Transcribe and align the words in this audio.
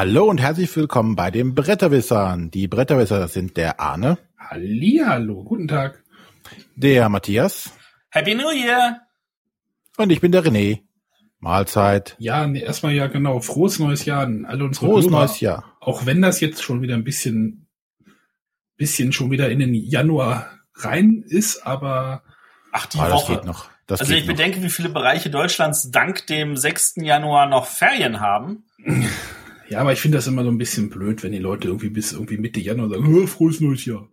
Hallo 0.00 0.24
und 0.24 0.40
herzlich 0.40 0.74
willkommen 0.76 1.14
bei 1.14 1.30
den 1.30 1.54
Bretterwissern. 1.54 2.50
Die 2.50 2.68
Bretterwisser 2.68 3.28
sind 3.28 3.58
der 3.58 3.80
Arne. 3.80 4.16
Hallihallo, 4.38 5.44
guten 5.44 5.68
Tag. 5.68 6.02
Der 6.74 7.10
Matthias. 7.10 7.70
Happy 8.08 8.34
New 8.34 8.48
Year! 8.48 9.02
Und 9.98 10.10
ich 10.10 10.22
bin 10.22 10.32
der 10.32 10.42
René. 10.42 10.80
Mahlzeit. 11.38 12.16
Ja, 12.18 12.46
nee, 12.46 12.62
erstmal 12.62 12.94
ja 12.94 13.08
genau, 13.08 13.40
frohes 13.40 13.78
neues 13.78 14.06
Jahr 14.06 14.22
an 14.22 14.46
alle 14.46 14.64
unsere 14.64 14.86
Frohes 14.86 15.04
Hörer. 15.04 15.18
neues 15.18 15.40
Jahr. 15.40 15.76
Auch 15.80 16.06
wenn 16.06 16.22
das 16.22 16.40
jetzt 16.40 16.62
schon 16.62 16.80
wieder 16.80 16.94
ein 16.94 17.04
bisschen, 17.04 17.66
bisschen 18.78 19.12
schon 19.12 19.30
wieder 19.30 19.50
in 19.50 19.58
den 19.58 19.74
Januar 19.74 20.48
rein 20.76 21.22
ist, 21.28 21.66
aber 21.66 22.22
Ach, 22.72 22.86
die 22.86 22.98
Ah, 23.00 23.10
das 23.10 23.12
Woche. 23.24 23.34
geht 23.34 23.44
noch. 23.44 23.68
Das 23.86 24.00
also 24.00 24.14
geht 24.14 24.22
ich 24.22 24.28
noch. 24.28 24.34
bedenke, 24.34 24.62
wie 24.62 24.70
viele 24.70 24.88
Bereiche 24.88 25.28
Deutschlands 25.28 25.90
dank 25.90 26.26
dem 26.26 26.56
6. 26.56 26.94
Januar 27.02 27.44
noch 27.44 27.66
Ferien 27.66 28.20
haben. 28.20 28.64
ja, 29.70 29.80
aber 29.80 29.92
ich 29.92 30.00
finde 30.00 30.18
das 30.18 30.26
immer 30.26 30.42
so 30.44 30.50
ein 30.50 30.58
bisschen 30.58 30.90
blöd, 30.90 31.22
wenn 31.22 31.32
die 31.32 31.38
Leute 31.38 31.68
irgendwie 31.68 31.88
bis 31.90 32.12
irgendwie 32.12 32.36
Mitte 32.38 32.60
Januar 32.60 32.90
sagen, 32.90 33.06
"Hö, 33.06 33.26
frohes 33.26 33.60
neues 33.60 33.84
Jahr. 33.86 34.08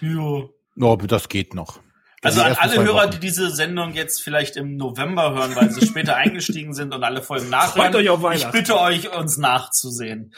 Ja. 0.00 0.44
Oh, 0.80 0.96
das 0.96 1.28
geht 1.28 1.54
noch. 1.54 1.80
Also 2.22 2.40
Die 2.40 2.46
an 2.46 2.56
alle 2.56 2.84
Hörer, 2.84 3.02
Wochen. 3.02 3.10
die 3.10 3.18
diese 3.18 3.50
Sendung 3.50 3.94
jetzt 3.94 4.22
vielleicht 4.22 4.56
im 4.56 4.76
November 4.76 5.34
hören, 5.34 5.56
weil 5.56 5.70
sie 5.72 5.84
später 5.86 6.14
eingestiegen 6.16 6.72
sind 6.72 6.94
und 6.94 7.02
alle 7.02 7.20
Folgen 7.22 7.50
nachhören. 7.50 7.90
Freut 7.92 7.94
euch 7.96 8.08
auf 8.10 8.18
ich 8.20 8.24
Weihnachten. 8.24 8.52
bitte 8.52 8.78
euch, 8.80 9.12
uns 9.16 9.38
nachzusehen. 9.38 10.32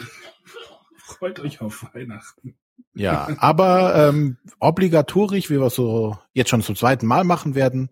Freut 1.05 1.41
euch 1.41 1.61
auf 1.61 1.87
Weihnachten. 1.93 2.57
Ja, 2.95 3.29
aber 3.39 4.09
ähm, 4.09 4.39
obligatorisch, 4.61 5.51
wie 5.51 5.59
wir 5.61 5.67
es 5.67 5.75
so 5.75 6.17
jetzt 6.33 6.49
schon 6.51 6.63
zum 6.63 6.77
zweiten 6.77 7.07
Mal 7.07 7.25
machen 7.25 7.55
werden, 7.55 7.91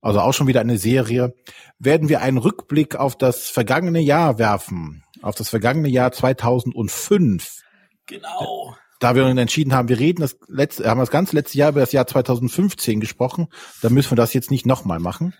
also 0.00 0.20
auch 0.20 0.32
schon 0.32 0.46
wieder 0.46 0.60
eine 0.60 0.78
Serie, 0.78 1.34
werden 1.78 2.08
wir 2.08 2.20
einen 2.22 2.38
Rückblick 2.38 2.96
auf 2.96 3.16
das 3.16 3.48
vergangene 3.48 4.00
Jahr 4.00 4.38
werfen, 4.38 5.04
auf 5.22 5.34
das 5.34 5.48
vergangene 5.48 5.88
Jahr 5.88 6.12
2005. 6.12 7.62
Genau. 8.06 8.76
Da 9.00 9.14
wir 9.14 9.24
uns 9.26 9.38
entschieden 9.38 9.74
haben, 9.74 9.88
wir 9.88 9.98
reden 9.98 10.22
das 10.22 10.36
letzte, 10.48 10.88
haben 10.88 10.98
das 10.98 11.10
ganze 11.10 11.36
letzte 11.36 11.58
Jahr 11.58 11.70
über 11.70 11.80
das 11.80 11.92
Jahr 11.92 12.06
2015 12.06 13.00
gesprochen, 13.00 13.48
dann 13.80 13.94
müssen 13.94 14.10
wir 14.10 14.16
das 14.16 14.34
jetzt 14.34 14.50
nicht 14.50 14.66
nochmal 14.66 14.98
machen. 14.98 15.34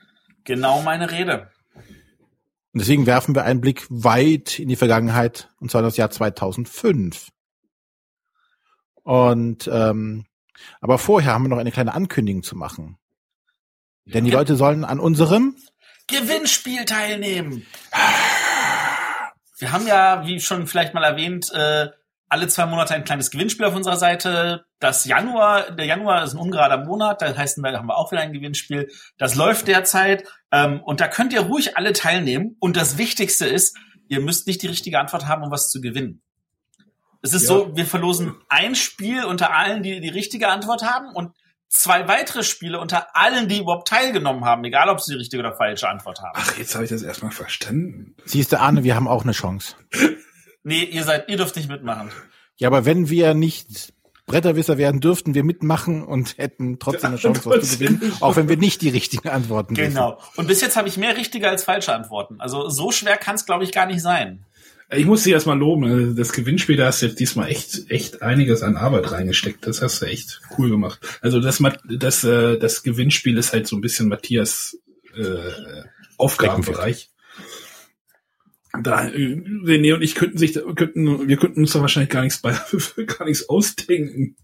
Genau 0.45 0.83
meine 0.83 1.11
Rede. 1.11 1.51
Und 2.73 2.83
deswegen 2.83 3.07
werfen 3.07 3.35
wir 3.35 3.45
einen 3.45 3.61
Blick 3.61 3.87
weit 3.89 4.59
in 4.59 4.69
die 4.69 4.77
Vergangenheit, 4.77 5.49
und 5.59 5.71
zwar 5.71 5.83
das 5.83 5.97
Jahr 5.97 6.11
2005. 6.11 7.31
Und 9.03 9.69
ähm, 9.73 10.27
aber 10.81 10.99
vorher 10.99 11.33
haben 11.33 11.45
wir 11.45 11.49
noch 11.49 11.59
eine 11.59 11.73
kleine 11.73 11.95
Ankündigung 11.95 12.43
zu 12.43 12.57
machen. 12.57 12.99
Denn 14.05 14.25
die 14.25 14.31
Leute 14.31 14.57
sollen 14.57 14.85
an 14.85 15.01
unserem 15.01 15.57
Gewinnspiel 16.07 16.85
teilnehmen. 16.85 17.67
Wir 19.59 19.73
haben 19.73 19.87
ja, 19.87 20.27
wie 20.27 20.41
schon 20.41 20.67
vielleicht 20.67 20.95
mal 20.95 21.05
erwähnt, 21.05 21.53
äh, 21.53 21.89
alle 22.29 22.49
zwei 22.49 22.67
Monate 22.67 22.95
ein 22.95 23.05
kleines 23.05 23.31
Gewinnspiel 23.31 23.65
auf 23.67 23.75
unserer 23.75 23.97
Seite. 23.97 24.67
Das 24.81 25.05
Januar, 25.07 25.71
der 25.73 25.87
Januar 25.87 26.25
ist 26.25 26.35
ein 26.35 26.39
ungerader 26.39 26.85
Monat, 26.85 27.23
da 27.23 27.35
heißt, 27.35 27.59
da 27.63 27.73
haben 27.73 27.87
wir 27.89 27.97
auch 27.97 28.13
wieder 28.13 28.21
ein 28.21 28.33
Gewinnspiel. 28.33 28.91
Das 29.17 29.35
läuft 29.35 29.67
derzeit 29.67 30.25
ähm, 30.53 30.81
und 30.83 31.01
da 31.01 31.09
könnt 31.09 31.33
ihr 31.33 31.41
ruhig 31.41 31.77
alle 31.77 31.93
teilnehmen. 31.93 32.57
Und 32.61 32.77
das 32.77 32.99
Wichtigste 32.99 33.47
ist, 33.47 33.77
ihr 34.09 34.21
müsst 34.21 34.47
nicht 34.47 34.63
die 34.63 34.67
richtige 34.67 34.99
Antwort 34.99 35.27
haben, 35.27 35.43
um 35.43 35.51
was 35.51 35.71
zu 35.71 35.81
gewinnen. 35.81 36.23
Es 37.23 37.33
ist 37.33 37.43
Ja. 37.43 37.49
so, 37.49 37.77
wir 37.77 37.87
verlosen 37.87 38.37
ein 38.49 38.75
Spiel 38.75 39.25
unter 39.25 39.53
allen, 39.55 39.83
die 39.83 40.01
die 40.01 40.09
richtige 40.09 40.49
Antwort 40.49 40.83
haben 40.85 41.09
und 41.15 41.33
zwei 41.69 42.09
weitere 42.09 42.43
Spiele 42.43 42.81
unter 42.81 43.17
allen, 43.17 43.49
die 43.49 43.59
überhaupt 43.59 43.89
teilgenommen 43.89 44.45
haben, 44.45 44.65
egal 44.65 44.89
ob 44.89 45.01
sie 45.01 45.13
die 45.13 45.19
richtige 45.19 45.41
oder 45.41 45.55
falsche 45.55 45.89
Antwort 45.89 46.21
haben. 46.21 46.35
Ach, 46.35 46.57
jetzt 46.57 46.75
habe 46.75 46.85
ich 46.85 46.91
das 46.91 47.03
erstmal 47.03 47.31
verstanden. 47.31 48.15
Siehst 48.25 48.53
du, 48.53 48.61
Arne, 48.61 48.85
wir 48.85 48.95
haben 48.95 49.09
auch 49.09 49.23
eine 49.23 49.33
Chance. 49.33 49.75
Nee, 50.65 50.85
ihr 50.85 51.05
seid, 51.05 51.29
ihr 51.29 51.37
dürft 51.37 51.57
nicht 51.57 51.69
mitmachen. 51.69 52.11
Ja, 52.57 52.69
aber 52.69 52.85
wenn 52.85 53.09
wir 53.09 53.35
nicht 53.35 53.93
Bretterwisser 54.27 54.77
werden, 54.79 55.01
dürften 55.01 55.35
wir 55.35 55.43
mitmachen 55.43 56.05
und 56.05 56.37
hätten 56.39 56.79
trotzdem 56.79 57.11
eine 57.11 57.17
Chance, 57.17 57.43
was 57.47 57.71
zu 57.71 57.79
gewinnen, 57.79 58.13
auch 58.21 58.37
wenn 58.37 58.49
wir 58.49 58.59
nicht 58.59 58.83
die 58.83 58.91
richtigen 58.91 59.29
Antworten 59.29 59.77
wissen. 59.77 59.95
Genau. 59.95 60.19
Und 60.37 60.47
bis 60.47 60.61
jetzt 60.61 60.77
habe 60.77 60.87
ich 60.87 60.97
mehr 60.97 61.17
richtige 61.17 61.49
als 61.49 61.65
falsche 61.65 61.95
Antworten. 61.95 62.41
Also 62.41 62.69
so 62.69 62.91
schwer 62.91 63.17
kann 63.17 63.37
es, 63.37 63.47
glaube 63.47 63.65
ich, 63.65 63.73
gar 63.73 63.87
nicht 63.87 64.03
sein. 64.03 64.45
Ich 64.91 65.05
muss 65.05 65.23
dich 65.23 65.33
erstmal 65.35 65.59
loben. 65.59 65.85
Also 65.85 66.15
Das 66.15 66.33
Gewinnspiel, 66.33 66.77
da 66.77 66.87
hast 66.87 67.03
du 67.03 67.07
jetzt 67.07 67.21
diesmal 67.21 67.51
echt, 67.51 67.91
echt 67.91 68.23
einiges 68.23 68.63
an 68.63 68.77
Arbeit 68.77 69.11
reingesteckt. 69.13 69.67
Das 69.67 69.83
hast 69.83 70.01
du 70.01 70.07
echt 70.07 70.41
cool 70.57 70.71
gemacht. 70.71 71.01
Also 71.21 71.41
das, 71.41 71.63
das, 71.89 72.25
äh, 72.25 72.59
das 72.59 72.83
Gewinnspiel 72.83 73.37
ist 73.37 73.53
halt 73.53 73.67
so 73.67 73.77
ein 73.77 73.83
bisschen 73.83 74.09
Matthias 74.09 74.79
äh, 75.15 75.83
Aufgabenbereich. 76.17 77.11
Da, 78.83 79.09
äh, 79.09 79.35
René 79.65 79.95
und 79.95 80.03
ich 80.03 80.15
könnten 80.15 80.39
sich, 80.39 80.55
könnten, 80.75 81.29
wir 81.29 81.37
könnten 81.37 81.61
uns 81.61 81.73
da 81.73 81.81
wahrscheinlich 81.81 82.11
gar 82.11 82.23
nichts 82.23 82.41
bei, 82.41 82.53
gar 83.07 83.27
nichts 83.27 83.49
ausdenken, 83.49 84.37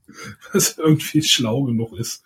was 0.53 0.77
irgendwie 0.77 1.23
schlau 1.23 1.65
genug 1.65 1.99
ist. 1.99 2.23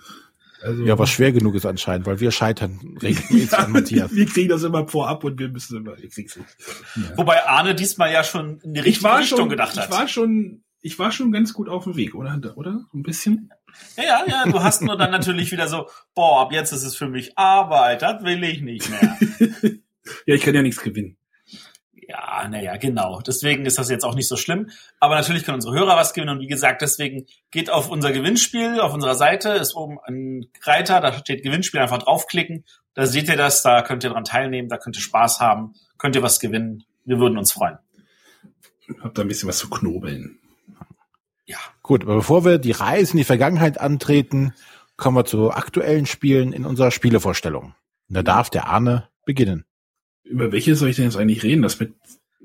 Also, 0.63 0.85
Ja, 0.85 0.99
was 0.99 1.11
schwer 1.11 1.33
genug 1.33 1.55
ist 1.55 1.67
anscheinend, 1.67 2.07
weil 2.07 2.21
wir 2.21 2.31
scheitern 2.31 2.97
regelmäßig 3.03 3.51
ja, 3.53 3.59
an 3.65 3.73
Matthias. 3.73 4.15
wir 4.15 4.27
kriegen 4.27 4.49
das 4.49 4.63
immer 4.63 4.87
vorab 4.89 5.25
und 5.25 5.39
wir 5.39 5.49
müssen 5.49 5.77
immer, 5.79 5.99
ihr 5.99 6.09
kriegt's 6.09 6.37
nicht. 6.37 6.49
Ja. 6.97 7.17
Wobei 7.17 7.47
Arne 7.47 7.75
diesmal 7.75 8.13
ja 8.13 8.25
schon 8.25 8.61
in 8.61 8.75
die 8.75 8.81
ich 8.81 8.87
richtige 8.87 9.05
war 9.05 9.19
Richtung 9.21 9.39
schon, 9.39 9.49
gedacht 9.49 9.77
hat. 9.77 9.85
ich 9.87 9.91
war 9.91 10.09
schon, 10.09 10.63
ich 10.81 10.99
war 10.99 11.13
schon 11.13 11.33
ganz 11.33 11.53
gut 11.53 11.69
auf 11.69 11.85
dem 11.85 11.97
Weg, 11.97 12.15
oder? 12.15 12.41
Oder? 12.57 12.87
Ein 12.93 13.03
bisschen? 13.03 13.51
ja, 13.97 14.05
ja, 14.05 14.25
ja, 14.27 14.45
du 14.51 14.63
hast 14.63 14.83
nur 14.83 14.97
dann 14.97 15.11
natürlich 15.11 15.53
wieder 15.53 15.69
so, 15.69 15.89
boah, 16.15 16.43
ab 16.43 16.53
jetzt 16.53 16.73
ist 16.73 16.83
es 16.85 16.97
für 16.97 17.09
mich 17.09 17.37
Arbeit, 17.37 18.03
das 18.03 18.25
will 18.25 18.43
ich 18.45 18.61
nicht 18.61 18.89
mehr. 18.91 19.19
Ja, 20.25 20.35
ich 20.35 20.41
kann 20.41 20.55
ja 20.55 20.63
nichts 20.63 20.81
gewinnen. 20.81 21.19
Ja, 22.09 22.49
naja, 22.49 22.79
genau. 22.79 23.21
Deswegen 23.21 23.67
ist 23.67 23.77
das 23.77 23.91
jetzt 23.91 24.03
auch 24.03 24.15
nicht 24.15 24.29
so 24.29 24.37
schlimm. 24.37 24.71
Aber 24.99 25.15
natürlich 25.15 25.45
können 25.45 25.57
unsere 25.57 25.75
Hörer 25.75 25.95
was 25.95 26.15
gewinnen. 26.15 26.37
Und 26.37 26.41
wie 26.41 26.47
gesagt, 26.47 26.81
deswegen 26.81 27.27
geht 27.51 27.69
auf 27.69 27.91
unser 27.91 28.13
Gewinnspiel 28.13 28.81
auf 28.81 28.95
unserer 28.95 29.15
Seite, 29.15 29.51
ist 29.51 29.75
oben 29.75 29.99
ein 30.07 30.47
Reiter, 30.63 31.03
da 31.03 31.13
steht 31.13 31.43
Gewinnspiel, 31.43 31.81
einfach 31.81 31.99
draufklicken. 31.99 32.65
Da 32.95 33.05
seht 33.05 33.29
ihr 33.29 33.37
das, 33.37 33.63
da 33.63 33.83
könnt 33.83 34.05
ihr 34.05 34.11
dran 34.11 34.25
teilnehmen, 34.25 34.71
da 34.71 34.79
könnt 34.79 34.97
ihr 34.97 35.03
Spaß 35.03 35.41
haben, 35.41 35.75
könnt 35.99 36.17
ihr 36.17 36.23
was 36.23 36.41
gewinnen. 36.41 36.85
Wir 37.05 37.19
würden 37.19 37.37
uns 37.37 37.53
freuen. 37.53 37.77
Hab 39.03 39.15
da 39.15 39.21
ein 39.21 39.29
bisschen 39.29 39.51
was 39.51 39.59
zu 39.59 39.69
knobeln. 39.69 40.39
Ja. 41.45 41.59
Gut, 41.83 42.05
aber 42.05 42.15
bevor 42.15 42.43
wir 42.43 42.57
die 42.57 42.73
Reise 42.73 43.13
in 43.13 43.19
die 43.19 43.25
Vergangenheit 43.25 43.79
antreten, 43.79 44.55
kommen 44.97 45.17
wir 45.17 45.27
zu 45.27 45.51
aktuellen 45.51 46.07
Spielen 46.07 46.55
in 46.55 46.65
unserer 46.65 46.91
Spielevorstellung. 46.91 47.75
Und 48.09 48.15
da 48.17 48.23
darf 48.23 48.49
der 48.49 48.67
Arne 48.67 49.09
beginnen. 49.27 49.67
Über 50.29 50.53
welche 50.53 50.75
soll 50.77 50.89
ich 50.91 50.97
denn 50.97 51.07
jetzt 51.07 51.17
eigentlich 51.17 51.43
reden? 51.43 51.63
Das 51.63 51.81
mit, 51.81 51.95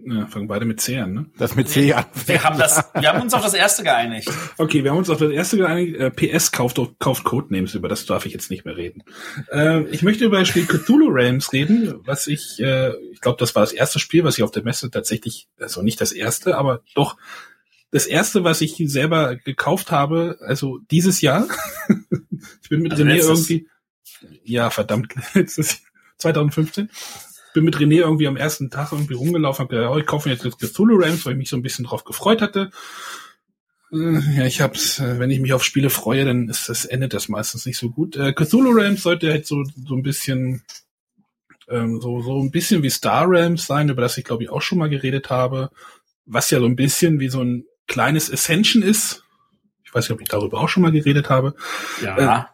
na, 0.05 0.27
fangen 0.27 0.47
beide 0.47 0.66
mit 0.66 0.79
C 0.81 0.97
an, 0.99 1.13
ne? 1.13 1.25
Das 1.38 1.55
mit 1.55 1.69
C 1.69 1.94
an. 1.94 2.05
Wir 2.25 2.44
haben 2.44 2.57
das, 2.57 2.83
wir 2.94 3.09
haben 3.11 3.21
uns 3.21 3.33
auf 3.33 3.41
das 3.41 3.53
erste 3.53 3.83
geeinigt. 3.83 4.29
Okay, 4.57 4.83
wir 4.83 4.91
haben 4.91 4.97
uns 4.97 5.09
auf 5.09 5.17
das 5.19 5.31
erste 5.31 5.57
geeinigt. 5.57 5.95
Äh, 5.97 6.11
PS 6.11 6.51
kauft, 6.51 6.79
kauft 6.99 7.23
Codenames, 7.23 7.75
über 7.75 7.88
das 7.89 8.05
darf 8.05 8.25
ich 8.25 8.33
jetzt 8.33 8.49
nicht 8.49 8.66
mehr 8.66 8.75
reden. 8.77 9.03
Äh, 9.51 9.83
ich 9.89 10.01
möchte 10.01 10.25
über 10.25 10.39
das 10.39 10.47
Spiel 10.47 10.66
Cthulhu 10.66 11.07
Realms 11.09 11.51
reden, 11.53 11.95
was 12.05 12.27
ich, 12.27 12.59
äh, 12.59 12.94
ich 13.11 13.21
glaube, 13.21 13.38
das 13.39 13.53
war 13.55 13.63
das 13.63 13.73
erste 13.73 14.00
Spiel, 14.00 14.23
was 14.23 14.38
ich 14.38 14.44
auf 14.44 14.51
der 14.51 14.63
Messe 14.63 14.89
tatsächlich, 14.91 15.47
also 15.59 15.81
nicht 15.81 16.00
das 16.01 16.11
erste, 16.11 16.57
aber 16.57 16.81
doch 16.95 17.17
das 17.91 18.05
erste, 18.07 18.44
was 18.44 18.61
ich 18.61 18.75
selber 18.88 19.35
gekauft 19.35 19.91
habe, 19.91 20.38
also 20.41 20.79
dieses 20.89 21.21
Jahr. 21.21 21.47
ich 22.61 22.69
bin 22.69 22.81
mit 22.81 22.91
Also 22.94 23.03
René 23.03 23.13
letztes- 23.15 23.50
irgendwie, 23.50 23.67
ja, 24.44 24.69
verdammt, 24.69 25.13
letztes 25.33 25.81
2015. 26.17 26.89
Bin 27.53 27.64
mit 27.64 27.78
René 27.78 27.97
irgendwie 28.00 28.28
am 28.28 28.38
ersten 28.38 28.69
Tag 28.69 28.91
irgendwie 28.91 29.14
rumgelaufen, 29.14 29.64
hab 29.64 29.69
gedacht, 29.69 29.91
oh, 29.94 29.97
ich 29.97 30.06
kaufe 30.06 30.28
mir 30.30 30.36
jetzt 30.36 30.46
das 30.46 30.58
Cthulhu 30.74 30.96
Realms, 30.97 31.25
weil 31.25 31.34
ich 31.34 31.38
mich 31.40 31.50
so 31.50 31.56
ein 31.58 31.62
bisschen 31.62 31.86
drauf 31.86 32.03
gefreut 32.03 32.42
hatte. 32.42 32.72
Äh, 33.92 34.19
Ja, 34.38 34.45
ich 34.45 34.62
hab's, 34.62 35.00
äh, 35.00 35.19
wenn 35.19 35.30
ich 35.30 35.39
mich 35.39 35.54
auf 35.54 35.63
Spiele 35.63 35.89
freue, 35.89 36.25
dann 36.25 36.50
ist 36.50 36.69
das, 36.69 36.86
endet 36.86 37.13
das 37.13 37.30
meistens 37.30 37.66
nicht 37.66 37.77
so 37.77 37.89
gut. 37.89 38.16
Äh, 38.16 38.33
Cthulhu 38.33 38.72
Realms 38.72 39.04
sollte 39.04 39.30
halt 39.31 39.45
so, 39.45 39.63
so 39.63 39.95
ein 39.95 40.04
bisschen, 40.04 40.63
ähm, 41.69 42.01
so, 42.01 42.22
so 42.22 42.42
ein 42.42 42.51
bisschen 42.51 42.83
wie 42.83 42.89
Star 42.89 43.30
Realms 43.30 43.66
sein, 43.68 43.89
über 43.89 44.01
das 44.01 44.18
ich 44.18 44.25
glaube 44.25 44.44
ich 44.44 44.50
auch 44.50 44.62
schon 44.62 44.80
mal 44.80 44.89
geredet 44.89 45.30
habe, 45.30 45.69
was 46.25 46.50
ja 46.51 46.60
so 46.60 46.66
ein 46.66 46.75
bisschen 46.75 47.19
wie 47.19 47.30
so 47.30 47.42
ein 47.44 47.66
kleines 47.88 48.31
Ascension 48.31 48.81
ist. 48.83 49.24
Ich 49.83 49.94
weiß 49.94 50.06
nicht, 50.06 50.16
ob 50.16 50.22
ich 50.22 50.27
darüber 50.30 50.60
auch 50.60 50.69
schon 50.69 50.81
mal 50.83 50.92
geredet 50.92 51.30
habe. 51.30 51.56
Ja. 52.01 52.50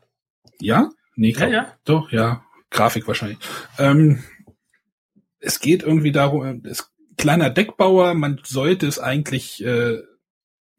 Ja? 0.59 0.91
Nee, 1.15 1.31
Ja, 1.31 1.37
glaub- 1.37 1.51
ja. 1.51 1.73
Doch, 1.85 2.11
ja. 2.11 2.43
Grafik 2.71 3.07
wahrscheinlich. 3.07 3.39
Ähm, 3.77 4.21
es 5.39 5.59
geht 5.59 5.83
irgendwie 5.83 6.11
darum, 6.11 6.63
es 6.65 6.91
kleiner 7.17 7.49
Deckbauer, 7.49 8.13
man 8.13 8.39
sollte 8.45 8.87
es 8.87 8.99
eigentlich 8.99 9.63
äh, 9.63 9.99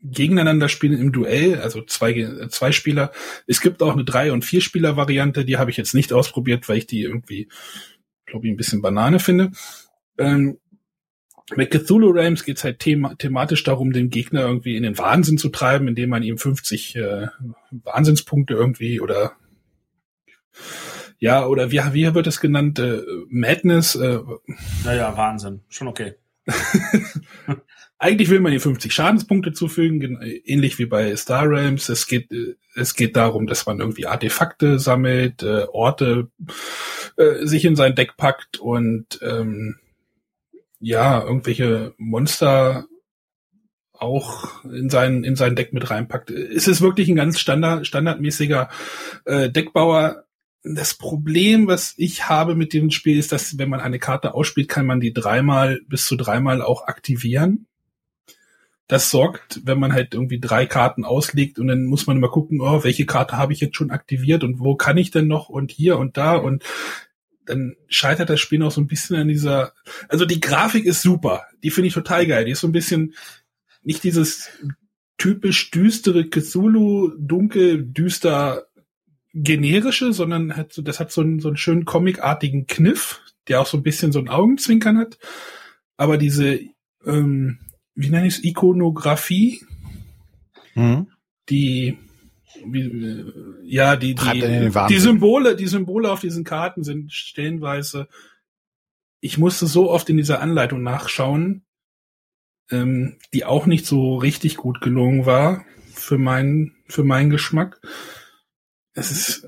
gegeneinander 0.03 0.69
spielen 0.69 0.99
im 0.99 1.13
Duell, 1.13 1.61
also 1.61 1.83
zwei, 1.83 2.13
ge- 2.15 2.49
zwei 2.49 2.73
Spieler. 2.73 3.13
Es 3.47 3.61
gibt 3.61 3.83
auch 3.83 3.93
eine 3.93 4.05
drei 4.05 4.33
und 4.33 4.45
vier 4.45 4.63
Spieler 4.63 4.97
Variante, 4.97 5.45
die 5.45 5.59
habe 5.59 5.71
ich 5.71 5.77
jetzt 5.77 5.95
nicht 5.95 6.13
ausprobiert, 6.13 6.69
weil 6.69 6.79
ich 6.79 6.87
die 6.87 7.03
irgendwie, 7.03 7.49
glaube 8.25 8.47
ich, 8.47 8.53
ein 8.53 8.57
bisschen 8.57 8.81
Banane 8.81 9.19
finde. 9.19 9.51
Ähm, 10.19 10.59
bei 11.55 11.67
Cthulhu 11.67 12.11
Realms 12.11 12.45
geht 12.45 12.59
es 12.59 12.65
halt 12.65 12.79
thema 12.79 13.15
thematisch 13.17 13.65
darum, 13.65 13.93
den 13.93 14.09
Gegner 14.09 14.43
irgendwie 14.43 14.77
in 14.77 14.85
den 14.85 14.97
Wahnsinn 14.97 15.37
zu 15.37 15.49
treiben, 15.49 15.89
indem 15.89 16.09
man 16.11 16.23
ihm 16.23 16.39
50 16.39 16.97
äh, 16.97 17.27
Wahnsinnspunkte 17.71 18.55
irgendwie 18.55 19.01
oder 19.01 19.33
ja, 21.21 21.47
oder 21.47 21.71
wie, 21.71 21.81
wie 21.93 22.15
wird 22.15 22.27
es 22.27 22.41
genannt? 22.41 22.79
Äh, 22.79 23.03
Madness, 23.29 23.95
äh, 23.95 24.19
Naja, 24.85 25.17
Wahnsinn. 25.17 25.61
Schon 25.69 25.89
okay. 25.89 26.15
eigentlich 27.99 28.31
will 28.31 28.41
man 28.41 28.53
die 28.53 28.59
50 28.59 28.93
Schadenspunkte 28.93 29.53
zufügen, 29.53 30.21
ähnlich 30.45 30.79
wie 30.79 30.87
bei 30.87 31.15
Star 31.17 31.49
Realms. 31.49 31.91
Es 31.91 32.07
geht, 32.07 32.33
äh, 32.33 32.57
es 32.75 32.95
geht 32.95 33.15
darum, 33.15 33.47
dass 33.47 33.67
man 33.67 33.79
irgendwie 33.79 34.07
Artefakte 34.07 34.79
sammelt, 34.79 35.43
äh, 35.43 35.67
Orte 35.71 36.31
äh, 37.19 37.45
sich 37.47 37.67
in 37.67 37.77
sein 37.77 37.95
Deck 37.95 38.17
packt 38.17 38.59
und 38.59 39.21
ähm, 39.23 39.77
ja, 40.81 41.23
irgendwelche 41.23 41.93
Monster 41.99 42.87
auch 43.93 44.65
in 44.65 44.89
sein, 44.89 45.25
in 45.25 45.37
sein 45.37 45.55
Deck 45.55 45.75
mit 45.75 45.91
reinpackt. 45.91 46.31
Es 46.31 46.67
ist 46.67 46.81
wirklich 46.81 47.11
ein 47.11 47.17
ganz 47.17 47.39
standard, 47.39 47.87
standardmäßiger 47.87 48.71
äh, 49.27 49.51
Deckbauer. 49.51 50.25
Das 50.63 50.95
Problem, 50.95 51.67
was 51.67 51.95
ich 51.97 52.29
habe 52.29 52.55
mit 52.55 52.73
dem 52.73 52.91
Spiel, 52.91 53.19
ist, 53.19 53.33
dass 53.33 53.57
wenn 53.59 53.71
man 53.71 53.81
eine 53.81 53.99
Karte 53.99 54.35
ausspielt, 54.35 54.69
kann 54.69 54.85
man 54.85 55.01
die 55.01 55.13
dreimal 55.13 55.81
bis 55.89 56.05
zu 56.05 56.17
dreimal 56.17 56.61
auch 56.61 56.87
aktivieren. 56.87 57.67
Das 58.87 59.11
sorgt, 59.11 59.61
wenn 59.65 59.79
man 59.79 59.93
halt 59.93 60.15
irgendwie 60.15 60.41
drei 60.41 60.67
Karten 60.67 61.05
auslegt 61.05 61.59
und 61.59 61.69
dann 61.69 61.85
muss 61.85 62.07
man 62.07 62.17
immer 62.17 62.29
gucken, 62.29 62.61
oh, 62.61 62.85
welche 62.85 63.07
Karte 63.07 63.37
habe 63.37 63.53
ich 63.53 63.61
jetzt 63.61 63.77
schon 63.77 63.91
aktiviert 63.91 64.45
und 64.45 64.59
wo 64.59 64.75
kann 64.75 64.99
ich 64.99 65.11
denn 65.11 65.29
noch 65.29 65.49
und 65.49 65.71
hier 65.71 65.97
und 65.97 66.17
da 66.17 66.37
und 66.37 66.65
dann 67.47 67.77
scheitert 67.89 68.31
das 68.31 68.41
Spiel 68.41 68.59
noch 68.59 68.71
so 68.71 68.81
ein 68.81 68.87
bisschen 68.87 69.17
an 69.17 69.29
dieser, 69.29 69.73
also 70.09 70.25
die 70.25 70.41
Grafik 70.41 70.85
ist 70.85 71.03
super, 71.03 71.47
die 71.63 71.71
finde 71.71 71.89
ich 71.89 71.95
total 71.95 72.27
geil, 72.27 72.45
die 72.45 72.53
ist 72.53 72.61
so 72.61 72.69
ein 72.69 72.73
bisschen, 72.73 73.15
nicht 73.83 74.05
dieses 74.05 74.51
typisch 75.19 75.71
düstere 75.71 76.29
Cthulhu, 76.29 77.13
dunkel, 77.19 77.85
düster, 77.85 78.67
generische, 79.33 80.13
sondern 80.13 80.57
hat 80.57 80.73
so, 80.73 80.83
das 80.83 81.01
hat 81.01 81.13
so 81.13 81.21
einen, 81.21 81.41
so 81.41 81.49
einen 81.49 81.57
schönen 81.57 81.85
comicartigen 81.85 82.67
Kniff, 82.67 83.21
der 83.49 83.61
auch 83.61 83.67
so 83.67 83.77
ein 83.77 83.83
bisschen 83.83 84.13
so 84.13 84.19
ein 84.19 84.29
Augenzwinkern 84.29 84.99
hat. 84.99 85.19
Aber 85.97 86.19
diese, 86.19 86.61
ähm, 87.05 87.59
wie 87.95 88.11
nenne 88.11 88.27
ich 88.27 88.39
es, 88.39 88.45
Ikonografie, 88.45 89.63
mhm. 90.75 91.09
die, 91.49 91.99
wie, 92.65 92.81
äh, 92.81 93.33
ja, 93.65 93.97
die, 93.97 94.15
die, 94.15 94.71
die 94.89 94.99
Symbole, 94.99 95.57
die 95.57 95.69
Symbole 95.69 96.11
auf 96.11 96.21
diesen 96.21 96.45
Karten 96.45 96.83
sind 96.83 97.13
stellenweise, 97.13 98.09
ich 99.21 99.39
musste 99.39 99.67
so 99.67 99.91
oft 99.91 100.09
in 100.09 100.17
dieser 100.17 100.41
Anleitung 100.41 100.83
nachschauen, 100.83 101.63
ähm, 102.71 103.17
die 103.35 103.45
auch 103.45 103.67
nicht 103.67 103.87
so 103.87 104.17
richtig 104.17 104.57
gut 104.57 104.81
gelungen 104.81 105.27
war 105.27 105.65
für 105.93 106.19
meinen 106.19 106.75
für 106.87 107.05
meinen 107.05 107.31
Geschmack. 107.31 107.81
Es 108.95 109.11
ist 109.11 109.47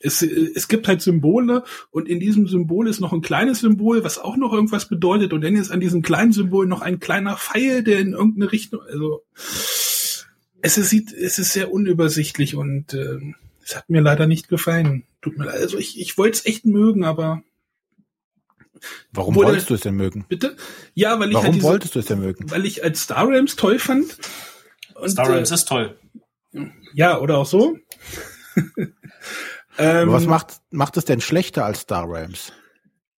es, 0.00 0.22
es 0.22 0.68
gibt 0.68 0.88
halt 0.88 1.02
Symbole 1.02 1.62
und 1.90 2.08
in 2.08 2.20
diesem 2.20 2.48
Symbol 2.48 2.88
ist 2.88 3.00
noch 3.00 3.12
ein 3.12 3.20
kleines 3.20 3.60
Symbol, 3.60 4.02
was 4.02 4.18
auch 4.18 4.36
noch 4.36 4.52
irgendwas 4.52 4.88
bedeutet 4.88 5.32
und 5.32 5.42
dann 5.42 5.56
ist 5.56 5.70
an 5.70 5.80
diesem 5.80 6.02
kleinen 6.02 6.32
Symbol 6.32 6.66
noch 6.66 6.80
ein 6.80 7.00
kleiner 7.00 7.36
Pfeil, 7.36 7.82
der 7.82 8.00
in 8.00 8.12
irgendeine 8.12 8.50
Richtung, 8.50 8.80
also 8.90 9.22
es 10.62 10.78
ist, 10.78 11.12
es 11.12 11.38
ist 11.38 11.52
sehr 11.52 11.72
unübersichtlich 11.72 12.54
und 12.56 12.94
äh, 12.94 13.18
es 13.62 13.76
hat 13.76 13.88
mir 13.88 14.00
leider 14.00 14.26
nicht 14.26 14.48
gefallen. 14.48 15.04
Tut 15.22 15.38
mir 15.38 15.44
leid. 15.44 15.60
Also 15.60 15.78
ich, 15.78 16.00
ich 16.00 16.18
wollte 16.18 16.38
es 16.38 16.46
echt 16.46 16.64
mögen, 16.64 17.04
aber 17.04 17.42
Warum 19.12 19.34
wolltest 19.34 19.68
du 19.68 19.74
es 19.74 19.82
denn 19.82 19.94
mögen? 19.94 20.24
Bitte? 20.28 20.56
Ja, 20.94 21.20
weil 21.20 21.28
ich 21.28 21.34
Warum 21.34 21.46
halt 21.46 21.54
diese, 21.56 21.66
wolltest 21.66 21.94
du 21.94 21.98
es 21.98 22.06
denn 22.06 22.20
mögen? 22.20 22.50
Weil 22.50 22.64
ich 22.64 22.82
als 22.82 23.02
Star 23.02 23.28
Realms 23.28 23.56
toll 23.56 23.78
fand. 23.78 24.16
Und, 24.94 25.10
Star 25.10 25.28
Realms 25.28 25.50
äh, 25.50 25.54
ist 25.54 25.68
toll. 25.68 25.98
Ja, 26.94 27.20
oder 27.20 27.38
auch 27.38 27.46
so. 27.46 27.78
ähm, 29.78 30.10
was 30.10 30.26
macht, 30.26 30.60
macht 30.70 30.96
es 30.96 31.04
denn 31.04 31.20
schlechter 31.20 31.64
als 31.64 31.80
Star 31.80 32.10
Realms? 32.10 32.52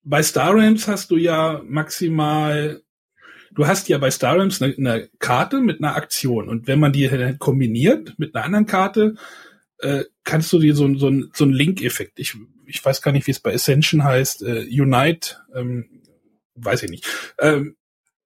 Bei 0.05 0.23
Star 0.23 0.55
Realms 0.55 0.89
hast 0.89 1.11
du 1.11 1.17
ja 1.17 1.63
maximal, 1.65 2.83
du 3.53 3.67
hast 3.67 3.89
ja 3.89 3.99
bei 3.99 4.11
Star 4.11 4.35
Realms 4.35 4.61
eine, 4.61 4.75
eine 4.77 5.09
Karte 5.19 5.61
mit 5.61 5.79
einer 5.79 5.95
Aktion 5.95 6.49
und 6.49 6.67
wenn 6.67 6.81
man 6.81 6.93
die 6.93 7.37
kombiniert 7.39 8.15
mit 8.19 8.35
einer 8.35 8.45
anderen 8.45 8.67
Karte, 8.67 9.15
äh, 9.79 10.05
kannst 10.25 10.53
du 10.53 10.59
dir 10.59 10.75
so, 10.75 10.93
so, 10.97 11.13
so 11.33 11.45
einen 11.45 11.53
Link-Effekt, 11.53 12.19
ich, 12.19 12.37
ich 12.67 12.85
weiß 12.85 13.03
gar 13.03 13.13
nicht, 13.13 13.27
wie 13.27 13.33
es 13.33 13.41
bei 13.41 13.55
Ascension 13.55 14.05
heißt, 14.05 14.43
äh, 14.43 14.67
Unite, 14.69 15.37
ähm, 15.55 16.03
weiß 16.55 16.85
ich 16.85 16.91
nicht. 16.91 17.07
Ähm, 17.39 17.77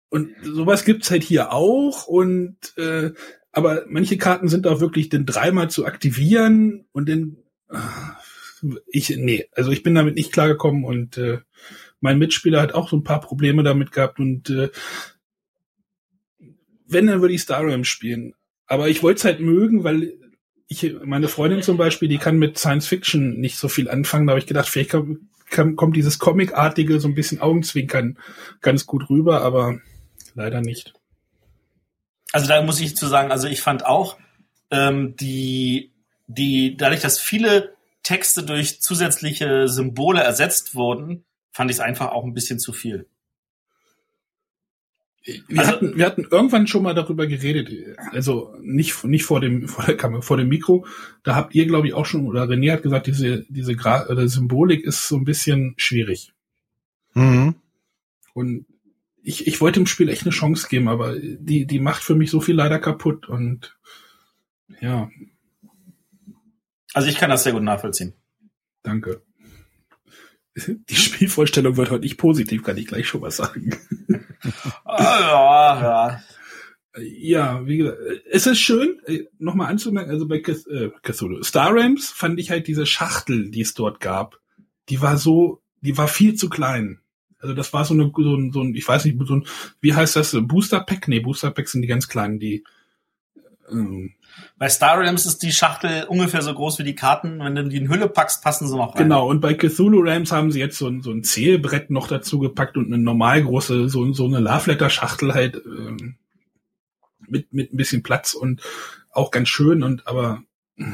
und 0.10 0.36
sowas 0.44 0.84
gibt's 0.84 1.10
halt 1.10 1.24
hier 1.24 1.54
auch 1.54 2.06
und 2.06 2.58
äh, 2.78 3.12
aber 3.52 3.86
manche 3.90 4.18
Karten 4.18 4.48
sind 4.48 4.68
auch 4.68 4.80
wirklich 4.80 5.10
dann 5.10 5.26
dreimal 5.26 5.70
zu 5.70 5.86
aktivieren 5.86 6.86
und 6.92 7.10
dann 7.10 7.38
äh, 7.70 7.78
ich 8.88 9.10
nee, 9.18 9.48
also 9.54 9.72
ich 9.72 9.84
bin 9.84 9.96
damit 9.96 10.16
nicht 10.16 10.32
klargekommen 10.32 10.84
und 10.84 11.18
äh, 11.18 11.40
mein 12.00 12.20
Mitspieler 12.20 12.62
hat 12.62 12.74
auch 12.74 12.90
so 12.90 12.98
ein 12.98 13.04
paar 13.04 13.22
Probleme 13.22 13.64
damit 13.64 13.92
gehabt 13.92 14.20
und 14.20 14.50
äh, 14.50 14.70
wenn 16.88 17.08
dann 17.08 17.22
würde 17.22 17.34
ich 17.34 17.42
Star 17.42 17.66
Realms 17.66 17.88
spielen, 17.88 18.34
aber 18.68 18.90
ich 18.90 19.02
wollte 19.04 19.20
es 19.20 19.26
halt 19.26 19.40
mögen, 19.40 19.84
weil 19.84 20.14
ich, 20.72 20.96
meine 21.04 21.28
Freundin 21.28 21.62
zum 21.62 21.76
Beispiel, 21.76 22.08
die 22.08 22.18
kann 22.18 22.40
mit 22.40 22.58
Science 22.58 22.88
Fiction 22.88 23.42
nicht 23.42 23.58
so 23.58 23.68
viel 23.68 23.90
anfangen. 23.90 24.26
Da 24.26 24.32
habe 24.32 24.40
ich 24.40 24.46
gedacht, 24.46 24.70
vielleicht 24.70 24.92
kann, 24.92 25.28
kann, 25.50 25.76
kommt 25.76 25.98
dieses 25.98 26.18
Comicartige 26.18 27.02
so 27.02 27.10
ein 27.10 27.14
bisschen 27.14 27.42
Augenzwinkern 27.42 28.18
ganz 28.62 28.86
gut 28.86 29.10
rüber, 29.10 29.42
aber 29.42 29.80
leider 30.34 30.62
nicht. 30.62 30.94
Also 32.32 32.48
da 32.48 32.62
muss 32.62 32.80
ich 32.80 32.96
zu 32.96 33.08
sagen, 33.08 33.32
also 33.32 33.48
ich 33.48 33.62
fand 33.62 33.86
auch 33.86 34.18
ähm, 34.70 35.16
die, 35.18 35.92
die, 36.28 36.78
dadurch, 36.78 37.02
dass 37.02 37.20
viele 37.20 37.74
Texte 38.04 38.44
durch 38.44 38.82
zusätzliche 38.82 39.68
Symbole 39.68 40.22
ersetzt 40.22 40.76
wurden, 40.76 41.24
fand 41.52 41.70
ich 41.70 41.78
es 41.78 41.82
einfach 41.82 42.12
auch 42.12 42.24
ein 42.24 42.34
bisschen 42.34 42.60
zu 42.60 42.74
viel. 42.74 43.08
Wir, 45.24 45.60
also, 45.60 45.72
hatten, 45.72 45.98
wir 45.98 46.06
hatten 46.06 46.28
irgendwann 46.32 46.66
schon 46.66 46.82
mal 46.82 46.96
darüber 46.96 47.28
geredet, 47.28 47.96
also 48.12 48.56
nicht, 48.60 49.04
nicht 49.04 49.24
vor 49.24 49.40
dem, 49.40 49.68
vor 49.68 49.86
der 49.86 49.96
Kamera, 49.96 50.22
vor 50.22 50.38
dem 50.38 50.48
Mikro. 50.48 50.88
Da 51.22 51.36
habt 51.36 51.54
ihr, 51.54 51.68
glaube 51.68 51.88
ich, 51.88 51.94
auch 51.94 52.08
schon, 52.08 52.26
oder 52.26 52.46
René 52.46 52.72
hat 52.72 52.82
gesagt, 52.82 53.06
diese, 53.06 53.46
diese 53.48 53.76
Gra 53.76 54.08
oder 54.10 54.28
Symbolik 54.28 54.84
ist 54.84 55.08
so 55.08 55.18
ein 55.18 55.26
bisschen 55.26 55.76
schwierig. 55.78 56.34
Mhm. 57.14 57.56
Und 58.34 58.66
ich, 59.24 59.48
ich 59.48 59.62
wollte 59.62 59.80
dem 59.80 59.88
Spiel 59.88 60.10
echt 60.10 60.24
eine 60.24 60.32
Chance 60.32 60.68
geben, 60.70 60.88
aber 60.88 61.16
die, 61.20 61.66
die 61.66 61.80
macht 61.80 62.04
für 62.04 62.16
mich 62.16 62.32
so 62.32 62.42
viel 62.42 62.56
leider 62.56 62.80
kaputt 62.80 63.28
und 63.28 63.78
ja. 64.80 65.10
Also 66.94 67.08
ich 67.08 67.18
kann 67.18 67.30
das 67.30 67.44
sehr 67.44 67.54
gut 67.54 67.64
nachvollziehen. 67.64 68.14
Danke. 68.84 69.22
Die 70.56 70.96
Spielvorstellung 70.96 71.78
wird 71.78 71.92
heute 71.92 72.04
nicht 72.04 72.18
positiv, 72.18 72.64
kann 72.64 72.78
ich 72.78 72.88
gleich 72.88 73.08
schon 73.08 73.22
was 73.22 73.38
sagen. 73.38 73.74
ah, 74.84 75.20
ja, 75.20 75.82
ja. 75.82 76.24
Ja, 77.00 77.66
wie 77.66 77.78
gesagt, 77.78 78.00
es 78.30 78.48
ist 78.48 78.60
schön, 78.60 79.00
äh, 79.06 79.24
nochmal 79.40 79.70
anzumerken, 79.70 80.12
also 80.12 80.28
bei 80.28 80.40
äh, 80.40 80.90
Cthulhu, 81.02 81.42
Star 81.42 81.74
Rams 81.74 82.10
fand 82.10 82.38
ich 82.38 82.52
halt 82.52 82.68
diese 82.68 82.86
Schachtel, 82.86 83.50
die 83.50 83.62
es 83.62 83.74
dort 83.74 84.02
gab, 84.02 84.42
die 84.90 85.02
war 85.02 85.16
so, 85.16 85.62
die 85.80 85.98
war 85.98 86.10
viel 86.10 86.36
zu 86.36 86.50
klein. 86.50 87.01
Also 87.42 87.54
das 87.54 87.74
war 87.74 87.86
so 87.86 87.94
eine, 87.94 88.12
so 88.16 88.36
ein, 88.36 88.52
so 88.52 88.62
ein 88.62 88.76
ich 88.76 88.88
weiß 88.88 89.06
nicht, 89.06 89.18
so 89.26 89.36
ein, 89.36 89.46
wie 89.80 89.94
heißt 89.94 90.16
das, 90.16 90.36
Booster 90.42 90.82
Pack? 90.82 91.08
Nee, 91.08 91.20
Booster 91.20 91.52
Packs 91.52 91.72
sind 91.72 91.82
die 91.82 91.88
ganz 91.88 92.08
kleinen, 92.08 92.40
die, 92.40 92.64
ähm, 93.72 94.14
bei 94.58 94.70
Star 94.70 95.00
Realms 95.00 95.26
ist 95.26 95.44
die 95.44 95.52
Schachtel 95.52 96.06
ungefähr 96.06 96.42
so 96.42 96.54
groß 96.54 96.80
wie 96.80 96.84
die 96.84 96.96
Karten. 96.96 97.40
Wenn 97.40 97.56
du 97.56 97.68
die 97.68 97.78
in 97.78 97.90
Hülle 97.90 98.08
packst, 98.08 98.44
passen 98.44 98.68
sie 98.68 98.78
noch 98.78 98.96
rein. 98.96 99.04
Genau, 99.04 99.28
und 99.28 99.42
bei 99.42 99.54
Cthulhu 99.54 100.00
Realms 100.00 100.32
haben 100.32 100.52
sie 100.52 100.60
jetzt 100.60 100.78
so 100.78 100.88
ein, 100.88 101.02
so 101.02 101.12
ein 101.12 101.24
Zählbrett 101.24 101.90
noch 101.90 102.08
dazu 102.08 102.40
gepackt 102.40 102.78
und 102.78 102.88
eine 102.88 102.98
normal 102.98 103.44
große, 103.44 103.90
so, 103.90 104.14
so 104.14 104.26
eine 104.26 104.40
Love 104.40 104.72
Letter 104.72 104.90
Schachtel 104.90 105.34
halt 105.34 105.62
ähm, 105.66 106.16
mit, 107.28 107.54
mit 107.54 107.74
ein 107.74 107.78
bisschen 107.78 108.04
Platz 108.04 108.34
und 108.34 108.62
auch 109.12 109.32
ganz 109.32 109.50
schön 109.50 109.84
und 109.84 110.08
aber 110.08 110.44
ja. 110.78 110.88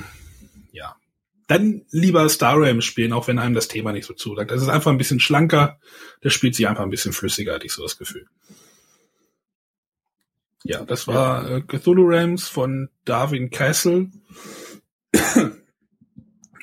Dann 1.47 1.83
lieber 1.91 2.27
Star 2.27 2.59
Realms 2.59 2.85
spielen, 2.85 3.13
auch 3.13 3.27
wenn 3.27 3.39
einem 3.39 3.55
das 3.55 3.69
Thema 3.69 3.93
nicht 3.93 4.05
so 4.05 4.13
zusagt. 4.13 4.51
Das 4.51 4.61
ist 4.61 4.67
einfach 4.67 4.91
ein 4.91 4.97
bisschen 4.97 5.21
schlanker, 5.21 5.79
das 6.21 6.33
spielt 6.33 6.55
sich 6.55 6.67
einfach 6.67 6.83
ein 6.83 6.89
bisschen 6.89 7.13
flüssiger, 7.13 7.53
hatte 7.53 7.65
ich 7.65 7.71
so 7.71 7.83
das 7.83 7.97
Gefühl. 7.97 8.27
Ja, 10.63 10.83
das 10.83 11.07
war 11.07 11.49
äh, 11.49 11.61
Cthulhu 11.61 12.03
Rams 12.05 12.49
von 12.49 12.89
Darwin 13.05 13.49
Castle. 13.49 14.11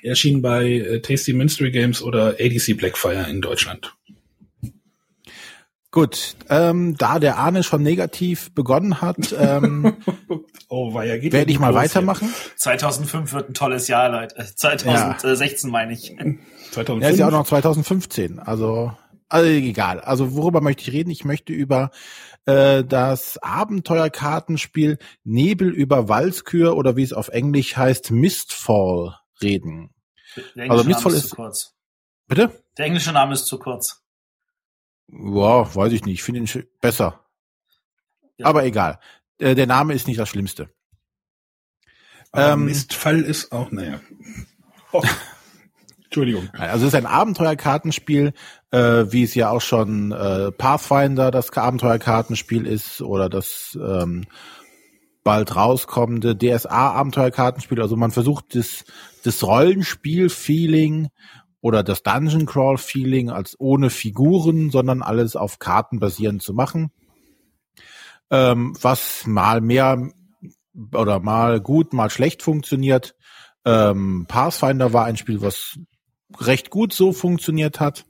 Erschien 0.03 0.43
bei 0.43 0.71
äh, 0.71 1.01
Tasty 1.01 1.33
Mystery 1.33 1.71
Games 1.71 2.03
oder 2.03 2.37
ADC 2.39 2.77
Blackfire 2.77 3.27
in 3.31 3.41
Deutschland. 3.41 3.97
Gut, 5.95 6.35
ähm, 6.49 6.97
da 6.99 7.21
der 7.21 7.39
Arne 7.39 7.63
schon 7.63 7.85
negativ 7.85 8.53
begonnen 8.53 9.01
hat, 9.01 9.33
ähm, 9.39 9.97
oh, 10.69 10.93
war 10.93 11.05
ja, 11.05 11.23
werde 11.23 11.53
ich 11.53 11.61
mal 11.61 11.73
weitermachen. 11.73 12.35
2005 12.57 13.33
wird 13.33 13.51
ein 13.51 13.55
tolles 13.55 13.87
Jahr, 13.87 14.09
Leute. 14.09 14.35
2016 14.45 15.69
ja. 15.69 15.73
meine 15.73 15.93
ich. 15.93 16.17
2005? 16.73 17.01
Ja, 17.01 17.09
ist 17.11 17.19
ja 17.21 17.29
auch 17.29 17.31
noch 17.31 17.47
2015. 17.47 18.41
Also, 18.41 18.91
also 19.29 19.49
egal. 19.49 20.01
Also 20.01 20.35
worüber 20.35 20.61
möchte 20.61 20.83
ich 20.83 20.91
reden? 20.91 21.11
Ich 21.11 21.25
möchte 21.25 21.53
über 21.53 21.93
äh, 22.45 22.83
das 22.83 23.39
Abenteuerkartenspiel 23.41 24.99
Nebel 25.23 25.71
über 25.71 26.09
Walskür 26.09 26.77
oder 26.77 26.97
wie 26.97 27.05
es 27.05 27.13
auf 27.13 27.29
Englisch 27.29 27.77
heißt, 27.77 28.11
Mistfall 28.11 29.15
reden. 29.41 29.95
Der 30.57 30.73
also 30.73 30.83
Mistfall 30.83 31.13
ist, 31.13 31.19
ist 31.19 31.29
zu 31.31 31.37
kurz. 31.37 31.75
Bitte? 32.27 32.51
Der 32.79 32.87
englische 32.87 33.13
Name 33.13 33.35
ist 33.35 33.47
zu 33.47 33.61
kurz. 33.61 34.04
Ja, 35.09 35.75
weiß 35.75 35.93
ich 35.93 36.05
nicht. 36.05 36.15
Ich 36.15 36.23
finde 36.23 36.41
ihn 36.41 36.65
besser. 36.81 37.25
Ja. 38.37 38.47
Aber 38.47 38.65
egal. 38.65 38.99
Äh, 39.39 39.55
der 39.55 39.67
Name 39.67 39.95
ist 39.95 40.07
nicht 40.07 40.19
das 40.19 40.29
Schlimmste. 40.29 40.71
Ähm, 42.33 42.65
Mistfall 42.65 43.21
ist 43.21 43.53
auch, 43.53 43.71
naja. 43.71 44.01
Oh. 44.93 45.03
Entschuldigung. 46.05 46.49
Also 46.53 46.87
es 46.87 46.93
ist 46.93 46.99
ein 46.99 47.07
Abenteuerkartenspiel, 47.07 48.33
äh, 48.71 49.05
wie 49.09 49.25
es 49.25 49.35
ja 49.35 49.51
auch 49.51 49.61
schon 49.61 50.13
äh, 50.13 50.53
Pathfinder 50.53 51.33
das 51.33 51.57
Abenteuerkartenspiel 51.57 52.67
ist 52.67 53.03
oder 53.03 53.29
das 53.29 53.77
ähm, 53.81 54.25
bald 55.25 55.57
rauskommende 55.57 56.37
DSA-Abenteuerkartenspiel. 56.37 57.81
Also 57.81 57.97
man 57.97 58.13
versucht 58.13 58.55
das, 58.55 58.85
das 59.25 59.43
Rollenspiel-Feeling 59.43 61.09
oder 61.65 61.83
das 61.83 62.03
Dungeon 62.03 62.45
Crawl-Feeling 62.45 63.31
als 63.31 63.59
ohne 63.59 63.89
Figuren, 63.89 64.71
sondern 64.71 65.01
alles 65.01 65.35
auf 65.35 65.59
Karten 65.59 65.99
basierend 65.99 66.43
zu 66.43 66.53
machen. 66.53 66.91
Ähm, 68.31 68.77
was 68.83 69.27
mal 69.27 69.63
mehr 69.63 70.11
oder 70.93 71.21
mal 71.21 71.63
gut, 71.63 71.95
mal 71.95 72.11
schlecht 72.11 72.43
funktioniert. 72.43 73.17
Ähm, 73.65 74.27
Pathfinder 74.29 74.93
war 74.93 75.07
ein 75.07 75.17
Spiel, 75.17 75.41
was 75.41 75.79
recht 76.39 76.69
gut 76.69 76.93
so 76.93 77.15
funktioniert 77.15 77.81
hat. 77.81 78.05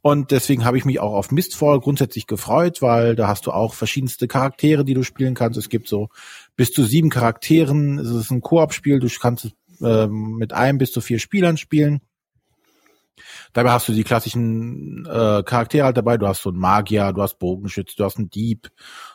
Und 0.00 0.32
deswegen 0.32 0.64
habe 0.64 0.76
ich 0.76 0.84
mich 0.84 0.98
auch 0.98 1.12
auf 1.12 1.30
Mistfall 1.30 1.78
grundsätzlich 1.78 2.26
gefreut, 2.26 2.82
weil 2.82 3.14
da 3.14 3.28
hast 3.28 3.46
du 3.46 3.52
auch 3.52 3.74
verschiedenste 3.74 4.26
Charaktere, 4.26 4.84
die 4.84 4.94
du 4.94 5.04
spielen 5.04 5.34
kannst. 5.34 5.56
Es 5.56 5.68
gibt 5.68 5.86
so 5.86 6.08
bis 6.56 6.72
zu 6.72 6.82
sieben 6.82 7.10
Charakteren. 7.10 8.00
Es 8.00 8.08
ist 8.10 8.32
ein 8.32 8.40
Koop-Spiel. 8.40 8.98
Du 8.98 9.06
kannst 9.20 9.52
äh, 9.80 10.08
mit 10.08 10.52
einem 10.52 10.78
bis 10.78 10.90
zu 10.90 11.00
vier 11.00 11.20
Spielern 11.20 11.56
spielen. 11.56 12.00
Dabei 13.52 13.72
hast 13.72 13.88
du 13.88 13.92
die 13.92 14.04
klassischen 14.04 15.06
äh, 15.06 15.42
Charaktere 15.42 15.84
halt 15.86 15.96
dabei. 15.96 16.16
Du 16.16 16.26
hast 16.26 16.42
so 16.42 16.50
einen 16.50 16.58
Magier, 16.58 17.12
du 17.12 17.22
hast 17.22 17.38
Bogenschütz, 17.38 17.94
du 17.96 18.04
hast 18.04 18.18
einen 18.18 18.30
Dieb, 18.30 18.70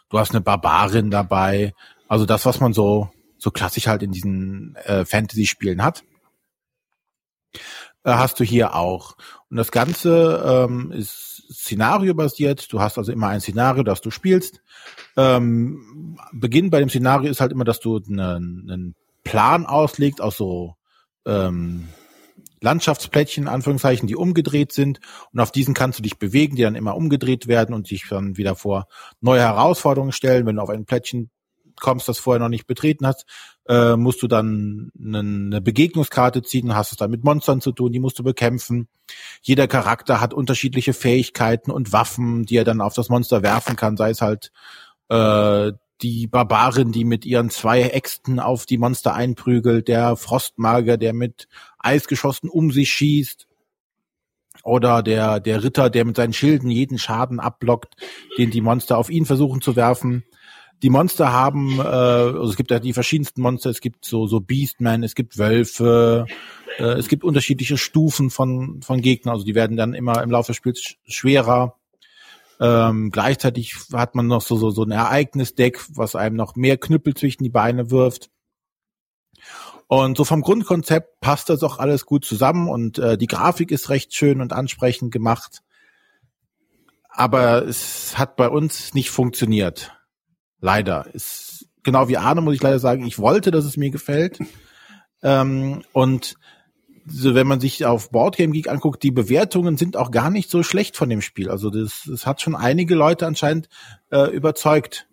du 0.10 0.20
hast 0.20 0.32
eine 0.32 0.42
Barbarin 0.42 1.12
dabei. 1.12 1.74
Also 2.08 2.26
das, 2.26 2.46
was 2.46 2.60
man 2.60 2.74
so 2.74 3.10
so 3.38 3.52
klassisch 3.52 3.88
halt 3.88 4.02
in 4.02 4.12
diesen 4.12 4.76
äh, 4.86 5.06
Fantasy-Spielen 5.06 5.84
hat 5.84 6.04
äh, 8.06 8.14
hast 8.14 8.40
du 8.40 8.44
hier 8.44 8.76
auch. 8.76 9.18
Und 9.50 9.58
das 9.58 9.72
Ganze 9.72 10.68
ähm, 10.70 10.92
ist 10.92 11.44
Szenario-basiert. 11.52 12.72
Du 12.72 12.80
hast 12.80 12.98
also 12.98 13.12
immer 13.12 13.28
ein 13.28 13.42
Szenario, 13.42 13.84
das 13.84 14.02
du 14.02 14.12
spielst. 14.12 14.62
Ähm, 15.18 16.18
Beginn 16.32 16.70
bei 16.70 16.80
dem 16.80 16.90
Szenario 16.90 17.30
ist 17.30 17.42
halt 17.42 17.52
immer, 17.52 17.66
dass 17.66 17.80
du 17.80 17.98
einen, 17.98 18.70
einen 18.70 18.96
Plan 19.24 19.66
auslegst 19.66 20.22
aus 20.22 20.38
so 20.38 20.76
ähm, 21.26 21.90
Landschaftsplättchen, 22.66 23.48
Anführungszeichen, 23.48 24.08
die 24.08 24.16
umgedreht 24.16 24.74
sind. 24.74 25.00
Und 25.32 25.40
auf 25.40 25.52
diesen 25.52 25.74
kannst 25.74 26.00
du 26.00 26.04
dich 26.04 26.18
bewegen, 26.18 26.56
die 26.56 26.64
dann 26.64 26.76
immer 26.76 26.98
umgedreht 26.98 27.48
werden 27.48 27.74
und 27.74 27.90
dich 27.90 28.08
dann 28.10 28.36
wieder 28.36 28.56
vor 28.56 28.88
neue 29.22 29.42
Herausforderungen 29.42 30.12
stellen. 30.12 30.46
Wenn 30.46 30.58
du 30.58 30.62
auf 30.62 30.70
ein 30.70 30.86
Plättchen 30.86 31.30
kommst, 31.80 32.08
das 32.08 32.20
vorher 32.20 32.40
noch 32.40 32.50
nicht 32.50 32.68
betreten 32.68 33.06
hast, 33.06 33.26
äh, 33.68 33.96
musst 33.96 34.22
du 34.22 34.28
dann 34.28 34.92
eine 34.98 35.62
Begegnungskarte 35.62 36.42
ziehen, 36.42 36.76
hast 36.76 36.92
es 36.92 36.98
dann 36.98 37.12
mit 37.12 37.24
Monstern 37.24 37.62
zu 37.62 37.72
tun, 37.72 37.92
die 37.92 38.00
musst 38.00 38.18
du 38.20 38.24
bekämpfen. 38.24 38.88
Jeder 39.42 39.68
Charakter 39.68 40.20
hat 40.22 40.34
unterschiedliche 40.34 40.94
Fähigkeiten 40.94 41.72
und 41.72 41.92
Waffen, 41.92 42.46
die 42.46 42.58
er 42.58 42.64
dann 42.64 42.82
auf 42.82 42.94
das 42.94 43.10
Monster 43.10 43.44
werfen 43.44 43.76
kann, 43.76 43.98
sei 43.98 44.10
es 44.10 44.22
halt 44.22 44.52
äh, 45.10 45.72
die 46.02 46.28
Barbarin, 46.28 46.92
die 46.92 47.06
mit 47.06 47.26
ihren 47.26 47.50
zwei 47.50 47.82
Äxten 47.82 48.40
auf 48.40 48.66
die 48.66 48.78
Monster 48.78 49.14
einprügelt, 49.14 49.88
der 49.88 50.16
Frostmager, 50.16 50.98
der 50.98 51.14
mit 51.14 51.48
Eisgeschossen 51.80 52.50
um 52.50 52.72
sich 52.72 52.92
schießt, 52.92 53.48
oder 54.64 55.04
der, 55.04 55.40
der 55.40 55.64
Ritter, 55.64 55.90
der 55.90 56.06
mit 56.06 56.16
seinen 56.16 56.34
Schilden 56.34 56.72
jeden 56.72 56.98
Schaden 56.98 57.40
abblockt, 57.40 57.96
den 58.38 58.52
die 58.52 58.62
Monster 58.62 58.98
auf 58.98 59.10
ihn 59.10 59.26
versuchen 59.26 59.62
zu 59.62 59.76
werfen 59.76 60.24
die 60.84 60.90
Monster 60.90 61.32
haben, 61.32 61.80
äh, 61.80 61.84
also 61.84 62.50
es 62.50 62.56
gibt 62.56 62.72
ja 62.72 62.80
die 62.80 62.94
verschiedensten 62.94 63.42
Monster, 63.42 63.70
es 63.70 63.82
gibt 63.82 64.06
so, 64.06 64.28
so 64.28 64.40
Beastmen, 64.40 65.04
es 65.04 65.16
gibt 65.16 65.38
Wölfe, 65.38 66.26
äh, 66.78 66.84
es 66.84 67.08
gibt 67.08 67.24
unterschiedliche 67.24 67.78
Stufen 67.78 68.30
von, 68.30 68.82
von 68.82 69.02
Gegnern, 69.02 69.34
also 69.34 69.46
die 69.46 69.56
werden 69.56 69.78
dann 69.78 69.94
immer 69.94 70.22
im 70.22 70.32
Laufe 70.32 70.52
des 70.52 70.58
Spiels 70.58 70.96
schwerer. 71.08 71.76
Ähm, 72.60 73.12
gleichzeitig 73.12 73.76
hat 73.94 74.16
man 74.16 74.28
noch 74.28 74.42
so, 74.42 74.56
so, 74.56 74.70
so 74.70 74.84
ein 74.84 74.92
Ereignisdeck, 74.92 75.84
was 75.90 76.16
einem 76.16 76.36
noch 76.36 76.56
mehr 76.56 76.78
Knüppel 76.78 77.14
zwischen 77.14 77.44
die 77.44 77.50
Beine 77.50 77.92
wirft. 77.92 78.30
Und 79.88 80.18
so 80.18 80.24
vom 80.24 80.42
Grundkonzept 80.42 81.20
passt 81.20 81.50
das 81.50 81.64
auch 81.64 81.78
alles 81.78 82.06
gut 82.06 82.26
zusammen 82.26 82.70
und 82.70 82.98
äh, 82.98 83.18
die 83.18 83.28
Grafik 83.28 83.72
ist 83.72 83.90
recht 83.90 84.16
schön 84.16 84.42
und 84.42 84.54
ansprechend 84.54 85.12
gemacht. 85.12 85.62
Aber 87.10 87.66
es 87.66 88.18
hat 88.18 88.36
bei 88.36 88.50
uns 88.50 88.94
nicht 88.94 89.10
funktioniert. 89.10 89.94
Leider. 90.60 91.14
Ist 91.14 91.68
genau 91.84 92.08
wie 92.08 92.18
Arne, 92.18 92.42
muss 92.42 92.56
ich 92.56 92.64
leider 92.64 92.80
sagen, 92.80 93.06
ich 93.06 93.20
wollte, 93.20 93.52
dass 93.52 93.66
es 93.66 93.78
mir 93.78 93.92
gefällt. 93.92 94.40
Ähm, 95.22 95.84
und 95.94 96.36
so, 97.06 97.36
wenn 97.36 97.48
man 97.48 97.60
sich 97.60 97.86
auf 97.86 98.10
Boardgame 98.10 98.54
Geek 98.54 98.68
anguckt, 98.68 99.04
die 99.04 99.12
Bewertungen 99.12 99.78
sind 99.78 99.96
auch 99.96 100.12
gar 100.12 100.30
nicht 100.30 100.50
so 100.50 100.64
schlecht 100.64 100.98
von 100.98 101.10
dem 101.10 101.22
Spiel. 101.22 101.50
Also 101.50 101.70
das, 101.70 102.04
das 102.08 102.26
hat 102.26 102.42
schon 102.42 102.56
einige 102.56 102.96
Leute 102.96 103.28
anscheinend 103.28 103.70
äh, 104.12 104.30
überzeugt. 104.36 105.08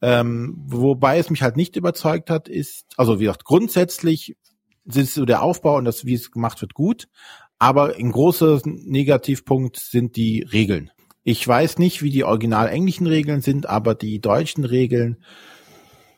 Ähm, 0.00 0.56
wobei 0.66 1.18
es 1.18 1.30
mich 1.30 1.42
halt 1.42 1.56
nicht 1.56 1.76
überzeugt 1.76 2.30
hat, 2.30 2.48
ist, 2.48 2.86
also 2.96 3.18
wie 3.18 3.24
gesagt, 3.24 3.44
grundsätzlich 3.44 4.36
ist 4.84 5.14
so 5.14 5.24
der 5.24 5.42
Aufbau 5.42 5.76
und 5.76 5.84
das, 5.84 6.04
wie 6.04 6.14
es 6.14 6.30
gemacht 6.30 6.60
wird, 6.60 6.74
gut. 6.74 7.08
Aber 7.58 7.94
ein 7.96 8.10
großer 8.10 8.60
Negativpunkt 8.64 9.76
sind 9.76 10.16
die 10.16 10.42
Regeln. 10.42 10.90
Ich 11.22 11.46
weiß 11.46 11.78
nicht, 11.78 12.02
wie 12.02 12.10
die 12.10 12.24
original 12.24 12.68
englischen 12.68 13.06
Regeln 13.06 13.42
sind, 13.42 13.68
aber 13.68 13.94
die 13.94 14.20
deutschen 14.20 14.64
Regeln, 14.64 15.22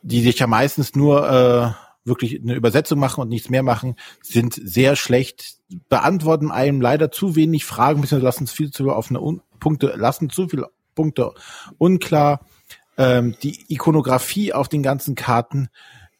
die 0.01 0.21
sich 0.21 0.39
ja 0.39 0.47
meistens 0.47 0.95
nur 0.95 1.29
äh, 1.29 1.84
wirklich 2.05 2.39
eine 2.39 2.53
Übersetzung 2.53 2.99
machen 2.99 3.21
und 3.21 3.29
nichts 3.29 3.49
mehr 3.49 3.63
machen, 3.63 3.95
sind 4.21 4.53
sehr 4.53 4.95
schlecht, 4.95 5.57
beantworten 5.89 6.51
einem 6.51 6.79
leider 6.79 7.11
zu 7.11 7.35
wenig 7.35 7.65
Fragen, 7.65 8.01
bzw. 8.01 8.21
lassen 8.21 8.47
viel 8.47 8.71
zu 8.71 8.89
offene 8.91 9.19
Un 9.19 9.41
Punkte, 9.59 9.93
lassen 9.95 10.29
zu 10.29 10.47
viele 10.47 10.69
Punkte 10.93 11.33
unklar. 11.77 12.45
Ähm, 12.97 13.35
die 13.41 13.65
Ikonografie 13.73 14.53
auf 14.53 14.69
den 14.69 14.83
ganzen 14.83 15.15
Karten 15.15 15.69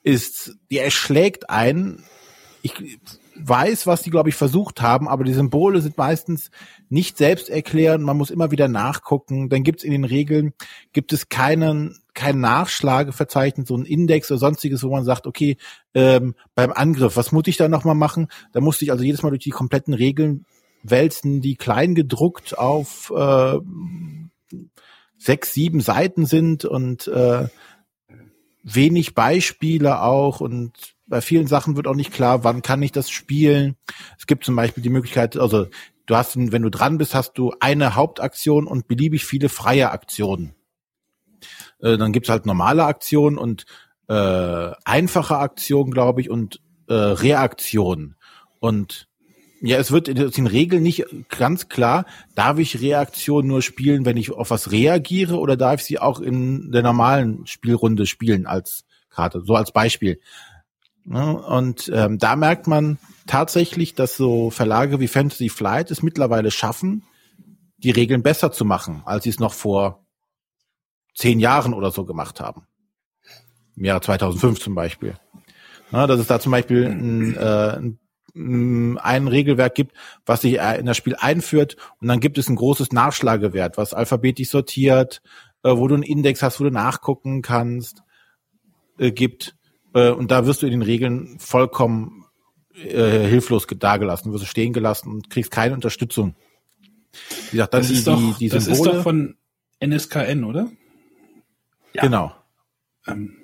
ist, 0.04 0.58
die 0.72 0.80
erschlägt 0.80 1.50
einen. 1.50 2.04
Ich 2.62 2.74
weiß, 3.36 3.86
was 3.86 4.02
die, 4.02 4.10
glaube 4.10 4.30
ich, 4.30 4.36
versucht 4.36 4.82
haben, 4.82 5.08
aber 5.08 5.24
die 5.24 5.34
Symbole 5.34 5.82
sind 5.82 5.98
meistens 5.98 6.52
nicht 6.90 7.18
selbst 7.18 7.50
erklären. 7.50 8.02
Man 8.02 8.18
muss 8.18 8.32
immer 8.32 8.52
wieder 8.52 8.68
nachgucken. 8.68 9.50
Dann 9.50 9.64
gibt 9.64 9.80
es 9.80 9.84
in 9.84 9.92
den 9.92 10.06
Regeln, 10.06 10.54
gibt 10.94 11.14
es 11.14 11.30
keinen, 11.30 12.00
kein 12.16 12.40
Nachschlageverzeichnis, 12.40 13.68
so 13.68 13.78
ein 13.78 13.86
Index 13.86 14.32
oder 14.32 14.40
sonstiges, 14.40 14.84
wo 14.84 14.90
man 14.90 15.04
sagt, 15.04 15.28
okay, 15.28 15.58
ähm, 15.94 16.36
beim 16.56 16.72
Angriff, 16.72 17.16
was 17.18 17.32
muss 17.32 17.48
ich 17.48 17.58
da 17.58 17.68
nochmal 17.68 17.96
machen? 17.96 18.30
Da 18.54 18.62
musste 18.62 18.86
ich 18.86 18.92
also 18.92 19.04
jedes 19.04 19.22
Mal 19.22 19.30
durch 19.30 19.44
die 19.44 19.52
kompletten 19.52 19.94
Regeln 19.94 20.46
wälzen, 20.82 21.42
die 21.42 21.56
klein 21.56 21.94
gedruckt 21.94 22.58
auf 22.58 23.12
äh, 23.16 23.60
sechs, 25.18 25.54
sieben 25.54 25.82
Seiten 25.82 26.26
sind 26.26 26.66
und 26.66 27.08
äh, 27.08 27.48
wenig 28.64 29.14
Beispiele 29.14 30.02
auch 30.02 30.40
und 30.40 30.96
bei 31.08 31.22
vielen 31.22 31.48
Sachen 31.48 31.76
wird 31.76 31.88
auch 31.88 31.96
nicht 31.96 32.12
klar, 32.12 32.44
wann 32.44 32.64
kann 32.64 32.82
ich 32.82 32.92
das 32.92 33.12
spielen. 33.12 33.76
Es 34.18 34.26
gibt 34.26 34.44
zum 34.44 34.56
Beispiel 34.56 34.82
die 34.82 34.90
Möglichkeit, 34.90 35.38
also 35.38 35.68
du 36.08 36.16
hast, 36.16 36.36
wenn 36.36 36.64
du 36.64 36.72
dran 36.72 36.98
bist, 36.98 37.14
hast 37.14 37.34
du 37.34 37.54
eine 37.60 37.96
Hauptaktion 37.96 38.66
und 38.66 38.88
beliebig 38.88 39.26
viele 39.26 39.50
freie 39.50 39.92
Aktionen. 39.92 40.55
Äh, 41.80 41.98
dann 41.98 42.12
gibt's 42.12 42.30
halt 42.30 42.46
normale 42.46 42.86
Aktionen 42.86 43.38
und 43.38 43.66
äh, 44.08 44.72
einfache 44.84 45.38
Aktionen, 45.38 45.92
glaube 45.92 46.22
ich, 46.22 46.30
und 46.30 46.62
äh, 46.88 46.94
Reaktionen. 46.94 48.16
Und 48.60 49.08
ja, 49.62 49.78
es 49.78 49.92
wird 49.92 50.08
in 50.08 50.30
den 50.30 50.48
Regeln 50.48 50.84
nicht 50.84 51.06
ganz 51.30 51.70
klar, 51.70 52.06
darf 52.36 52.60
ich 52.60 52.82
Reaktionen 52.82 53.48
nur 53.48 53.62
spielen, 53.62 54.06
wenn 54.06 54.18
ich 54.18 54.32
auf 54.32 54.52
was 54.52 54.72
reagiere, 54.72 55.40
oder 55.40 55.58
darf 55.58 55.80
ich 55.80 55.86
sie 55.86 56.00
auch 56.00 56.20
in 56.20 56.72
der 56.72 56.84
normalen 56.84 57.48
Spielrunde 57.48 58.06
spielen 58.06 58.46
als 58.46 58.86
Karte, 59.10 59.42
so 59.42 59.56
als 59.56 59.72
Beispiel. 59.72 60.20
Ne? 61.06 61.42
Und 61.42 61.90
ähm, 61.94 62.20
da 62.20 62.36
merkt 62.36 62.68
man 62.68 62.98
tatsächlich, 63.28 63.96
dass 63.96 64.18
so 64.18 64.50
Verlage 64.50 65.00
wie 65.00 65.08
Fantasy 65.08 65.50
Flight 65.50 65.90
es 65.90 66.04
mittlerweile 66.04 66.52
schaffen, 66.52 67.04
die 67.78 67.92
Regeln 67.92 68.24
besser 68.24 68.52
zu 68.52 68.66
machen, 68.66 69.04
als 69.06 69.24
sie 69.24 69.30
es 69.30 69.40
noch 69.40 69.54
vor 69.54 70.05
zehn 71.16 71.40
Jahren 71.40 71.74
oder 71.74 71.92
so 71.92 72.06
gemacht 72.06 72.40
haben. 72.40 72.64
Im 73.76 73.86
Jahre 73.86 74.02
2005 74.02 74.60
zum 74.60 74.76
Beispiel. 74.76 75.16
Ja, 75.92 76.08
dass 76.08 76.20
es 76.20 76.28
da 76.28 76.40
zum 76.40 76.52
Beispiel 76.52 76.86
ein, 76.86 77.36
äh, 77.36 77.78
ein, 78.36 78.98
ein 79.00 79.28
Regelwerk 79.28 79.76
gibt, 79.76 79.96
was 80.26 80.42
sich 80.42 80.56
in 80.56 80.86
das 80.86 80.98
Spiel 80.98 81.16
einführt 81.20 81.78
und 82.00 82.08
dann 82.08 82.20
gibt 82.20 82.38
es 82.38 82.50
ein 82.50 82.56
großes 82.56 82.92
Nachschlagewert, 82.92 83.78
was 83.78 83.94
alphabetisch 83.94 84.50
sortiert, 84.50 85.22
äh, 85.64 85.72
wo 85.76 85.88
du 85.88 85.96
einen 85.96 86.04
Index 86.04 86.42
hast, 86.42 86.60
wo 86.60 86.64
du 86.66 86.72
nachgucken 86.72 87.42
kannst, 87.42 88.04
äh, 88.98 89.12
gibt. 89.12 89.56
Äh, 89.94 90.12
und 90.12 90.32
da 90.32 90.46
wirst 90.46 90.62
du 90.62 90.66
in 90.66 90.72
den 90.74 90.82
Regeln 90.82 91.38
vollkommen 91.40 92.26
äh, 92.74 93.28
hilflos 93.28 93.68
dagelassen, 93.68 94.32
wirst 94.34 94.44
du 94.44 94.48
stehen 94.48 94.74
gelassen 94.74 95.10
und 95.10 95.30
kriegst 95.30 95.52
keine 95.52 95.74
Unterstützung. 95.74 96.36
Wie 97.52 97.58
gesagt, 97.58 97.74
dann 97.74 97.82
Das 97.82 97.88
die, 97.90 97.94
ist 97.96 98.08
doch, 98.08 98.18
die, 98.20 98.34
die 98.40 98.50
das 98.50 98.68
ist 98.68 98.78
Symbole. 98.78 98.98
doch 98.98 99.04
von 99.04 99.36
NSKN, 99.80 100.44
oder? 100.44 100.68
Ja. 101.96 102.02
Genau. 102.02 102.36
Ähm, 103.08 103.38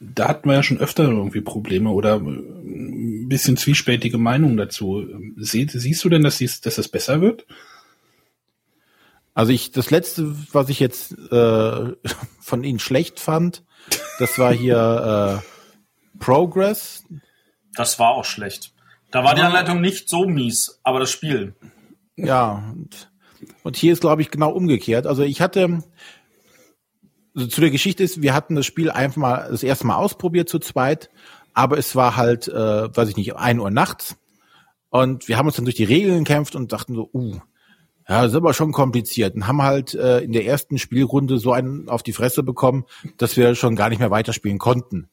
da 0.00 0.28
hatten 0.28 0.48
wir 0.48 0.56
ja 0.56 0.62
schon 0.62 0.78
öfter 0.78 1.04
irgendwie 1.04 1.40
Probleme 1.40 1.90
oder 1.90 2.16
äh, 2.16 2.18
ein 2.18 3.28
bisschen 3.28 3.56
zwiespältige 3.56 4.18
Meinungen 4.18 4.56
dazu. 4.56 5.00
Ähm, 5.00 5.34
Sie, 5.38 5.66
siehst 5.68 6.04
du 6.04 6.08
denn, 6.08 6.22
dass, 6.22 6.38
dies, 6.38 6.60
dass 6.60 6.78
es 6.78 6.88
besser 6.88 7.20
wird? 7.20 7.46
Also 9.34 9.52
ich, 9.52 9.72
das 9.72 9.90
letzte, 9.90 10.34
was 10.52 10.68
ich 10.68 10.80
jetzt 10.80 11.12
äh, 11.30 11.92
von 12.40 12.64
Ihnen 12.64 12.78
schlecht 12.78 13.20
fand, 13.20 13.62
das 14.18 14.38
war 14.38 14.52
hier 14.52 15.42
äh, 15.42 16.18
Progress. 16.18 17.04
Das 17.74 17.98
war 17.98 18.10
auch 18.10 18.24
schlecht. 18.24 18.72
Da 19.10 19.22
war 19.22 19.34
die 19.34 19.42
Anleitung 19.42 19.80
nicht 19.80 20.08
so 20.08 20.26
mies, 20.26 20.80
aber 20.82 20.98
das 20.98 21.10
Spiel. 21.10 21.54
Ja, 22.16 22.64
und, 22.72 23.10
und 23.62 23.76
hier 23.76 23.92
ist, 23.92 24.00
glaube 24.00 24.22
ich, 24.22 24.30
genau 24.30 24.50
umgekehrt. 24.50 25.06
Also 25.06 25.22
ich 25.22 25.40
hatte, 25.40 25.84
also 27.34 27.48
zu 27.48 27.60
der 27.60 27.70
Geschichte 27.70 28.02
ist, 28.02 28.22
wir 28.22 28.34
hatten 28.34 28.54
das 28.54 28.66
Spiel 28.66 28.90
einfach 28.90 29.16
mal 29.16 29.48
das 29.50 29.62
erste 29.62 29.86
Mal 29.86 29.96
ausprobiert 29.96 30.48
zu 30.48 30.58
zweit, 30.58 31.10
aber 31.52 31.78
es 31.78 31.96
war 31.96 32.16
halt, 32.16 32.48
äh, 32.48 32.96
weiß 32.96 33.08
ich 33.08 33.16
nicht, 33.16 33.36
ein 33.36 33.60
Uhr 33.60 33.70
nachts. 33.70 34.16
Und 34.90 35.28
wir 35.28 35.38
haben 35.38 35.46
uns 35.46 35.56
dann 35.56 35.64
durch 35.64 35.74
die 35.74 35.84
Regeln 35.84 36.24
gekämpft 36.24 36.54
und 36.54 36.72
dachten 36.72 36.94
so, 36.94 37.10
uh, 37.12 37.40
ja, 38.08 38.22
das 38.22 38.32
ist 38.32 38.36
aber 38.36 38.54
schon 38.54 38.72
kompliziert. 38.72 39.34
Und 39.34 39.46
haben 39.46 39.62
halt 39.62 39.94
äh, 39.94 40.20
in 40.20 40.32
der 40.32 40.44
ersten 40.44 40.78
Spielrunde 40.78 41.38
so 41.38 41.52
einen 41.52 41.88
auf 41.88 42.02
die 42.02 42.12
Fresse 42.12 42.42
bekommen, 42.42 42.84
dass 43.16 43.36
wir 43.36 43.54
schon 43.54 43.76
gar 43.76 43.88
nicht 43.88 43.98
mehr 43.98 44.10
weiterspielen 44.10 44.58
konnten. 44.58 45.08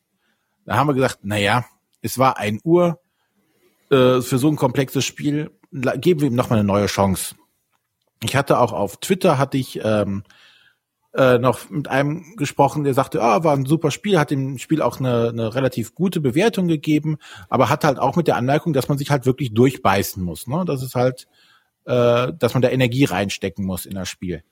Da 0.66 0.76
haben 0.76 0.88
wir 0.88 0.94
gesagt, 0.94 1.20
na 1.24 1.38
ja, 1.38 1.66
es 2.02 2.20
war 2.20 2.38
ein 2.38 2.60
Uhr, 2.64 3.00
äh, 3.90 4.22
für 4.22 4.38
so 4.38 4.48
ein 4.50 4.56
komplexes 4.56 5.06
Spiel 5.06 5.52
geben 5.72 6.22
wir 6.22 6.28
ihm 6.28 6.36
nochmal 6.36 6.60
eine 6.60 6.68
neue 6.68 6.88
Chance. 6.88 7.36
Ich 8.24 8.36
hatte 8.36 8.60
auch 8.60 8.74
auf 8.74 8.98
Twitter 8.98 9.38
hatte 9.38 9.58
ich 9.58 9.80
ähm, 9.84 10.24
äh, 11.14 11.38
noch 11.38 11.70
mit 11.70 11.88
einem 11.88 12.36
gesprochen, 12.38 12.84
der 12.84 12.94
sagte, 12.94 13.22
ah, 13.22 13.44
war 13.44 13.54
ein 13.54 13.66
super 13.66 13.92
Spiel, 13.92 14.18
hat 14.18 14.32
dem 14.32 14.58
Spiel 14.58 14.82
auch 14.82 15.00
eine, 15.00 15.30
eine 15.30 15.56
relativ 15.56 15.94
gute 15.94 16.22
Bewertung 16.22 16.68
gegeben, 16.68 17.18
aber 17.50 17.70
hat 17.70 17.84
halt 17.84 18.00
auch 18.00 18.16
mit 18.16 18.28
der 18.28 18.38
Anmerkung, 18.38 18.74
dass 18.74 18.88
man 18.88 18.98
sich 18.98 19.12
halt 19.12 19.26
wirklich 19.26 19.54
durchbeißen 19.54 20.24
muss. 20.24 20.48
Ne? 20.48 20.64
Das 20.66 20.82
ist 20.82 20.96
halt, 20.96 21.28
äh, 21.86 22.32
dass 22.38 22.54
man 22.54 22.62
da 22.62 22.70
Energie 22.70 23.06
reinstecken 23.06 23.66
muss 23.66 23.86
in 23.86 23.96
das 23.96 24.08
Spiel. 24.08 24.44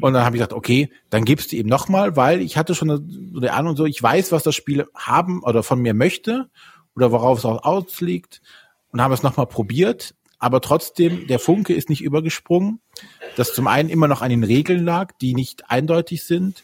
Und 0.00 0.12
dann 0.12 0.24
habe 0.24 0.36
ich 0.36 0.40
gesagt, 0.40 0.52
okay, 0.52 0.90
dann 1.08 1.24
gibst 1.24 1.52
du 1.52 1.56
ihm 1.56 1.68
nochmal, 1.68 2.16
weil 2.16 2.42
ich 2.42 2.56
hatte 2.56 2.74
schon 2.74 2.88
so 3.32 3.38
eine 3.38 3.52
Ahnung, 3.52 3.76
so 3.76 3.86
ich 3.86 4.02
weiß, 4.02 4.32
was 4.32 4.42
das 4.42 4.54
Spiel 4.54 4.86
haben 4.94 5.42
oder 5.42 5.62
von 5.62 5.80
mir 5.80 5.94
möchte 5.94 6.50
oder 6.94 7.12
worauf 7.12 7.38
es 7.38 7.44
auch 7.44 7.64
ausliegt 7.64 8.42
und 8.90 9.00
haben 9.00 9.12
es 9.12 9.22
nochmal 9.22 9.46
probiert. 9.46 10.15
Aber 10.38 10.60
trotzdem, 10.60 11.26
der 11.26 11.38
Funke 11.38 11.74
ist 11.74 11.88
nicht 11.88 12.02
übergesprungen, 12.02 12.80
das 13.36 13.54
zum 13.54 13.66
einen 13.66 13.88
immer 13.88 14.08
noch 14.08 14.22
an 14.22 14.30
den 14.30 14.44
Regeln 14.44 14.84
lag, 14.84 15.12
die 15.20 15.34
nicht 15.34 15.70
eindeutig 15.70 16.24
sind. 16.24 16.62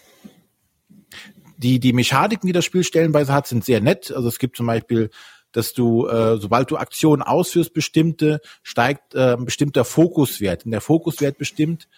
Die, 1.56 1.80
die 1.80 1.92
Mechaniken, 1.92 2.46
die 2.46 2.52
das 2.52 2.64
Spiel 2.64 2.84
stellenweise 2.84 3.32
hat, 3.32 3.46
sind 3.46 3.64
sehr 3.64 3.80
nett. 3.80 4.12
Also 4.12 4.28
es 4.28 4.38
gibt 4.38 4.56
zum 4.56 4.66
Beispiel, 4.66 5.10
dass 5.52 5.74
du, 5.74 6.06
äh, 6.06 6.38
sobald 6.38 6.70
du 6.70 6.76
Aktionen 6.76 7.22
ausführst, 7.22 7.72
bestimmte, 7.72 8.40
steigt 8.62 9.14
äh, 9.14 9.34
ein 9.34 9.44
bestimmter 9.44 9.84
Fokuswert. 9.84 10.64
Und 10.64 10.72
der 10.72 10.80
Fokuswert 10.80 11.38
bestimmt, 11.38 11.88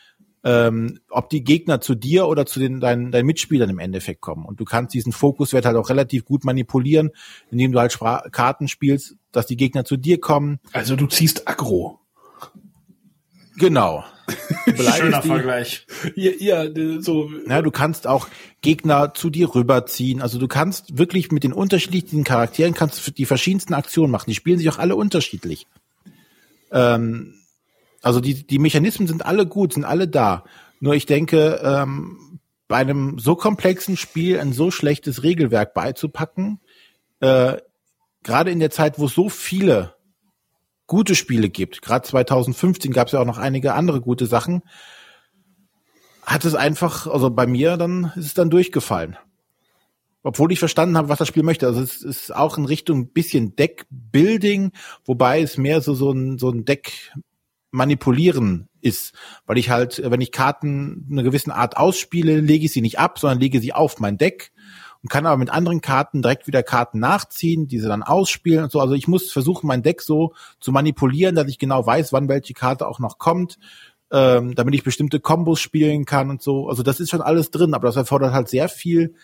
ähm, 0.45 1.01
ob 1.09 1.31
die 1.31 1.43
Gegner 1.43 1.81
zu 1.81 1.95
dir 1.95 2.29
oder 2.29 2.45
zu 2.45 2.61
den, 2.61 2.79
deinen, 2.79 3.11
deinen 3.11 3.27
Mitspielern 3.27 3.71
im 3.71 3.79
Endeffekt 3.79 4.21
kommen. 4.21 4.45
Und 4.45 4.61
du 4.61 4.65
kannst 4.65 4.95
diesen 4.95 5.13
Fokuswert 5.13 5.65
halt 5.65 5.77
auch 5.77 5.89
relativ 5.89 6.25
gut 6.27 6.45
manipulieren, 6.45 7.11
indem 7.51 7.73
du 7.73 7.81
halt 7.81 7.93
Spra 7.93 8.25
Karten 8.31 8.69
spielst, 8.69 9.17
dass 9.33 9.47
die 9.47 9.57
Gegner 9.57 9.85
zu 9.85 9.97
dir 9.97 10.21
kommen. 10.21 10.61
Also 10.73 10.97
du 10.97 11.07
ziehst 11.07 11.49
aggro. 11.49 11.99
Genau. 13.57 14.05
Schöner 14.97 15.21
die. 15.23 15.29
Vergleich. 15.29 15.87
Ja, 16.15 16.33
ja 16.39 17.01
so. 17.01 17.31
Ja, 17.49 17.63
du 17.63 17.71
kannst 17.71 18.07
auch 18.07 18.29
Gegner 18.61 19.15
zu 19.15 19.31
dir 19.31 19.55
rüberziehen. 19.55 20.21
Also 20.21 20.39
du 20.39 20.49
kannst 20.49 20.99
wirklich 20.99 21.31
mit 21.31 21.45
den 21.45 21.53
unterschiedlichen 21.53 22.25
Charakteren 22.25 22.75
kannst 22.75 23.07
du 23.07 23.11
die 23.13 23.27
verschiedensten 23.27 23.75
Aktionen 23.75 24.11
machen. 24.11 24.29
Die 24.29 24.35
spielen 24.35 24.59
sich 24.59 24.69
auch 24.69 24.79
alle 24.79 24.97
unterschiedlich. 24.97 25.67
Ähm, 26.71 27.35
also 28.05 28.21
die, 28.21 28.47
die 28.47 28.59
Mechanismen 28.59 29.09
sind 29.09 29.25
alle 29.25 29.47
gut, 29.47 29.73
sind 29.73 29.85
alle 29.85 30.07
da. 30.07 30.45
Nur 30.79 30.95
ich 30.95 31.07
denke, 31.07 31.61
ähm, 31.65 32.39
bei 32.69 32.77
einem 32.77 33.19
so 33.19 33.35
komplexen 33.35 33.97
Spiel 33.97 34.39
ein 34.39 34.53
so 34.53 34.71
schlechtes 34.71 35.23
Regelwerk 35.23 35.73
beizupacken, 35.73 36.61
äh, 37.21 37.57
gerade 38.23 38.51
in 38.51 38.61
der 38.61 38.71
Zeit, 38.71 38.99
wo 38.99 39.07
es 39.07 39.15
so 39.15 39.29
viele 39.29 39.95
gute 40.87 41.15
Spiele 41.15 41.49
gibt, 41.49 41.81
gerade 41.81 42.07
2015 42.07 42.93
gab 42.93 43.07
es 43.07 43.15
ja 43.15 43.21
auch 43.21 43.27
noch 43.27 43.39
einige 43.39 43.73
andere 43.73 44.03
gute 44.03 44.27
Sachen, 44.27 44.63
hat 46.23 46.45
es 46.45 46.55
einfach, 46.55 47.07
also 47.07 47.31
bei 47.31 47.47
mir 47.47 47.79
dann 47.79 48.13
ist 48.17 48.27
es 48.27 48.35
dann 48.35 48.51
durchgefallen. 48.51 49.17
Obwohl 50.23 50.53
ich 50.53 50.59
verstanden 50.59 50.97
habe, 50.97 51.11
was 51.11 51.19
das 51.19 51.29
Spiel 51.29 51.43
möchte. 51.43 51.67
Also 51.67 51.83
es 51.83 52.03
ist 52.03 52.35
auch 52.35 52.57
in 52.57 52.65
Richtung 52.65 53.09
bisschen 53.09 53.57
Deckbuilding, 53.57 54.73
wobei 55.05 55.43
es 55.43 55.59
mehr 55.59 55.83
so 55.83 55.95
so 55.95 56.13
ein 56.13 56.39
so 56.39 56.51
ein 56.51 56.65
Deck 56.65 57.13
manipulieren 57.75 58.69
ist, 58.81 59.15
weil 59.47 59.59
ich 59.59 59.69
halt, 59.69 60.01
wenn 60.05 60.21
ich 60.21 60.31
Karten 60.33 61.09
eine 61.11 61.25
gewissen 61.25 61.51
Art 61.51 61.77
ausspiele, 61.77 62.41
lege 62.41 62.67
ich 62.67 62.73
sie 62.73 62.81
nicht 62.81 62.99
ab, 62.99 63.19
sondern 63.19 63.41
lege 63.41 63.61
sie 63.61 63.73
auf 63.73 63.99
mein 63.99 64.17
Deck 64.17 64.53
und 65.03 65.09
kann 65.09 65.27
aber 65.27 65.37
mit 65.37 65.51
anderen 65.51 65.81
Karten 65.81 66.23
direkt 66.23 66.47
wieder 66.47 66.63
Karten 66.63 67.01
nachziehen, 67.01 67.67
diese 67.67 67.89
dann 67.89 68.05
ausspielen 68.05 68.65
und 68.65 68.73
so. 68.73 68.81
Also 68.81 68.95
ich 68.95 69.09
muss 69.09 69.33
versuchen, 69.33 69.67
mein 69.67 69.83
Deck 69.83 70.03
so 70.03 70.35
zu 70.61 70.71
manipulieren, 70.71 71.35
dass 71.35 71.49
ich 71.49 71.59
genau 71.59 71.85
weiß, 71.85 72.13
wann 72.13 72.29
welche 72.29 72.55
Karte 72.55 72.87
auch 72.87 73.01
noch 73.01 73.19
kommt, 73.19 73.59
ähm, 74.13 74.55
damit 74.55 74.75
ich 74.77 74.85
bestimmte 74.85 75.19
Kombos 75.19 75.61
spielen 75.61 76.05
kann 76.05 76.31
und 76.31 76.43
so. 76.43 76.69
Also 76.69 76.85
das 76.85 77.01
ist 77.01 77.11
schon 77.11 77.23
alles 77.23 77.51
drin, 77.51 77.75
aber 77.75 77.89
das 77.89 77.97
erfordert 77.97 78.33
halt 78.33 78.49
sehr 78.49 78.69
viel 78.69 79.15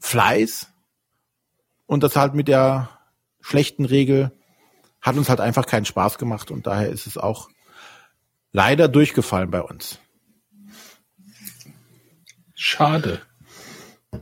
Fleiß 0.00 0.70
und 1.86 2.02
das 2.02 2.14
halt 2.14 2.34
mit 2.34 2.46
der 2.46 2.90
schlechten 3.40 3.86
Regel 3.86 4.37
hat 5.08 5.16
uns 5.16 5.28
halt 5.28 5.40
einfach 5.40 5.66
keinen 5.66 5.84
Spaß 5.84 6.18
gemacht 6.18 6.50
und 6.50 6.66
daher 6.66 6.88
ist 6.88 7.06
es 7.06 7.18
auch 7.18 7.48
leider 8.52 8.88
durchgefallen 8.88 9.50
bei 9.50 9.60
uns. 9.62 9.98
Schade. 12.54 13.20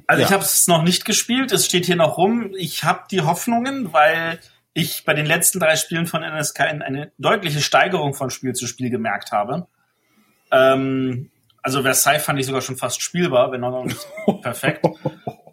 Also 0.06 0.20
Ja. 0.22 0.28
ich 0.28 0.32
habe 0.32 0.42
es 0.42 0.66
noch 0.66 0.82
nicht 0.82 1.04
gespielt, 1.04 1.52
es 1.52 1.66
steht 1.66 1.86
hier 1.86 1.96
noch 1.96 2.16
rum. 2.18 2.52
Ich 2.56 2.84
habe 2.84 3.04
die 3.10 3.22
Hoffnungen, 3.22 3.92
weil 3.92 4.40
ich 4.74 5.04
bei 5.04 5.14
den 5.14 5.26
letzten 5.26 5.58
drei 5.60 5.76
Spielen 5.76 6.06
von 6.06 6.22
NSK 6.22 6.60
eine 6.60 7.12
deutliche 7.18 7.60
Steigerung 7.60 8.12
von 8.14 8.30
Spiel 8.30 8.52
zu 8.52 8.66
Spiel 8.66 8.90
gemerkt 8.90 9.32
habe. 9.32 9.68
Ähm, 10.50 11.30
also 11.62 11.82
Versailles 11.82 12.22
fand 12.22 12.38
ich 12.38 12.46
sogar 12.46 12.60
schon 12.62 12.76
fast 12.76 13.00
spielbar, 13.00 13.52
wenn 13.52 13.64
auch 13.64 13.70
noch 13.70 13.84
nicht 13.84 14.06
perfekt. 14.42 14.84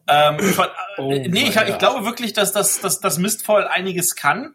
Ähm, 0.07 0.39
von, 0.39 0.67
Oh, 0.97 1.11
äh, 1.11 1.27
nee, 1.27 1.47
ich, 1.47 1.55
ich 1.55 1.77
glaube 1.77 2.05
wirklich, 2.05 2.33
dass 2.33 2.51
das, 2.51 2.81
dass 2.81 2.99
das 2.99 3.17
Mistfall 3.17 3.67
einiges 3.67 4.15
kann. 4.15 4.53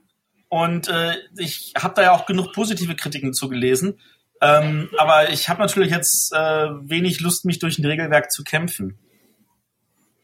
Und 0.48 0.88
äh, 0.88 1.14
ich 1.36 1.74
habe 1.76 1.94
da 1.94 2.02
ja 2.02 2.12
auch 2.12 2.26
genug 2.26 2.52
positive 2.52 2.96
Kritiken 2.96 3.34
zu 3.34 3.48
gelesen. 3.48 3.98
Ähm, 4.40 4.88
aber 4.96 5.30
ich 5.30 5.48
habe 5.48 5.60
natürlich 5.60 5.90
jetzt 5.90 6.32
äh, 6.32 6.38
wenig 6.38 7.20
Lust, 7.20 7.44
mich 7.44 7.58
durch 7.58 7.78
ein 7.78 7.84
Regelwerk 7.84 8.30
zu 8.30 8.44
kämpfen. 8.44 8.98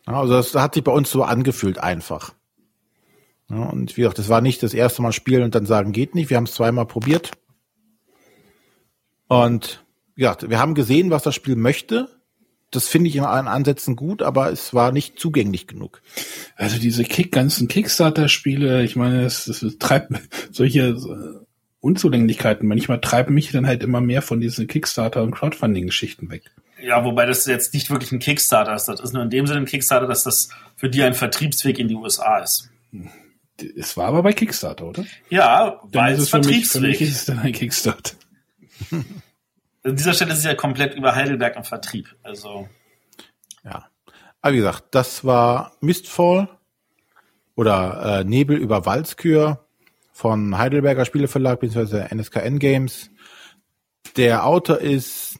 Also 0.06 0.34
das 0.34 0.54
hat 0.54 0.74
sich 0.74 0.84
bei 0.84 0.92
uns 0.92 1.10
so 1.10 1.22
angefühlt 1.22 1.78
einfach. 1.78 2.34
Ja, 3.50 3.64
und 3.64 3.96
wie 3.96 4.02
gesagt, 4.02 4.18
das 4.18 4.28
war 4.28 4.40
nicht 4.40 4.62
das 4.62 4.74
erste 4.74 5.02
Mal 5.02 5.12
spielen 5.12 5.42
und 5.42 5.54
dann 5.54 5.66
sagen, 5.66 5.92
geht 5.92 6.14
nicht. 6.14 6.30
Wir 6.30 6.36
haben 6.36 6.44
es 6.44 6.54
zweimal 6.54 6.86
probiert. 6.86 7.32
Und 9.28 9.84
ja, 10.16 10.36
wir 10.40 10.58
haben 10.58 10.74
gesehen, 10.74 11.10
was 11.10 11.22
das 11.22 11.34
Spiel 11.34 11.56
möchte. 11.56 12.08
Das 12.70 12.88
finde 12.88 13.08
ich 13.08 13.16
in 13.16 13.24
allen 13.24 13.46
Ansätzen 13.46 13.94
gut, 13.94 14.20
aber 14.22 14.50
es 14.50 14.74
war 14.74 14.90
nicht 14.90 15.18
zugänglich 15.18 15.66
genug. 15.66 16.02
Also 16.56 16.78
diese 16.78 17.04
Kick, 17.04 17.30
ganzen 17.30 17.68
Kickstarter-Spiele, 17.68 18.82
ich 18.82 18.96
meine, 18.96 19.24
es, 19.24 19.46
es 19.46 19.78
treibt 19.78 20.12
solche 20.50 20.80
äh, 20.88 21.44
Unzulänglichkeiten. 21.80 22.66
Manchmal 22.66 23.00
treiben 23.00 23.34
mich 23.34 23.52
dann 23.52 23.66
halt 23.66 23.82
immer 23.82 24.00
mehr 24.00 24.22
von 24.22 24.40
diesen 24.40 24.66
Kickstarter- 24.66 25.22
und 25.22 25.34
Crowdfunding-Geschichten 25.34 26.30
weg. 26.30 26.50
Ja, 26.82 27.04
wobei 27.04 27.26
das 27.26 27.46
jetzt 27.46 27.74
nicht 27.74 27.90
wirklich 27.90 28.10
ein 28.12 28.18
Kickstarter 28.18 28.74
ist. 28.74 28.86
Das 28.86 29.00
ist 29.00 29.12
nur 29.12 29.22
in 29.22 29.30
dem 29.30 29.46
Sinne 29.46 29.60
ein 29.60 29.66
Kickstarter, 29.66 30.06
dass 30.06 30.24
das 30.24 30.48
für 30.76 30.90
die 30.90 31.02
ein 31.02 31.14
Vertriebsweg 31.14 31.78
in 31.78 31.88
die 31.88 31.94
USA 31.94 32.38
ist. 32.38 32.70
Es 33.76 33.96
war 33.96 34.08
aber 34.08 34.22
bei 34.22 34.32
Kickstarter, 34.32 34.86
oder? 34.86 35.04
Ja, 35.30 35.80
weil 35.92 36.14
ist 36.14 36.18
es 36.18 36.24
es 36.24 36.30
für 36.30 36.38
mich, 36.38 36.66
für 36.66 36.80
mich 36.80 36.98
Vertriebsweg. 36.98 37.00
ist 37.00 37.16
es 37.16 37.24
dann 37.26 37.38
ein 37.38 37.52
Kickstarter. 37.52 38.12
An 39.84 39.96
dieser 39.96 40.14
Stelle 40.14 40.32
ist 40.32 40.38
es 40.38 40.44
ja 40.44 40.54
komplett 40.54 40.94
über 40.94 41.14
Heidelberg 41.14 41.56
im 41.56 41.64
Vertrieb. 41.64 42.14
Also 42.22 42.68
Ja. 43.64 43.88
Aber 44.40 44.52
wie 44.52 44.58
gesagt, 44.58 44.86
das 44.90 45.24
war 45.24 45.72
Mistfall 45.80 46.48
oder 47.54 48.20
äh, 48.20 48.24
Nebel 48.24 48.58
über 48.58 48.84
Walskür 48.84 49.64
von 50.12 50.58
Heidelberger 50.58 51.04
Spieleverlag 51.04 51.60
bzw. 51.60 52.14
NSKN 52.14 52.58
Games. 52.58 53.10
Der 54.16 54.46
Autor 54.46 54.80
ist 54.80 55.38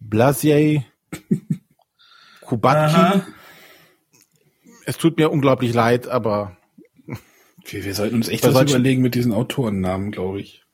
Blasier 0.00 0.84
Kubatki. 2.40 3.20
Es 4.86 4.96
tut 4.96 5.18
mir 5.18 5.30
unglaublich 5.30 5.74
leid, 5.74 6.08
aber 6.08 6.56
Okay, 7.68 7.84
wir 7.84 7.94
sollten 7.94 8.14
uns 8.14 8.30
echt 8.30 8.44
was 8.44 8.70
überlegen 8.70 9.02
mit 9.02 9.14
diesen 9.14 9.34
Autorennamen, 9.34 10.10
glaube 10.10 10.40
ich. 10.40 10.64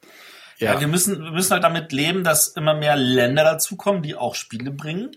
Ja. 0.59 0.75
ja. 0.75 0.81
wir 0.81 0.89
müssen, 0.89 1.23
wir 1.23 1.31
müssen 1.31 1.53
halt 1.53 1.65
damit 1.65 1.93
leben, 1.93 2.25
dass 2.25 2.49
immer 2.49 2.75
mehr 2.75 2.97
Länder 2.97 3.45
dazukommen, 3.45 4.03
die 4.03 4.15
auch 4.15 4.35
Spiele 4.35 4.71
bringen. 4.71 5.11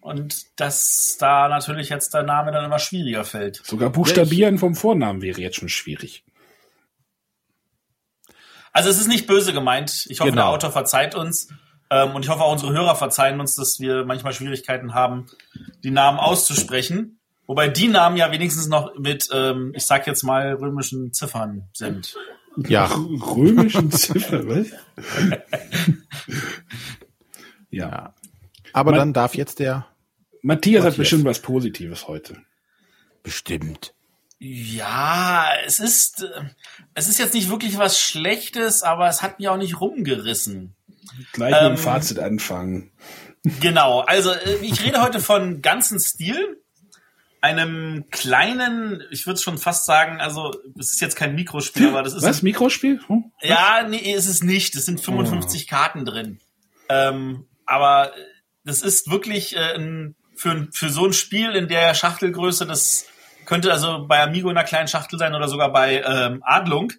Und 0.00 0.58
dass 0.60 1.16
da 1.18 1.48
natürlich 1.48 1.88
jetzt 1.88 2.14
der 2.14 2.22
Name 2.22 2.52
dann 2.52 2.64
immer 2.64 2.78
schwieriger 2.78 3.24
fällt. 3.24 3.60
Sogar 3.64 3.90
Buchstabieren 3.90 4.58
vom 4.58 4.74
Vornamen 4.74 5.22
wäre 5.22 5.40
jetzt 5.40 5.56
schon 5.56 5.68
schwierig. 5.68 6.24
Also 8.72 8.90
es 8.90 8.98
ist 8.98 9.08
nicht 9.08 9.26
böse 9.26 9.52
gemeint. 9.52 10.06
Ich 10.08 10.20
hoffe, 10.20 10.30
genau. 10.30 10.42
der 10.42 10.50
Autor 10.50 10.70
verzeiht 10.70 11.14
uns. 11.14 11.48
Ähm, 11.90 12.14
und 12.14 12.24
ich 12.24 12.30
hoffe 12.30 12.42
auch 12.42 12.52
unsere 12.52 12.72
Hörer 12.72 12.94
verzeihen 12.94 13.40
uns, 13.40 13.54
dass 13.56 13.80
wir 13.80 14.04
manchmal 14.04 14.32
Schwierigkeiten 14.32 14.94
haben, 14.94 15.26
die 15.82 15.90
Namen 15.90 16.18
auszusprechen. 16.18 17.18
Wobei 17.46 17.68
die 17.68 17.88
Namen 17.88 18.16
ja 18.16 18.30
wenigstens 18.30 18.68
noch 18.68 18.94
mit, 18.98 19.28
ähm, 19.32 19.72
ich 19.74 19.86
sag 19.86 20.06
jetzt 20.06 20.22
mal, 20.22 20.52
römischen 20.54 21.12
Ziffern 21.12 21.68
sind. 21.72 22.14
Ja, 22.66 22.86
römischen 22.86 23.90
Ziffern, 23.92 24.48
was? 24.48 24.66
ja. 27.70 28.14
Aber 28.72 28.90
Man, 28.90 28.98
dann 28.98 29.12
darf 29.12 29.34
jetzt 29.34 29.58
der 29.58 29.86
Matthias, 30.42 30.42
Matthias 30.42 30.84
hat 30.84 30.96
bestimmt 30.96 31.24
was 31.24 31.40
Positives 31.40 32.08
heute. 32.08 32.36
Bestimmt. 33.22 33.94
Ja, 34.38 35.46
es 35.66 35.80
ist, 35.80 36.22
äh, 36.22 36.44
es 36.94 37.08
ist 37.08 37.18
jetzt 37.18 37.34
nicht 37.34 37.50
wirklich 37.50 37.76
was 37.76 38.00
Schlechtes, 38.00 38.82
aber 38.82 39.08
es 39.08 39.20
hat 39.20 39.38
mich 39.38 39.48
auch 39.48 39.56
nicht 39.56 39.80
rumgerissen. 39.80 40.76
Gleich 41.32 41.54
ähm, 41.54 41.70
mit 41.70 41.72
dem 41.72 41.78
ähm, 41.78 41.82
Fazit 41.82 42.18
anfangen. 42.18 42.92
Genau, 43.60 44.00
also 44.00 44.30
äh, 44.30 44.56
ich 44.62 44.84
rede 44.84 45.02
heute 45.02 45.20
von 45.20 45.60
ganzen 45.60 45.98
Stil, 45.98 46.62
einem 47.40 48.06
kleinen, 48.10 49.02
ich 49.10 49.26
würde 49.26 49.40
schon 49.40 49.58
fast 49.58 49.86
sagen, 49.86 50.20
also 50.20 50.52
es 50.78 50.92
ist 50.92 51.00
jetzt 51.00 51.16
kein 51.16 51.34
Mikrospiel, 51.34 51.88
aber 51.88 52.02
das 52.02 52.14
ist 52.14 52.22
was 52.22 52.42
Mikrospiel? 52.42 53.00
Hm? 53.06 53.32
Ja, 53.40 53.86
nee, 53.88 54.12
ist 54.12 54.26
es 54.26 54.42
nicht. 54.42 54.74
Es 54.74 54.86
sind 54.86 55.00
55 55.00 55.64
oh. 55.64 55.70
Karten 55.70 56.04
drin. 56.04 56.40
Ähm, 56.88 57.46
aber 57.66 58.12
das 58.64 58.82
ist 58.82 59.10
wirklich 59.10 59.56
äh, 59.56 59.74
ein, 59.74 60.16
für, 60.34 60.68
für 60.72 60.88
so 60.88 61.06
ein 61.06 61.12
Spiel 61.12 61.52
in 61.52 61.68
der 61.68 61.94
Schachtelgröße 61.94 62.66
das 62.66 63.06
könnte 63.48 63.72
also 63.72 64.06
bei 64.06 64.20
Amigo 64.20 64.50
in 64.50 64.58
einer 64.58 64.66
kleinen 64.66 64.88
Schachtel 64.88 65.18
sein 65.18 65.34
oder 65.34 65.48
sogar 65.48 65.72
bei 65.72 66.02
ähm, 66.02 66.42
Adlung 66.44 66.92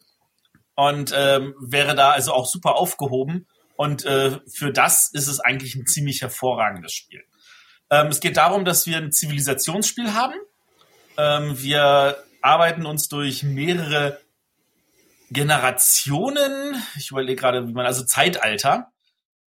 und 0.74 1.14
ähm, 1.16 1.54
wäre 1.62 1.94
da 1.94 2.10
also 2.12 2.34
auch 2.34 2.48
super 2.48 2.76
aufgehoben. 2.76 3.46
Und 3.76 4.04
äh, 4.04 4.40
für 4.52 4.74
das 4.74 5.12
ist 5.14 5.28
es 5.28 5.40
eigentlich 5.40 5.76
ein 5.76 5.86
ziemlich 5.86 6.22
hervorragendes 6.22 6.92
Spiel. 6.92 7.24
Ähm, 7.90 8.08
es 8.08 8.20
geht 8.20 8.38
darum, 8.38 8.66
dass 8.66 8.86
wir 8.86 8.98
ein 8.98 9.12
Zivilisationsspiel 9.12 10.14
haben. 10.14 10.36
Ähm, 11.18 11.62
wir 11.62 12.24
arbeiten 12.42 12.86
uns 12.86 13.10
durch 13.10 13.44
mehrere 13.44 14.20
Generationen. 15.32 16.82
Ich 16.98 17.12
überlege 17.12 17.40
gerade, 17.40 17.68
wie 17.68 17.74
man, 17.74 17.86
also 17.86 18.04
Zeitalter. 18.04 18.92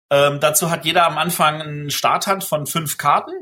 Ähm, 0.09 0.39
dazu 0.39 0.69
hat 0.69 0.85
jeder 0.85 1.05
am 1.05 1.17
Anfang 1.17 1.61
eine 1.61 1.91
Starthand 1.91 2.43
von 2.43 2.67
fünf 2.67 2.97
Karten. 2.97 3.33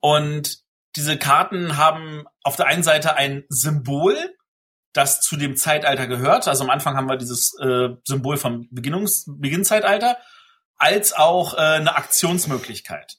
Und 0.00 0.58
diese 0.96 1.18
Karten 1.18 1.76
haben 1.76 2.24
auf 2.42 2.56
der 2.56 2.66
einen 2.66 2.82
Seite 2.82 3.14
ein 3.16 3.44
Symbol, 3.48 4.16
das 4.92 5.20
zu 5.20 5.36
dem 5.36 5.56
Zeitalter 5.56 6.06
gehört. 6.06 6.48
Also 6.48 6.64
am 6.64 6.70
Anfang 6.70 6.96
haben 6.96 7.08
wir 7.08 7.16
dieses 7.16 7.54
äh, 7.60 7.90
Symbol 8.04 8.36
vom 8.36 8.68
Beginnungs 8.70 9.24
Beginnzeitalter, 9.26 10.16
als 10.76 11.12
auch 11.12 11.54
äh, 11.54 11.58
eine 11.58 11.96
Aktionsmöglichkeit. 11.96 13.18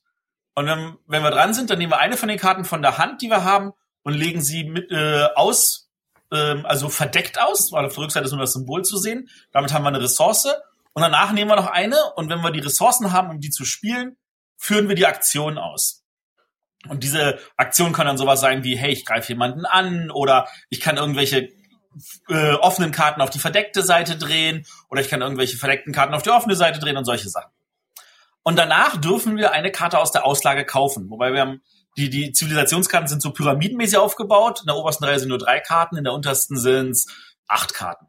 Und 0.59 0.65
wenn, 0.65 0.97
wenn 1.07 1.23
wir 1.23 1.31
dran 1.31 1.53
sind, 1.53 1.69
dann 1.69 1.77
nehmen 1.77 1.93
wir 1.93 1.99
eine 1.99 2.17
von 2.17 2.27
den 2.27 2.37
Karten 2.37 2.65
von 2.65 2.81
der 2.81 2.97
Hand, 2.97 3.21
die 3.21 3.29
wir 3.29 3.45
haben, 3.45 3.71
und 4.03 4.11
legen 4.11 4.41
sie 4.41 4.65
mit 4.65 4.91
äh, 4.91 5.29
aus, 5.35 5.89
äh, 6.33 6.61
also 6.63 6.89
verdeckt 6.89 7.39
aus, 7.39 7.71
weil 7.71 7.85
auf 7.85 7.93
der 7.93 8.03
Rückseite 8.03 8.25
ist 8.25 8.33
nur 8.33 8.41
das 8.41 8.51
Symbol 8.51 8.83
zu 8.83 8.97
sehen. 8.97 9.29
Damit 9.53 9.71
haben 9.71 9.83
wir 9.83 9.87
eine 9.87 10.01
Ressource. 10.01 10.47
Und 10.91 11.01
danach 11.01 11.31
nehmen 11.31 11.49
wir 11.49 11.55
noch 11.55 11.67
eine, 11.67 11.95
und 12.17 12.29
wenn 12.29 12.41
wir 12.41 12.51
die 12.51 12.59
Ressourcen 12.59 13.13
haben, 13.13 13.29
um 13.29 13.39
die 13.39 13.51
zu 13.51 13.63
spielen, 13.63 14.17
führen 14.57 14.89
wir 14.89 14.95
die 14.95 15.05
Aktion 15.05 15.57
aus. 15.57 16.03
Und 16.89 17.05
diese 17.05 17.39
Aktion 17.55 17.93
kann 17.93 18.07
dann 18.07 18.17
sowas 18.17 18.41
sein 18.41 18.65
wie, 18.65 18.75
hey, 18.75 18.91
ich 18.91 19.05
greife 19.05 19.29
jemanden 19.29 19.65
an 19.65 20.11
oder 20.11 20.49
ich 20.69 20.81
kann 20.81 20.97
irgendwelche 20.97 21.53
äh, 22.27 22.51
offenen 22.55 22.91
Karten 22.91 23.21
auf 23.21 23.29
die 23.29 23.39
verdeckte 23.39 23.81
Seite 23.81 24.17
drehen 24.17 24.65
oder 24.89 24.99
ich 24.99 25.07
kann 25.07 25.21
irgendwelche 25.21 25.55
verdeckten 25.55 25.93
Karten 25.93 26.13
auf 26.13 26.23
die 26.23 26.31
offene 26.31 26.57
Seite 26.57 26.81
drehen 26.81 26.97
und 26.97 27.05
solche 27.05 27.29
Sachen. 27.29 27.51
Und 28.49 28.55
danach 28.55 28.97
dürfen 28.97 29.37
wir 29.37 29.51
eine 29.51 29.71
Karte 29.71 29.99
aus 29.99 30.11
der 30.11 30.25
Auslage 30.25 30.65
kaufen. 30.65 31.11
Wobei 31.11 31.33
wir 31.33 31.41
haben, 31.41 31.61
die, 31.97 32.09
die 32.09 32.31
Zivilisationskarten 32.31 33.07
sind 33.07 33.21
so 33.21 33.31
pyramidenmäßig 33.31 33.99
aufgebaut. 33.99 34.61
In 34.61 34.65
der 34.65 34.75
obersten 34.75 35.03
Reihe 35.03 35.19
sind 35.19 35.29
nur 35.29 35.37
drei 35.37 35.59
Karten, 35.59 35.97
in 35.97 36.03
der 36.03 36.13
untersten 36.13 36.57
sind 36.57 36.89
es 36.89 37.05
acht 37.47 37.75
Karten. 37.75 38.07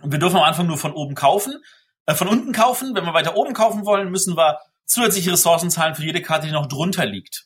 Und 0.00 0.10
wir 0.10 0.18
dürfen 0.18 0.38
am 0.38 0.44
Anfang 0.44 0.66
nur 0.66 0.78
von 0.78 0.94
oben 0.94 1.14
kaufen, 1.14 1.62
äh, 2.06 2.14
von 2.14 2.28
unten 2.28 2.52
kaufen. 2.52 2.94
Wenn 2.94 3.04
wir 3.04 3.12
weiter 3.12 3.36
oben 3.36 3.52
kaufen 3.52 3.84
wollen, 3.84 4.10
müssen 4.10 4.38
wir 4.38 4.58
zusätzliche 4.86 5.32
Ressourcen 5.32 5.70
zahlen 5.70 5.96
für 5.96 6.02
jede 6.02 6.22
Karte, 6.22 6.46
die 6.46 6.52
noch 6.54 6.66
drunter 6.66 7.04
liegt. 7.04 7.44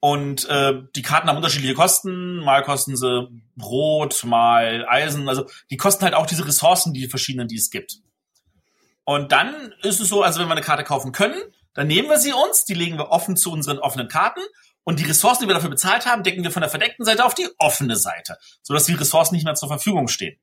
Und 0.00 0.46
äh, 0.50 0.74
die 0.94 1.00
Karten 1.00 1.30
haben 1.30 1.38
unterschiedliche 1.38 1.72
Kosten. 1.72 2.36
Mal 2.40 2.62
kosten 2.64 2.98
sie 2.98 3.30
Brot, 3.56 4.24
mal 4.24 4.86
Eisen. 4.90 5.26
Also 5.30 5.46
die 5.70 5.78
kosten 5.78 6.04
halt 6.04 6.12
auch 6.12 6.26
diese 6.26 6.46
Ressourcen, 6.46 6.92
die 6.92 7.08
verschiedenen, 7.08 7.48
die 7.48 7.56
es 7.56 7.70
gibt. 7.70 8.02
Und 9.04 9.32
dann 9.32 9.74
ist 9.82 10.00
es 10.00 10.08
so, 10.08 10.22
also 10.22 10.40
wenn 10.40 10.48
wir 10.48 10.52
eine 10.52 10.62
Karte 10.62 10.84
kaufen 10.84 11.12
können, 11.12 11.40
dann 11.74 11.86
nehmen 11.86 12.08
wir 12.08 12.18
sie 12.18 12.32
uns, 12.32 12.64
die 12.64 12.74
legen 12.74 12.98
wir 12.98 13.10
offen 13.10 13.36
zu 13.36 13.52
unseren 13.52 13.78
offenen 13.78 14.08
Karten 14.08 14.40
und 14.84 15.00
die 15.00 15.04
Ressourcen, 15.04 15.42
die 15.42 15.48
wir 15.48 15.54
dafür 15.54 15.70
bezahlt 15.70 16.06
haben, 16.06 16.22
decken 16.22 16.44
wir 16.44 16.50
von 16.50 16.62
der 16.62 16.70
verdeckten 16.70 17.04
Seite 17.04 17.24
auf 17.24 17.34
die 17.34 17.48
offene 17.58 17.96
Seite, 17.96 18.38
sodass 18.62 18.84
die 18.84 18.94
Ressourcen 18.94 19.34
nicht 19.34 19.44
mehr 19.44 19.54
zur 19.54 19.68
Verfügung 19.68 20.08
stehen. 20.08 20.38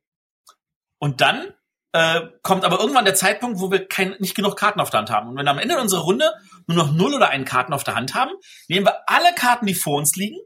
Und 1.00 1.22
dann 1.22 1.54
äh, 1.94 2.22
kommt 2.42 2.64
aber 2.64 2.80
irgendwann 2.80 3.06
der 3.06 3.16
Zeitpunkt, 3.16 3.60
wo 3.60 3.72
wir 3.72 3.88
kein, 3.88 4.16
nicht 4.20 4.36
genug 4.36 4.56
Karten 4.56 4.80
auf 4.80 4.90
der 4.90 5.00
Hand 5.00 5.10
haben. 5.10 5.30
Und 5.30 5.38
wenn 5.38 5.46
wir 5.46 5.52
am 5.52 5.60
Ende 5.60 5.80
unserer 5.80 6.02
Runde 6.02 6.32
nur 6.68 6.78
noch 6.78 6.92
null 6.92 7.14
oder 7.14 7.30
einen 7.30 7.46
Karten 7.46 7.74
auf 7.74 7.84
der 7.84 7.96
Hand 7.96 8.14
haben, 8.14 8.32
nehmen 8.68 8.86
wir 8.86 9.10
alle 9.10 9.34
Karten, 9.36 9.66
die 9.66 9.74
vor 9.74 9.98
uns 9.98 10.16
liegen, 10.16 10.40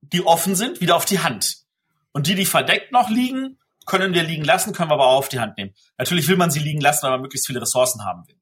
die 0.00 0.24
offen 0.24 0.54
sind, 0.54 0.80
wieder 0.80 0.96
auf 0.96 1.04
die 1.04 1.20
Hand. 1.20 1.64
Und 2.12 2.26
die, 2.26 2.34
die 2.34 2.46
verdeckt 2.46 2.92
noch 2.92 3.08
liegen, 3.08 3.58
können 3.86 4.14
wir 4.14 4.22
liegen 4.22 4.44
lassen, 4.44 4.72
können 4.72 4.90
wir 4.90 4.94
aber 4.94 5.06
auch 5.06 5.18
auf 5.18 5.28
die 5.28 5.40
Hand 5.40 5.56
nehmen. 5.58 5.74
Natürlich 5.98 6.28
will 6.28 6.36
man 6.36 6.50
sie 6.50 6.60
liegen 6.60 6.80
lassen, 6.80 7.02
weil 7.04 7.12
man 7.12 7.22
möglichst 7.22 7.46
viele 7.46 7.60
Ressourcen 7.60 8.04
haben 8.04 8.26
will. 8.26 8.36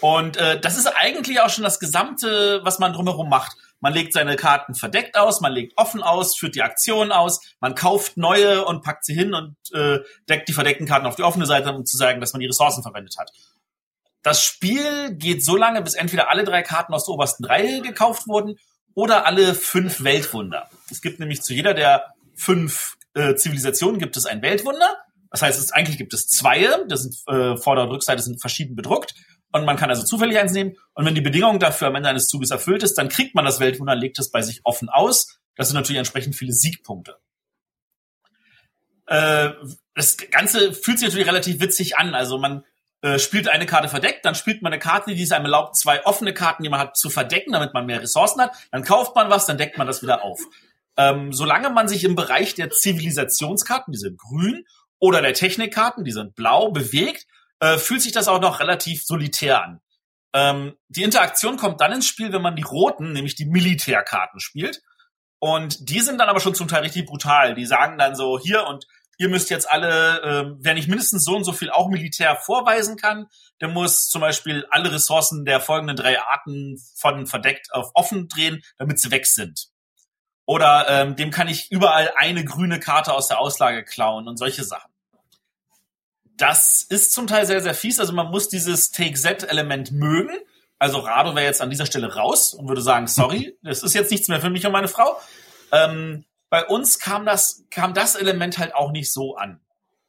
Und 0.00 0.38
äh, 0.38 0.58
das 0.58 0.76
ist 0.76 0.86
eigentlich 0.86 1.40
auch 1.40 1.50
schon 1.50 1.64
das 1.64 1.78
Gesamte, 1.78 2.60
was 2.64 2.78
man 2.78 2.92
drumherum 2.92 3.28
macht. 3.28 3.56
Man 3.80 3.92
legt 3.92 4.12
seine 4.12 4.36
Karten 4.36 4.74
verdeckt 4.74 5.16
aus, 5.16 5.40
man 5.40 5.52
legt 5.52 5.76
offen 5.76 6.02
aus, 6.02 6.36
führt 6.36 6.54
die 6.54 6.62
Aktion 6.62 7.12
aus, 7.12 7.40
man 7.60 7.74
kauft 7.74 8.16
neue 8.16 8.64
und 8.64 8.82
packt 8.82 9.04
sie 9.04 9.14
hin 9.14 9.34
und 9.34 9.56
äh, 9.72 10.00
deckt 10.28 10.48
die 10.48 10.52
verdeckten 10.52 10.86
Karten 10.86 11.06
auf 11.06 11.16
die 11.16 11.22
offene 11.22 11.46
Seite, 11.46 11.72
um 11.72 11.84
zu 11.86 11.96
sagen, 11.96 12.20
dass 12.20 12.32
man 12.32 12.40
die 12.40 12.46
Ressourcen 12.46 12.82
verwendet 12.82 13.16
hat. 13.18 13.30
Das 14.22 14.42
Spiel 14.44 15.14
geht 15.14 15.44
so 15.44 15.56
lange, 15.56 15.80
bis 15.80 15.94
entweder 15.94 16.28
alle 16.28 16.44
drei 16.44 16.62
Karten 16.62 16.92
aus 16.92 17.06
der 17.06 17.14
obersten 17.14 17.44
Reihe 17.44 17.80
gekauft 17.80 18.26
wurden 18.26 18.58
oder 18.94 19.24
alle 19.24 19.54
fünf 19.54 20.04
Weltwunder. 20.04 20.68
Es 20.90 21.00
gibt 21.00 21.20
nämlich 21.20 21.42
zu 21.42 21.54
jeder 21.54 21.72
der 21.72 22.14
fünf 22.34 22.96
äh, 23.14 23.34
Zivilisationen 23.34 23.98
gibt 23.98 24.16
es 24.16 24.26
ein 24.26 24.42
Weltwunder. 24.42 24.96
Das 25.30 25.42
heißt, 25.42 25.60
es, 25.60 25.72
eigentlich 25.72 25.98
gibt 25.98 26.12
es 26.12 26.26
zwei, 26.26 26.66
das 26.88 27.02
sind 27.02 27.16
äh, 27.28 27.56
Vorder- 27.56 27.84
und 27.84 27.90
Rückseite 27.90 28.22
sind 28.22 28.40
verschieden 28.40 28.74
bedruckt. 28.74 29.14
Und 29.52 29.64
man 29.64 29.76
kann 29.76 29.90
also 29.90 30.04
zufällig 30.04 30.38
eins 30.38 30.52
nehmen. 30.52 30.76
Und 30.94 31.04
wenn 31.06 31.14
die 31.14 31.20
Bedingung 31.20 31.58
dafür 31.58 31.88
am 31.88 31.96
Ende 31.96 32.08
eines 32.08 32.28
Zuges 32.28 32.50
erfüllt 32.50 32.82
ist, 32.82 32.94
dann 32.94 33.08
kriegt 33.08 33.34
man 33.34 33.44
das 33.44 33.60
Weltwunder, 33.60 33.94
legt 33.94 34.18
es 34.18 34.30
bei 34.30 34.42
sich 34.42 34.60
offen 34.64 34.88
aus. 34.88 35.40
Das 35.56 35.68
sind 35.68 35.76
natürlich 35.76 35.98
entsprechend 35.98 36.36
viele 36.36 36.52
Siegpunkte. 36.52 37.16
Äh, 39.06 39.50
das 39.94 40.16
Ganze 40.16 40.72
fühlt 40.72 40.98
sich 40.98 41.08
natürlich 41.08 41.28
relativ 41.28 41.60
witzig 41.60 41.96
an. 41.96 42.14
Also 42.14 42.38
man 42.38 42.64
äh, 43.02 43.18
spielt 43.18 43.48
eine 43.48 43.66
Karte 43.66 43.88
verdeckt, 43.88 44.24
dann 44.24 44.34
spielt 44.34 44.62
man 44.62 44.72
eine 44.72 44.80
Karte, 44.80 45.14
die 45.14 45.22
es 45.22 45.32
einem 45.32 45.46
erlaubt, 45.46 45.76
zwei 45.76 46.04
offene 46.04 46.34
Karten, 46.34 46.62
die 46.62 46.68
man 46.68 46.80
hat, 46.80 46.96
zu 46.96 47.10
verdecken, 47.10 47.52
damit 47.52 47.74
man 47.74 47.86
mehr 47.86 48.02
Ressourcen 48.02 48.40
hat. 48.42 48.52
Dann 48.70 48.84
kauft 48.84 49.16
man 49.16 49.30
was, 49.30 49.46
dann 49.46 49.58
deckt 49.58 49.78
man 49.78 49.86
das 49.86 50.02
wieder 50.02 50.22
auf. 50.22 50.40
Ähm, 51.00 51.32
solange 51.32 51.70
man 51.70 51.88
sich 51.88 52.04
im 52.04 52.14
Bereich 52.14 52.54
der 52.54 52.68
Zivilisationskarten, 52.68 53.90
die 53.90 53.98
sind 53.98 54.18
grün, 54.18 54.66
oder 54.98 55.22
der 55.22 55.32
Technikkarten, 55.32 56.04
die 56.04 56.12
sind 56.12 56.34
blau, 56.34 56.72
bewegt, 56.72 57.26
äh, 57.60 57.78
fühlt 57.78 58.02
sich 58.02 58.12
das 58.12 58.28
auch 58.28 58.40
noch 58.40 58.60
relativ 58.60 59.02
solitär 59.02 59.64
an. 59.64 59.80
Ähm, 60.34 60.76
die 60.88 61.02
Interaktion 61.02 61.56
kommt 61.56 61.80
dann 61.80 61.92
ins 61.92 62.06
Spiel, 62.06 62.34
wenn 62.34 62.42
man 62.42 62.54
die 62.54 62.64
roten, 62.64 63.12
nämlich 63.12 63.34
die 63.34 63.46
Militärkarten 63.46 64.40
spielt. 64.40 64.82
Und 65.38 65.88
die 65.88 66.00
sind 66.00 66.18
dann 66.18 66.28
aber 66.28 66.40
schon 66.40 66.54
zum 66.54 66.68
Teil 66.68 66.82
richtig 66.82 67.06
brutal. 67.06 67.54
Die 67.54 67.64
sagen 67.64 67.96
dann 67.96 68.14
so, 68.14 68.38
hier 68.38 68.66
und 68.66 68.86
ihr 69.16 69.30
müsst 69.30 69.48
jetzt 69.48 69.70
alle, 69.70 70.20
äh, 70.20 70.56
wer 70.60 70.74
nicht 70.74 70.88
mindestens 70.88 71.24
so 71.24 71.34
und 71.34 71.44
so 71.44 71.52
viel 71.52 71.70
auch 71.70 71.88
Militär 71.88 72.36
vorweisen 72.36 72.96
kann, 72.96 73.26
der 73.62 73.68
muss 73.68 74.08
zum 74.08 74.20
Beispiel 74.20 74.66
alle 74.70 74.92
Ressourcen 74.92 75.46
der 75.46 75.60
folgenden 75.60 75.96
drei 75.96 76.20
Arten 76.20 76.76
von 76.94 77.26
verdeckt 77.26 77.72
auf 77.72 77.90
offen 77.94 78.28
drehen, 78.28 78.62
damit 78.76 79.00
sie 79.00 79.10
weg 79.10 79.26
sind. 79.26 79.70
Oder 80.50 80.86
ähm, 80.88 81.14
dem 81.14 81.30
kann 81.30 81.46
ich 81.46 81.70
überall 81.70 82.12
eine 82.16 82.44
grüne 82.44 82.80
Karte 82.80 83.14
aus 83.14 83.28
der 83.28 83.38
Auslage 83.38 83.84
klauen 83.84 84.26
und 84.26 84.36
solche 84.36 84.64
Sachen. 84.64 84.90
Das 86.36 86.82
ist 86.82 87.12
zum 87.12 87.28
Teil 87.28 87.46
sehr, 87.46 87.60
sehr 87.60 87.72
fies. 87.72 88.00
Also 88.00 88.12
man 88.12 88.32
muss 88.32 88.48
dieses 88.48 88.90
Take-Z-Element 88.90 89.92
mögen. 89.92 90.36
Also 90.80 90.98
Rado 90.98 91.36
wäre 91.36 91.46
jetzt 91.46 91.62
an 91.62 91.70
dieser 91.70 91.86
Stelle 91.86 92.16
raus 92.16 92.52
und 92.52 92.66
würde 92.66 92.82
sagen, 92.82 93.06
sorry, 93.06 93.56
das 93.62 93.84
ist 93.84 93.94
jetzt 93.94 94.10
nichts 94.10 94.26
mehr 94.26 94.40
für 94.40 94.50
mich 94.50 94.66
und 94.66 94.72
meine 94.72 94.88
Frau. 94.88 95.20
Ähm, 95.70 96.24
bei 96.48 96.66
uns 96.66 96.98
kam 96.98 97.24
das, 97.24 97.62
kam 97.70 97.94
das 97.94 98.16
Element 98.16 98.58
halt 98.58 98.74
auch 98.74 98.90
nicht 98.90 99.12
so 99.12 99.36
an. 99.36 99.60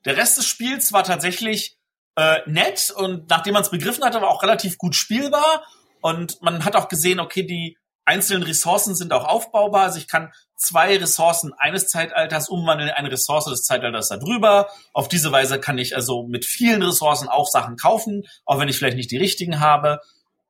Der 0.06 0.18
Rest 0.18 0.40
des 0.40 0.48
Spiels 0.48 0.92
war 0.92 1.04
tatsächlich, 1.04 1.78
äh, 2.16 2.40
nett 2.48 2.90
und 2.90 3.30
nachdem 3.30 3.54
man 3.54 3.62
es 3.62 3.70
begriffen 3.70 4.04
hatte, 4.04 4.20
war 4.22 4.30
auch 4.30 4.42
relativ 4.42 4.80
gut 4.80 4.96
spielbar. 4.96 5.64
Und 6.02 6.42
man 6.42 6.66
hat 6.66 6.76
auch 6.76 6.88
gesehen, 6.88 7.20
okay, 7.20 7.44
die 7.44 7.78
einzelnen 8.06 8.44
Ressourcen 8.44 8.96
sind 8.96 9.14
auch 9.14 9.26
aufbaubar. 9.26 9.84
Also 9.84 9.98
ich 9.98 10.08
kann 10.08 10.32
zwei 10.56 10.98
Ressourcen 10.98 11.54
eines 11.58 11.88
Zeitalters 11.88 12.50
umwandeln 12.50 12.90
in 12.90 12.96
eine 12.96 13.12
Ressource 13.12 13.46
des 13.46 13.64
Zeitalters 13.64 14.10
darüber. 14.10 14.70
Auf 14.94 15.08
diese 15.08 15.32
Weise 15.32 15.60
kann 15.60 15.78
ich 15.78 15.96
also 15.96 16.24
mit 16.24 16.46
vielen 16.46 16.84
Ressourcen 16.84 17.28
auch 17.28 17.48
Sachen 17.48 17.78
kaufen, 17.78 18.24
auch 18.46 18.60
wenn 18.60 18.70
ich 18.70 18.78
vielleicht 18.78 18.98
nicht 18.98 19.12
die 19.12 19.18
richtigen 19.18 19.60
habe. 19.60 20.00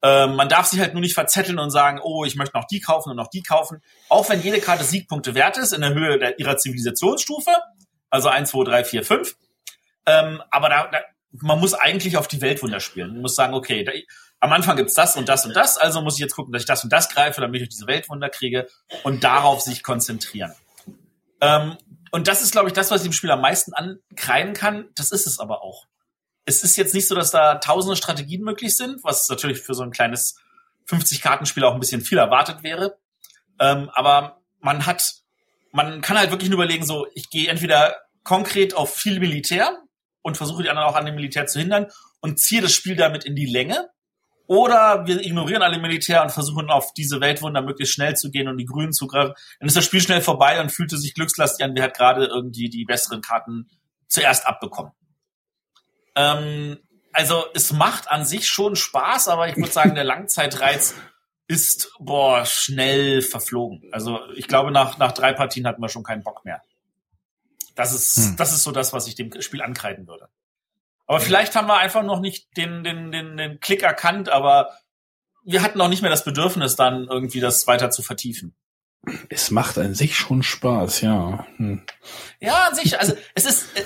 Ähm, 0.04 0.36
man 0.36 0.50
darf 0.50 0.66
sich 0.66 0.80
halt 0.80 0.94
nur 0.94 1.02
nicht 1.02 1.14
verzetteln 1.14 1.60
und 1.60 1.70
sagen, 1.70 2.00
oh, 2.04 2.26
ich 2.26 2.36
möchte 2.36 2.58
noch 2.58 2.66
die 2.66 2.82
kaufen 2.82 3.12
und 3.12 3.18
noch 3.18 3.30
die 3.30 3.44
kaufen. 3.44 3.82
Auch 4.10 4.30
wenn 4.30 4.42
jede 4.42 4.60
Karte 4.60 4.84
Siegpunkte 4.84 5.36
wert 5.36 5.58
ist 5.58 5.74
in 5.74 5.82
der 5.82 5.94
Höhe 5.94 6.18
der, 6.18 6.40
ihrer 6.40 6.58
Zivilisationsstufe. 6.58 7.52
Also 8.10 8.30
1, 8.30 8.50
2, 8.50 8.64
3, 8.64 8.84
4, 8.84 9.06
5. 9.06 9.36
Ähm, 10.08 10.42
aber 10.50 10.70
da, 10.70 10.88
da, 10.88 11.00
man 11.34 11.60
muss 11.60 11.74
eigentlich 11.74 12.18
auf 12.18 12.28
die 12.28 12.42
Weltwunder 12.42 12.80
spielen. 12.80 13.14
Man 13.14 13.22
muss 13.22 13.36
sagen, 13.36 13.54
okay, 13.54 13.84
da, 13.84 13.92
am 14.42 14.52
Anfang 14.52 14.76
gibt's 14.76 14.96
das 14.96 15.16
und 15.16 15.30
das 15.30 15.46
und 15.46 15.56
das, 15.56 15.78
also 15.78 16.02
muss 16.02 16.16
ich 16.16 16.20
jetzt 16.20 16.36
gucken, 16.36 16.52
dass 16.52 16.64
ich 16.64 16.68
das 16.68 16.84
und 16.84 16.92
das 16.92 17.10
greife, 17.10 17.40
damit 17.40 17.62
ich 17.62 17.70
diese 17.70 17.88
Weltwunder 17.88 18.30
kriege 18.30 18.68
und 19.04 19.24
darauf 19.24 19.62
sich 19.62 19.84
konzentrieren. 19.84 20.54
Ähm, 21.40 21.78
und 22.12 22.28
das 22.28 22.42
ist, 22.42 22.52
glaube 22.52 22.68
ich, 22.68 22.74
das, 22.74 22.92
was 22.92 23.02
ich 23.02 23.08
dem 23.08 23.14
Spiel 23.14 23.32
am 23.32 23.42
meisten 23.42 23.74
ankreiden 23.74 24.54
kann. 24.54 24.90
Das 24.96 25.12
ist 25.12 25.26
es 25.26 25.40
aber 25.40 25.64
auch 25.64 25.86
es 26.46 26.64
ist 26.64 26.76
jetzt 26.76 26.94
nicht 26.94 27.08
so, 27.08 27.16
dass 27.16 27.32
da 27.32 27.56
tausende 27.56 27.96
Strategien 27.96 28.42
möglich 28.42 28.76
sind, 28.76 29.04
was 29.04 29.30
natürlich 29.30 29.60
für 29.60 29.74
so 29.74 29.84
ein 29.84 29.92
kleines 29.92 30.40
50-Kartenspiel 30.88 31.64
auch 31.64 31.74
ein 31.74 31.80
bisschen 31.80 32.02
viel 32.02 32.18
erwartet 32.18 32.64
wäre. 32.64 32.98
Ähm, 33.60 33.90
aber 33.94 34.42
man 34.60 34.86
hat, 34.86 35.14
man 35.72 36.02
kann 36.02 36.18
halt 36.18 36.32
wirklich 36.32 36.50
nur 36.50 36.60
überlegen, 36.60 36.86
so, 36.86 37.08
ich 37.14 37.30
gehe 37.30 37.50
entweder 37.50 37.96
konkret 38.24 38.76
auf 38.76 38.96
viel 38.96 39.20
Militär 39.20 39.82
und 40.22 40.38
versuche 40.38 40.64
die 40.64 40.70
anderen 40.70 40.90
auch 40.90 40.96
an 40.96 41.06
dem 41.06 41.16
Militär 41.16 41.46
zu 41.46 41.60
hindern 41.60 41.88
und 42.22 42.40
ziehe 42.40 42.62
das 42.62 42.74
Spiel 42.74 42.96
damit 42.96 43.24
in 43.24 43.36
die 43.36 43.46
Länge. 43.46 43.90
Oder 44.52 45.08
wir 45.08 45.22
ignorieren 45.22 45.62
alle 45.62 45.80
Militär 45.80 46.22
und 46.22 46.30
versuchen 46.30 46.70
auf 46.70 46.92
diese 46.92 47.22
Weltwunder 47.22 47.62
möglichst 47.62 47.94
schnell 47.94 48.18
zu 48.18 48.30
gehen 48.32 48.50
und 48.50 48.58
die 48.58 48.66
Grünen 48.66 48.92
zu 48.92 49.08
greifen. 49.08 49.34
Dann 49.62 49.68
ist 49.70 49.78
das 49.78 49.86
Spiel 49.86 50.02
schnell 50.02 50.20
vorbei 50.20 50.60
und 50.60 50.74
fühlte 50.74 50.98
sich 50.98 51.14
glückslastig 51.14 51.64
an, 51.64 51.74
wer 51.74 51.84
hat 51.86 51.94
gerade 51.94 52.26
irgendwie 52.26 52.70
die 52.70 52.84
besseren 52.84 53.22
Karten 53.22 53.70
zuerst 54.10 54.46
abbekommen. 54.46 54.92
Ähm, 56.18 56.80
also 57.14 57.46
es 57.54 57.72
macht 57.72 58.12
an 58.12 58.26
sich 58.26 58.50
schon 58.50 58.76
Spaß, 58.76 59.30
aber 59.30 59.48
ich 59.48 59.56
würde 59.56 59.72
sagen, 59.72 59.96
der 59.96 60.04
Langzeitreiz 60.04 60.96
ist 61.48 61.94
boah 62.00 62.44
schnell 62.46 63.22
verflogen. 63.22 63.88
Also 63.94 64.20
ich 64.36 64.50
glaube, 64.50 64.72
nach, 64.72 64.98
nach 64.98 65.14
drei 65.14 65.32
Partien 65.32 65.66
hatten 65.66 65.82
wir 65.82 65.88
schon 65.88 66.04
keinen 66.04 66.24
Bock 66.24 66.44
mehr. 66.44 66.62
Das 67.76 67.94
ist, 67.94 68.18
hm. 68.18 68.36
das 68.36 68.52
ist 68.52 68.64
so 68.64 68.74
das, 68.74 68.92
was 68.92 69.08
ich 69.08 69.16
dem 69.16 69.32
Spiel 69.42 69.62
ankreiden 69.62 70.08
würde. 70.08 70.28
Aber 71.12 71.20
vielleicht 71.20 71.58
haben 71.58 71.68
wir 71.68 71.78
einfach 71.78 72.04
noch 72.04 72.22
nicht 72.22 72.56
den, 72.56 72.86
den, 72.86 73.12
den, 73.12 73.36
den 73.36 73.60
Klick 73.60 73.84
erkannt, 73.84 74.30
aber 74.30 74.78
wir 75.44 75.62
hatten 75.62 75.82
auch 75.82 75.90
nicht 75.90 76.02
mehr 76.02 76.10
das 76.10 76.24
Bedürfnis, 76.24 76.78
dann 76.78 77.10
irgendwie 77.10 77.42
das 77.42 77.68
weiter 77.68 77.92
zu 77.92 78.02
vertiefen. 78.02 78.56
Es 79.28 79.52
macht 79.52 79.78
an 79.78 79.94
sich 79.94 80.16
schon 80.16 80.42
Spaß, 80.42 81.02
ja. 81.02 81.46
Hm. 81.58 81.84
Ja, 82.40 82.68
an 82.70 82.76
sich, 82.76 82.98
also 82.98 83.14
es 83.36 83.44
ist, 83.44 83.66
äh, 83.76 83.84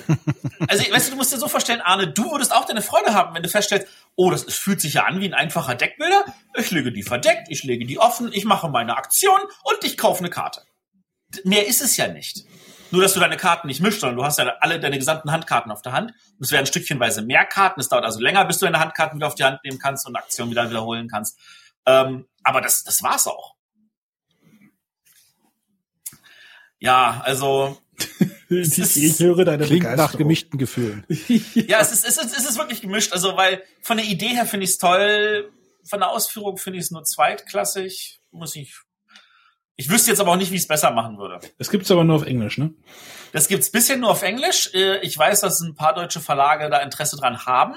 also 0.67 0.83
weißt 0.91 1.07
du, 1.07 1.11
du 1.13 1.17
musst 1.17 1.33
dir 1.33 1.39
so 1.39 1.47
vorstellen, 1.47 1.81
Arne, 1.81 2.13
du 2.13 2.29
würdest 2.29 2.53
auch 2.53 2.65
deine 2.65 2.83
Freude 2.83 3.15
haben, 3.15 3.33
wenn 3.33 3.41
du 3.41 3.49
feststellst, 3.49 3.87
oh, 4.15 4.29
das 4.29 4.43
fühlt 4.43 4.79
sich 4.79 4.93
ja 4.93 5.05
an 5.05 5.19
wie 5.19 5.25
ein 5.25 5.33
einfacher 5.33 5.73
Deckbilder. 5.73 6.25
Ich 6.59 6.69
lege 6.69 6.91
die 6.91 7.01
verdeckt, 7.01 7.47
ich 7.49 7.63
lege 7.63 7.87
die 7.87 7.97
offen, 7.97 8.31
ich 8.33 8.45
mache 8.45 8.69
meine 8.69 8.97
Aktion 8.97 9.39
und 9.63 9.83
ich 9.83 9.97
kaufe 9.97 10.19
eine 10.19 10.29
Karte. 10.29 10.61
Mehr 11.43 11.65
ist 11.65 11.81
es 11.81 11.97
ja 11.97 12.07
nicht. 12.07 12.45
Nur, 12.95 13.03
dass 13.03 13.13
du 13.13 13.19
deine 13.19 13.35
Karten 13.35 13.67
nicht 13.67 13.81
mischst, 13.81 13.99
sondern 13.99 14.15
du 14.15 14.23
hast 14.23 14.39
ja 14.39 14.45
alle 14.61 14.79
deine 14.79 14.97
gesamten 14.97 15.29
Handkarten 15.29 15.69
auf 15.69 15.81
der 15.81 15.91
Hand. 15.91 16.11
Und 16.11 16.45
es 16.45 16.53
werden 16.53 16.65
stückchenweise 16.65 17.21
mehr 17.23 17.43
Karten. 17.43 17.81
Es 17.81 17.89
dauert 17.89 18.05
also 18.05 18.21
länger, 18.21 18.45
bis 18.45 18.59
du 18.59 18.65
deine 18.65 18.79
Handkarten 18.79 19.17
wieder 19.17 19.27
auf 19.27 19.35
die 19.35 19.43
Hand 19.43 19.59
nehmen 19.65 19.79
kannst 19.79 20.07
und 20.07 20.15
Aktionen 20.15 20.49
wieder 20.49 20.69
wiederholen 20.69 21.09
kannst. 21.09 21.37
Ähm, 21.85 22.25
aber 22.41 22.61
das, 22.61 22.85
das 22.85 23.03
war's 23.03 23.27
auch. 23.27 23.55
Ja, 26.79 27.21
also 27.25 27.77
ich, 28.49 28.77
ich, 28.79 29.19
höre 29.19 29.43
deine 29.43 29.65
Klingt 29.65 29.93
nach 29.97 30.15
gemischten 30.15 30.57
Gefühlen. 30.57 31.05
ja, 31.09 31.81
es 31.81 31.91
ist, 31.91 32.07
es, 32.07 32.17
ist, 32.17 32.37
es 32.37 32.49
ist 32.49 32.57
wirklich 32.57 32.81
gemischt. 32.81 33.11
Also, 33.11 33.35
weil 33.35 33.61
von 33.81 33.97
der 33.97 34.05
Idee 34.05 34.29
her 34.29 34.45
finde 34.45 34.63
ich 34.63 34.69
es 34.69 34.77
toll, 34.77 35.51
von 35.83 35.99
der 35.99 36.11
Ausführung 36.11 36.57
finde 36.57 36.79
ich 36.79 36.85
es 36.85 36.91
nur 36.91 37.03
zweitklassig. 37.03 38.21
Muss 38.31 38.55
ich. 38.55 38.73
Ich 39.77 39.89
wüsste 39.89 40.11
jetzt 40.11 40.21
aber 40.21 40.31
auch 40.31 40.37
nicht, 40.37 40.51
wie 40.51 40.55
ich 40.55 40.61
es 40.61 40.67
besser 40.67 40.91
machen 40.91 41.17
würde. 41.17 41.39
Das 41.57 41.69
gibt's 41.69 41.91
aber 41.91 42.03
nur 42.03 42.15
auf 42.15 42.25
Englisch, 42.25 42.57
ne? 42.57 42.73
Das 43.33 43.47
gibt's 43.49 43.71
bisher 43.71 43.97
nur 43.97 44.09
auf 44.09 44.23
Englisch. 44.23 44.73
Äh, 44.73 44.99
ich 44.99 45.17
weiß, 45.17 45.41
dass 45.41 45.59
ein 45.59 45.75
paar 45.75 45.93
deutsche 45.93 46.21
Verlage 46.21 46.69
da 46.69 46.79
Interesse 46.79 47.17
dran 47.17 47.45
haben. 47.45 47.75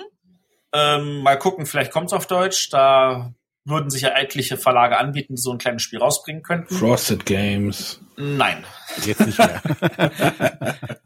Ähm, 0.72 1.22
mal 1.22 1.38
gucken, 1.38 1.66
vielleicht 1.66 1.90
kommt's 1.90 2.12
auf 2.12 2.26
Deutsch. 2.26 2.70
Da 2.70 3.32
würden 3.64 3.90
sich 3.90 4.02
ja 4.02 4.10
etliche 4.10 4.56
Verlage 4.56 4.98
anbieten, 4.98 5.34
die 5.34 5.40
so 5.40 5.50
ein 5.50 5.58
kleines 5.58 5.82
Spiel 5.82 5.98
rausbringen 5.98 6.42
könnten. 6.42 6.74
Frosted 6.74 7.26
Games. 7.26 8.00
Nein. 8.16 8.64
Jetzt 9.04 9.26
nicht 9.26 9.38
mehr. 9.38 9.60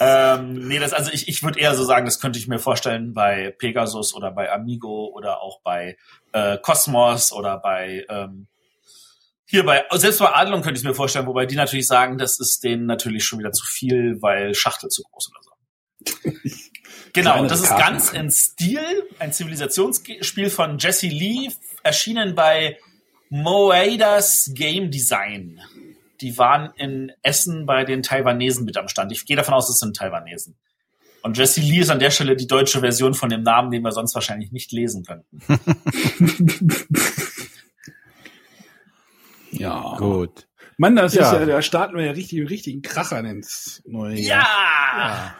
ähm, 0.00 0.68
nee, 0.68 0.78
das, 0.78 0.92
also 0.92 1.10
ich, 1.12 1.28
ich 1.28 1.42
würde 1.42 1.58
eher 1.58 1.74
so 1.74 1.84
sagen, 1.84 2.04
das 2.04 2.20
könnte 2.20 2.38
ich 2.38 2.48
mir 2.48 2.58
vorstellen 2.58 3.14
bei 3.14 3.54
Pegasus 3.58 4.14
oder 4.14 4.30
bei 4.30 4.52
Amigo 4.52 5.06
oder 5.14 5.40
auch 5.40 5.60
bei 5.62 5.96
äh, 6.32 6.58
Cosmos 6.58 7.32
oder 7.32 7.58
bei 7.58 8.04
ähm, 8.08 8.46
hier 9.50 9.64
bei, 9.64 9.82
selbst 9.94 10.18
bei 10.18 10.30
Adlon 10.34 10.60
könnte 10.60 10.78
ich 10.78 10.84
mir 10.84 10.94
vorstellen, 10.94 11.26
wobei 11.26 11.46
die 11.46 11.56
natürlich 11.56 11.86
sagen, 11.86 12.18
das 12.18 12.38
ist 12.38 12.62
denen 12.62 12.84
natürlich 12.84 13.24
schon 13.24 13.38
wieder 13.38 13.50
zu 13.50 13.64
viel, 13.64 14.20
weil 14.20 14.54
Schachtel 14.54 14.90
zu 14.90 15.02
groß 15.02 15.30
oder 15.30 15.40
so. 15.42 16.30
genau, 17.14 17.46
das 17.46 17.62
ist 17.62 17.70
ganz 17.70 18.12
in 18.12 18.30
Stil, 18.30 19.08
ein 19.18 19.32
Zivilisationsspiel 19.32 20.50
von 20.50 20.78
Jesse 20.78 21.06
Lee, 21.06 21.50
erschienen 21.82 22.34
bei 22.34 22.78
Moedas 23.30 24.50
Game 24.52 24.90
Design. 24.90 25.62
Die 26.20 26.36
waren 26.36 26.74
in 26.76 27.12
Essen 27.22 27.64
bei 27.64 27.84
den 27.84 28.02
Taiwanesen 28.02 28.66
mit 28.66 28.76
am 28.76 28.88
Stand. 28.88 29.12
Ich 29.12 29.24
gehe 29.24 29.36
davon 29.36 29.54
aus, 29.54 29.70
es 29.70 29.78
sind 29.78 29.96
Taiwanesen. 29.96 30.56
Und 31.22 31.38
Jesse 31.38 31.62
Lee 31.62 31.80
ist 31.80 31.90
an 31.90 31.98
der 31.98 32.10
Stelle 32.10 32.36
die 32.36 32.46
deutsche 32.46 32.80
Version 32.80 33.14
von 33.14 33.30
dem 33.30 33.42
Namen, 33.42 33.70
den 33.70 33.82
wir 33.82 33.92
sonst 33.92 34.14
wahrscheinlich 34.14 34.52
nicht 34.52 34.72
lesen 34.72 35.04
könnten. 35.04 35.40
ja. 39.58 39.96
Gut. 39.98 40.48
Mann, 40.76 40.96
das 40.96 41.14
ja. 41.14 41.26
ist 41.26 41.32
ja, 41.32 41.46
da 41.46 41.62
starten 41.62 41.96
wir 41.96 42.04
ja 42.04 42.12
richtig, 42.12 42.48
richtigen 42.48 42.82
Kracher 42.82 43.18
ins 43.20 43.82
neue 43.86 44.18
Jahr. 44.18 44.46
Ja. 44.96 45.34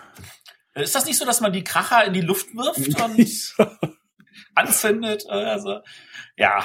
ja. 0.76 0.82
Ist 0.82 0.94
das 0.94 1.06
nicht 1.06 1.18
so, 1.18 1.24
dass 1.24 1.40
man 1.40 1.52
die 1.52 1.64
Kracher 1.64 2.04
in 2.04 2.12
die 2.12 2.20
Luft 2.20 2.54
wirft 2.54 3.02
und 3.58 3.78
anzündet 4.54 5.24
oder 5.26 5.60
so? 5.60 5.80
Ja, 6.36 6.64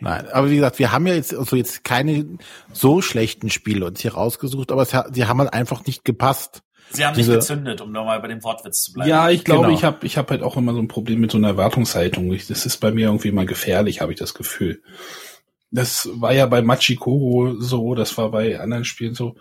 Nein, 0.00 0.28
aber 0.30 0.50
wie 0.50 0.56
gesagt, 0.56 0.78
wir 0.78 0.92
haben 0.92 1.06
ja 1.06 1.14
jetzt 1.14 1.34
also 1.34 1.56
jetzt 1.56 1.84
keine 1.84 2.38
so 2.72 3.00
schlechten 3.00 3.50
Spiele 3.50 3.86
uns 3.86 4.00
hier 4.00 4.14
rausgesucht, 4.14 4.70
aber 4.72 4.84
sie 4.84 5.26
haben 5.26 5.38
halt 5.38 5.54
einfach 5.54 5.86
nicht 5.86 6.04
gepasst. 6.04 6.62
Sie 6.90 7.04
haben 7.04 7.16
Diese, 7.16 7.32
nicht 7.32 7.40
gezündet, 7.40 7.80
um 7.80 7.92
nochmal 7.92 8.20
bei 8.20 8.28
dem 8.28 8.44
Wortwitz 8.44 8.84
zu 8.84 8.92
bleiben. 8.92 9.10
Ja, 9.10 9.30
ich 9.30 9.44
glaube, 9.44 9.66
genau. 9.66 9.74
ich 9.74 9.84
habe 9.84 10.06
ich 10.06 10.18
hab 10.18 10.30
halt 10.30 10.42
auch 10.42 10.56
immer 10.56 10.72
so 10.72 10.78
ein 10.78 10.88
Problem 10.88 11.20
mit 11.20 11.32
so 11.32 11.38
einer 11.38 11.48
Erwartungshaltung. 11.48 12.32
Ich, 12.32 12.46
das 12.46 12.66
ist 12.66 12.76
bei 12.76 12.92
mir 12.92 13.06
irgendwie 13.06 13.32
mal 13.32 13.46
gefährlich, 13.46 14.00
habe 14.00 14.12
ich 14.12 14.18
das 14.18 14.34
Gefühl. 14.34 14.82
Das 15.70 16.08
war 16.12 16.32
ja 16.32 16.46
bei 16.46 16.62
Machikoro 16.62 17.60
so, 17.60 17.94
das 17.94 18.16
war 18.16 18.30
bei 18.30 18.58
anderen 18.58 18.84
Spielen 18.84 19.14
so. 19.14 19.36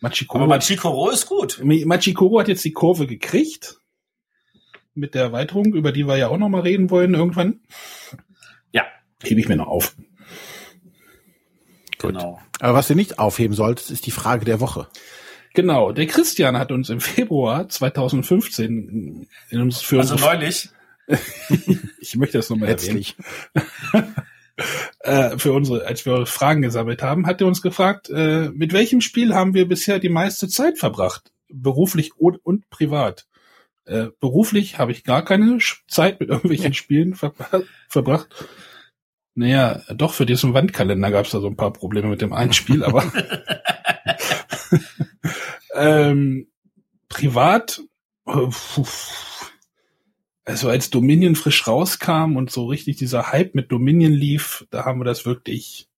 Machikoro, 0.00 0.44
Aber 0.44 0.54
Machikoro 0.56 1.10
ist 1.10 1.26
gut. 1.26 1.60
Machikoro 1.62 2.40
hat 2.40 2.48
jetzt 2.48 2.64
die 2.64 2.72
Kurve 2.72 3.06
gekriegt 3.06 3.78
mit 4.94 5.14
der 5.14 5.22
Erweiterung, 5.22 5.74
über 5.74 5.92
die 5.92 6.06
wir 6.06 6.16
ja 6.16 6.28
auch 6.28 6.38
noch 6.38 6.48
mal 6.48 6.62
reden 6.62 6.90
wollen 6.90 7.14
irgendwann. 7.14 7.60
Ja. 8.72 8.84
Hebe 9.22 9.40
ich 9.40 9.48
mir 9.48 9.56
noch 9.56 9.68
auf. 9.68 9.94
Gut. 11.98 12.12
Genau. 12.14 12.40
Aber 12.60 12.74
was 12.74 12.88
ihr 12.90 12.96
nicht 12.96 13.18
aufheben 13.18 13.54
solltet, 13.54 13.90
ist 13.90 14.06
die 14.06 14.10
Frage 14.10 14.44
der 14.44 14.60
Woche. 14.60 14.88
Genau, 15.52 15.92
der 15.92 16.06
Christian 16.06 16.58
hat 16.58 16.70
uns 16.70 16.90
im 16.90 17.00
Februar 17.00 17.68
2015 17.68 19.26
in 19.50 19.60
uns 19.60 19.80
für 19.80 19.98
also 19.98 20.14
neulich. 20.14 20.68
ich 22.00 22.14
möchte 22.16 22.38
das 22.38 22.48
nochmal 22.50 22.68
erwähnen. 22.70 23.04
Äh, 25.00 25.38
für 25.38 25.52
unsere, 25.52 25.86
als 25.86 26.06
wir 26.06 26.26
Fragen 26.26 26.62
gesammelt 26.62 27.02
haben, 27.02 27.26
hat 27.26 27.40
er 27.40 27.46
uns 27.46 27.62
gefragt, 27.62 28.10
äh, 28.10 28.50
mit 28.50 28.72
welchem 28.72 29.00
Spiel 29.00 29.34
haben 29.34 29.54
wir 29.54 29.68
bisher 29.68 29.98
die 29.98 30.08
meiste 30.08 30.48
Zeit 30.48 30.78
verbracht, 30.78 31.32
beruflich 31.48 32.16
und, 32.16 32.36
und 32.44 32.68
privat? 32.70 33.26
Äh, 33.86 34.08
beruflich 34.20 34.78
habe 34.78 34.92
ich 34.92 35.04
gar 35.04 35.24
keine 35.24 35.58
Zeit 35.88 36.20
mit 36.20 36.28
irgendwelchen 36.28 36.74
Spielen 36.74 37.14
ver 37.14 37.32
verbracht. 37.88 38.28
Naja, 39.34 39.82
doch, 39.94 40.12
für 40.12 40.26
diesen 40.26 40.54
Wandkalender 40.54 41.10
gab 41.10 41.24
es 41.24 41.32
da 41.32 41.40
so 41.40 41.46
ein 41.46 41.56
paar 41.56 41.72
Probleme 41.72 42.08
mit 42.08 42.20
dem 42.20 42.32
einen 42.32 42.52
Spiel, 42.52 42.84
aber 42.84 43.04
ähm, 45.74 46.48
privat, 47.08 47.80
also 50.44 50.68
als 50.68 50.90
Dominion 50.90 51.36
frisch 51.36 51.66
rauskam 51.66 52.36
und 52.36 52.50
so 52.50 52.66
richtig 52.66 52.96
dieser 52.96 53.32
Hype 53.32 53.54
mit 53.54 53.70
Dominion 53.70 54.12
lief, 54.12 54.66
da 54.70 54.84
haben 54.84 55.00
wir 55.00 55.04
das 55.04 55.26
wirklich 55.26 55.88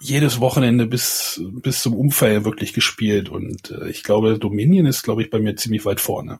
jedes 0.00 0.40
Wochenende 0.40 0.86
bis, 0.86 1.40
bis 1.62 1.80
zum 1.82 1.94
Unfall 1.94 2.44
wirklich 2.44 2.72
gespielt 2.72 3.28
und 3.28 3.70
äh, 3.70 3.88
ich 3.88 4.02
glaube, 4.02 4.38
Dominion 4.38 4.86
ist, 4.86 5.02
glaube 5.02 5.22
ich, 5.22 5.30
bei 5.30 5.38
mir 5.38 5.56
ziemlich 5.56 5.84
weit 5.84 6.00
vorne. 6.00 6.38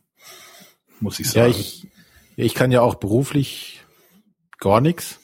muss 1.00 1.18
ich 1.18 1.26
Ja, 1.28 1.44
sagen. 1.44 1.54
ich, 1.58 1.86
ich 2.36 2.54
kann 2.54 2.70
ja 2.70 2.82
auch 2.82 2.96
beruflich 2.96 3.80
gar 4.58 4.80
nichts. 4.80 5.20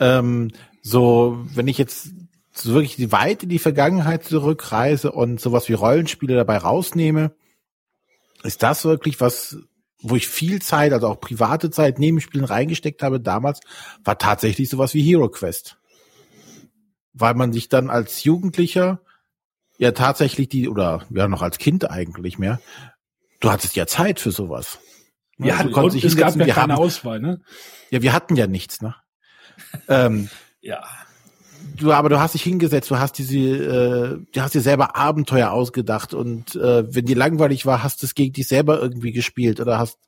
Ähm, 0.00 0.50
so, 0.82 1.44
wenn 1.54 1.68
ich 1.68 1.78
jetzt 1.78 2.10
so 2.52 2.74
wirklich 2.74 3.12
weit 3.12 3.44
in 3.44 3.48
die 3.48 3.60
Vergangenheit 3.60 4.24
zurückreise 4.24 5.12
und 5.12 5.40
sowas 5.40 5.68
wie 5.68 5.74
Rollenspiele 5.74 6.34
dabei 6.34 6.58
rausnehme, 6.58 7.32
ist 8.42 8.62
das 8.64 8.84
wirklich 8.84 9.20
was, 9.20 9.58
wo 10.02 10.16
ich 10.16 10.28
viel 10.28 10.60
Zeit, 10.60 10.92
also 10.92 11.08
auch 11.08 11.20
private 11.20 11.70
Zeit 11.70 11.98
neben 11.98 12.20
Spielen 12.20 12.44
reingesteckt 12.44 13.02
habe 13.02 13.20
damals, 13.20 13.60
war 14.04 14.18
tatsächlich 14.18 14.68
sowas 14.68 14.94
wie 14.94 15.02
Hero 15.02 15.28
Quest. 15.28 15.78
Weil 17.12 17.34
man 17.34 17.52
sich 17.52 17.68
dann 17.68 17.90
als 17.90 18.24
Jugendlicher 18.24 19.00
ja 19.78 19.92
tatsächlich 19.92 20.48
die, 20.48 20.68
oder 20.68 21.04
ja 21.10 21.28
noch 21.28 21.42
als 21.42 21.58
Kind 21.58 21.90
eigentlich 21.90 22.38
mehr, 22.38 22.60
du 23.40 23.50
hattest 23.50 23.76
ja 23.76 23.86
Zeit 23.86 24.20
für 24.20 24.30
sowas. 24.30 24.78
ja, 25.38 25.58
du 25.62 25.68
und 25.68 25.72
konntest 25.72 25.96
dich 25.96 26.04
es 26.04 26.16
gab 26.16 26.36
ja 26.36 26.46
keine 26.46 26.74
haben, 26.74 26.82
Auswahl, 26.82 27.20
ne? 27.20 27.40
ja, 27.90 28.02
wir 28.02 28.12
hatten 28.12 28.36
ja 28.36 28.46
nichts, 28.46 28.80
ne? 28.80 28.94
ähm, 29.88 30.28
Ja. 30.62 30.84
Du, 31.76 31.92
aber 31.92 32.08
du 32.08 32.20
hast 32.20 32.34
dich 32.34 32.42
hingesetzt, 32.42 32.90
du 32.90 32.98
hast 32.98 33.18
diese, 33.18 33.38
äh, 33.38 34.18
du 34.32 34.40
hast 34.40 34.54
dir 34.54 34.60
selber 34.60 34.96
Abenteuer 34.96 35.50
ausgedacht 35.50 36.14
und 36.14 36.54
äh, 36.56 36.94
wenn 36.94 37.06
dir 37.06 37.16
langweilig 37.16 37.66
war, 37.66 37.82
hast 37.82 38.02
du 38.02 38.06
es 38.06 38.14
gegen 38.14 38.32
dich 38.32 38.48
selber 38.48 38.80
irgendwie 38.80 39.12
gespielt 39.12 39.60
oder 39.60 39.78
hast, 39.78 39.98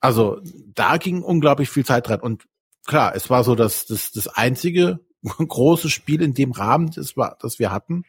also 0.00 0.40
da 0.74 0.96
ging 0.96 1.22
unglaublich 1.22 1.70
viel 1.70 1.84
Zeit 1.84 2.08
dran 2.08 2.20
und 2.20 2.44
klar, 2.86 3.14
es 3.14 3.30
war 3.30 3.44
so 3.44 3.54
das, 3.54 3.86
das, 3.86 4.12
das 4.12 4.28
einzige 4.28 5.00
große 5.22 5.90
Spiel 5.90 6.22
in 6.22 6.34
dem 6.34 6.52
Rahmen, 6.52 6.90
das 6.94 7.16
war, 7.16 7.36
das 7.40 7.58
wir 7.58 7.70
hatten. 7.70 8.04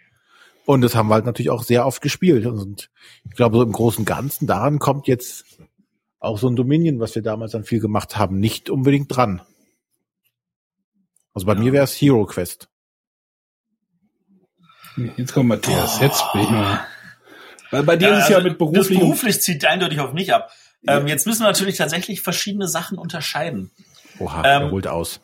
Und 0.66 0.82
das 0.82 0.96
haben 0.96 1.10
wir 1.10 1.16
halt 1.16 1.26
natürlich 1.26 1.50
auch 1.50 1.64
sehr 1.64 1.86
oft 1.86 2.02
gespielt. 2.02 2.46
Und 2.46 2.90
ich 3.26 3.36
glaube, 3.36 3.58
so 3.58 3.64
im 3.64 3.74
Großen 3.74 4.00
und 4.00 4.06
Ganzen 4.06 4.48
daran 4.48 4.80
kommt 4.80 5.08
jetzt 5.08 5.46
auch 6.20 6.38
so 6.38 6.48
ein 6.48 6.56
Dominion, 6.56 7.02
was 7.02 7.16
wir 7.16 7.22
damals 7.22 7.52
dann 7.52 7.66
viel 7.66 7.82
gemacht 7.82 8.18
haben, 8.18 8.40
nicht 8.40 8.70
unbedingt 8.70 9.14
dran. 9.14 9.42
Also 11.34 11.46
bei 11.48 11.54
Ja. 11.54 11.60
mir 11.60 11.74
wäre 11.74 11.84
es 11.84 11.94
Hero 12.00 12.26
Quest. 12.26 12.70
Jetzt 15.18 15.34
kommt 15.34 15.50
Matthias, 15.50 15.98
Boah. 15.98 16.06
jetzt 16.06 16.24
bin 16.34 16.42
ich 16.44 16.50
mal. 16.50 16.86
Weil 17.72 17.84
bei 17.84 17.96
dir 17.98 18.10
Ja, 18.10 18.18
ist 18.18 18.24
es 18.26 18.30
ja 18.30 18.36
also 18.38 18.48
mit 18.50 18.54
Das 18.54 18.58
beruflich. 18.60 19.00
beruflich 19.00 19.42
zieht 19.42 19.66
eindeutig 19.66 20.00
auf 20.00 20.14
mich 20.14 20.34
ab. 20.34 20.52
Ähm, 20.88 21.08
jetzt 21.08 21.26
müssen 21.26 21.42
wir 21.42 21.48
natürlich 21.48 21.78
tatsächlich 21.78 22.22
verschiedene 22.22 22.68
Sachen 22.68 22.98
unterscheiden. 23.00 23.72
Oha, 24.20 24.40
Ähm, 24.46 24.62
er 24.64 24.72
holt 24.72 24.86
aus. 24.88 25.22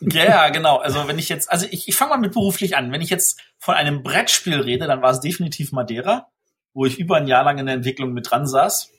Ja, 0.00 0.24
ja, 0.24 0.48
genau. 0.50 0.76
Also 0.78 1.06
wenn 1.08 1.18
ich 1.18 1.28
jetzt, 1.30 1.50
also 1.50 1.66
ich, 1.70 1.88
ich 1.88 1.96
fange 1.96 2.10
mal 2.10 2.18
mit 2.18 2.32
beruflich 2.32 2.76
an. 2.76 2.92
Wenn 2.92 3.00
ich 3.00 3.08
jetzt 3.10 3.40
von 3.58 3.74
einem 3.74 4.02
Brettspiel 4.02 4.60
rede, 4.60 4.86
dann 4.86 5.00
war 5.00 5.10
es 5.12 5.20
definitiv 5.20 5.72
Madeira, 5.72 6.28
wo 6.74 6.84
ich 6.84 6.98
über 6.98 7.16
ein 7.16 7.26
Jahr 7.26 7.44
lang 7.44 7.58
in 7.58 7.66
der 7.66 7.76
Entwicklung 7.76 8.12
mit 8.12 8.30
dran 8.30 8.46
saß. 8.46 8.90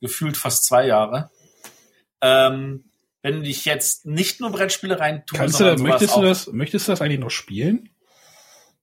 Gefühlt 0.00 0.36
fast 0.36 0.64
zwei 0.64 0.86
Jahre. 0.86 1.30
Ähm, 2.20 2.84
wenn 3.26 3.44
ich 3.44 3.64
jetzt 3.64 4.06
nicht 4.06 4.40
nur 4.40 4.50
Brettspiele 4.50 5.00
rein 5.00 5.24
tue, 5.26 5.36
Kannst 5.36 5.58
du 5.58 5.64
da, 5.64 5.76
möchtest 5.76 6.14
auch, 6.14 6.20
du 6.20 6.26
das, 6.26 6.46
möchtest 6.52 6.86
du 6.86 6.92
das 6.92 7.02
eigentlich 7.02 7.18
noch 7.18 7.30
spielen? 7.30 7.88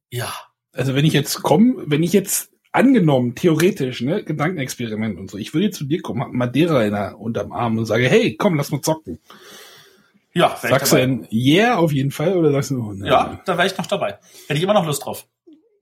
Ja. 0.10 0.34
Also 0.74 0.96
wenn 0.96 1.06
ich 1.06 1.14
jetzt 1.14 1.44
komme, 1.44 1.76
wenn 1.86 2.04
ich 2.04 2.12
jetzt 2.12 2.50
angenommen, 2.74 3.36
theoretisch, 3.36 4.02
ne, 4.02 4.22
Gedankenexperiment 4.22 5.18
und 5.18 5.32
so, 5.32 5.38
ich 5.38 5.54
würde 5.54 5.72
zu 5.72 5.86
dir 5.86 6.02
kommen, 6.02 6.22
hab 6.22 6.34
Madeira 6.34 6.84
in 6.84 6.92
der, 6.92 7.22
unterm 7.22 7.54
Arm 7.54 7.78
und 7.78 7.86
sage, 7.86 8.10
hey, 8.10 8.36
komm, 8.36 8.56
lass 8.56 8.72
mal 8.72 8.82
zocken. 8.82 9.20
Ja, 10.34 10.58
Sagst 10.62 10.92
du 10.92 10.98
denn, 10.98 11.26
yeah, 11.32 11.78
auf 11.78 11.94
jeden 11.94 12.12
Fall, 12.12 12.36
oder 12.36 12.52
sagst 12.52 12.72
du, 12.72 12.82
oh, 12.84 12.92
nein. 12.92 13.10
Ja, 13.10 13.42
da 13.46 13.58
wäre 13.58 13.68
ich 13.68 13.78
noch 13.78 13.86
dabei. 13.86 14.18
Hätte 14.48 14.58
ich 14.58 14.64
immer 14.64 14.74
noch 14.74 14.86
Lust 14.86 15.06
drauf. 15.06 15.26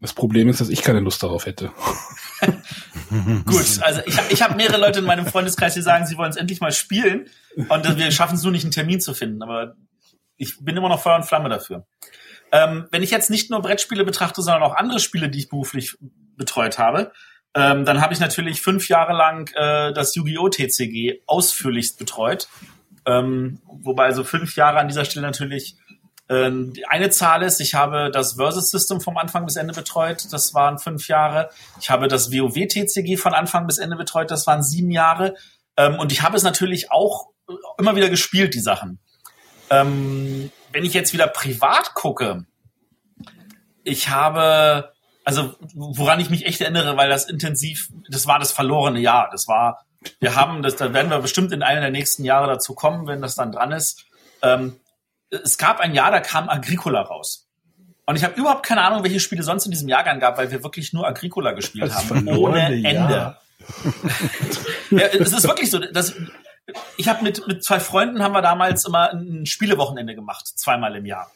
Das 0.01 0.13
Problem 0.13 0.49
ist, 0.49 0.61
dass 0.61 0.69
ich 0.69 0.83
keine 0.83 0.99
Lust 0.99 1.23
darauf 1.23 1.47
hätte. 1.47 1.71
Gut, 3.45 3.79
also 3.81 4.01
ich, 4.05 4.17
ich 4.29 4.41
habe 4.41 4.55
mehrere 4.55 4.79
Leute 4.79 4.99
in 4.99 5.05
meinem 5.05 5.25
Freundeskreis, 5.25 5.73
die 5.73 5.81
sagen, 5.81 6.05
sie 6.05 6.17
wollen 6.17 6.31
es 6.31 6.37
endlich 6.37 6.61
mal 6.61 6.71
spielen 6.71 7.29
und 7.55 7.97
wir 7.97 8.11
schaffen 8.11 8.35
es 8.35 8.43
nur 8.43 8.51
nicht, 8.51 8.63
einen 8.63 8.71
Termin 8.71 8.99
zu 9.01 9.13
finden. 9.13 9.43
Aber 9.43 9.75
ich 10.37 10.57
bin 10.59 10.77
immer 10.77 10.89
noch 10.89 11.01
Feuer 11.01 11.15
und 11.15 11.25
Flamme 11.25 11.49
dafür. 11.49 11.85
Ähm, 12.51 12.87
wenn 12.91 13.03
ich 13.03 13.11
jetzt 13.11 13.29
nicht 13.29 13.49
nur 13.49 13.61
Brettspiele 13.61 14.03
betrachte, 14.03 14.41
sondern 14.41 14.63
auch 14.63 14.75
andere 14.75 14.99
Spiele, 14.99 15.29
die 15.29 15.39
ich 15.39 15.49
beruflich 15.49 15.97
betreut 16.35 16.77
habe, 16.79 17.11
ähm, 17.53 17.85
dann 17.85 18.01
habe 18.01 18.13
ich 18.13 18.19
natürlich 18.19 18.61
fünf 18.61 18.87
Jahre 18.87 19.13
lang 19.13 19.51
äh, 19.55 19.93
das 19.93 20.15
Yu-Gi-Oh! 20.15 20.49
TCG 20.49 21.21
ausführlichst 21.27 21.99
betreut. 21.99 22.47
Ähm, 23.05 23.61
wobei 23.65 24.05
also 24.05 24.23
fünf 24.23 24.55
Jahre 24.55 24.79
an 24.79 24.87
dieser 24.87 25.05
Stelle 25.05 25.25
natürlich 25.25 25.75
ähm, 26.31 26.73
eine 26.87 27.09
Zahl 27.09 27.43
ist, 27.43 27.59
ich 27.59 27.75
habe 27.75 28.09
das 28.09 28.35
Versus 28.35 28.69
System 28.69 29.01
vom 29.01 29.17
Anfang 29.17 29.43
bis 29.45 29.57
Ende 29.57 29.73
betreut, 29.73 30.25
das 30.31 30.53
waren 30.53 30.79
fünf 30.79 31.09
Jahre. 31.09 31.49
Ich 31.81 31.89
habe 31.89 32.07
das 32.07 32.31
WoW 32.31 32.53
TCG 32.53 33.17
von 33.17 33.33
Anfang 33.33 33.67
bis 33.67 33.79
Ende 33.79 33.97
betreut, 33.97 34.31
das 34.31 34.47
waren 34.47 34.63
sieben 34.63 34.91
Jahre. 34.91 35.35
Ähm, 35.75 35.99
und 35.99 36.13
ich 36.13 36.21
habe 36.21 36.37
es 36.37 36.43
natürlich 36.43 36.89
auch 36.89 37.27
immer 37.77 37.97
wieder 37.97 38.09
gespielt, 38.09 38.53
die 38.53 38.61
Sachen. 38.61 38.99
Ähm, 39.69 40.51
wenn 40.71 40.85
ich 40.85 40.93
jetzt 40.93 41.11
wieder 41.11 41.27
privat 41.27 41.95
gucke, 41.95 42.45
ich 43.83 44.07
habe, 44.07 44.93
also 45.25 45.55
woran 45.73 46.21
ich 46.21 46.29
mich 46.29 46.45
echt 46.45 46.61
erinnere, 46.61 46.95
weil 46.95 47.09
das 47.09 47.25
intensiv, 47.25 47.89
das 48.09 48.25
war 48.25 48.39
das 48.39 48.53
verlorene 48.53 49.01
Jahr. 49.01 49.27
Das 49.33 49.49
war, 49.49 49.85
wir 50.21 50.35
haben, 50.35 50.61
das, 50.61 50.77
da 50.77 50.93
werden 50.93 51.11
wir 51.11 51.19
bestimmt 51.19 51.51
in 51.51 51.61
einem 51.61 51.81
der 51.81 51.91
nächsten 51.91 52.23
Jahre 52.23 52.47
dazu 52.47 52.73
kommen, 52.73 53.05
wenn 53.05 53.21
das 53.21 53.35
dann 53.35 53.51
dran 53.51 53.73
ist. 53.73 54.05
Ähm, 54.41 54.77
es 55.31 55.57
gab 55.57 55.79
ein 55.79 55.93
Jahr, 55.93 56.11
da 56.11 56.19
kam 56.19 56.49
Agricola 56.49 57.01
raus. 57.01 57.47
Und 58.05 58.15
ich 58.15 58.23
habe 58.23 58.39
überhaupt 58.39 58.65
keine 58.65 58.81
Ahnung, 58.83 59.03
welche 59.03 59.19
Spiele 59.19 59.43
sonst 59.43 59.65
in 59.65 59.71
diesem 59.71 59.87
Jahrgang 59.87 60.19
gab, 60.19 60.37
weil 60.37 60.51
wir 60.51 60.63
wirklich 60.63 60.91
nur 60.91 61.07
Agricola 61.07 61.53
gespielt 61.53 61.85
Das 61.85 61.95
haben. 61.95 62.07
verlorene 62.07 62.39
Ohne 62.39 62.87
Ende. 62.87 63.13
Jahr. 63.13 63.41
Ja, 64.89 65.07
es 65.07 65.31
ist 65.31 65.47
wirklich 65.47 65.69
so, 65.69 65.79
dass 65.79 66.13
ich 66.97 67.07
habe 67.07 67.23
mit 67.23 67.47
mit 67.47 67.63
zwei 67.63 67.79
Freunden 67.79 68.21
haben 68.21 68.33
wir 68.33 68.41
damals 68.41 68.83
immer 68.83 69.13
ein 69.13 69.45
Spielewochenende 69.45 70.15
gemacht, 70.15 70.45
zweimal 70.45 70.95
im 70.97 71.05
Jahr. 71.05 71.31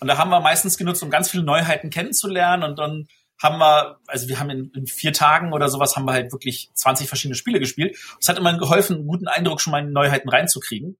Und 0.00 0.08
da 0.08 0.18
haben 0.18 0.28
wir 0.28 0.40
meistens 0.40 0.76
genutzt, 0.76 1.02
um 1.02 1.08
ganz 1.08 1.30
viele 1.30 1.42
Neuheiten 1.42 1.88
kennenzulernen 1.88 2.64
und 2.64 2.78
dann 2.78 3.08
haben 3.42 3.58
wir, 3.58 3.98
also 4.06 4.28
wir 4.28 4.38
haben 4.38 4.50
in, 4.50 4.70
in 4.74 4.86
vier 4.86 5.12
Tagen 5.12 5.52
oder 5.52 5.68
sowas 5.68 5.96
haben 5.96 6.04
wir 6.04 6.12
halt 6.12 6.32
wirklich 6.32 6.70
20 6.74 7.08
verschiedene 7.08 7.34
Spiele 7.34 7.58
gespielt. 7.58 7.96
Es 8.20 8.28
hat 8.28 8.38
immer 8.38 8.56
geholfen, 8.58 8.96
einen 8.96 9.06
guten 9.06 9.28
Eindruck 9.28 9.60
schon 9.60 9.70
mal 9.70 9.82
in 9.82 9.92
Neuheiten 9.92 10.28
reinzukriegen. 10.28 10.96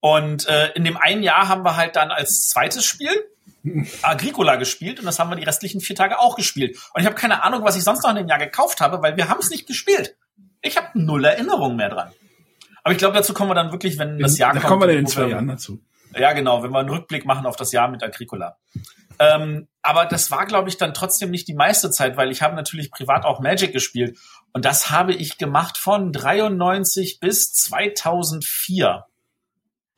Und 0.00 0.46
äh, 0.48 0.72
in 0.72 0.84
dem 0.84 0.96
einen 0.96 1.22
Jahr 1.22 1.48
haben 1.48 1.64
wir 1.64 1.76
halt 1.76 1.96
dann 1.96 2.10
als 2.10 2.48
zweites 2.48 2.84
Spiel 2.84 3.10
Agricola 4.02 4.56
gespielt 4.56 5.00
und 5.00 5.06
das 5.06 5.18
haben 5.18 5.30
wir 5.30 5.36
die 5.36 5.44
restlichen 5.44 5.80
vier 5.80 5.96
Tage 5.96 6.18
auch 6.18 6.36
gespielt. 6.36 6.78
Und 6.94 7.00
ich 7.00 7.06
habe 7.06 7.16
keine 7.16 7.42
Ahnung, 7.42 7.64
was 7.64 7.76
ich 7.76 7.84
sonst 7.84 8.02
noch 8.02 8.10
in 8.10 8.16
dem 8.16 8.28
Jahr 8.28 8.38
gekauft 8.38 8.80
habe, 8.80 9.02
weil 9.02 9.16
wir 9.16 9.28
haben 9.28 9.40
es 9.40 9.50
nicht 9.50 9.66
gespielt. 9.66 10.16
Ich 10.62 10.76
habe 10.76 10.88
null 10.94 11.24
Erinnerung 11.24 11.76
mehr 11.76 11.88
dran. 11.88 12.10
Aber 12.82 12.92
ich 12.92 12.98
glaube, 12.98 13.14
dazu 13.14 13.34
kommen 13.34 13.50
wir 13.50 13.54
dann 13.54 13.72
wirklich, 13.72 13.98
wenn 13.98 14.18
das 14.18 14.38
Jahr 14.38 14.52
da 14.52 14.60
kommt. 14.60 14.68
kommen 14.70 14.82
wir 14.82 14.88
dann 14.88 14.98
in 14.98 15.06
zwei 15.06 15.28
Jahren 15.28 15.48
dazu. 15.48 15.80
Ja, 16.16 16.32
genau, 16.32 16.62
wenn 16.62 16.70
wir 16.70 16.78
einen 16.78 16.88
Rückblick 16.88 17.26
machen 17.26 17.46
auf 17.46 17.56
das 17.56 17.72
Jahr 17.72 17.88
mit 17.88 18.02
Agricola. 18.02 18.56
Ähm, 19.18 19.68
aber 19.82 20.06
das 20.06 20.30
war, 20.30 20.46
glaube 20.46 20.68
ich, 20.68 20.78
dann 20.78 20.94
trotzdem 20.94 21.30
nicht 21.30 21.48
die 21.48 21.54
meiste 21.54 21.90
Zeit, 21.90 22.16
weil 22.16 22.30
ich 22.30 22.40
habe 22.40 22.54
natürlich 22.54 22.90
privat 22.90 23.24
auch 23.24 23.40
Magic 23.40 23.72
gespielt. 23.72 24.16
Und 24.52 24.64
das 24.64 24.90
habe 24.90 25.12
ich 25.12 25.38
gemacht 25.38 25.76
von 25.76 26.12
93 26.12 27.20
bis 27.20 27.52
2004. 27.52 29.04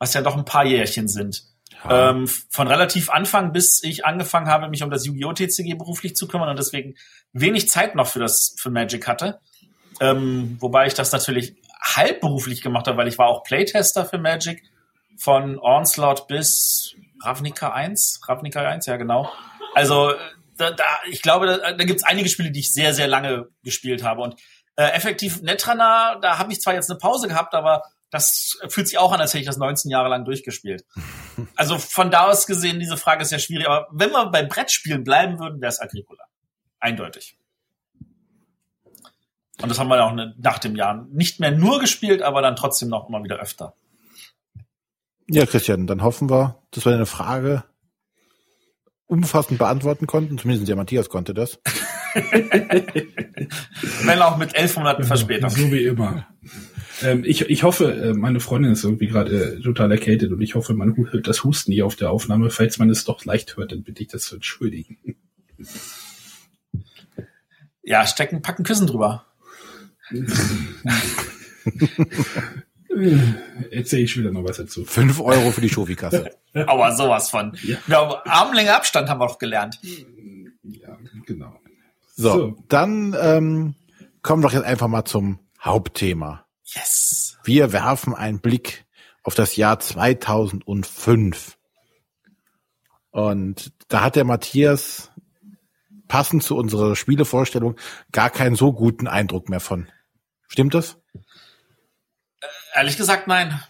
Was 0.01 0.15
ja 0.15 0.23
doch 0.23 0.35
ein 0.35 0.45
paar 0.45 0.65
Jährchen 0.65 1.07
sind. 1.07 1.43
Ja. 1.83 2.09
Ähm, 2.09 2.27
von 2.27 2.67
relativ 2.67 3.11
Anfang 3.11 3.53
bis 3.53 3.83
ich 3.83 4.03
angefangen 4.03 4.47
habe, 4.47 4.67
mich 4.67 4.81
um 4.81 4.89
das 4.89 5.05
Yu-Gi-Oh! 5.05 5.33
TCG 5.33 5.75
beruflich 5.77 6.15
zu 6.15 6.27
kümmern 6.27 6.49
und 6.49 6.57
deswegen 6.57 6.95
wenig 7.33 7.69
Zeit 7.69 7.93
noch 7.93 8.07
für 8.07 8.17
das, 8.17 8.55
für 8.57 8.71
Magic 8.71 9.07
hatte. 9.07 9.39
Ähm, 9.99 10.57
wobei 10.59 10.87
ich 10.87 10.95
das 10.95 11.11
natürlich 11.11 11.53
halbberuflich 11.79 12.63
gemacht 12.63 12.87
habe, 12.87 12.97
weil 12.97 13.07
ich 13.07 13.19
war 13.19 13.27
auch 13.27 13.43
Playtester 13.43 14.03
für 14.03 14.17
Magic 14.17 14.63
von 15.19 15.59
Onslaught 15.59 16.27
bis 16.27 16.95
Ravnica 17.21 17.71
1. 17.71 18.21
Ravnica 18.27 18.61
1, 18.61 18.87
ja 18.87 18.97
genau. 18.97 19.31
Also 19.75 20.13
da, 20.57 20.71
da, 20.71 20.83
ich 21.11 21.21
glaube, 21.21 21.45
da, 21.45 21.73
da 21.73 21.83
gibt 21.83 21.99
es 21.99 22.03
einige 22.03 22.27
Spiele, 22.27 22.49
die 22.49 22.61
ich 22.61 22.73
sehr, 22.73 22.95
sehr 22.95 23.07
lange 23.07 23.49
gespielt 23.63 24.03
habe. 24.03 24.21
Und 24.21 24.35
äh, 24.77 24.93
effektiv 24.93 25.43
Netrunner, 25.43 26.17
da 26.23 26.39
habe 26.39 26.51
ich 26.51 26.59
zwar 26.59 26.73
jetzt 26.73 26.89
eine 26.89 26.97
Pause 26.97 27.27
gehabt, 27.27 27.53
aber 27.53 27.83
das 28.11 28.59
fühlt 28.67 28.87
sich 28.87 28.97
auch 28.97 29.11
an, 29.13 29.21
als 29.21 29.33
hätte 29.33 29.41
ich 29.41 29.47
das 29.47 29.57
19 29.57 29.89
Jahre 29.89 30.09
lang 30.09 30.25
durchgespielt. 30.25 30.85
Also 31.55 31.77
von 31.79 32.11
da 32.11 32.29
aus 32.29 32.45
gesehen, 32.45 32.79
diese 32.79 32.97
Frage 32.97 33.23
ist 33.23 33.29
sehr 33.29 33.39
schwierig. 33.39 33.67
Aber 33.67 33.87
wenn 33.91 34.11
wir 34.11 34.25
bei 34.27 34.43
Brettspielen 34.43 35.03
bleiben 35.03 35.39
würden, 35.39 35.61
wäre 35.61 35.69
es 35.69 35.79
Agricola. 35.79 36.25
Eindeutig. 36.79 37.37
Und 39.61 39.69
das 39.69 39.79
haben 39.79 39.87
wir 39.87 40.03
auch 40.03 40.13
ne- 40.13 40.35
nach 40.37 40.59
dem 40.59 40.75
Jahr 40.75 41.07
nicht 41.11 41.39
mehr 41.39 41.51
nur 41.51 41.79
gespielt, 41.79 42.21
aber 42.21 42.41
dann 42.41 42.55
trotzdem 42.55 42.89
noch 42.89 43.07
immer 43.07 43.23
wieder 43.23 43.37
öfter. 43.37 43.75
Ja, 45.29 45.45
Christian, 45.45 45.87
dann 45.87 46.03
hoffen 46.03 46.29
wir, 46.29 46.61
dass 46.71 46.83
wir 46.85 46.91
deine 46.91 47.05
Frage 47.05 47.63
umfassend 49.05 49.59
beantworten 49.59 50.07
konnten. 50.07 50.37
Zumindest 50.37 50.67
der 50.67 50.75
Matthias 50.75 51.07
konnte 51.09 51.33
das. 51.33 51.59
Wenn 54.03 54.21
auch 54.21 54.35
mit 54.37 54.53
elf 54.55 54.75
Monaten 54.75 55.03
Verspätung. 55.03 55.49
So 55.49 55.71
wie 55.71 55.85
immer. 55.85 56.27
Ähm, 57.03 57.23
ich, 57.25 57.41
ich 57.49 57.63
hoffe, 57.63 57.91
äh, 57.93 58.13
meine 58.13 58.39
Freundin 58.39 58.71
ist 58.71 58.83
irgendwie 58.83 59.07
gerade 59.07 59.55
äh, 59.55 59.61
total 59.61 59.91
erkältet 59.91 60.31
und 60.31 60.41
ich 60.41 60.55
hoffe, 60.55 60.73
man 60.73 60.95
hört 60.95 61.27
das 61.27 61.43
Husten 61.43 61.71
nicht 61.71 61.83
auf 61.83 61.95
der 61.95 62.11
Aufnahme. 62.11 62.49
Falls 62.49 62.77
man 62.79 62.89
es 62.89 63.05
doch 63.05 63.25
leicht 63.25 63.57
hört, 63.57 63.71
dann 63.71 63.83
bitte 63.83 64.01
ich 64.03 64.09
das 64.09 64.23
zu 64.23 64.35
entschuldigen. 64.35 64.97
Ja, 67.83 68.05
stecken, 68.05 68.41
packen 68.41 68.63
Küssen 68.63 68.87
drüber. 68.87 69.25
Erzähl 73.71 74.03
ich 74.03 74.17
wieder 74.17 74.31
noch 74.31 74.43
was 74.43 74.57
dazu. 74.57 74.83
Fünf 74.85 75.19
Euro 75.21 75.51
für 75.51 75.61
die 75.61 75.69
Schofi-Kasse. 75.69 76.31
Aber 76.53 76.93
sowas 76.95 77.29
von. 77.29 77.55
Ja. 77.63 77.77
Ja. 77.87 78.21
Armlänge 78.25 78.75
Abstand 78.75 79.09
haben 79.09 79.19
wir 79.19 79.27
doch 79.27 79.39
gelernt. 79.39 79.79
Ja, 80.63 80.97
genau. 81.25 81.55
So, 82.15 82.31
So. 82.31 82.57
dann 82.67 83.15
ähm, 83.19 83.75
kommen 84.21 84.43
wir 84.43 84.47
doch 84.49 84.53
jetzt 84.53 84.65
einfach 84.65 84.87
mal 84.87 85.05
zum 85.05 85.39
Hauptthema. 85.61 86.45
Yes. 86.73 87.37
Wir 87.43 87.73
werfen 87.73 88.15
einen 88.15 88.39
Blick 88.39 88.85
auf 89.23 89.35
das 89.35 89.55
Jahr 89.55 89.79
2005. 89.79 91.57
Und 93.11 93.73
da 93.89 94.01
hat 94.01 94.15
der 94.15 94.23
Matthias 94.23 95.11
passend 96.07 96.43
zu 96.43 96.57
unserer 96.57 96.95
Spielevorstellung 96.95 97.77
gar 98.11 98.29
keinen 98.29 98.55
so 98.55 98.73
guten 98.73 99.07
Eindruck 99.07 99.49
mehr 99.49 99.59
von. 99.59 99.89
Stimmt 100.47 100.73
das? 100.73 100.97
Ehrlich 102.73 102.97
gesagt, 102.97 103.27
nein. 103.27 103.61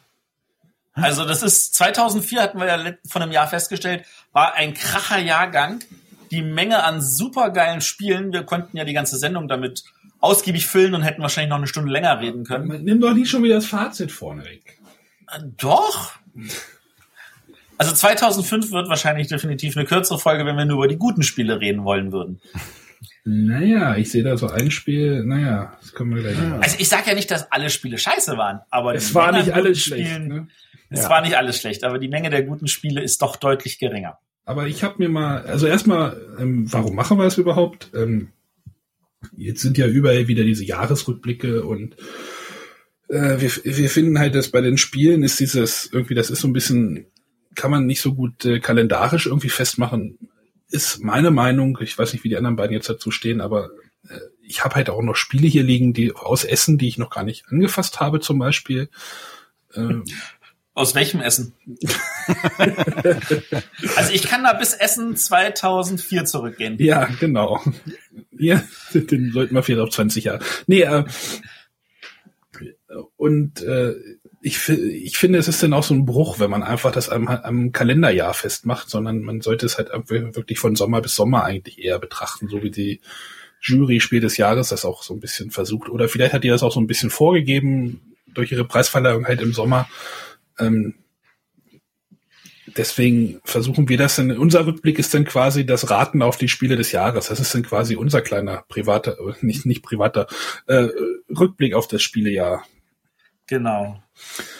Also 0.94 1.26
das 1.26 1.42
ist 1.44 1.76
2004 1.76 2.42
hatten 2.42 2.60
wir 2.60 2.68
ja 2.68 2.94
von 3.08 3.22
einem 3.22 3.32
Jahr 3.32 3.48
festgestellt, 3.48 4.06
war 4.32 4.56
ein 4.56 4.74
kracher 4.74 5.20
Jahrgang. 5.20 5.80
Die 6.32 6.42
Menge 6.42 6.84
an 6.84 7.02
supergeilen 7.02 7.82
Spielen, 7.82 8.32
wir 8.32 8.44
konnten 8.44 8.78
ja 8.78 8.86
die 8.86 8.94
ganze 8.94 9.18
Sendung 9.18 9.48
damit 9.48 9.84
ausgiebig 10.22 10.68
füllen 10.68 10.94
und 10.94 11.02
hätten 11.02 11.22
wahrscheinlich 11.22 11.50
noch 11.50 11.58
eine 11.58 11.68
Stunde 11.68 11.92
länger 11.92 12.20
reden 12.20 12.44
können. 12.46 12.84
Nimm 12.84 13.02
doch 13.02 13.14
nicht 13.14 13.30
schon 13.30 13.44
wieder 13.44 13.56
das 13.56 13.66
Fazit 13.66 14.12
vorne 14.12 14.46
weg. 14.46 14.80
Äh, 15.32 15.40
Doch. 15.58 16.14
Also 17.78 17.94
2005 17.96 18.72
wird 18.72 18.90
wahrscheinlich 18.90 19.28
definitiv 19.28 19.76
eine 19.76 19.86
kürzere 19.88 20.20
Folge, 20.20 20.46
wenn 20.46 20.56
wir 20.56 20.66
nur 20.66 20.78
über 20.78 20.88
die 20.88 20.98
guten 20.98 21.24
Spiele 21.24 21.60
reden 21.60 21.84
wollen 21.84 22.12
würden. 22.12 22.40
Naja, 23.24 23.96
ich 23.98 24.12
sehe 24.12 24.24
da 24.24 24.38
so 24.38 24.48
ein 24.50 24.72
Spiel, 24.72 25.24
naja, 25.24 25.76
das 25.82 25.94
können 25.94 26.14
wir 26.16 26.22
gleich 26.22 26.38
machen. 26.38 26.62
Also 26.62 26.78
ich 26.80 26.90
sage 26.90 27.10
ja 27.10 27.16
nicht, 27.16 27.30
dass 27.32 27.52
alle 27.52 27.70
Spiele 27.70 27.98
scheiße 27.98 28.38
waren, 28.38 28.62
aber 28.70 28.96
Es 28.96 29.14
war 29.16 29.32
nicht 29.32 29.54
alles 29.54 29.80
schlecht. 29.82 30.08
Spielen- 30.08 30.28
Ne? 30.28 30.48
Es 30.90 31.04
Ja. 31.04 31.10
war 31.10 31.22
nicht 31.22 31.36
alles 31.38 31.58
schlecht, 31.58 31.84
aber 31.84 32.00
die 32.00 32.08
Menge 32.10 32.30
der 32.30 32.44
guten 32.44 32.68
Spiele 32.68 33.02
ist 33.02 33.22
doch 33.22 33.36
deutlich 33.38 33.80
geringer. 33.80 34.18
Aber 34.44 34.68
ich 34.68 34.84
habe 34.84 34.96
mir 34.98 35.08
mal, 35.10 35.42
also 35.44 35.66
erstmal, 35.68 36.20
ähm, 36.40 36.72
warum 36.72 36.96
machen 36.96 37.18
wir 37.18 37.26
es 37.26 37.38
überhaupt? 37.38 37.92
Ähm, 37.96 38.30
jetzt 39.38 39.62
sind 39.62 39.78
ja 39.78 39.88
überall 39.88 40.28
wieder 40.28 40.44
diese 40.44 40.66
Jahresrückblicke 40.66 41.64
und 41.64 41.96
äh, 43.08 43.42
wir, 43.42 43.52
wir 43.64 43.90
finden 43.90 44.20
halt, 44.20 44.36
dass 44.36 44.50
bei 44.50 44.62
den 44.62 44.78
Spielen 44.78 45.24
ist 45.24 45.40
dieses 45.40 45.90
irgendwie, 45.92 46.16
das 46.16 46.30
ist 46.30 46.42
so 46.42 46.48
ein 46.48 46.54
bisschen, 46.54 47.08
kann 47.56 47.72
man 47.72 47.86
nicht 47.86 48.02
so 48.02 48.14
gut 48.14 48.46
äh, 48.46 48.60
kalendarisch 48.60 49.28
irgendwie 49.28 49.50
festmachen. 49.50 50.18
Ist 50.70 51.04
meine 51.04 51.32
Meinung. 51.32 51.78
Ich 51.82 51.98
weiß 51.98 52.14
nicht, 52.14 52.24
wie 52.24 52.30
die 52.30 52.38
anderen 52.38 52.56
beiden 52.56 52.74
jetzt 52.74 52.90
dazu 52.90 53.12
stehen, 53.12 53.42
aber 53.42 53.72
äh, 54.08 54.20
ich 54.42 54.64
habe 54.64 54.76
halt 54.76 54.90
auch 54.90 55.02
noch 55.02 55.16
Spiele 55.16 55.48
hier 55.48 55.64
liegen, 55.64 55.94
die 55.94 56.14
aus 56.14 56.46
Essen, 56.46 56.78
die 56.78 56.88
ich 56.88 56.98
noch 56.98 57.10
gar 57.10 57.24
nicht 57.24 57.46
angefasst 57.50 58.00
habe, 58.00 58.22
zum 58.22 58.40
Beispiel. 58.40 58.90
Ähm, 59.76 60.04
Aus 60.74 60.96
welchem 60.96 61.20
Essen? 61.20 61.54
also 63.98 64.14
ich 64.14 64.24
kann 64.24 64.44
da 64.44 64.54
bis 64.54 64.74
Essen 64.74 65.18
2004 65.18 66.24
zurückgehen. 66.24 66.78
Ja, 66.80 67.10
genau. 67.20 67.62
Ja, 68.38 68.64
den 68.94 69.32
sollten 69.32 69.56
wir 69.56 69.64
vielleicht 69.64 69.82
auf 69.82 69.94
20 69.94 70.26
Jahre. 70.26 70.40
Nee, 70.68 70.82
äh, 70.82 71.04
und 73.18 73.62
äh, 73.62 73.94
ich, 74.42 74.68
ich 74.70 75.18
finde, 75.18 75.40
es 75.40 75.48
ist 75.48 75.62
dann 75.62 75.74
auch 75.74 75.84
so 75.84 75.94
ein 75.94 76.06
Bruch, 76.06 76.40
wenn 76.40 76.50
man 76.50 76.64
einfach 76.64 76.92
das 76.92 77.10
am, 77.10 77.28
am 77.28 77.72
Kalenderjahr 77.72 78.34
festmacht, 78.34 78.90
sondern 78.90 79.22
man 79.22 79.42
sollte 79.42 79.66
es 79.66 79.78
halt 79.78 79.90
wirklich 80.10 80.60
von 80.60 80.76
Sommer 80.76 81.02
bis 81.02 81.16
Sommer 81.16 81.44
eigentlich 81.44 81.80
eher 81.80 82.00
betrachten, 82.00 82.48
so 82.48 82.64
wie 82.64 82.72
die 82.72 83.02
Jury 83.62 84.00
Spiel 84.00 84.20
des 84.20 84.38
Jahres 84.38 84.70
das 84.70 84.86
auch 84.86 85.04
so 85.04 85.14
ein 85.14 85.20
bisschen 85.20 85.52
versucht. 85.52 85.90
Oder 85.90 86.10
vielleicht 86.10 86.34
hat 86.34 86.44
die 86.44 86.50
das 86.50 86.64
auch 86.64 86.72
so 86.72 86.80
ein 86.80 86.88
bisschen 86.88 87.12
vorgegeben 87.12 88.16
durch 88.34 88.52
ihre 88.52 88.66
Preisverleihung 88.66 89.26
halt 89.26 89.42
im 89.42 89.54
Sommer. 89.54 89.88
Ähm, 90.58 90.96
deswegen 92.78 93.40
versuchen 93.44 93.90
wir 93.90 93.98
das 93.98 94.16
dann, 94.16 94.32
unser 94.38 94.66
Rückblick 94.66 95.00
ist 95.00 95.14
dann 95.14 95.26
quasi 95.26 95.66
das 95.66 95.90
Raten 95.90 96.22
auf 96.22 96.38
die 96.38 96.48
Spiele 96.48 96.76
des 96.76 96.92
Jahres. 96.92 97.28
Das 97.28 97.40
ist 97.40 97.54
dann 97.54 97.64
quasi 97.64 97.96
unser 97.96 98.22
kleiner 98.22 98.64
privater, 98.68 99.18
äh, 99.20 99.34
nicht, 99.46 99.66
nicht 99.66 99.84
privater, 99.84 100.28
äh, 100.68 100.88
Rückblick 101.30 101.74
auf 101.74 101.88
das 101.88 102.02
Spielejahr. 102.02 102.64
Genau. 103.48 104.02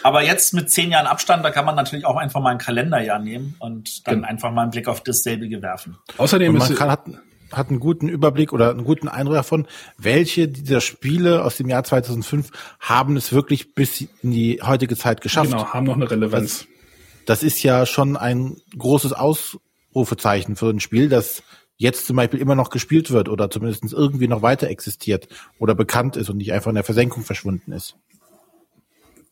Aber 0.02 0.22
jetzt 0.22 0.52
mit 0.52 0.70
zehn 0.70 0.90
Jahren 0.90 1.06
Abstand, 1.06 1.44
da 1.44 1.50
kann 1.50 1.64
man 1.64 1.76
natürlich 1.76 2.04
auch 2.04 2.16
einfach 2.16 2.40
mal 2.40 2.50
ein 2.50 2.58
Kalenderjahr 2.58 3.18
nehmen 3.18 3.54
und 3.58 4.06
dann 4.06 4.16
Genau. 4.16 4.28
einfach 4.28 4.50
mal 4.52 4.62
einen 4.62 4.70
Blick 4.70 4.88
auf 4.88 5.02
dasselbige 5.02 5.62
werfen. 5.62 5.96
Außerdem 6.18 6.52
Und 6.52 6.58
man 6.58 6.74
kann, 6.74 6.90
hat, 6.90 7.04
hat 7.52 7.70
einen 7.70 7.80
guten 7.80 8.08
Überblick 8.08 8.52
oder 8.52 8.70
einen 8.70 8.84
guten 8.84 9.08
Eindruck 9.08 9.36
davon, 9.36 9.66
welche 9.96 10.48
dieser 10.48 10.80
Spiele 10.80 11.44
aus 11.44 11.56
dem 11.56 11.68
Jahr 11.68 11.84
2005 11.84 12.50
haben 12.80 13.16
es 13.16 13.32
wirklich 13.32 13.74
bis 13.74 14.02
in 14.22 14.30
die 14.30 14.60
heutige 14.62 14.96
Zeit 14.96 15.20
geschafft. 15.20 15.50
genau, 15.50 15.72
haben 15.72 15.86
noch 15.86 15.96
eine 15.96 16.10
Relevanz. 16.10 16.66
Das 17.26 17.42
ist 17.42 17.62
ja 17.62 17.86
schon 17.86 18.16
ein 18.16 18.56
großes 18.76 19.12
Ausrufezeichen 19.12 20.56
für 20.56 20.70
ein 20.70 20.80
Spiel, 20.80 21.08
das 21.08 21.42
jetzt 21.76 22.06
zum 22.06 22.16
Beispiel 22.16 22.40
immer 22.40 22.54
noch 22.54 22.70
gespielt 22.70 23.10
wird 23.10 23.28
oder 23.28 23.50
zumindest 23.50 23.92
irgendwie 23.92 24.28
noch 24.28 24.42
weiter 24.42 24.68
existiert 24.68 25.28
oder 25.58 25.74
bekannt 25.74 26.16
ist 26.16 26.30
und 26.30 26.36
nicht 26.36 26.52
einfach 26.52 26.70
in 26.70 26.76
der 26.76 26.84
Versenkung 26.84 27.24
verschwunden 27.24 27.72
ist. 27.72 27.96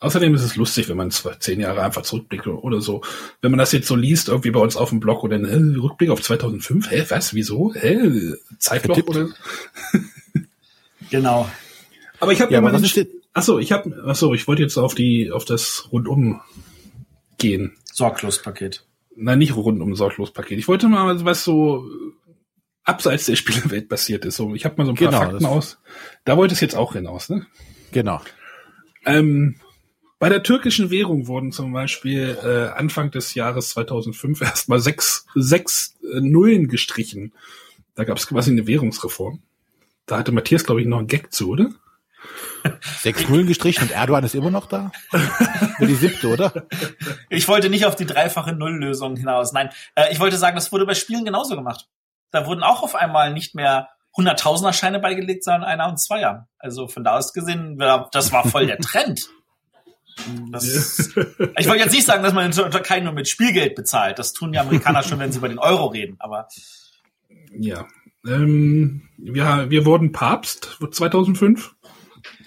Außerdem 0.01 0.35
ist 0.35 0.43
es 0.43 0.57
lustig, 0.57 0.89
wenn 0.89 0.97
man 0.97 1.11
zwei, 1.11 1.35
zehn 1.35 1.61
Jahre 1.61 1.83
einfach 1.83 2.03
zurückblickt 2.03 2.47
oder 2.47 2.81
so. 2.81 3.03
Wenn 3.43 3.51
man 3.51 3.59
das 3.59 3.73
jetzt 3.73 3.87
so 3.87 3.95
liest, 3.95 4.29
irgendwie 4.29 4.51
bei 4.51 4.59
uns 4.59 4.75
auf 4.75 4.89
dem 4.89 4.99
Blog 4.99 5.23
oder 5.23 5.37
äh, 5.37 5.55
Rückblick 5.55 6.09
auf 6.09 6.23
2005, 6.23 6.91
hä, 6.91 7.05
was, 7.11 7.35
wieso, 7.35 7.75
hä, 7.75 8.33
Zeitloch 8.59 9.07
oder? 9.07 9.29
Genau. 11.11 11.51
Aber 12.19 12.33
ich 12.33 12.41
habe 12.41 12.53
Ja, 12.53 12.61
mal 12.61 12.75
Achso, 13.33 13.59
ich 13.59 13.73
habe, 13.73 14.03
achso, 14.07 14.35
ich 14.35 14.49
wollte 14.49 14.63
jetzt 14.63 14.77
auf 14.77 14.95
die, 14.95 15.31
auf 15.31 15.45
das 15.45 15.89
rundum 15.93 16.41
gehen. 17.41 17.77
Sorglospaket. 17.93 18.87
Nein, 19.17 19.39
nicht 19.39 19.57
rundum 19.57 19.97
Sorglospaket. 19.97 20.59
Ich 20.59 20.69
wollte 20.69 20.89
mal 20.89 21.25
was 21.25 21.43
so 21.43 21.85
äh, 21.85 22.13
abseits 22.85 23.27
der 23.27 23.37
Spielewelt 23.37 23.89
passiert 23.89 24.25
ist. 24.25 24.37
So, 24.37 24.55
ich 24.55 24.65
habe 24.65 24.77
mal 24.79 24.85
so 24.85 24.93
ein 24.93 24.97
paar 24.97 25.09
Genau, 25.09 25.19
Fakten 25.21 25.47
aus. 25.47 25.79
Da 26.25 26.37
wollte 26.37 26.55
es 26.55 26.61
jetzt 26.61 26.77
auch 26.77 26.93
hinaus, 26.93 27.29
ne? 27.29 27.47
genau. 27.93 28.21
Ähm, 29.05 29.57
bei 30.19 30.29
der 30.29 30.43
türkischen 30.43 30.91
Währung 30.91 31.27
wurden 31.27 31.51
zum 31.51 31.73
Beispiel 31.73 32.39
äh, 32.43 32.79
Anfang 32.79 33.11
des 33.11 33.35
Jahres 33.35 33.71
2005 33.71 34.41
erstmal 34.43 34.79
sechs, 34.79 35.27
sechs 35.35 35.97
äh, 36.03 36.21
Nullen 36.21 36.69
gestrichen. 36.69 37.33
Da 37.95 38.05
gab 38.05 38.19
es 38.19 38.27
quasi 38.27 38.51
eine 38.51 38.67
Währungsreform. 38.67 39.41
Da 40.07 40.19
hatte 40.19 40.33
Matthias, 40.33 40.65
glaube 40.65 40.81
ich, 40.81 40.87
noch 40.87 40.99
einen 40.99 41.07
Gag 41.07 41.33
zu, 41.33 41.51
oder? 41.51 41.71
Sechs 43.01 43.29
Nullen 43.29 43.47
gestrichen 43.47 43.85
und 43.85 43.91
Erdogan 43.91 44.25
ist 44.25 44.35
immer 44.35 44.51
noch 44.51 44.67
da? 44.67 44.93
Für 45.79 45.87
die 45.87 45.95
siebte, 45.95 46.29
oder? 46.29 46.67
Ich 47.29 47.49
wollte 47.49 47.71
nicht 47.71 47.87
auf 47.87 47.97
die 47.97 48.07
dreifache 48.07 48.53
Nulllösung 48.53 49.17
hinaus. 49.17 49.53
Nein, 49.53 49.71
äh, 49.95 50.13
ich 50.13 50.21
wollte 50.21 50.37
sagen, 50.37 50.57
das 50.57 50.71
wurde 50.73 50.87
bei 50.87 50.95
Spielen 50.95 51.25
genauso 51.25 51.57
gemacht. 51.57 51.89
Da 52.31 52.47
wurden 52.47 52.63
auch 52.63 52.83
auf 52.83 52.95
einmal 52.95 53.33
nicht 53.33 53.55
mehr 53.55 53.89
Hunderttausender 54.17 54.73
Scheine 54.73 54.99
beigelegt, 54.99 55.45
sondern 55.45 55.65
einer 55.65 55.89
und 55.89 55.99
zweier. 55.99 56.49
Also 56.59 56.89
von 56.89 57.05
da 57.05 57.17
aus 57.17 57.33
gesehen, 57.33 57.79
das 58.13 58.33
war 58.33 58.47
voll 58.47 58.67
der 58.67 58.79
Trend. 58.79 59.29
Das, 60.51 60.99
ich 61.17 61.67
wollte 61.69 61.85
jetzt 61.85 61.93
nicht 61.93 62.05
sagen, 62.05 62.23
dass 62.23 62.35
man 62.35 62.47
in 62.47 62.53
der 62.53 62.71
Türkei 62.71 63.01
nur 63.01 63.13
mit 63.13 63.29
Spielgeld 63.29 63.75
bezahlt. 63.75 64.19
Das 64.19 64.33
tun 64.33 64.53
die 64.53 64.59
Amerikaner 64.59 65.03
schon, 65.03 65.19
wenn 65.19 65.33
sie 65.33 65.39
über 65.39 65.49
den 65.49 65.59
Euro 65.59 65.87
reden. 65.87 66.17
Aber 66.19 66.49
Ja. 67.57 67.87
Ähm, 68.27 69.09
wir, 69.17 69.71
wir 69.71 69.87
wurden 69.87 70.13
Papst 70.13 70.79
2005. 70.91 71.75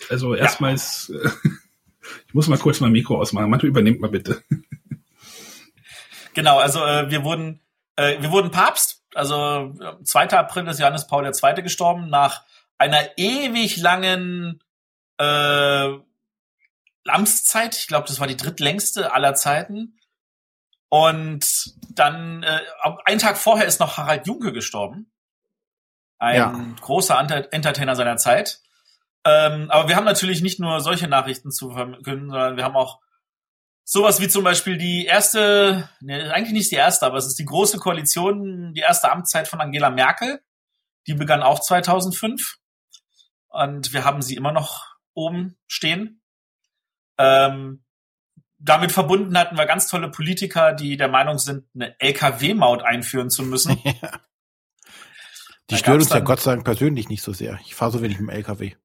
Also 0.09 0.35
erstmals, 0.35 1.09
äh, 1.09 1.29
ich 2.27 2.33
muss 2.33 2.47
mal 2.47 2.57
kurz 2.57 2.79
mein 2.79 2.91
Mikro 2.91 3.19
ausmachen. 3.19 3.49
Manche 3.49 3.67
übernimmt 3.67 3.99
mal 4.01 4.09
bitte. 4.09 4.43
genau, 6.33 6.59
also 6.59 6.83
äh, 6.85 7.09
wir 7.09 7.23
wurden 7.23 7.61
äh, 7.95 8.21
wir 8.21 8.31
wurden 8.31 8.51
Papst. 8.51 9.01
Also 9.13 9.73
äh, 9.79 10.03
2. 10.03 10.29
April 10.31 10.67
ist 10.67 10.79
Johannes 10.79 11.05
Paul 11.07 11.25
II. 11.25 11.61
gestorben 11.61 12.09
nach 12.09 12.43
einer 12.79 13.17
ewig 13.17 13.77
langen 13.77 14.59
äh, 15.19 15.89
Amtszeit. 17.05 17.75
Ich 17.77 17.87
glaube, 17.87 18.07
das 18.07 18.19
war 18.19 18.27
die 18.27 18.37
drittlängste 18.37 19.13
aller 19.13 19.35
Zeiten. 19.35 19.99
Und 20.89 21.73
dann, 21.91 22.43
äh, 22.43 22.59
einen 23.05 23.19
Tag 23.19 23.37
vorher 23.37 23.65
ist 23.67 23.79
noch 23.79 23.97
Harald 23.97 24.25
Junke 24.27 24.51
gestorben. 24.53 25.11
Ein 26.17 26.35
Ja. 26.35 26.65
großer 26.81 27.19
Enter- 27.19 27.51
Entertainer 27.51 27.95
seiner 27.95 28.17
Zeit. 28.17 28.61
Ähm, 29.25 29.71
aber 29.71 29.87
wir 29.87 29.95
haben 29.95 30.05
natürlich 30.05 30.41
nicht 30.41 30.59
nur 30.59 30.79
solche 30.81 31.07
Nachrichten 31.07 31.51
zu 31.51 31.71
verkünden, 31.71 32.29
sondern 32.29 32.57
wir 32.57 32.63
haben 32.63 32.75
auch 32.75 32.99
sowas 33.83 34.19
wie 34.21 34.27
zum 34.27 34.43
Beispiel 34.43 34.77
die 34.77 35.05
erste, 35.05 35.89
ne, 36.01 36.33
eigentlich 36.33 36.53
nicht 36.53 36.71
die 36.71 36.75
erste, 36.75 37.05
aber 37.05 37.17
es 37.17 37.25
ist 37.25 37.39
die 37.39 37.45
große 37.45 37.77
Koalition, 37.79 38.73
die 38.73 38.81
erste 38.81 39.11
Amtszeit 39.11 39.47
von 39.47 39.61
Angela 39.61 39.89
Merkel. 39.89 40.41
Die 41.07 41.13
begann 41.13 41.43
auch 41.43 41.59
2005. 41.59 42.57
Und 43.49 43.93
wir 43.93 44.03
haben 44.03 44.21
sie 44.21 44.35
immer 44.35 44.51
noch 44.51 44.85
oben 45.13 45.57
stehen. 45.67 46.21
Ähm, 47.17 47.83
damit 48.57 48.91
verbunden 48.91 49.37
hatten 49.37 49.57
wir 49.57 49.65
ganz 49.65 49.87
tolle 49.87 50.09
Politiker, 50.09 50.73
die 50.73 50.95
der 50.95 51.09
Meinung 51.09 51.37
sind, 51.37 51.65
eine 51.75 51.99
LKW-Maut 51.99 52.81
einführen 52.81 53.29
zu 53.29 53.43
müssen. 53.43 53.77
Die 55.69 55.75
Da 55.75 55.77
stört 55.77 56.01
uns 56.01 56.09
ja 56.09 56.19
Gott 56.19 56.41
sei 56.41 56.51
Dank 56.51 56.65
persönlich 56.65 57.07
nicht 57.07 57.21
so 57.21 57.31
sehr. 57.31 57.57
Ich 57.63 57.73
fahre 57.73 57.91
so 57.91 58.01
wenig 58.01 58.19
mit 58.19 58.29
dem 58.29 58.35
LKW. 58.35 58.75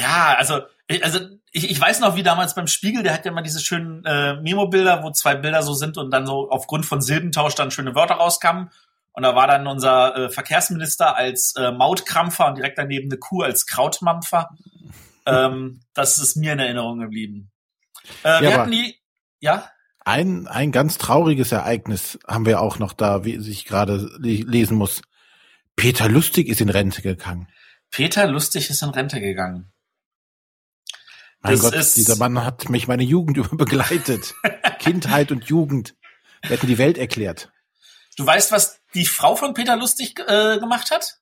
Ja, 0.00 0.34
also, 0.36 0.60
ich- 0.88 1.02
also 1.04 1.20
ich, 1.52 1.70
ich 1.70 1.80
weiß 1.80 2.00
noch, 2.00 2.16
wie 2.16 2.22
damals 2.22 2.54
beim 2.54 2.66
Spiegel, 2.66 3.02
der 3.02 3.14
hat 3.14 3.24
ja 3.24 3.30
immer 3.32 3.42
diese 3.42 3.60
schönen 3.60 4.04
äh, 4.04 4.34
Memo-Bilder, 4.40 5.02
wo 5.02 5.10
zwei 5.10 5.34
Bilder 5.34 5.62
so 5.62 5.72
sind 5.74 5.96
und 5.96 6.10
dann 6.10 6.26
so 6.26 6.50
aufgrund 6.50 6.84
von 6.84 7.00
Silbentausch 7.00 7.54
dann 7.54 7.70
schöne 7.70 7.94
Wörter 7.94 8.14
rauskamen. 8.16 8.70
Und 9.12 9.22
da 9.22 9.34
war 9.34 9.46
dann 9.46 9.66
unser 9.66 10.14
äh, 10.16 10.28
Verkehrsminister 10.28 11.16
als 11.16 11.54
äh, 11.56 11.70
Mautkrampfer 11.72 12.46
und 12.46 12.56
direkt 12.58 12.76
daneben 12.76 13.10
eine 13.10 13.18
Kuh 13.18 13.40
als 13.42 13.64
Krautmampfer. 13.66 14.50
ähm, 15.26 15.80
das 15.94 16.18
ist 16.18 16.36
mir 16.36 16.52
in 16.52 16.58
Erinnerung 16.58 16.98
geblieben. 17.00 17.50
Äh, 18.22 18.42
wir 18.42 18.48
aber- 18.48 18.58
hatten 18.62 18.70
die, 18.72 18.96
ja, 19.40 19.70
Ein, 20.04 20.46
ein 20.46 20.70
ganz 20.72 20.98
trauriges 20.98 21.50
Ereignis 21.52 22.18
haben 22.28 22.44
wir 22.44 22.60
auch 22.60 22.78
noch 22.78 22.92
da, 22.92 23.24
wie 23.24 23.36
ich 23.36 23.64
gerade 23.64 23.96
le 24.18 24.42
lesen 24.46 24.76
muss. 24.76 25.00
Peter 25.74 26.08
Lustig 26.08 26.48
ist 26.48 26.60
in 26.60 26.68
Rente 26.68 27.00
gegangen. 27.02 27.48
Peter 27.90 28.26
Lustig 28.26 28.68
ist 28.70 28.82
in 28.82 28.90
Rente 28.90 29.20
gegangen. 29.20 29.72
Mein 31.40 31.52
Das 31.52 31.60
Gott, 31.62 31.74
ist- 31.74 31.96
dieser 31.96 32.16
Mann 32.16 32.44
hat 32.44 32.68
mich 32.68 32.88
meine 32.88 33.02
Jugend 33.04 33.36
über 33.38 33.56
begleitet. 33.56 34.34
Kindheit 34.78 35.30
und 35.32 35.44
Jugend. 35.44 35.94
Er 36.42 36.50
hat 36.50 36.62
mir 36.62 36.68
die 36.68 36.78
Welt 36.78 36.98
erklärt. 36.98 37.52
Du 38.16 38.24
weißt, 38.26 38.50
was 38.52 38.80
die 38.94 39.06
Frau 39.06 39.36
von 39.36 39.52
Peter 39.54 39.76
Lustig 39.76 40.18
äh, 40.26 40.58
gemacht 40.58 40.90
hat? 40.90 41.18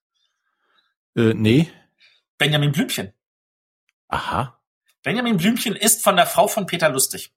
Äh, 1.17 1.35
nee. 1.35 1.71
Benjamin 2.39 2.73
Blümchen. 2.73 3.13
Aha. 4.09 4.61
Benjamin 5.03 5.37
Blümchen 5.37 5.75
ist 5.77 6.03
von 6.03 6.17
der 6.17 6.27
Frau 6.27 6.47
von 6.49 6.67
Peter 6.67 6.89
Lustig. 6.89 7.33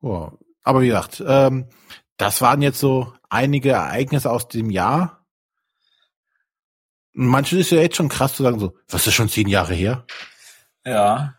Oh. 0.00 0.30
Aber 0.62 0.80
wie 0.82 0.88
gesagt, 0.88 1.22
ähm, 1.26 1.68
das 2.16 2.40
waren 2.40 2.62
jetzt 2.62 2.78
so 2.78 3.12
einige 3.28 3.70
Ereignisse 3.70 4.30
aus 4.30 4.48
dem 4.48 4.70
Jahr. 4.70 5.21
Manches 7.12 7.58
ist 7.58 7.70
ja 7.70 7.80
jetzt 7.80 7.96
schon 7.96 8.08
krass 8.08 8.34
zu 8.34 8.42
sagen, 8.42 8.58
so, 8.58 8.76
was 8.88 9.06
ist 9.06 9.14
schon 9.14 9.28
zehn 9.28 9.48
Jahre 9.48 9.74
her? 9.74 10.06
Ja. 10.84 11.34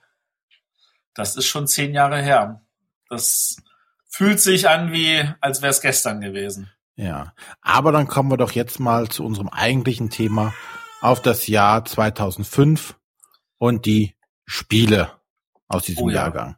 Das 1.16 1.36
ist 1.36 1.48
schon 1.48 1.68
zehn 1.68 1.94
Jahre 1.94 2.22
her. 2.22 2.62
Das 3.10 3.58
fühlt 4.08 4.40
sich 4.40 4.70
an 4.70 4.92
wie, 4.92 5.28
als 5.42 5.62
wäre 5.62 5.72
es 5.72 5.82
gestern 5.82 6.22
gewesen. 6.22 6.72
Ja. 6.96 7.34
Aber 7.62 7.92
dann 7.92 8.08
kommen 8.08 8.32
wir 8.32 8.38
doch 8.38 8.52
jetzt 8.52 8.80
mal 8.80 9.10
zu 9.10 9.26
unserem 9.26 9.50
eigentlichen 9.50 10.10
Thema 10.10 10.54
auf 11.02 11.22
das 11.22 11.48
Jahr 11.48 11.86
2005 11.86 12.96
und 13.58 13.86
die 13.86 14.16
Spiele 14.46 15.12
aus 15.68 15.84
diesem 15.84 16.04
Oh 16.04 16.10
ja. 16.10 16.16
Jahrgang. 16.16 16.56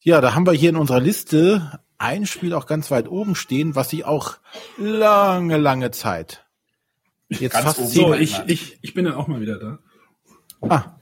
Ja, 0.00 0.20
da 0.20 0.34
haben 0.34 0.46
wir 0.46 0.52
hier 0.52 0.70
in 0.70 0.76
unserer 0.76 1.00
Liste 1.00 1.80
ein 1.98 2.26
Spiel 2.26 2.54
auch 2.54 2.66
ganz 2.66 2.90
weit 2.90 3.08
oben 3.08 3.34
stehen, 3.34 3.74
was 3.74 3.90
sich 3.90 4.04
auch 4.04 4.38
lange, 4.76 5.56
lange 5.56 5.90
Zeit 5.90 6.45
jetzt 7.28 7.52
Ganz 7.52 7.64
fast 7.64 7.78
oben. 7.78 7.88
So, 7.90 8.14
ich, 8.14 8.38
ich, 8.46 8.78
ich 8.82 8.94
bin 8.94 9.04
dann 9.04 9.14
auch 9.14 9.26
mal 9.28 9.40
wieder 9.40 9.58
da. 9.58 9.78
Ah, 10.68 10.96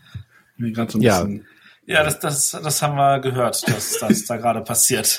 Mir 0.56 0.72
gerade 0.72 0.90
so 0.92 0.98
ein 0.98 1.02
Ja. 1.02 1.22
bisschen. 1.22 1.46
Ja, 1.86 2.02
das, 2.02 2.18
das, 2.18 2.50
das 2.52 2.80
haben 2.82 2.96
wir 2.96 3.20
gehört, 3.20 3.68
dass 3.68 3.98
das 3.98 4.24
da 4.24 4.36
gerade 4.36 4.62
passiert. 4.62 5.18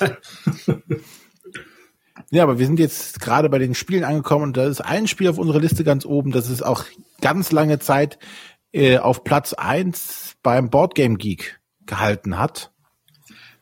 Ja, 2.30 2.42
aber 2.42 2.58
wir 2.58 2.66
sind 2.66 2.80
jetzt 2.80 3.20
gerade 3.20 3.48
bei 3.48 3.58
den 3.58 3.74
Spielen 3.74 4.02
angekommen 4.02 4.44
und 4.44 4.56
da 4.56 4.64
ist 4.66 4.80
ein 4.80 5.06
Spiel 5.06 5.28
auf 5.28 5.38
unserer 5.38 5.60
Liste 5.60 5.84
ganz 5.84 6.04
oben, 6.04 6.32
das 6.32 6.50
ist 6.50 6.62
auch 6.62 6.84
ganz 7.20 7.52
lange 7.52 7.78
Zeit 7.78 8.18
äh, 8.72 8.98
auf 8.98 9.22
Platz 9.22 9.52
eins 9.52 10.34
beim 10.42 10.68
Boardgame 10.68 11.18
Geek 11.18 11.60
gehalten 11.86 12.36
hat. 12.38 12.72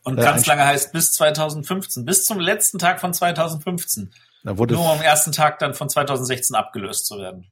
Und 0.03 0.17
Äh, 0.17 0.21
ganz 0.23 0.47
lange 0.47 0.65
heißt 0.65 0.93
bis 0.93 1.11
2015, 1.13 2.05
bis 2.05 2.25
zum 2.25 2.39
letzten 2.39 2.79
Tag 2.79 2.99
von 3.01 3.13
2015. 3.13 4.11
Da 4.45 4.59
wurde 4.59 4.75
Nur 4.75 4.83
um 4.83 4.99
am 4.99 5.01
ersten 5.01 5.31
Tag 5.31 5.57
dann 5.57 5.73
von 5.73 5.89
2016 5.89 6.55
abgelöst 6.55 7.07
zu 7.07 7.17
werden. 7.17 7.51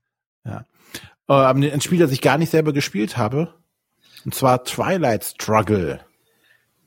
äh, 1.28 1.34
ein 1.34 1.82
Spiel, 1.82 1.98
das 2.00 2.12
ich 2.12 2.22
gar 2.22 2.38
nicht 2.38 2.52
selber 2.52 2.72
gespielt 2.72 3.18
habe. 3.18 3.56
Und 4.26 4.36
zwar 4.36 4.64
Twilight 4.64 5.24
Struggle. 5.24 6.00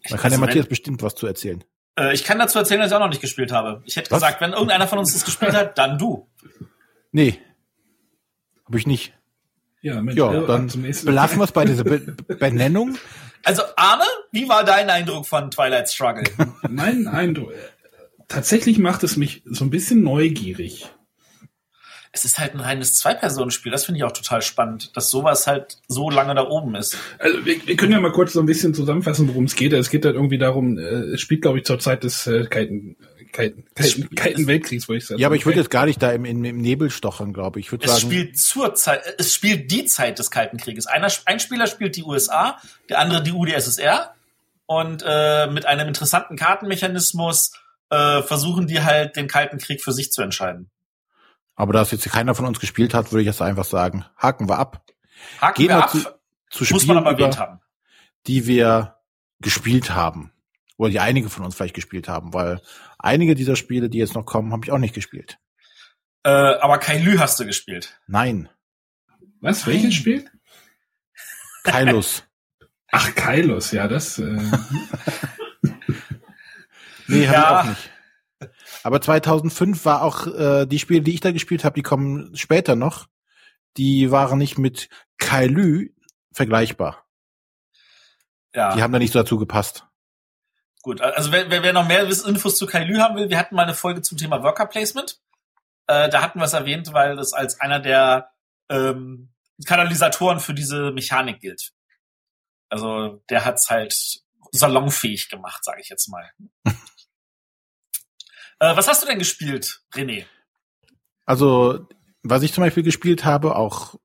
Da 0.08 0.16
kann 0.16 0.26
Also 0.26 0.28
der 0.28 0.38
Matthias 0.38 0.66
bestimmt 0.66 1.02
was 1.02 1.16
zu 1.16 1.26
erzählen. 1.26 1.64
Äh, 1.98 2.14
ich 2.14 2.22
kann 2.22 2.38
dazu 2.38 2.58
erzählen, 2.58 2.80
dass 2.80 2.90
ich 2.90 2.94
auch 2.94 3.00
noch 3.00 3.08
nicht 3.08 3.20
gespielt 3.20 3.50
habe. 3.50 3.82
Ich 3.84 3.96
hätte 3.96 4.12
Was? 4.12 4.20
gesagt, 4.20 4.40
wenn 4.40 4.52
irgendeiner 4.52 4.86
von 4.86 4.98
uns 5.00 5.12
das 5.12 5.24
gespielt 5.24 5.54
hat, 5.54 5.76
dann 5.76 5.98
du. 5.98 6.28
Nee. 7.10 7.40
Habe 8.64 8.78
ich 8.78 8.86
nicht. 8.86 9.12
Ja, 9.82 10.00
Mensch, 10.00 10.16
Ja, 10.16 10.32
äh, 10.32 10.46
dann 10.46 10.68
zum 10.68 10.82
nächsten 10.82 11.06
belassen 11.06 11.38
wir 11.38 11.44
es 11.44 11.52
bei 11.52 11.64
dieser 11.66 11.82
Be 11.84 11.98
Benennung. 12.38 12.96
Also 13.44 13.62
Arne, 13.76 14.04
wie 14.30 14.48
war 14.48 14.64
dein 14.64 14.88
Eindruck 14.88 15.26
von 15.26 15.50
Twilight 15.50 15.88
Struggle? 15.90 16.24
Mein 16.68 17.06
Eindruck. 17.08 17.52
Äh, 18.28 18.32
Tatsächlich 18.32 18.78
macht 18.78 19.02
es 19.04 19.16
mich 19.16 19.42
so 19.44 19.64
ein 19.64 19.70
bisschen 19.70 20.02
neugierig. 20.02 20.88
es 22.12 22.24
ist 22.24 22.38
halt 22.38 22.54
ein 22.54 22.60
reines 22.60 22.94
Zwei-Personen-Spiel. 22.94 23.70
Das 23.70 23.84
finde 23.84 23.98
ich 23.98 24.04
auch 24.04 24.12
total 24.12 24.40
spannend, 24.42 24.96
dass 24.96 25.10
sowas 25.10 25.46
halt 25.46 25.78
so 25.86 26.08
lange 26.10 26.34
da 26.34 26.46
oben 26.48 26.74
ist. 26.74 26.96
Also 27.18 27.44
wir, 27.44 27.66
wir 27.66 27.76
können 27.76 27.92
ja 27.92 28.00
mal 28.00 28.12
kurz 28.12 28.32
so 28.32 28.40
ein 28.40 28.46
bisschen 28.46 28.72
zusammenfassen, 28.74 29.28
worum 29.28 29.44
es 29.44 29.54
geht. 29.54 29.72
Es 29.72 29.90
geht 29.90 30.04
halt 30.04 30.14
irgendwie 30.14 30.38
darum, 30.38 30.78
äh, 30.78 30.82
es 30.82 31.20
spielt, 31.20 31.42
glaube 31.42 31.58
ich, 31.58 31.64
zur 31.64 31.78
Zeit 31.78 32.04
des 32.04 32.26
äh, 32.26 32.46
Kalten, 32.46 32.96
Kalten, 33.32 33.64
Kalten, 33.74 34.14
Kalten 34.14 34.46
Weltkriegs, 34.46 34.88
würde 34.88 34.98
ich 34.98 35.06
sagen. 35.06 35.20
Ja, 35.20 35.28
aber 35.28 35.36
ich 35.36 35.44
würde 35.44 35.58
jetzt 35.58 35.70
gar 35.70 35.84
nicht 35.84 36.02
da 36.02 36.10
im, 36.12 36.24
im, 36.24 36.42
im 36.42 36.58
Nebel 36.58 36.90
stochern, 36.90 37.34
glaube 37.34 37.60
ich. 37.60 37.70
Ich 37.70 37.80
Es 37.82 37.90
sagen, 37.90 38.00
spielt 38.00 38.38
zur 38.38 38.74
Zeit, 38.74 39.02
es 39.18 39.34
spielt 39.34 39.70
die 39.70 39.84
Zeit 39.84 40.18
des 40.18 40.30
Kalten 40.30 40.56
Krieges. 40.56 40.86
Einer, 40.86 41.08
ein 41.26 41.38
Spieler 41.38 41.66
spielt 41.66 41.96
die 41.96 42.02
USA, 42.02 42.58
der 42.88 42.98
andere 42.98 43.22
die 43.22 43.32
UdSSR 43.32 44.14
und 44.64 45.04
äh, 45.06 45.48
mit 45.48 45.66
einem 45.66 45.86
interessanten 45.88 46.36
Kartenmechanismus 46.36 47.52
äh, 47.90 48.22
versuchen 48.22 48.66
die 48.66 48.82
halt 48.82 49.16
den 49.16 49.28
Kalten 49.28 49.58
Krieg 49.58 49.82
für 49.82 49.92
sich 49.92 50.10
zu 50.12 50.22
entscheiden. 50.22 50.70
aber 51.54 51.72
da 51.72 51.82
es 51.82 51.90
jetzt 51.90 52.10
keiner 52.10 52.34
von 52.34 52.46
uns 52.46 52.60
gespielt 52.60 52.94
hat, 52.94 53.12
würde 53.12 53.22
ich 53.22 53.26
jetzt 53.26 53.42
einfach 53.42 53.64
sagen, 53.64 54.04
haken 54.16 54.48
wir 54.48 54.58
ab. 54.58 54.84
Haken 55.40 55.54
Gehen 55.62 55.68
wir 55.70 55.76
wir 55.76 55.84
ab, 55.84 55.90
zu, 55.90 56.64
zu 56.64 56.74
muss 56.74 56.86
man 56.86 56.96
Spielen, 56.96 56.98
aber 56.98 57.10
erwähnt 57.12 57.38
haben. 57.38 57.60
die 58.26 58.46
wir 58.46 58.96
gespielt 59.40 59.94
haben. 59.94 60.32
Oder 60.76 60.90
die 60.90 61.00
einige 61.00 61.30
von 61.30 61.44
uns 61.44 61.54
vielleicht 61.54 61.74
gespielt 61.74 62.08
haben, 62.08 62.34
weil 62.34 62.60
einige 62.98 63.34
dieser 63.34 63.56
Spiele, 63.56 63.88
die 63.88 63.98
jetzt 63.98 64.14
noch 64.14 64.26
kommen, 64.26 64.52
habe 64.52 64.62
ich 64.64 64.72
auch 64.72 64.78
nicht 64.78 64.94
gespielt. 64.94 65.38
Äh, 66.22 66.30
aber 66.30 66.78
Kai 66.78 66.98
Lü 66.98 67.18
hast 67.18 67.40
du 67.40 67.46
gespielt. 67.46 67.98
Nein, 68.06 68.48
Was? 69.40 69.66
Welches 69.66 69.94
Spiel? 69.94 70.28
Kailus. 71.64 72.24
Ach, 72.92 73.14
Kailos, 73.14 73.72
ja, 73.72 73.88
das. 73.88 74.18
Äh, 74.18 74.38
nee, 77.08 77.26
habe 77.26 77.36
Ja. 77.36 77.60
ich 77.62 77.66
auch 77.66 77.70
nicht. 77.70 77.90
Aber 78.82 79.00
2005 79.00 79.84
war 79.84 80.02
auch 80.02 80.26
äh, 80.26 80.66
die 80.66 80.78
Spiele, 80.78 81.00
die 81.00 81.14
ich 81.14 81.20
da 81.20 81.32
gespielt 81.32 81.64
habe, 81.64 81.74
die 81.74 81.82
kommen 81.82 82.36
später 82.36 82.76
noch. 82.76 83.06
Die 83.76 84.10
waren 84.10 84.38
nicht 84.38 84.58
mit 84.58 84.88
Kailü 85.18 85.90
vergleichbar. 86.32 87.06
Ja. 88.54 88.74
Die 88.74 88.82
haben 88.82 88.92
da 88.92 88.98
nicht 88.98 89.12
so 89.12 89.18
dazu 89.18 89.38
gepasst. 89.38 89.86
Gut, 90.82 91.00
also 91.00 91.32
wer, 91.32 91.50
wer, 91.50 91.62
wer 91.62 91.72
noch 91.72 91.86
mehr 91.86 92.04
Infos 92.04 92.56
zu 92.56 92.66
Kailü 92.66 92.98
haben 92.98 93.16
will, 93.16 93.28
wir 93.28 93.38
hatten 93.38 93.54
mal 93.56 93.62
eine 93.64 93.74
Folge 93.74 94.02
zum 94.02 94.18
Thema 94.18 94.42
Worker 94.42 94.66
Placement. 94.66 95.20
Äh, 95.88 96.08
da 96.10 96.22
hatten 96.22 96.38
wir 96.38 96.44
es 96.44 96.52
erwähnt, 96.52 96.92
weil 96.92 97.16
das 97.16 97.32
als 97.32 97.60
einer 97.60 97.80
der 97.80 98.30
ähm, 98.68 99.32
Katalysatoren 99.64 100.40
für 100.40 100.54
diese 100.54 100.92
Mechanik 100.92 101.40
gilt. 101.40 101.72
Also 102.68 103.22
der 103.30 103.44
hat's 103.44 103.68
halt 103.70 103.94
salonfähig 104.52 105.28
gemacht, 105.28 105.64
sage 105.64 105.80
ich 105.80 105.88
jetzt 105.88 106.08
mal. 106.08 106.30
äh, 108.58 108.76
was 108.76 108.88
hast 108.88 109.02
du 109.02 109.06
denn 109.06 109.18
gespielt, 109.18 109.82
René? 109.92 110.24
Also, 111.24 111.86
was 112.22 112.42
ich 112.42 112.52
zum 112.52 112.62
Beispiel 112.62 112.82
gespielt 112.82 113.24
habe, 113.24 113.56
auch 113.56 113.96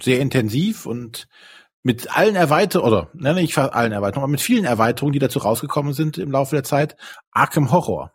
sehr 0.00 0.20
intensiv 0.20 0.86
und 0.86 1.28
mit 1.82 2.16
allen 2.16 2.34
Erweiterungen, 2.34 2.92
oder 2.92 3.10
ne, 3.14 3.34
nicht 3.34 3.54
fast 3.54 3.72
allen 3.72 3.92
Erweiterungen, 3.92 4.24
aber 4.24 4.30
mit 4.32 4.40
vielen 4.40 4.64
Erweiterungen, 4.64 5.12
die 5.12 5.18
dazu 5.20 5.38
rausgekommen 5.38 5.92
sind 5.92 6.18
im 6.18 6.32
Laufe 6.32 6.56
der 6.56 6.64
Zeit, 6.64 6.96
Arkham 7.30 7.70
Horror. 7.70 8.12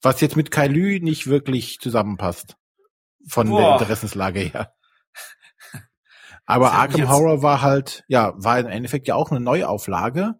Was 0.00 0.20
jetzt 0.20 0.36
mit 0.36 0.50
Kailü 0.50 1.00
nicht 1.00 1.26
wirklich 1.26 1.78
zusammenpasst. 1.80 2.56
Von 3.26 3.48
der 3.48 3.56
Boah. 3.56 3.80
Interessenslage 3.80 4.40
her. 4.40 4.74
Aber 6.46 6.72
Arkham 6.72 7.08
Horror 7.08 7.42
war 7.42 7.62
halt, 7.62 8.04
ja, 8.06 8.34
war 8.36 8.58
im 8.58 8.66
Endeffekt 8.66 9.08
ja 9.08 9.14
auch 9.14 9.30
eine 9.30 9.40
Neuauflage 9.40 10.34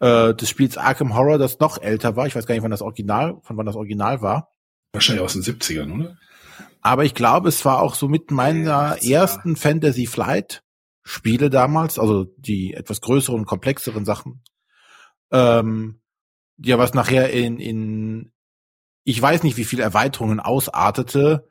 äh, 0.00 0.34
des 0.34 0.48
Spiels 0.48 0.76
Arkham 0.76 1.14
Horror, 1.14 1.38
das 1.38 1.58
noch 1.58 1.80
älter 1.80 2.16
war. 2.16 2.26
Ich 2.26 2.36
weiß 2.36 2.46
gar 2.46 2.54
nicht, 2.54 2.62
wann 2.62 2.70
das 2.70 2.82
Original, 2.82 3.38
von 3.42 3.56
wann 3.56 3.66
das 3.66 3.76
Original 3.76 4.22
war. 4.22 4.52
wahrscheinlich 4.92 5.24
aus 5.24 5.34
den 5.34 5.42
70ern, 5.42 5.94
oder? 5.94 6.16
Aber 6.80 7.04
ich 7.04 7.14
glaube, 7.14 7.48
es 7.48 7.64
war 7.64 7.82
auch 7.82 7.94
so 7.94 8.08
mit 8.08 8.30
meiner 8.30 8.96
Ja, 9.00 9.20
ersten 9.22 9.56
Fantasy 9.56 10.06
Flight 10.06 10.62
Spiele 11.02 11.48
damals, 11.48 11.98
also 11.98 12.26
die 12.36 12.74
etwas 12.74 13.00
größeren, 13.00 13.46
komplexeren 13.46 14.04
Sachen. 14.04 14.42
Ähm, 15.30 16.00
ja, 16.58 16.78
was 16.78 16.92
nachher 16.92 17.30
in, 17.30 17.58
in, 17.58 18.32
ich 19.04 19.20
weiß 19.20 19.42
nicht, 19.42 19.56
wie 19.56 19.64
viele 19.64 19.82
Erweiterungen 19.82 20.38
ausartete, 20.38 21.48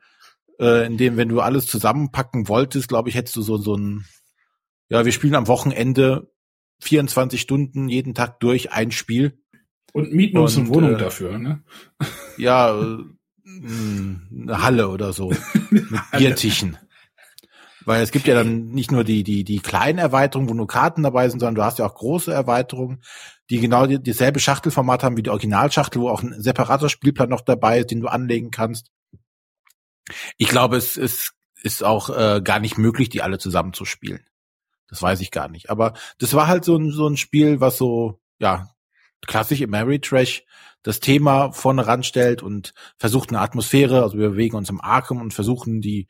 äh, 0.60 0.86
in 0.86 0.96
dem, 0.96 1.16
wenn 1.16 1.28
du 1.28 1.40
alles 1.40 1.66
zusammenpacken 1.66 2.48
wolltest, 2.48 2.88
glaube 2.88 3.08
ich, 3.08 3.16
hättest 3.16 3.36
du 3.36 3.42
so, 3.42 3.56
so 3.56 3.74
ein, 3.74 4.04
ja, 4.88 5.04
wir 5.04 5.12
spielen 5.12 5.34
am 5.34 5.48
Wochenende 5.48 6.30
24 6.80 7.40
Stunden 7.40 7.88
jeden 7.88 8.14
Tag 8.14 8.40
durch 8.40 8.72
ein 8.72 8.90
Spiel. 8.90 9.38
Und 9.92 10.12
mieten 10.12 10.38
uns 10.38 10.56
eine 10.56 10.68
Wohnung 10.68 10.94
äh, 10.94 10.98
dafür, 10.98 11.38
ne? 11.38 11.62
Ja, 12.36 12.78
äh, 12.78 12.98
mh, 13.44 14.20
eine 14.30 14.62
Halle 14.62 14.88
oder 14.88 15.12
so. 15.12 15.32
Mit 15.70 15.86
Biertischen. 16.16 16.76
Weil 17.84 18.02
es 18.02 18.10
gibt 18.10 18.26
ja 18.26 18.34
dann 18.34 18.66
nicht 18.66 18.92
nur 18.92 19.02
die, 19.02 19.24
die, 19.24 19.44
die 19.44 19.60
kleinen 19.60 19.98
Erweiterungen, 19.98 20.50
wo 20.50 20.54
nur 20.54 20.66
Karten 20.66 21.02
dabei 21.02 21.28
sind, 21.30 21.40
sondern 21.40 21.54
du 21.54 21.64
hast 21.64 21.78
ja 21.78 21.86
auch 21.86 21.94
große 21.94 22.30
Erweiterungen, 22.30 23.02
die 23.48 23.60
genau 23.60 23.86
die, 23.86 23.98
dieselbe 23.98 24.40
Schachtelformat 24.40 25.02
haben 25.02 25.16
wie 25.16 25.22
die 25.22 25.30
Originalschachtel, 25.30 26.02
wo 26.02 26.10
auch 26.10 26.22
ein 26.22 26.34
separater 26.38 26.90
Spielplan 26.90 27.30
noch 27.30 27.40
dabei 27.40 27.78
ist, 27.78 27.90
den 27.90 28.00
du 28.00 28.08
anlegen 28.08 28.50
kannst. 28.50 28.90
Ich 30.36 30.48
glaube, 30.48 30.76
es 30.76 30.98
ist, 30.98 31.32
ist 31.62 31.82
auch 31.82 32.10
äh, 32.10 32.42
gar 32.42 32.60
nicht 32.60 32.76
möglich, 32.76 33.08
die 33.08 33.22
alle 33.22 33.38
zusammen 33.38 33.72
zu 33.72 33.86
spielen. 33.86 34.20
Das 34.88 35.02
weiß 35.02 35.20
ich 35.20 35.30
gar 35.30 35.48
nicht. 35.48 35.70
Aber 35.70 35.94
das 36.18 36.34
war 36.34 36.46
halt 36.46 36.64
so 36.64 36.76
ein, 36.76 36.90
so 36.90 37.06
ein 37.06 37.16
Spiel, 37.16 37.60
was 37.60 37.78
so, 37.78 38.20
ja, 38.38 38.68
klassisch 39.26 39.60
im 39.60 39.70
Mary 39.70 40.00
Trash 40.00 40.44
das 40.82 41.00
Thema 41.00 41.52
vorne 41.52 41.86
ranstellt 41.86 42.42
und 42.42 42.72
versucht 42.96 43.30
eine 43.30 43.40
Atmosphäre, 43.40 44.02
also 44.02 44.16
wir 44.16 44.30
bewegen 44.30 44.56
uns 44.56 44.70
im 44.70 44.80
Arkham 44.80 45.20
und 45.20 45.34
versuchen 45.34 45.80
die, 45.80 46.06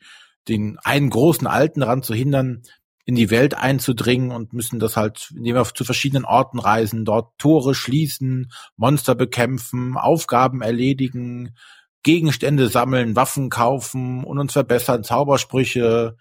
den 0.47 0.77
einen 0.83 1.09
großen 1.09 1.47
Alten 1.47 1.81
daran 1.81 2.03
zu 2.03 2.13
hindern, 2.13 2.61
in 3.05 3.15
die 3.15 3.31
Welt 3.31 3.55
einzudringen 3.55 4.31
und 4.31 4.53
müssen 4.53 4.79
das 4.79 4.95
halt, 4.95 5.31
indem 5.35 5.55
wir 5.55 5.65
zu 5.65 5.83
verschiedenen 5.83 6.25
Orten 6.25 6.59
reisen, 6.59 7.05
dort 7.05 7.37
Tore 7.39 7.73
schließen, 7.73 8.51
Monster 8.77 9.15
bekämpfen, 9.15 9.97
Aufgaben 9.97 10.61
erledigen, 10.61 11.55
Gegenstände 12.03 12.69
sammeln, 12.69 13.15
Waffen 13.15 13.49
kaufen 13.49 14.23
und 14.23 14.37
uns 14.37 14.53
verbessern, 14.53 15.03
Zaubersprüche, 15.03 16.17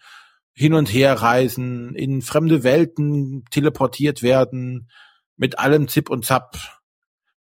hin 0.59 0.75
und 0.75 0.93
her 0.93 1.15
reisen, 1.15 1.95
in 1.95 2.21
fremde 2.21 2.65
Welten 2.65 3.45
teleportiert 3.53 4.25
werden, 4.25 4.91
mit 5.37 5.61
allem 5.61 5.87
Zip 5.87 6.11
und 6.11 6.25
Zap, 6.25 6.57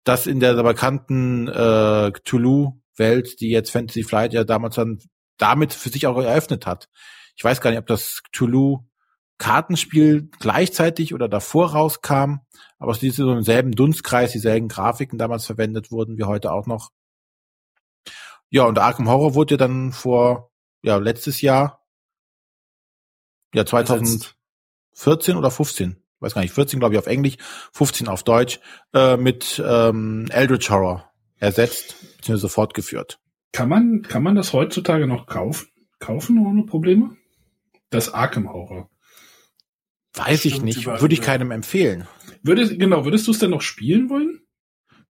das 0.04 0.28
in 0.28 0.38
der 0.38 0.54
bekannten 0.62 1.48
äh, 1.48 2.12
Cthulhu-Welt, 2.12 3.40
die 3.40 3.50
jetzt 3.50 3.72
Fantasy 3.72 4.04
Flight 4.04 4.32
ja 4.32 4.44
damals 4.44 4.76
dann 4.76 5.00
damit 5.38 5.72
für 5.72 5.88
sich 5.88 6.06
auch 6.06 6.22
eröffnet 6.22 6.66
hat. 6.66 6.88
Ich 7.34 7.42
weiß 7.42 7.60
gar 7.60 7.70
nicht, 7.70 7.80
ob 7.80 7.88
das 7.88 8.22
Cthulhu 8.30 8.84
Kartenspiel 9.38 10.30
gleichzeitig 10.38 11.12
oder 11.12 11.28
davor 11.28 11.72
rauskam, 11.72 12.42
aber 12.78 12.92
es 12.92 13.02
ist 13.02 13.16
so 13.16 13.32
im 13.32 13.42
selben 13.42 13.72
Dunstkreis, 13.72 14.30
dieselben 14.30 14.68
Grafiken 14.68 15.18
damals 15.18 15.46
verwendet 15.46 15.90
wurden 15.90 16.16
wie 16.16 16.24
heute 16.24 16.52
auch 16.52 16.68
noch. 16.68 16.90
Ja, 18.50 18.66
und 18.66 18.78
Arkham 18.78 19.08
Horror 19.08 19.34
wurde 19.34 19.56
dann 19.56 19.90
vor, 19.90 20.52
ja, 20.82 20.96
letztes 20.98 21.40
Jahr, 21.40 21.79
ja, 23.54 23.66
2014 23.66 25.36
oder 25.36 25.50
15, 25.50 25.96
weiß 26.20 26.34
gar 26.34 26.42
nicht, 26.42 26.54
14 26.54 26.78
glaube 26.78 26.94
ich 26.94 26.98
auf 26.98 27.06
Englisch, 27.06 27.36
15 27.72 28.08
auf 28.08 28.22
Deutsch, 28.22 28.60
äh, 28.94 29.16
mit 29.16 29.62
ähm, 29.64 30.26
Eldritch 30.30 30.70
Horror 30.70 31.10
ersetzt, 31.38 31.96
beziehungsweise 32.18 32.48
fortgeführt. 32.48 33.18
Kann 33.52 33.68
man, 33.68 34.02
kann 34.02 34.22
man 34.22 34.36
das 34.36 34.52
heutzutage 34.52 35.06
noch 35.06 35.26
kaufen? 35.26 35.68
Kaufen 35.98 36.38
ohne 36.46 36.64
Probleme? 36.64 37.16
Das 37.90 38.12
Arkham 38.14 38.52
Horror. 38.52 38.88
Weiß 40.14 40.44
ich 40.44 40.62
nicht, 40.62 40.86
würde 40.86 41.14
ich 41.14 41.20
keinem 41.20 41.50
empfehlen. 41.50 42.06
Würdest, 42.42 42.78
genau, 42.78 43.04
würdest 43.04 43.26
du 43.26 43.32
es 43.32 43.38
denn 43.38 43.50
noch 43.50 43.62
spielen 43.62 44.08
wollen? 44.08 44.40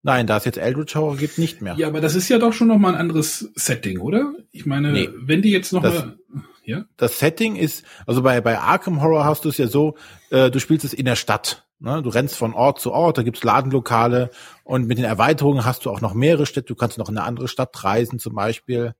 Nein, 0.03 0.26
da 0.26 0.38
es 0.38 0.45
jetzt 0.47 0.57
Eldritch 0.57 0.95
Horror 0.95 1.16
gibt, 1.16 1.38
nicht 1.38 1.61
mehr. 1.61 1.74
Ja, 1.76 1.88
aber 1.88 2.01
das 2.01 2.14
ist 2.14 2.28
ja 2.28 2.38
doch 2.38 2.53
schon 2.53 2.68
noch 2.68 2.78
mal 2.78 2.95
ein 2.95 3.01
anderes 3.01 3.51
Setting, 3.55 3.99
oder? 3.99 4.34
Ich 4.51 4.64
meine, 4.64 4.93
nee, 4.93 5.11
wenn 5.14 5.43
die 5.43 5.51
jetzt 5.51 5.72
noch 5.72 5.82
das, 5.82 5.95
mal, 5.95 6.18
ja? 6.65 6.85
Das 6.97 7.19
Setting 7.19 7.57
ist, 7.57 7.85
also 8.07 8.23
bei, 8.23 8.41
bei 8.41 8.59
Arkham 8.59 9.03
Horror 9.03 9.25
hast 9.25 9.45
du 9.45 9.49
es 9.49 9.59
ja 9.59 9.67
so, 9.67 9.97
äh, 10.31 10.51
du 10.51 10.59
spielst 10.61 10.85
es 10.85 10.93
in 10.93 11.05
der 11.05 11.17
Stadt. 11.17 11.67
Ne? 11.79 12.03
Du 12.03 12.11
rennst 12.11 12.37
von 12.37 12.55
Ort 12.55 12.81
zu 12.81 12.93
Ort, 12.93 13.19
da 13.19 13.23
gibt's 13.23 13.43
Ladenlokale 13.43 14.31
und 14.65 14.87
mit 14.87 14.99
den 14.99 15.05
Erweiterungen 15.05 15.65
hast 15.65 15.85
du 15.85 15.91
auch 15.91 16.01
noch 16.01 16.15
mehrere 16.15 16.47
Städte. 16.47 16.67
Du 16.69 16.75
kannst 16.75 16.99
noch 16.99 17.09
in 17.09 17.17
eine 17.17 17.27
andere 17.27 17.49
Stadt 17.49 17.83
reisen 17.83 18.19
zum 18.19 18.35
Beispiel. 18.35 18.95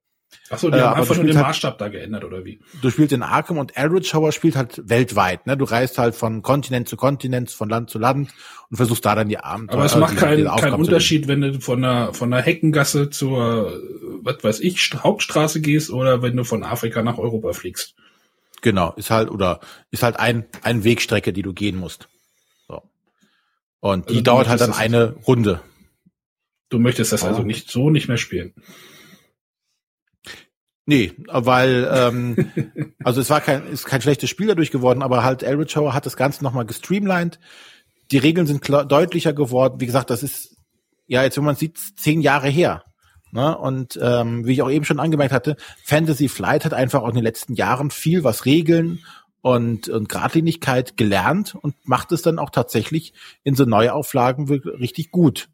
Ach 0.53 0.59
so, 0.59 0.68
die 0.70 0.78
äh, 0.78 0.81
haben 0.81 1.01
einfach 1.01 1.14
nur 1.14 1.24
den 1.24 1.37
halt, 1.37 1.47
Maßstab 1.47 1.78
da 1.78 1.89
geändert, 1.89 2.24
oder 2.24 2.45
wie? 2.45 2.61
Du 2.83 2.91
spielst 2.91 3.12
in 3.12 3.22
Arkham 3.22 3.59
und 3.59 3.76
Eldritch 3.76 4.12
Horror 4.12 4.33
spielt 4.33 4.57
halt 4.57 4.83
weltweit. 4.89 5.47
Ne? 5.47 5.57
Du 5.57 5.64
reist 5.64 5.97
halt 5.99 6.14
von 6.14 6.43
Kontinent 6.43 6.89
zu 6.89 6.97
Kontinent, 6.97 7.51
von 7.51 7.68
Land 7.68 7.91
zu 7.91 7.99
Land 7.99 8.33
und 8.68 8.76
versuchst 8.76 9.05
da 9.05 9.14
dann 9.14 9.28
die 9.28 9.39
Abenteuer. 9.39 9.76
Aber 9.76 9.85
es 9.85 9.97
macht 9.97 10.16
keinen 10.16 10.47
kein 10.47 10.74
Unterschied, 10.74 11.28
wenn 11.28 11.41
du 11.41 11.61
von 11.61 11.85
einer, 11.85 12.12
von 12.14 12.33
einer 12.33 12.43
Heckengasse 12.43 13.11
zur, 13.11 13.81
was 14.22 14.43
weiß 14.43 14.61
ich, 14.61 14.91
Hauptstraße 14.95 15.61
gehst 15.61 15.91
oder 15.91 16.22
wenn 16.22 16.37
du 16.37 16.45
von 16.45 16.64
Afrika 16.64 17.03
nach 17.03 17.18
Europa 17.18 17.53
fliegst. 17.53 17.95
Genau, 18.61 18.93
ist 18.97 19.11
halt, 19.11 19.31
oder 19.31 19.61
ist 19.91 20.03
halt 20.03 20.18
ein, 20.18 20.47
ein 20.62 20.85
Wegstrecke, 20.85 21.33
die 21.33 21.43
du 21.43 21.53
gehen 21.53 21.76
musst. 21.76 22.09
So. 22.68 22.83
Und 23.78 24.09
die 24.09 24.14
also 24.14 24.24
dauert 24.24 24.49
halt 24.49 24.61
dann 24.61 24.72
eine 24.72 25.14
Runde. 25.26 25.61
Du 26.68 26.78
möchtest 26.78 27.12
das 27.12 27.24
also 27.24 27.43
nicht 27.43 27.70
so 27.70 27.91
nicht 27.91 28.09
mehr 28.09 28.16
spielen. 28.16 28.55
Nee, 30.87 31.12
weil 31.28 31.89
ähm, 31.93 32.95
also 33.05 33.20
es 33.20 33.31
war 33.31 33.41
kein 33.41 33.66
ist 33.66 33.85
kein 33.85 34.01
schlechtes 34.01 34.31
Spiel 34.31 34.49
dadurch 34.49 34.70
geworden, 34.70 35.03
aber 35.03 35.24
halt 35.24 35.43
Eldritch 35.43 35.76
Horror 35.76 35.95
hat 35.95 36.07
das 36.07 36.16
Ganze 36.16 36.43
nochmal 36.43 36.66
gestreamlined. 36.66 37.39
Die 38.11 38.18
Regeln 38.18 38.47
sind 38.47 38.61
klar, 38.61 38.85
deutlicher 38.85 39.33
geworden. 39.33 39.81
Wie 39.81 39.87
gesagt, 39.87 40.11
das 40.11 40.22
ist 40.22 40.57
ja 41.07 41.22
jetzt, 41.22 41.37
wenn 41.37 41.45
man 41.45 41.57
sieht, 41.57 41.78
zehn 41.97 42.20
Jahre 42.20 42.49
her. 42.49 42.85
Ne? 43.33 43.57
Und 43.57 43.99
ähm, 44.03 44.47
wie 44.47 44.53
ich 44.53 44.62
auch 44.62 44.70
eben 44.70 44.85
schon 44.85 45.01
angemerkt 45.01 45.33
hatte, 45.33 45.57
Fantasy 45.85 46.28
Flight 46.28 46.64
hat 46.64 46.74
einfach 46.74 47.03
auch 47.03 47.09
in 47.09 47.14
den 47.14 47.24
letzten 47.24 47.55
Jahren 47.55 47.91
viel, 47.91 48.24
was 48.24 48.45
Regeln 48.45 49.01
und, 49.43 49.89
und 49.89 50.09
Gradlinigkeit 50.09 50.97
gelernt 50.97 51.55
und 51.55 51.74
macht 51.85 52.12
es 52.12 52.22
dann 52.22 52.39
auch 52.39 52.51
tatsächlich 52.51 53.12
in 53.45 53.55
so 53.55 53.64
Neuauflagen 53.64 54.49
richtig 54.49 55.11
gut. 55.11 55.49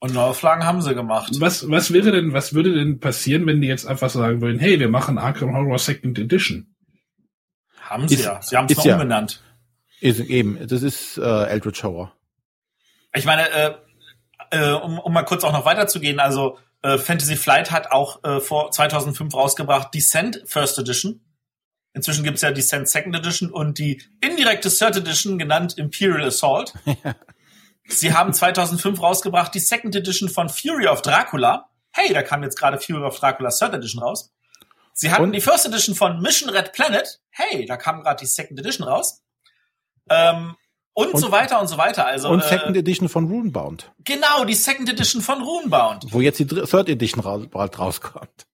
Und 0.00 0.14
Neuauflagen 0.14 0.64
haben 0.64 0.80
sie 0.80 0.94
gemacht. 0.94 1.30
Was, 1.40 1.70
was 1.70 1.92
wäre 1.92 2.10
denn, 2.10 2.32
was 2.32 2.54
würde 2.54 2.72
denn 2.74 3.00
passieren, 3.00 3.46
wenn 3.46 3.60
die 3.60 3.68
jetzt 3.68 3.86
einfach 3.86 4.08
sagen 4.08 4.40
würden, 4.40 4.58
hey, 4.58 4.80
wir 4.80 4.88
machen 4.88 5.18
Arkham 5.18 5.54
Horror 5.54 5.78
Second 5.78 6.18
Edition? 6.18 6.74
Haben 7.82 8.08
sie 8.08 8.14
ist, 8.14 8.24
ja. 8.24 8.40
Sie 8.40 8.56
haben 8.56 8.66
es 8.70 8.76
mal 8.78 8.86
ja. 8.86 8.94
umbenannt. 8.94 9.42
Ist, 10.00 10.20
eben, 10.20 10.66
das 10.66 10.82
ist 10.82 11.18
äh, 11.18 11.44
Eldritch 11.48 11.82
Horror. 11.82 12.14
Ich 13.14 13.26
meine, 13.26 13.50
äh, 13.50 13.74
äh, 14.52 14.72
um, 14.72 14.98
um 14.98 15.12
mal 15.12 15.24
kurz 15.24 15.44
auch 15.44 15.52
noch 15.52 15.66
weiterzugehen, 15.66 16.18
also 16.18 16.58
äh, 16.82 16.96
Fantasy 16.96 17.36
Flight 17.36 17.70
hat 17.70 17.92
auch 17.92 18.24
äh, 18.24 18.40
vor 18.40 18.70
2005 18.70 19.34
rausgebracht 19.34 19.92
Descent 19.92 20.42
First 20.46 20.78
Edition. 20.78 21.20
Inzwischen 21.92 22.24
gibt's 22.24 22.40
ja 22.40 22.52
Descent 22.52 22.88
Second 22.88 23.16
Edition 23.16 23.50
und 23.50 23.78
die 23.78 24.02
indirekte 24.22 24.70
Third 24.70 24.96
Edition, 24.96 25.38
genannt 25.38 25.76
Imperial 25.76 26.24
Assault. 26.24 26.72
Sie 27.92 28.14
haben 28.14 28.32
2005 28.32 29.00
rausgebracht 29.00 29.54
die 29.54 29.60
Second 29.60 29.94
Edition 29.94 30.28
von 30.28 30.48
Fury 30.48 30.86
of 30.86 31.02
Dracula. 31.02 31.68
Hey, 31.92 32.12
da 32.12 32.22
kam 32.22 32.42
jetzt 32.42 32.58
gerade 32.58 32.78
Fury 32.78 33.02
of 33.02 33.18
Dracula 33.18 33.50
Third 33.50 33.74
Edition 33.74 34.02
raus. 34.02 34.32
Sie 34.92 35.10
hatten 35.10 35.24
und? 35.24 35.32
die 35.32 35.40
First 35.40 35.66
Edition 35.66 35.94
von 35.94 36.20
Mission 36.20 36.50
Red 36.50 36.72
Planet. 36.72 37.20
Hey, 37.30 37.66
da 37.66 37.76
kam 37.76 38.02
gerade 38.02 38.20
die 38.20 38.26
Second 38.26 38.58
Edition 38.58 38.86
raus. 38.86 39.22
Ähm, 40.08 40.56
und, 40.92 41.14
und, 41.14 41.20
so 41.20 41.30
weiter 41.32 41.60
und 41.60 41.68
so 41.68 41.78
weiter. 41.78 42.06
Also 42.06 42.28
und 42.28 42.42
Second 42.44 42.76
äh, 42.76 42.80
Edition 42.80 43.08
von 43.08 43.26
Runebound. 43.26 43.90
Genau, 44.04 44.44
die 44.44 44.54
Second 44.54 44.88
Edition 44.88 45.22
von 45.22 45.42
Runebound. 45.42 46.06
Wo 46.10 46.20
jetzt 46.20 46.38
die 46.38 46.46
Third 46.46 46.88
Edition 46.88 47.22
raus, 47.22 47.46
bald 47.50 47.78
rauskommt. 47.78 48.46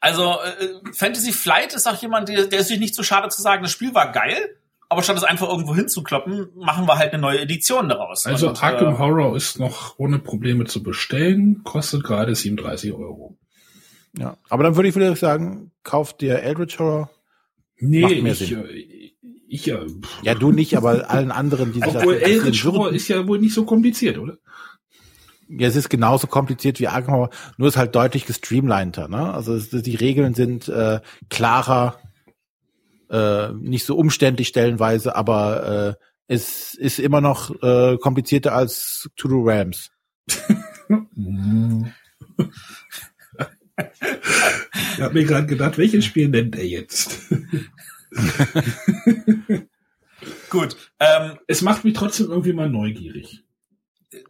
Also 0.00 0.40
äh, 0.40 0.92
Fantasy 0.92 1.32
Flight 1.32 1.74
ist 1.74 1.86
auch 1.86 2.00
jemand, 2.00 2.28
der, 2.28 2.46
der 2.46 2.60
ist 2.60 2.68
sich 2.68 2.78
nicht 2.78 2.94
zu 2.94 3.02
so 3.02 3.04
schade 3.04 3.28
zu 3.28 3.40
sagen, 3.40 3.62
das 3.62 3.72
Spiel 3.72 3.94
war 3.94 4.12
geil 4.12 4.56
aber 4.92 5.02
statt 5.02 5.16
es 5.16 5.24
einfach 5.24 5.48
irgendwo 5.48 5.74
hinzukloppen, 5.74 6.48
machen 6.54 6.86
wir 6.86 6.98
halt 6.98 7.12
eine 7.12 7.20
neue 7.20 7.40
Edition 7.40 7.88
daraus. 7.88 8.26
Also 8.26 8.50
und, 8.50 8.62
Arkham 8.62 8.94
äh, 8.94 8.98
Horror 8.98 9.36
ist 9.36 9.58
noch 9.58 9.98
ohne 9.98 10.18
Probleme 10.18 10.64
zu 10.64 10.82
bestellen, 10.82 11.62
kostet 11.64 12.04
gerade 12.04 12.34
37 12.34 12.92
Euro. 12.92 13.36
Ja, 14.16 14.36
aber 14.48 14.62
dann 14.62 14.76
würde 14.76 14.88
ich 14.88 14.94
wieder 14.94 15.16
sagen, 15.16 15.72
kauft 15.82 16.20
dir 16.20 16.40
Eldritch 16.40 16.78
Horror. 16.78 17.10
Nee, 17.78 18.02
Macht 18.02 18.22
mehr 18.22 18.32
ich, 18.32 18.38
Sinn. 18.38 18.64
ich, 18.70 19.16
ich 19.48 19.66
ja. 19.66 19.80
Ja, 20.22 20.34
du 20.34 20.52
nicht, 20.52 20.76
aber 20.76 21.10
allen 21.10 21.30
anderen, 21.30 21.72
die 21.72 21.80
sich 21.80 21.88
Obwohl 21.88 22.14
Eldritch 22.14 22.64
Horror 22.64 22.92
ist 22.92 23.08
ja 23.08 23.26
wohl 23.26 23.38
nicht 23.38 23.54
so 23.54 23.64
kompliziert, 23.64 24.18
oder? 24.18 24.36
Ja, 25.48 25.68
es 25.68 25.76
ist 25.76 25.90
genauso 25.90 26.26
kompliziert 26.26 26.80
wie 26.80 26.88
Arkham 26.88 27.14
Horror, 27.14 27.30
nur 27.56 27.68
ist 27.68 27.76
halt 27.76 27.94
deutlich 27.94 28.26
gestreamliner. 28.26 29.08
Ne? 29.08 29.34
Also 29.34 29.54
es, 29.54 29.70
die 29.70 29.96
Regeln 29.96 30.34
sind 30.34 30.68
äh, 30.68 31.00
klarer, 31.28 31.98
äh, 33.12 33.52
nicht 33.52 33.84
so 33.84 33.96
umständlich 33.96 34.48
stellenweise, 34.48 35.14
aber 35.14 35.96
äh, 35.98 36.04
es 36.26 36.74
ist 36.74 36.98
immer 36.98 37.20
noch 37.20 37.62
äh, 37.62 37.98
komplizierter 37.98 38.54
als 38.54 39.10
To 39.16 39.28
Do 39.28 39.42
Rams. 39.44 39.90
ich 40.26 40.34
habe 45.00 45.14
mir 45.14 45.24
gerade 45.24 45.46
gedacht, 45.46 45.78
welches 45.78 46.04
Spiel 46.04 46.28
nennt 46.28 46.56
er 46.56 46.66
jetzt? 46.66 47.18
Gut. 50.48 50.76
Ähm, 51.00 51.38
es 51.46 51.62
macht 51.62 51.84
mich 51.84 51.94
trotzdem 51.94 52.30
irgendwie 52.30 52.52
mal 52.52 52.70
neugierig. 52.70 53.44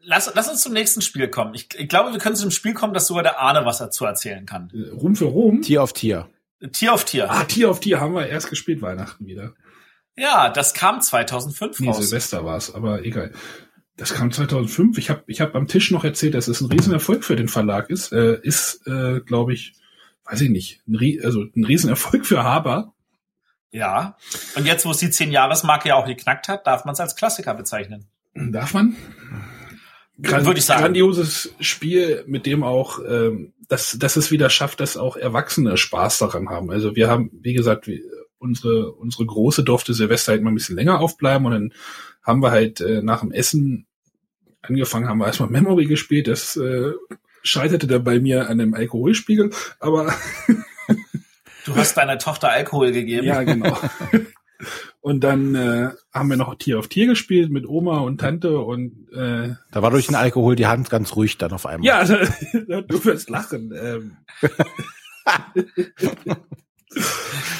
Lass, 0.02 0.30
lass 0.34 0.48
uns 0.48 0.62
zum 0.62 0.72
nächsten 0.72 1.02
Spiel 1.02 1.28
kommen. 1.28 1.54
Ich, 1.54 1.68
ich 1.76 1.88
glaube, 1.88 2.12
wir 2.12 2.18
können 2.18 2.36
zu 2.36 2.42
dem 2.42 2.50
Spiel 2.50 2.74
kommen, 2.74 2.94
dass 2.94 3.06
sogar 3.06 3.22
der 3.22 3.40
Ahne 3.40 3.64
was 3.64 3.78
dazu 3.78 4.04
erzählen 4.04 4.46
kann. 4.46 4.72
Ruhm 4.92 5.16
für 5.16 5.26
Ruhm? 5.26 5.62
Tier 5.62 5.82
auf 5.82 5.92
Tier. 5.92 6.28
Tier 6.70 6.92
auf 6.92 7.04
Tier. 7.04 7.30
Ah, 7.30 7.44
Tier 7.44 7.70
auf 7.70 7.80
Tier 7.80 8.00
haben 8.00 8.14
wir 8.14 8.26
erst 8.26 8.50
gespielt 8.50 8.82
Weihnachten 8.82 9.26
wieder. 9.26 9.54
Ja, 10.16 10.50
das 10.50 10.74
kam 10.74 11.00
2005 11.00 11.80
nee, 11.80 11.88
raus. 11.88 11.98
Silvester 11.98 12.44
war 12.44 12.56
es, 12.56 12.74
aber 12.74 13.04
egal. 13.04 13.32
Das 13.96 14.14
kam 14.14 14.30
2005. 14.30 14.98
Ich 14.98 15.10
habe 15.10 15.22
ich 15.26 15.40
hab 15.40 15.54
am 15.54 15.68
Tisch 15.68 15.90
noch 15.90 16.04
erzählt, 16.04 16.34
dass 16.34 16.48
es 16.48 16.60
ein 16.60 16.70
Riesenerfolg 16.70 17.24
für 17.24 17.36
den 17.36 17.48
Verlag 17.48 17.90
ist. 17.90 18.12
Äh, 18.12 18.38
ist, 18.42 18.86
äh, 18.86 19.20
glaube 19.20 19.52
ich, 19.52 19.74
weiß 20.24 20.40
ich 20.42 20.50
nicht, 20.50 20.82
ein, 20.86 21.20
also 21.24 21.44
ein 21.54 21.64
Riesenerfolg 21.64 22.26
für 22.26 22.42
Haber. 22.42 22.94
Ja. 23.70 24.16
Und 24.54 24.66
jetzt, 24.66 24.84
wo 24.84 24.90
es 24.90 24.98
die 24.98 25.08
10-Jahres-Marke 25.08 25.88
ja 25.88 25.96
auch 25.96 26.06
geknackt 26.06 26.48
hat, 26.48 26.66
darf 26.66 26.84
man 26.84 26.92
es 26.92 27.00
als 27.00 27.16
Klassiker 27.16 27.54
bezeichnen. 27.54 28.06
Darf 28.34 28.74
man? 28.74 28.96
Gran 30.22 30.46
Würde 30.46 30.58
ich 30.58 30.64
sagen. 30.64 30.82
Grandioses 30.82 31.54
Spiel, 31.60 32.24
mit 32.26 32.46
dem 32.46 32.62
auch, 32.62 33.00
ähm, 33.06 33.52
dass, 33.68 33.98
dass 33.98 34.16
es 34.16 34.30
wieder 34.30 34.50
schafft, 34.50 34.80
dass 34.80 34.96
auch 34.96 35.16
Erwachsene 35.16 35.76
Spaß 35.76 36.18
daran 36.18 36.48
haben. 36.48 36.70
Also 36.70 36.94
wir 36.94 37.08
haben, 37.08 37.30
wie 37.42 37.54
gesagt, 37.54 37.86
wie, 37.86 38.02
unsere, 38.38 38.92
unsere 38.92 39.26
Große 39.26 39.62
durfte 39.62 39.94
Silvester 39.94 40.32
halt 40.32 40.42
mal 40.42 40.50
ein 40.50 40.54
bisschen 40.54 40.76
länger 40.76 41.00
aufbleiben 41.00 41.46
und 41.46 41.52
dann 41.52 41.74
haben 42.22 42.42
wir 42.42 42.50
halt 42.50 42.80
äh, 42.80 43.02
nach 43.02 43.20
dem 43.20 43.32
Essen 43.32 43.86
angefangen, 44.62 45.08
haben 45.08 45.18
wir 45.18 45.26
erstmal 45.26 45.48
Memory 45.50 45.86
gespielt. 45.86 46.28
Das 46.28 46.56
äh, 46.56 46.92
scheiterte 47.42 47.86
dann 47.86 48.04
bei 48.04 48.20
mir 48.20 48.48
an 48.48 48.58
dem 48.58 48.74
Alkoholspiegel, 48.74 49.50
aber 49.80 50.14
Du 51.64 51.76
hast 51.76 51.96
deiner 51.96 52.18
Tochter 52.18 52.50
Alkohol 52.50 52.92
gegeben. 52.92 53.26
ja, 53.26 53.42
genau. 53.42 53.76
Und 55.02 55.24
dann 55.24 55.54
äh, 55.56 55.90
haben 56.14 56.30
wir 56.30 56.36
noch 56.36 56.54
Tier 56.54 56.78
auf 56.78 56.86
Tier 56.86 57.08
gespielt 57.08 57.50
mit 57.50 57.66
Oma 57.66 57.98
und 57.98 58.20
Tante 58.20 58.60
und 58.60 59.08
äh, 59.12 59.54
Da 59.72 59.82
war 59.82 59.90
durch 59.90 60.06
den 60.06 60.14
Alkohol 60.14 60.54
die 60.54 60.68
Hand 60.68 60.90
ganz 60.90 61.16
ruhig 61.16 61.38
dann 61.38 61.50
auf 61.50 61.66
einmal. 61.66 61.84
ja, 61.84 61.98
also, 61.98 62.14
du 62.52 63.04
wirst 63.04 63.28
lachen. 63.28 63.74
Ähm. 63.74 64.16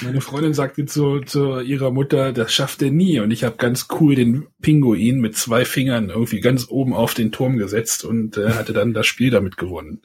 Meine 0.03 0.20
Freundin 0.20 0.55
sagte 0.55 0.84
zu, 0.84 1.20
zu 1.20 1.59
ihrer 1.61 1.90
Mutter, 1.90 2.32
das 2.32 2.53
schafft 2.53 2.80
er 2.82 2.93
nie. 2.93 3.18
Und 3.18 3.32
ich 3.32 3.43
habe 3.43 3.57
ganz 3.57 3.88
cool 3.99 4.14
den 4.14 4.47
Pinguin 4.61 5.20
mit 5.20 5.36
zwei 5.36 5.64
Fingern 5.64 6.11
irgendwie 6.11 6.40
ganz 6.40 6.68
oben 6.68 6.93
auf 6.93 7.14
den 7.14 7.32
Turm 7.32 7.57
gesetzt 7.57 8.05
und 8.05 8.36
äh, 8.36 8.51
hatte 8.51 8.72
dann 8.72 8.95
das 8.95 9.07
Spiel 9.07 9.30
damit 9.30 9.57
gewonnen. 9.57 10.03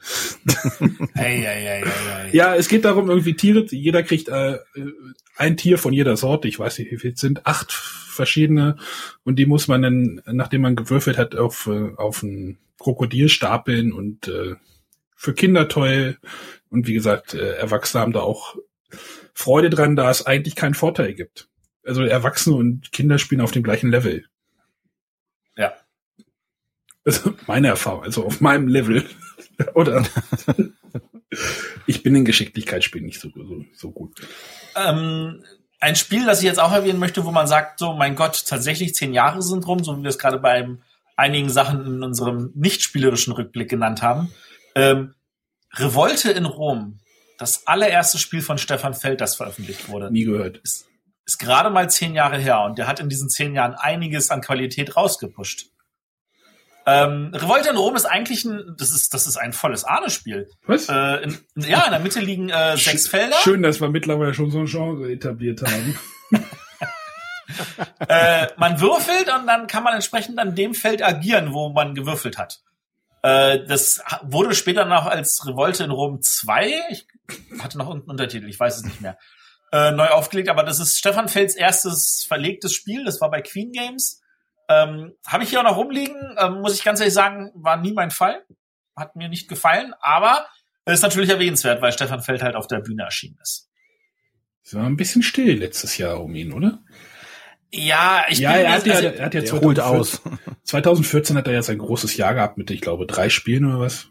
Hey, 1.13 1.41
hey, 1.41 1.83
hey. 1.83 1.83
Ja, 2.31 2.55
es 2.55 2.67
geht 2.67 2.85
darum, 2.85 3.09
irgendwie 3.09 3.35
Tiere, 3.35 3.65
jeder 3.69 4.01
kriegt 4.01 4.29
äh, 4.29 4.57
ein 5.37 5.57
Tier 5.57 5.77
von 5.77 5.93
jeder 5.93 6.17
Sorte, 6.17 6.47
ich 6.47 6.59
weiß 6.59 6.79
nicht, 6.79 6.91
wie 6.91 6.97
viel 6.97 7.13
es 7.13 7.21
sind, 7.21 7.45
acht 7.45 7.71
verschiedene 7.71 8.77
und 9.23 9.37
die 9.37 9.45
muss 9.45 9.67
man 9.67 9.81
dann, 9.81 10.21
nachdem 10.25 10.61
man 10.61 10.75
gewürfelt 10.75 11.17
hat, 11.17 11.35
auf, 11.35 11.67
äh, 11.67 11.95
auf 11.95 12.23
ein 12.23 12.57
Krokodil 12.79 13.29
stapeln 13.29 13.93
und 13.93 14.27
äh, 14.27 14.55
für 15.15 15.33
Kinder 15.33 15.67
toll 15.67 16.17
und 16.69 16.87
wie 16.87 16.93
gesagt, 16.93 17.33
äh, 17.33 17.55
Erwachsene 17.55 18.01
haben 18.01 18.13
da 18.13 18.19
auch 18.21 18.55
Freude 19.33 19.69
dran, 19.69 19.95
da 19.95 20.09
es 20.09 20.25
eigentlich 20.25 20.55
keinen 20.55 20.73
Vorteil 20.73 21.13
gibt. 21.13 21.47
Also 21.83 22.01
Erwachsene 22.01 22.55
und 22.55 22.91
Kinder 22.91 23.17
spielen 23.17 23.41
auf 23.41 23.51
dem 23.51 23.63
gleichen 23.63 23.91
Level. 23.91 24.25
Ja. 25.55 25.73
Also 27.05 27.33
meine 27.47 27.67
Erfahrung, 27.67 28.03
also 28.03 28.25
auf 28.25 28.41
meinem 28.41 28.67
Level. 28.67 29.05
Oder? 29.73 30.05
ich 31.85 32.03
bin 32.03 32.15
in 32.15 32.25
Geschicklichkeitsspielen 32.25 33.05
nicht 33.05 33.19
so, 33.19 33.29
so, 33.29 33.65
so 33.73 33.91
gut. 33.91 34.15
Ähm, 34.75 35.43
ein 35.79 35.95
Spiel, 35.95 36.25
das 36.25 36.39
ich 36.39 36.45
jetzt 36.45 36.59
auch 36.59 36.71
erwähnen 36.71 36.99
möchte, 36.99 37.25
wo 37.25 37.31
man 37.31 37.47
sagt, 37.47 37.79
so, 37.79 37.93
mein 37.93 38.15
Gott, 38.15 38.45
tatsächlich 38.47 38.95
zehn 38.95 39.13
Jahre 39.13 39.41
sind 39.41 39.67
rum, 39.67 39.83
so 39.83 39.97
wie 39.97 40.03
wir 40.03 40.09
es 40.09 40.17
gerade 40.19 40.39
bei 40.39 40.67
einigen 41.15 41.49
Sachen 41.49 41.85
in 41.85 42.03
unserem 42.03 42.51
nicht 42.55 42.83
spielerischen 42.83 43.33
Rückblick 43.33 43.69
genannt 43.69 44.01
haben. 44.01 44.31
Ähm, 44.75 45.15
Revolte 45.73 46.31
in 46.31 46.45
Rom, 46.45 46.99
das 47.37 47.67
allererste 47.67 48.17
Spiel 48.17 48.41
von 48.41 48.57
Stefan 48.57 48.93
Feld, 48.93 49.21
das 49.21 49.35
veröffentlicht 49.35 49.89
wurde, 49.89 50.11
Nie 50.11 50.23
gehört. 50.23 50.57
ist, 50.57 50.87
ist 51.25 51.39
gerade 51.39 51.69
mal 51.69 51.89
zehn 51.89 52.15
Jahre 52.15 52.37
her 52.37 52.61
und 52.61 52.77
der 52.77 52.87
hat 52.87 52.99
in 52.99 53.09
diesen 53.09 53.29
zehn 53.29 53.53
Jahren 53.53 53.73
einiges 53.73 54.31
an 54.31 54.41
Qualität 54.41 54.95
rausgepusht. 54.95 55.67
Ähm, 56.89 57.31
Revolte 57.33 57.69
in 57.69 57.75
Rom 57.75 57.97
ist 57.97 58.05
eigentlich 58.05 58.45
ein, 58.45 58.75
das 58.77 58.91
ist, 58.91 59.13
das 59.13 59.27
ist 59.27 59.35
ein 59.35 59.51
volles 59.51 59.83
Ahne-Spiel. 59.83 60.49
Was? 60.65 60.87
Äh, 60.87 61.23
in, 61.23 61.37
ja, 61.57 61.83
in 61.83 61.91
der 61.91 61.99
Mitte 61.99 62.21
liegen 62.21 62.49
äh, 62.49 62.77
sechs 62.77 63.09
Felder. 63.09 63.35
Schön, 63.43 63.61
dass 63.61 63.81
wir 63.81 63.89
mittlerweile 63.89 64.33
schon 64.33 64.51
so 64.51 64.59
ein 64.59 64.67
Genre 64.67 65.11
etabliert 65.11 65.61
haben. 65.63 65.99
äh, 68.07 68.47
man 68.55 68.79
würfelt 68.79 69.27
und 69.37 69.47
dann 69.47 69.67
kann 69.67 69.83
man 69.83 69.95
entsprechend 69.95 70.39
an 70.39 70.55
dem 70.55 70.73
Feld 70.73 71.03
agieren, 71.03 71.53
wo 71.53 71.69
man 71.73 71.93
gewürfelt 71.93 72.37
hat. 72.37 72.61
Äh, 73.21 73.65
das 73.65 74.01
wurde 74.21 74.55
später 74.55 74.85
noch 74.85 75.07
als 75.07 75.45
Revolte 75.45 75.83
in 75.83 75.91
Rom 75.91 76.21
2, 76.21 76.71
ich 76.89 77.05
hatte 77.59 77.77
noch 77.77 77.89
unten 77.89 78.09
Untertitel, 78.09 78.47
ich 78.47 78.57
weiß 78.57 78.77
es 78.77 78.85
nicht 78.85 79.01
mehr, 79.01 79.17
äh, 79.73 79.91
neu 79.91 80.07
aufgelegt, 80.07 80.47
aber 80.47 80.63
das 80.63 80.79
ist 80.79 80.97
Stefan 80.97 81.27
Felds 81.27 81.55
erstes 81.55 82.23
verlegtes 82.25 82.73
Spiel, 82.73 83.03
das 83.03 83.19
war 83.19 83.29
bei 83.29 83.41
Queen 83.41 83.73
Games. 83.73 84.21
Ähm, 84.69 85.13
Habe 85.25 85.43
ich 85.43 85.49
hier 85.49 85.59
auch 85.59 85.63
noch 85.63 85.77
rumliegen, 85.77 86.35
ähm, 86.37 86.61
muss 86.61 86.75
ich 86.75 86.83
ganz 86.83 86.99
ehrlich 86.99 87.13
sagen, 87.13 87.51
war 87.55 87.77
nie 87.77 87.93
mein 87.93 88.11
Fall. 88.11 88.43
Hat 88.95 89.15
mir 89.15 89.29
nicht 89.29 89.47
gefallen, 89.47 89.93
aber 90.01 90.47
ist 90.85 91.03
natürlich 91.03 91.29
erwähnenswert, 91.29 91.81
weil 91.81 91.91
Stefan 91.91 92.21
Feld 92.21 92.41
halt 92.41 92.55
auf 92.55 92.67
der 92.67 92.79
Bühne 92.79 93.03
erschienen 93.03 93.37
ist. 93.41 93.69
Es 94.63 94.73
war 94.75 94.85
ein 94.85 94.97
bisschen 94.97 95.21
still 95.23 95.57
letztes 95.59 95.97
Jahr 95.97 96.21
um 96.21 96.33
ihn, 96.35 96.51
oder? 96.53 96.79
Ja, 97.71 98.25
ich 98.29 98.39
ja, 98.39 98.53
bin 98.53 98.61
er 98.65 98.71
hat 98.73 98.85
ja, 98.85 98.93
also- 98.95 99.07
er 99.07 99.25
hat 99.25 99.33
ja 99.33 99.41
Der 99.41 99.61
holt 99.61 99.79
aus. 99.79 100.21
2014 100.63 101.37
hat 101.37 101.47
er 101.47 101.53
ja 101.53 101.61
sein 101.61 101.77
großes 101.77 102.15
Jahr 102.17 102.33
gehabt 102.33 102.57
mit, 102.57 102.71
ich 102.71 102.81
glaube, 102.81 103.05
drei 103.05 103.29
Spielen 103.29 103.65
oder 103.65 103.79
was. 103.81 104.07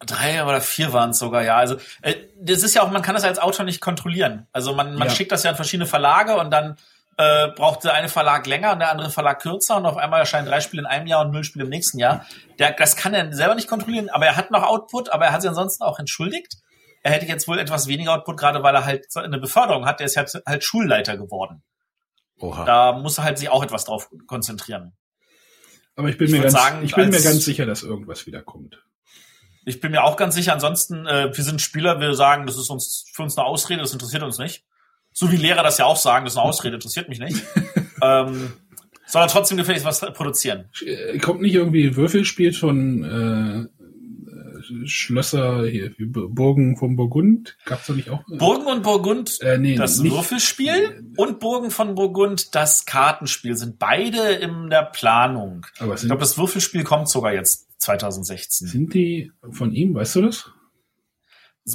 Drei 0.00 0.44
oder 0.44 0.60
vier 0.60 0.92
waren 0.92 1.10
es 1.10 1.18
sogar, 1.18 1.42
ja. 1.44 1.56
Also 1.56 1.76
äh, 2.02 2.14
das 2.40 2.62
ist 2.62 2.74
ja 2.74 2.82
auch, 2.82 2.90
man 2.90 3.02
kann 3.02 3.14
das 3.14 3.24
als 3.24 3.38
Autor 3.38 3.64
nicht 3.64 3.80
kontrollieren. 3.80 4.46
Also 4.52 4.74
man, 4.74 4.94
man 4.96 5.08
Ja. 5.08 5.14
schickt 5.14 5.32
das 5.32 5.44
ja 5.44 5.50
an 5.50 5.56
verschiedene 5.56 5.86
Verlage 5.86 6.36
und 6.36 6.50
dann 6.50 6.76
äh, 7.16 7.48
braucht 7.48 7.84
der 7.84 7.94
eine 7.94 8.08
Verlag 8.08 8.46
länger 8.46 8.72
und 8.72 8.80
der 8.80 8.90
andere 8.90 9.10
Verlag 9.10 9.40
kürzer 9.40 9.76
und 9.76 9.86
auf 9.86 9.96
einmal 9.96 10.20
erscheinen 10.20 10.46
drei 10.46 10.60
Spiele 10.60 10.82
in 10.82 10.86
einem 10.86 11.06
Jahr 11.06 11.24
und 11.24 11.30
null 11.32 11.44
Spiele 11.44 11.64
im 11.64 11.70
nächsten 11.70 11.98
Jahr. 11.98 12.26
Der, 12.58 12.72
das 12.72 12.96
kann 12.96 13.14
er 13.14 13.32
selber 13.32 13.54
nicht 13.54 13.68
kontrollieren, 13.68 14.08
aber 14.10 14.26
er 14.26 14.36
hat 14.36 14.50
noch 14.50 14.62
Output, 14.62 15.10
aber 15.10 15.26
er 15.26 15.32
hat 15.32 15.42
sich 15.42 15.48
ansonsten 15.48 15.84
auch 15.84 15.98
entschuldigt. 15.98 16.56
Er 17.02 17.12
hätte 17.12 17.26
jetzt 17.26 17.46
wohl 17.46 17.58
etwas 17.58 17.86
weniger 17.86 18.14
Output, 18.14 18.38
gerade 18.38 18.62
weil 18.62 18.74
er 18.74 18.84
halt 18.86 19.06
eine 19.16 19.38
Beförderung 19.38 19.84
hat. 19.86 20.00
Der 20.00 20.06
ist 20.06 20.16
halt, 20.16 20.32
halt 20.46 20.64
Schulleiter 20.64 21.16
geworden. 21.18 21.62
Oha. 22.40 22.64
Da 22.64 22.92
muss 22.92 23.18
er 23.18 23.24
halt 23.24 23.38
sich 23.38 23.48
auch 23.50 23.62
etwas 23.62 23.84
drauf 23.84 24.08
konzentrieren. 24.26 24.96
Aber 25.96 26.08
ich 26.08 26.18
bin 26.18 26.26
Ich 26.26 26.32
mir 26.32 26.40
ganz, 26.40 26.52
sagen, 26.54 26.82
ich 26.84 26.94
bin 26.94 27.10
mir 27.10 27.16
als- 27.16 27.24
ganz 27.24 27.44
sicher, 27.44 27.66
dass 27.66 27.82
irgendwas 27.82 28.26
wieder 28.26 28.42
kommt. 28.42 28.82
Ich 29.66 29.80
bin 29.80 29.92
mir 29.92 30.02
auch 30.02 30.16
ganz 30.16 30.34
sicher, 30.34 30.52
ansonsten, 30.52 31.06
äh, 31.06 31.30
wir 31.34 31.44
sind 31.44 31.62
Spieler, 31.62 32.00
wir 32.00 32.14
sagen, 32.14 32.46
das 32.46 32.56
ist 32.56 32.68
uns 32.70 33.04
für 33.12 33.22
uns 33.22 33.36
eine 33.38 33.46
Ausrede, 33.46 33.80
das 33.82 33.92
interessiert 33.92 34.22
uns 34.22 34.38
nicht. 34.38 34.64
So 35.16 35.30
wie 35.30 35.36
Lehrer 35.36 35.62
das 35.62 35.78
ja 35.78 35.86
auch 35.86 35.96
sagen, 35.96 36.24
das 36.26 36.34
ist 36.34 36.38
eine 36.38 36.46
Ausrede, 36.48 36.74
interessiert 36.74 37.08
mich 37.08 37.20
nicht. 37.20 37.40
ähm, 38.02 38.52
sondern 39.06 39.30
trotzdem 39.30 39.56
gefälligst 39.56 39.86
was 39.86 40.00
produzieren. 40.00 40.68
Äh, 40.84 41.18
Kommt 41.18 41.40
nicht 41.40 41.54
irgendwie 41.54 41.94
Würfelspiel 41.94 42.52
von 42.52 43.04
äh, 43.04 43.60
äh, 44.30 44.86
Schlösser 44.88 45.66
hier, 45.66 45.94
Burgen 45.98 46.76
von 46.76 46.96
Burgund? 46.96 47.56
Gab's 47.64 47.86
da 47.86 47.92
nicht 47.92 48.10
auch? 48.10 48.24
Burgen 48.26 48.66
und 48.66 48.82
Burgund, 48.82 49.40
Äh, 49.40 49.58
nee, 49.58 49.76
das 49.76 49.98
nicht- 50.00 50.12
Würfelspiel 50.12 51.12
und 51.16 51.38
Burgen 51.38 51.70
von 51.70 51.94
Burgund, 51.94 52.54
das 52.56 52.84
Kartenspiel, 52.84 53.56
sind 53.56 53.78
beide 53.78 54.18
in 54.32 54.68
der 54.68 54.82
Planung. 54.82 55.64
Aber 55.78 55.94
Ich 55.94 56.00
glaube, 56.02 56.20
das 56.20 56.36
Würfelspiel 56.38 56.82
kommt 56.82 57.08
sogar 57.08 57.32
jetzt 57.32 57.68
2016. 57.80 58.66
sind 58.66 58.94
die 58.94 59.30
von 59.52 59.72
ihm, 59.72 59.94
weißt 59.94 60.16
du 60.16 60.22
das? 60.22 60.50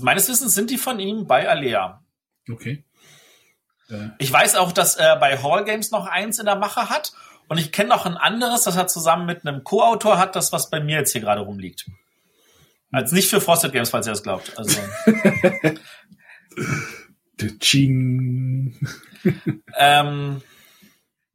Meines 0.02 0.28
Wissens 0.28 0.54
sind 0.54 0.72
die 0.72 0.78
von 0.78 1.00
ihm 1.00 1.26
bei 1.26 1.48
Alea. 1.48 2.04
Okay. 2.52 2.84
Äh, 3.90 4.10
Ich 4.18 4.32
weiß 4.32 4.56
auch, 4.56 4.72
dass 4.72 4.96
er 4.96 5.16
bei 5.18 5.42
Hall 5.42 5.66
Games 5.66 5.92
noch 5.92 6.08
eins 6.08 6.40
in 6.40 6.46
der 6.46 6.56
Mache 6.56 6.90
hat. 6.90 7.14
Und 7.48 7.58
ich 7.58 7.72
kenne 7.72 7.90
noch 7.90 8.06
ein 8.06 8.18
anderes, 8.18 8.64
das 8.64 8.76
er 8.76 8.88
zusammen 8.88 9.26
mit 9.26 9.46
einem 9.46 9.64
Co-Autor 9.64 10.20
hat, 10.20 10.36
das 10.36 10.52
was 10.52 10.70
bei 10.70 10.80
mir 10.80 10.98
jetzt 10.98 11.12
hier 11.14 11.22
gerade 11.22 11.42
rumliegt. 11.42 11.88
Als 12.92 13.12
nicht 13.12 13.30
für 13.30 13.42
Frosted 13.42 13.72
Games, 13.72 13.90
falls 13.90 14.08
ihr 14.08 14.12
das 14.12 14.24
glaubt. 14.24 14.58
Also, 14.58 14.80
ähm, 19.78 20.42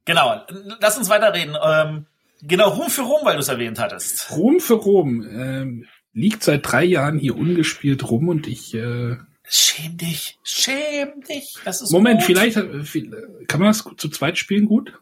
genau. 0.05 0.43
Lass 0.81 0.99
uns 0.99 1.09
weiterreden. 1.09 1.57
Ähm, 1.63 2.07
genau, 2.43 2.71
Ruhm 2.71 2.91
für 2.91 3.03
Ruhm, 3.03 3.21
weil 3.25 3.35
du 3.35 3.41
es 3.41 3.49
erwähnt 3.49 3.79
hattest. 3.79 4.31
Rom 4.33 4.61
für 4.61 4.75
Rom 4.75 5.23
ähm, 5.23 5.87
liegt 6.13 6.43
seit 6.43 6.71
drei 6.71 6.85
Jahren 6.85 7.19
hier 7.19 7.37
ungespielt 7.37 8.09
rum 8.09 8.29
und 8.29 8.47
ich 8.47 8.75
äh, 8.75 9.17
Schäm 9.47 9.97
dich, 9.99 10.39
schäm 10.43 11.21
dich. 11.29 11.55
Das 11.65 11.83
ist 11.83 11.91
Moment, 11.93 12.21
gut. 12.21 12.27
vielleicht 12.27 12.57
äh, 12.57 12.83
viel- 12.83 13.45
kann 13.47 13.61
man 13.61 13.69
das 13.69 13.85
zu 13.97 14.09
zweit 14.09 14.39
spielen 14.39 14.65
gut? 14.67 14.93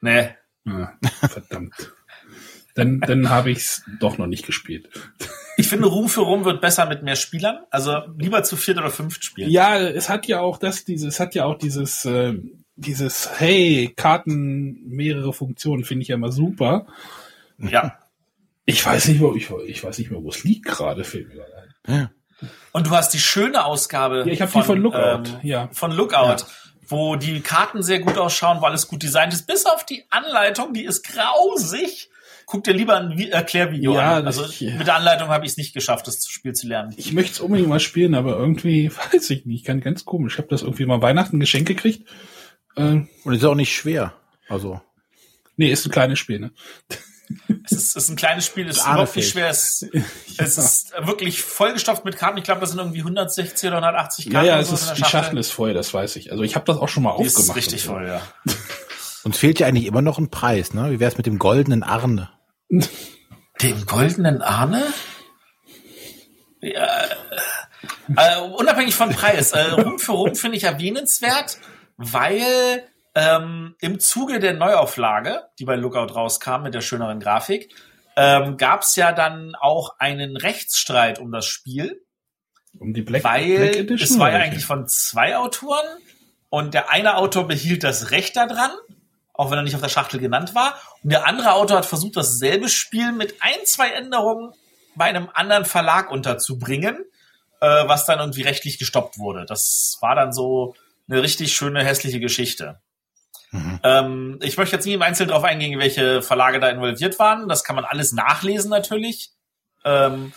Nee. 0.00 0.30
Ah, 0.66 0.92
verdammt. 1.28 1.92
dann 2.74 3.00
dann 3.00 3.30
habe 3.30 3.50
ich 3.50 3.58
es 3.58 3.82
doch 4.00 4.18
noch 4.18 4.26
nicht 4.26 4.44
gespielt. 4.46 4.88
Ich 5.56 5.68
finde, 5.68 5.86
Ruhm 5.86 6.08
für 6.08 6.22
Ruhm 6.22 6.44
wird 6.44 6.60
besser 6.60 6.86
mit 6.86 7.02
mehr 7.02 7.16
Spielern. 7.16 7.58
Also 7.70 7.96
lieber 8.18 8.42
zu 8.42 8.56
viert 8.56 8.78
oder 8.78 8.90
fünft 8.90 9.24
spielen. 9.24 9.50
Ja, 9.50 9.78
es 9.78 10.08
hat 10.08 10.26
ja 10.26 10.40
auch 10.40 10.58
das, 10.58 10.84
dieses, 10.84 11.14
es 11.14 11.20
hat 11.20 11.34
ja 11.34 11.44
auch 11.44 11.58
dieses, 11.58 12.04
äh, 12.04 12.34
dieses, 12.74 13.38
hey, 13.38 13.92
Karten, 13.94 14.82
mehrere 14.88 15.32
Funktionen, 15.32 15.84
finde 15.84 16.02
ich 16.02 16.08
ja 16.08 16.16
immer 16.16 16.32
super. 16.32 16.86
ja. 17.58 17.98
Ich 18.64 18.84
weiß 18.86 19.08
nicht, 19.08 19.20
wo, 19.20 19.34
ich, 19.34 19.50
ich 19.66 19.82
weiß 19.84 19.98
nicht 19.98 20.10
mehr, 20.12 20.22
wo 20.22 20.28
es 20.30 20.44
liegt 20.44 20.66
gerade, 20.66 21.02
fällt 21.04 21.28
mir 21.28 21.34
gerade 21.34 21.56
ein. 21.56 21.94
Ja. 21.94 22.10
Und 22.72 22.86
du 22.86 22.90
hast 22.90 23.10
die 23.10 23.18
schöne 23.20 23.64
Ausgabe. 23.64 24.20
Ja, 24.20 24.26
ich 24.26 24.40
habe 24.42 24.50
die 24.52 24.62
von 24.62 24.78
Lookout, 24.80 24.98
ähm, 24.98 25.40
ja. 25.42 25.68
Von 25.72 25.92
Lookout, 25.92 26.44
wo 26.88 27.16
die 27.16 27.40
Karten 27.40 27.82
sehr 27.82 28.00
gut 28.00 28.18
ausschauen, 28.18 28.60
wo 28.60 28.66
alles 28.66 28.88
gut 28.88 29.02
designt 29.02 29.32
ist. 29.32 29.46
Bis 29.46 29.66
auf 29.66 29.84
die 29.86 30.04
Anleitung, 30.10 30.72
die 30.74 30.84
ist 30.84 31.02
grausig. 31.04 32.08
guck 32.44 32.64
dir 32.64 32.72
lieber 32.74 32.96
ein 32.96 33.16
Vi- 33.16 33.30
Erklärvideo 33.30 33.94
Ja, 33.94 34.16
an. 34.16 34.24
das- 34.26 34.38
Also 34.38 34.64
ja. 34.64 34.74
mit 34.76 34.86
der 34.86 34.96
Anleitung 34.96 35.28
habe 35.28 35.46
ich 35.46 35.52
es 35.52 35.56
nicht 35.56 35.72
geschafft, 35.74 36.06
das 36.06 36.26
Spiel 36.26 36.52
zu 36.52 36.66
lernen. 36.66 36.92
Ich 36.98 37.12
möchte 37.12 37.32
es 37.32 37.40
unbedingt 37.40 37.68
mal 37.68 37.80
spielen, 37.80 38.14
aber 38.14 38.36
irgendwie 38.36 38.90
weiß 39.12 39.30
ich 39.30 39.46
nicht. 39.46 39.64
Ganz, 39.64 39.84
ganz 39.84 40.04
komisch. 40.04 40.34
Ich 40.34 40.38
habe 40.38 40.48
das 40.48 40.62
irgendwie 40.62 40.84
mal 40.84 41.00
Weihnachten 41.00 41.40
Geschenk 41.40 41.66
gekriegt. 41.68 42.08
Äh, 42.76 43.02
Und 43.24 43.32
ist 43.34 43.44
auch 43.44 43.54
nicht 43.54 43.74
schwer. 43.74 44.12
Also, 44.48 44.80
nee, 45.56 45.70
ist 45.70 45.86
ein 45.86 45.92
kleines 45.92 46.18
Spiel, 46.18 46.40
ne? 46.40 46.50
Es 47.64 47.72
ist, 47.72 47.96
es 47.96 48.04
ist 48.04 48.08
ein 48.10 48.16
kleines 48.16 48.46
Spiel, 48.46 48.68
es 48.68 48.78
ist 48.78 48.86
überhaupt 48.86 49.14
nicht 49.16 49.30
schwer. 49.30 49.48
Es, 49.50 49.84
es 50.38 50.58
ist 50.58 50.92
wirklich 51.00 51.42
vollgestopft 51.42 52.04
mit 52.04 52.16
Karten. 52.16 52.38
Ich 52.38 52.44
glaube, 52.44 52.60
das 52.60 52.70
sind 52.70 52.78
irgendwie 52.78 52.98
160 53.00 53.68
oder 53.68 53.76
180 53.78 54.24
Ja, 54.26 54.32
Karten. 54.32 54.46
ja, 54.46 54.52
oder 54.54 54.62
es 54.62 54.68
so 54.68 54.74
ist, 54.74 54.94
die 54.98 55.04
Schachtel 55.04 55.38
ist 55.38 55.50
voll, 55.52 55.74
das 55.74 55.92
weiß 55.94 56.16
ich. 56.16 56.30
Also 56.32 56.42
ich 56.44 56.54
habe 56.54 56.64
das 56.66 56.76
auch 56.78 56.88
schon 56.88 57.02
mal 57.02 57.16
Die 57.18 57.24
ist 57.24 57.36
aufgemacht. 57.36 57.56
richtig 57.58 57.80
und 57.82 57.86
so. 57.86 57.92
voll, 57.92 58.06
ja. 58.08 58.22
uns 59.24 59.36
fehlt 59.38 59.58
ja 59.60 59.66
eigentlich 59.66 59.86
immer 59.86 60.02
noch 60.02 60.18
ein 60.18 60.30
Preis, 60.30 60.74
ne? 60.74 60.90
Wie 60.90 61.00
wär's 61.00 61.16
mit 61.16 61.26
dem 61.26 61.38
goldenen 61.38 61.82
Arne? 61.82 62.30
Den 63.60 63.86
goldenen 63.86 64.42
Arne? 64.42 64.82
Ja, 66.60 66.88
äh, 68.16 68.40
unabhängig 68.40 68.94
von 68.94 69.10
Preis. 69.10 69.52
Äh, 69.52 69.70
Rum 69.72 69.98
für 69.98 70.12
Rum 70.12 70.34
finde 70.34 70.56
ich 70.56 70.64
erwähnenswert, 70.64 71.58
weil 71.96 72.84
ähm, 73.14 73.76
im 73.80 74.00
Zuge 74.00 74.40
der 74.40 74.54
Neuauflage, 74.54 75.44
die 75.58 75.64
bei 75.64 75.76
Lookout 75.76 76.14
rauskam 76.14 76.62
mit 76.62 76.74
der 76.74 76.80
schöneren 76.80 77.20
Grafik, 77.20 77.74
ähm, 78.16 78.56
gab 78.56 78.82
es 78.82 78.96
ja 78.96 79.12
dann 79.12 79.54
auch 79.54 79.98
einen 79.98 80.36
Rechtsstreit 80.36 81.18
um 81.18 81.32
das 81.32 81.46
Spiel, 81.46 82.04
Um 82.78 82.92
die 82.92 83.02
Black, 83.02 83.24
weil 83.24 83.56
Black 83.56 83.76
Edition. 83.76 84.08
es 84.08 84.18
war 84.18 84.32
ja 84.32 84.38
eigentlich 84.38 84.66
von 84.66 84.86
zwei 84.86 85.36
Autoren 85.36 85.86
und 86.50 86.74
der 86.74 86.90
eine 86.90 87.16
Autor 87.16 87.46
behielt 87.46 87.84
das 87.84 88.10
Recht 88.10 88.36
daran, 88.36 88.70
auch 89.32 89.50
wenn 89.50 89.58
er 89.58 89.64
nicht 89.64 89.74
auf 89.74 89.80
der 89.80 89.88
Schachtel 89.88 90.20
genannt 90.20 90.54
war. 90.54 90.74
Und 91.02 91.10
der 91.10 91.26
andere 91.26 91.52
Autor 91.52 91.78
hat 91.78 91.86
versucht, 91.86 92.16
dasselbe 92.16 92.68
Spiel 92.68 93.12
mit 93.12 93.36
ein, 93.40 93.64
zwei 93.64 93.88
Änderungen 93.90 94.52
bei 94.94 95.06
einem 95.06 95.30
anderen 95.32 95.64
Verlag 95.64 96.10
unterzubringen, 96.10 96.98
äh, 97.62 97.88
was 97.88 98.04
dann 98.04 98.18
irgendwie 98.18 98.42
rechtlich 98.42 98.78
gestoppt 98.78 99.18
wurde. 99.18 99.46
Das 99.46 99.96
war 100.02 100.14
dann 100.14 100.34
so 100.34 100.74
eine 101.08 101.22
richtig 101.22 101.54
schöne, 101.54 101.82
hässliche 101.82 102.20
Geschichte. 102.20 102.81
Mhm. 103.52 103.80
Ähm, 103.82 104.38
ich 104.42 104.56
möchte 104.56 104.76
jetzt 104.76 104.86
nie 104.86 104.94
im 104.94 105.02
Einzelnen 105.02 105.28
darauf 105.28 105.44
eingehen, 105.44 105.78
welche 105.78 106.22
Verlage 106.22 106.58
da 106.58 106.68
involviert 106.68 107.18
waren. 107.18 107.48
Das 107.48 107.64
kann 107.64 107.76
man 107.76 107.84
alles 107.84 108.12
nachlesen 108.12 108.70
natürlich. 108.70 109.30
Ähm, 109.84 110.32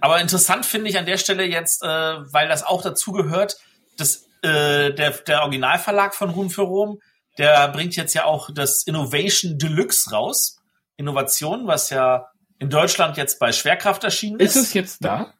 aber 0.00 0.20
interessant 0.20 0.66
finde 0.66 0.90
ich 0.90 0.98
an 0.98 1.06
der 1.06 1.16
Stelle 1.16 1.44
jetzt, 1.44 1.82
äh, 1.82 1.86
weil 1.86 2.48
das 2.48 2.62
auch 2.62 2.82
dazu 2.82 3.12
gehört, 3.12 3.56
dass 3.96 4.26
äh, 4.42 4.92
der, 4.92 5.10
der 5.10 5.42
Originalverlag 5.42 6.14
von 6.14 6.30
Ruhm 6.30 6.50
für 6.50 6.62
Rom, 6.62 7.00
der 7.38 7.68
bringt 7.68 7.96
jetzt 7.96 8.14
ja 8.14 8.24
auch 8.24 8.50
das 8.52 8.82
Innovation 8.84 9.58
Deluxe 9.58 10.10
raus. 10.10 10.58
Innovation, 10.96 11.66
was 11.66 11.90
ja 11.90 12.26
in 12.58 12.68
Deutschland 12.68 13.16
jetzt 13.16 13.38
bei 13.38 13.52
Schwerkraft 13.52 14.04
erschienen 14.04 14.38
ist. 14.38 14.56
Ist 14.56 14.62
es 14.62 14.74
jetzt 14.74 15.04
da? 15.04 15.32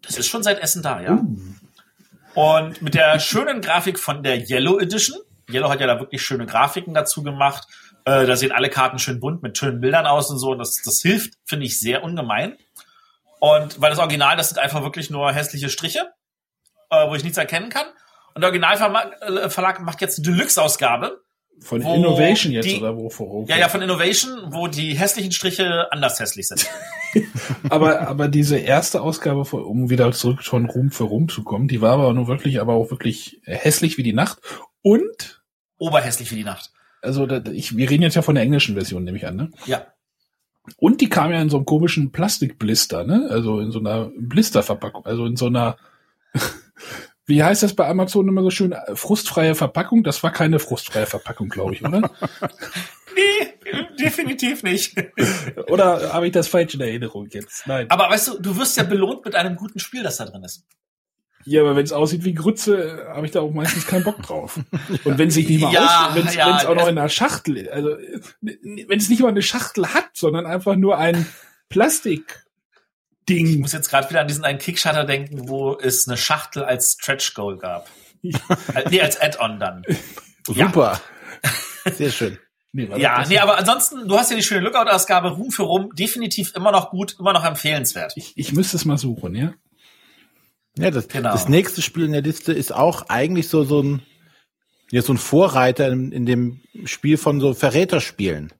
Das 0.00 0.16
ist 0.16 0.26
schon 0.26 0.42
seit 0.42 0.60
Essen 0.60 0.82
da, 0.82 1.00
ja. 1.00 1.22
Und 2.34 2.80
mit 2.80 2.94
der 2.94 3.20
schönen 3.20 3.60
Grafik 3.60 3.98
von 3.98 4.22
der 4.22 4.48
Yellow 4.48 4.78
Edition. 4.80 5.20
Yellow 5.52 5.68
hat 5.70 5.80
ja 5.80 5.86
da 5.86 5.98
wirklich 6.00 6.22
schöne 6.22 6.46
Grafiken 6.46 6.94
dazu 6.94 7.22
gemacht. 7.22 7.66
Äh, 8.04 8.26
da 8.26 8.36
sehen 8.36 8.52
alle 8.52 8.68
Karten 8.70 8.98
schön 8.98 9.20
bunt 9.20 9.42
mit 9.42 9.56
schönen 9.58 9.80
Bildern 9.80 10.06
aus 10.06 10.30
und 10.30 10.38
so. 10.38 10.50
Und 10.50 10.58
das, 10.58 10.80
das 10.84 11.00
hilft, 11.00 11.34
finde 11.44 11.66
ich, 11.66 11.78
sehr 11.78 12.02
ungemein. 12.02 12.56
Und 13.40 13.80
weil 13.80 13.90
das 13.90 13.98
Original, 13.98 14.36
das 14.36 14.50
sind 14.50 14.58
einfach 14.58 14.82
wirklich 14.82 15.10
nur 15.10 15.32
hässliche 15.32 15.68
Striche, 15.68 16.08
äh, 16.90 17.08
wo 17.08 17.14
ich 17.14 17.22
nichts 17.24 17.38
erkennen 17.38 17.70
kann. 17.70 17.86
Und 18.34 18.40
der 18.42 18.48
Originalverlag 18.50 19.78
äh, 19.78 19.82
macht 19.82 20.00
jetzt 20.00 20.18
eine 20.18 20.34
Deluxe-Ausgabe. 20.36 21.20
Von 21.60 21.80
Innovation 21.82 22.52
jetzt 22.52 22.66
die- 22.66 22.78
oder 22.78 22.96
wo 22.96 23.08
vor 23.10 23.44
Ja, 23.48 23.56
ja, 23.56 23.68
von 23.68 23.82
Innovation, 23.82 24.52
wo 24.52 24.66
die 24.66 24.94
hässlichen 24.94 25.30
Striche 25.32 25.86
anders 25.92 26.18
hässlich 26.18 26.48
sind. 26.48 26.66
aber, 27.70 28.08
aber 28.08 28.28
diese 28.28 28.58
erste 28.58 29.00
Ausgabe, 29.00 29.44
von- 29.44 29.62
um 29.64 29.90
wieder 29.90 30.10
zurück 30.12 30.42
von 30.42 30.66
Ruhm 30.66 30.90
für 30.90 31.04
Ruhm 31.04 31.28
zu 31.28 31.44
kommen, 31.44 31.68
die 31.68 31.80
war 31.80 31.92
aber 31.92 32.12
nur 32.14 32.26
wirklich, 32.26 32.60
aber 32.60 32.72
auch 32.74 32.90
wirklich 32.90 33.40
hässlich 33.44 33.96
wie 33.98 34.02
die 34.02 34.12
Nacht. 34.14 34.38
Und, 34.82 35.41
Oberhässlich 35.82 36.30
wie 36.30 36.36
die 36.36 36.44
Nacht. 36.44 36.70
also 37.02 37.26
da, 37.26 37.42
ich, 37.50 37.76
wir 37.76 37.90
reden 37.90 38.02
jetzt 38.02 38.14
ja 38.14 38.22
von 38.22 38.36
der 38.36 38.44
englischen 38.44 38.74
Version, 38.74 39.02
nehme 39.02 39.18
ich 39.18 39.26
an, 39.26 39.36
ne? 39.36 39.50
Ja. 39.66 39.86
Und 40.76 41.00
die 41.00 41.08
kam 41.08 41.32
ja 41.32 41.42
in 41.42 41.50
so 41.50 41.56
einem 41.56 41.66
komischen 41.66 42.12
Plastikblister, 42.12 43.04
ne? 43.04 43.26
Also 43.30 43.58
in 43.58 43.72
so 43.72 43.80
einer 43.80 44.12
Blisterverpackung, 44.16 45.04
also 45.04 45.26
in 45.26 45.36
so 45.36 45.46
einer, 45.46 45.76
wie 47.26 47.42
heißt 47.42 47.64
das 47.64 47.74
bei 47.74 47.88
Amazon 47.88 48.28
immer 48.28 48.42
so 48.42 48.50
schön, 48.50 48.74
frustfreie 48.94 49.56
Verpackung? 49.56 50.04
Das 50.04 50.22
war 50.22 50.30
keine 50.30 50.60
frustfreie 50.60 51.06
Verpackung, 51.06 51.48
glaube 51.48 51.74
ich, 51.74 51.84
oder? 51.84 52.10
Nee, 53.14 53.74
definitiv 54.00 54.62
nicht. 54.62 54.96
oder 55.68 56.14
habe 56.14 56.26
ich 56.26 56.32
das 56.32 56.48
falsch 56.48 56.74
in 56.74 56.80
Erinnerung 56.80 57.28
jetzt? 57.30 57.66
Nein. 57.66 57.90
Aber 57.90 58.08
weißt 58.08 58.28
du, 58.28 58.38
du 58.40 58.56
wirst 58.56 58.78
ja 58.78 58.84
belohnt 58.84 59.22
mit 59.24 59.34
einem 59.34 59.56
guten 59.56 59.78
Spiel, 59.80 60.02
das 60.02 60.16
da 60.16 60.24
drin 60.24 60.42
ist. 60.44 60.64
Ja, 61.44 61.62
aber 61.62 61.76
wenn 61.76 61.84
es 61.84 61.92
aussieht 61.92 62.24
wie 62.24 62.34
Grütze, 62.34 63.06
habe 63.14 63.26
ich 63.26 63.32
da 63.32 63.40
auch 63.40 63.52
meistens 63.52 63.86
keinen 63.86 64.04
Bock 64.04 64.22
drauf. 64.22 64.58
Und 65.04 65.18
wenn 65.18 65.30
sich 65.30 65.48
nicht 65.48 65.60
mal 65.60 65.72
Ja, 65.72 66.08
aus, 66.10 66.14
wenn 66.16 66.26
es 66.26 66.34
ja, 66.34 66.68
auch 66.68 66.74
noch 66.74 66.88
in 66.88 66.98
einer 66.98 67.08
Schachtel, 67.08 67.68
also 67.70 67.96
wenn 68.40 68.98
es 68.98 69.08
nicht 69.08 69.20
mal 69.22 69.28
eine 69.28 69.42
Schachtel 69.42 69.86
hat, 69.92 70.10
sondern 70.14 70.46
einfach 70.46 70.76
nur 70.76 70.98
ein 70.98 71.26
Plastik 71.68 72.44
Ich 73.28 73.36
Ding. 73.36 73.60
muss 73.60 73.72
jetzt 73.72 73.90
gerade 73.90 74.08
wieder 74.10 74.20
an 74.20 74.28
diesen 74.28 74.44
einen 74.44 74.58
Kickstarter 74.58 75.04
denken, 75.04 75.48
wo 75.48 75.76
es 75.78 76.06
eine 76.06 76.16
Schachtel 76.16 76.64
als 76.64 76.92
Stretch 77.00 77.34
Goal 77.34 77.58
gab. 77.58 77.88
Äh, 78.74 78.88
nee, 78.88 79.00
als 79.00 79.20
Add-on 79.20 79.58
dann. 79.58 79.82
Ja. 80.54 80.66
Super. 80.66 81.00
Sehr 81.96 82.10
schön. 82.12 82.38
Nee, 82.72 82.88
Ja, 82.96 83.26
nee, 83.28 83.38
aber 83.38 83.58
ansonsten, 83.58 84.06
du 84.08 84.16
hast 84.16 84.30
ja 84.30 84.36
die 84.36 84.42
schöne 84.44 84.60
Lookout-Ausgabe, 84.60 85.30
Ruhm 85.32 85.50
für 85.50 85.64
Rum, 85.64 85.90
definitiv 85.94 86.54
immer 86.54 86.70
noch 86.72 86.90
gut, 86.90 87.16
immer 87.18 87.32
noch 87.32 87.44
empfehlenswert. 87.44 88.12
ich, 88.16 88.32
ich 88.36 88.52
müsste 88.52 88.76
es 88.76 88.84
mal 88.84 88.96
suchen, 88.96 89.34
ja. 89.34 89.52
Ja, 90.78 90.90
das, 90.90 91.08
Genau. 91.08 91.32
das 91.32 91.48
nächste 91.48 91.82
Spiel 91.82 92.04
in 92.04 92.12
der 92.12 92.22
Liste 92.22 92.52
ist 92.52 92.72
auch 92.72 93.08
eigentlich 93.08 93.48
so, 93.48 93.64
so 93.64 93.82
ein, 93.82 94.02
ja, 94.90 95.02
so 95.02 95.12
ein 95.12 95.18
Vorreiter 95.18 95.88
in, 95.88 96.12
in 96.12 96.26
dem 96.26 96.60
Spiel 96.84 97.16
von 97.16 97.40
so 97.40 97.54
Verräterspielen. 97.54 98.52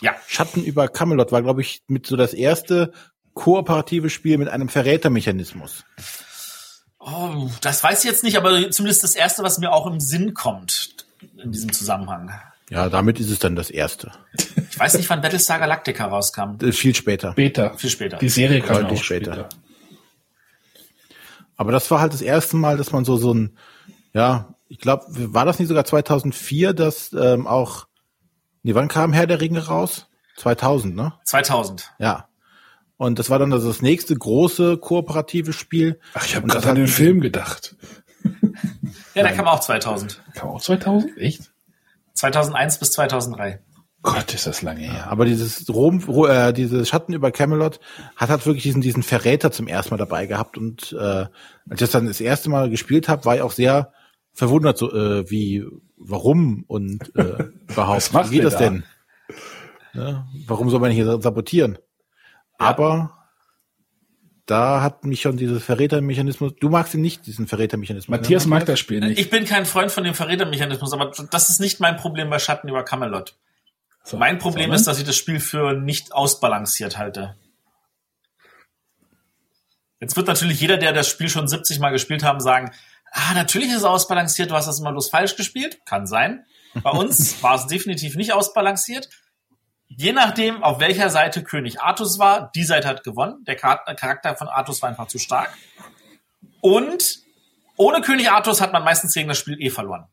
Ja. 0.00 0.14
Schatten 0.26 0.64
über 0.64 0.88
Camelot 0.88 1.30
war, 1.30 1.42
glaube 1.42 1.60
ich, 1.60 1.82
mit 1.86 2.06
so 2.06 2.16
das 2.16 2.34
erste 2.34 2.92
kooperative 3.34 4.10
Spiel 4.10 4.38
mit 4.38 4.48
einem 4.48 4.68
Verrätermechanismus. 4.68 5.84
Oh, 6.98 7.48
das 7.60 7.82
weiß 7.82 8.04
ich 8.04 8.10
jetzt 8.10 8.22
nicht, 8.24 8.36
aber 8.36 8.70
zumindest 8.70 9.02
das 9.02 9.14
erste, 9.14 9.42
was 9.42 9.58
mir 9.58 9.72
auch 9.72 9.86
im 9.86 10.00
Sinn 10.00 10.34
kommt 10.34 10.94
in 11.42 11.50
diesem 11.52 11.72
Zusammenhang. 11.72 12.32
Ja, 12.70 12.88
damit 12.88 13.20
ist 13.20 13.30
es 13.30 13.38
dann 13.38 13.54
das 13.56 13.70
erste. 13.70 14.12
Ich 14.70 14.78
weiß 14.78 14.94
nicht, 14.94 15.10
wann 15.10 15.20
Battlestar 15.20 15.58
Galactica 15.58 16.06
rauskam. 16.06 16.56
Ist 16.60 16.78
viel 16.78 16.94
später. 16.94 17.32
Später. 17.32 17.76
Viel 17.76 17.90
später. 17.90 18.16
Die 18.18 18.28
Serie 18.28 18.60
kam 18.60 18.86
auch 18.86 19.02
später. 19.02 19.32
später. 19.34 19.48
Aber 21.62 21.70
das 21.70 21.88
war 21.92 22.00
halt 22.00 22.12
das 22.12 22.22
erste 22.22 22.56
Mal, 22.56 22.76
dass 22.76 22.90
man 22.90 23.04
so 23.04 23.16
so 23.16 23.32
ein, 23.32 23.56
ja, 24.12 24.56
ich 24.66 24.78
glaube, 24.78 25.04
war 25.08 25.44
das 25.44 25.60
nicht 25.60 25.68
sogar 25.68 25.84
2004, 25.84 26.72
dass 26.72 27.12
ähm, 27.12 27.46
auch, 27.46 27.86
nee, 28.64 28.74
wann 28.74 28.88
kam 28.88 29.12
Herr 29.12 29.28
der 29.28 29.40
Ringe 29.40 29.64
raus? 29.68 30.08
2000, 30.38 30.96
ne? 30.96 31.12
2000. 31.24 31.94
Ja. 32.00 32.28
Und 32.96 33.20
das 33.20 33.30
war 33.30 33.38
dann 33.38 33.52
also 33.52 33.68
das 33.68 33.80
nächste 33.80 34.16
große 34.16 34.76
kooperative 34.78 35.52
Spiel. 35.52 36.00
Ach, 36.14 36.26
ich 36.26 36.34
habe 36.34 36.48
gerade 36.48 36.68
an 36.68 36.74
den 36.74 36.88
Film 36.88 37.20
gedacht. 37.20 37.76
Ja, 39.14 39.22
der 39.22 39.36
kam 39.36 39.46
auch 39.46 39.60
2000. 39.60 40.20
Kam 40.34 40.48
auch 40.48 40.60
2000? 40.60 41.16
Echt? 41.16 41.52
2001 42.14 42.78
bis 42.78 42.90
2003. 42.90 43.60
Gott, 44.02 44.34
ist 44.34 44.46
das 44.48 44.62
lange 44.62 44.80
her. 44.80 45.06
Aber 45.10 45.24
dieses 45.24 45.68
Rom, 45.68 46.02
Ro- 46.04 46.26
äh, 46.26 46.52
diese 46.52 46.84
Schatten 46.84 47.12
über 47.12 47.30
Camelot 47.30 47.78
hat 48.16 48.30
halt 48.30 48.44
wirklich 48.46 48.64
diesen 48.64 48.80
diesen 48.82 49.02
Verräter 49.04 49.52
zum 49.52 49.68
ersten 49.68 49.90
Mal 49.94 49.98
dabei 49.98 50.26
gehabt 50.26 50.58
und 50.58 50.92
äh, 50.92 50.96
als 50.98 51.30
ich 51.70 51.78
das 51.78 51.90
dann 51.92 52.06
das 52.06 52.20
erste 52.20 52.50
Mal 52.50 52.68
gespielt 52.68 53.08
habe, 53.08 53.24
war 53.24 53.36
ich 53.36 53.42
auch 53.42 53.52
sehr 53.52 53.92
verwundert, 54.32 54.76
so 54.78 54.92
äh, 54.92 55.30
wie 55.30 55.64
warum 55.96 56.64
und 56.66 57.14
äh, 57.14 57.44
überhaupt 57.68 58.12
wie 58.30 58.36
geht 58.36 58.44
das 58.44 58.54
da? 58.54 58.58
denn? 58.60 58.84
Ja, 59.94 60.26
warum 60.46 60.68
soll 60.70 60.80
man 60.80 60.90
hier 60.90 61.20
sabotieren? 61.20 61.78
Aber 62.58 63.12
da 64.46 64.82
hat 64.82 65.04
mich 65.04 65.20
schon 65.20 65.36
dieses 65.36 65.62
Verrätermechanismus. 65.62 66.54
Du 66.58 66.68
magst 66.68 66.94
ihn 66.94 67.00
nicht, 67.00 67.26
diesen 67.26 67.46
Verrätermechanismus. 67.46 68.08
Matthias 68.18 68.46
ne? 68.46 68.50
mag 68.50 68.66
das 68.66 68.80
Spiel 68.80 69.00
nicht. 69.00 69.18
Ich 69.20 69.30
bin 69.30 69.44
kein 69.44 69.66
Freund 69.66 69.92
von 69.92 70.02
dem 70.04 70.14
Verrätermechanismus, 70.14 70.92
aber 70.92 71.12
das 71.30 71.50
ist 71.50 71.60
nicht 71.60 71.78
mein 71.78 71.96
Problem 71.96 72.28
bei 72.30 72.38
Schatten 72.38 72.68
über 72.68 72.82
Camelot. 72.84 73.36
So, 74.04 74.16
Mein 74.16 74.38
Problem 74.38 74.64
sondern? 74.64 74.80
ist, 74.80 74.86
dass 74.86 74.98
ich 74.98 75.04
das 75.04 75.16
Spiel 75.16 75.40
für 75.40 75.72
nicht 75.74 76.12
ausbalanciert 76.12 76.98
halte. 76.98 77.36
Jetzt 80.00 80.16
wird 80.16 80.26
natürlich 80.26 80.60
jeder, 80.60 80.76
der 80.76 80.92
das 80.92 81.08
Spiel 81.08 81.28
schon 81.28 81.46
70 81.46 81.78
Mal 81.78 81.90
gespielt 81.90 82.24
haben, 82.24 82.40
sagen, 82.40 82.72
ah, 83.12 83.34
natürlich 83.34 83.68
ist 83.70 83.76
es 83.78 83.84
ausbalanciert, 83.84 84.50
du 84.50 84.54
hast 84.56 84.66
das 84.66 84.80
immer 84.80 84.90
bloß 84.92 85.10
falsch 85.10 85.36
gespielt. 85.36 85.84
Kann 85.86 86.06
sein. 86.06 86.44
Bei 86.82 86.90
uns 86.98 87.40
war 87.42 87.54
es 87.54 87.66
definitiv 87.68 88.16
nicht 88.16 88.32
ausbalanciert. 88.32 89.08
Je 89.86 90.12
nachdem, 90.12 90.62
auf 90.62 90.80
welcher 90.80 91.10
Seite 91.10 91.44
König 91.44 91.80
Artus 91.80 92.18
war, 92.18 92.50
die 92.54 92.64
Seite 92.64 92.88
hat 92.88 93.04
gewonnen. 93.04 93.44
Der 93.44 93.58
Char- 93.58 93.84
Charakter 93.94 94.34
von 94.36 94.48
Artus 94.48 94.80
war 94.82 94.88
einfach 94.88 95.06
zu 95.06 95.18
stark. 95.18 95.50
Und 96.60 97.18
ohne 97.76 98.00
König 98.00 98.30
Artus 98.30 98.60
hat 98.60 98.72
man 98.72 98.82
meistens 98.84 99.12
gegen 99.14 99.28
das 99.28 99.38
Spiel 99.38 99.60
eh 99.60 99.70
verloren. 99.70 100.06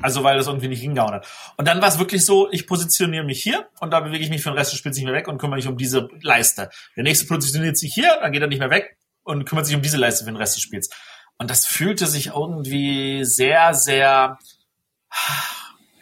Also 0.00 0.24
weil 0.24 0.38
das 0.38 0.46
irgendwie 0.46 0.68
nicht 0.68 0.80
hingehauen 0.80 1.12
hat. 1.12 1.26
Und 1.58 1.68
dann 1.68 1.82
war 1.82 1.88
es 1.88 1.98
wirklich 1.98 2.24
so, 2.24 2.50
ich 2.50 2.66
positioniere 2.66 3.24
mich 3.24 3.42
hier 3.42 3.66
und 3.80 3.90
da 3.92 4.00
bewege 4.00 4.24
ich 4.24 4.30
mich 4.30 4.42
für 4.42 4.50
den 4.50 4.56
Rest 4.56 4.72
des 4.72 4.78
Spiels 4.78 4.96
nicht 4.96 5.04
mehr 5.04 5.14
weg 5.14 5.28
und 5.28 5.36
kümmere 5.38 5.56
mich 5.56 5.66
um 5.68 5.76
diese 5.76 6.08
Leiste. 6.22 6.70
Der 6.96 7.02
nächste 7.04 7.26
positioniert 7.26 7.76
sich 7.76 7.92
hier, 7.92 8.16
dann 8.22 8.32
geht 8.32 8.40
er 8.40 8.48
nicht 8.48 8.58
mehr 8.60 8.70
weg 8.70 8.96
und 9.22 9.44
kümmert 9.44 9.66
sich 9.66 9.76
um 9.76 9.82
diese 9.82 9.98
Leiste 9.98 10.24
für 10.24 10.30
den 10.30 10.36
Rest 10.36 10.56
des 10.56 10.62
Spiels. 10.62 10.88
Und 11.36 11.50
das 11.50 11.66
fühlte 11.66 12.06
sich 12.06 12.28
irgendwie 12.28 13.24
sehr, 13.24 13.74
sehr 13.74 14.38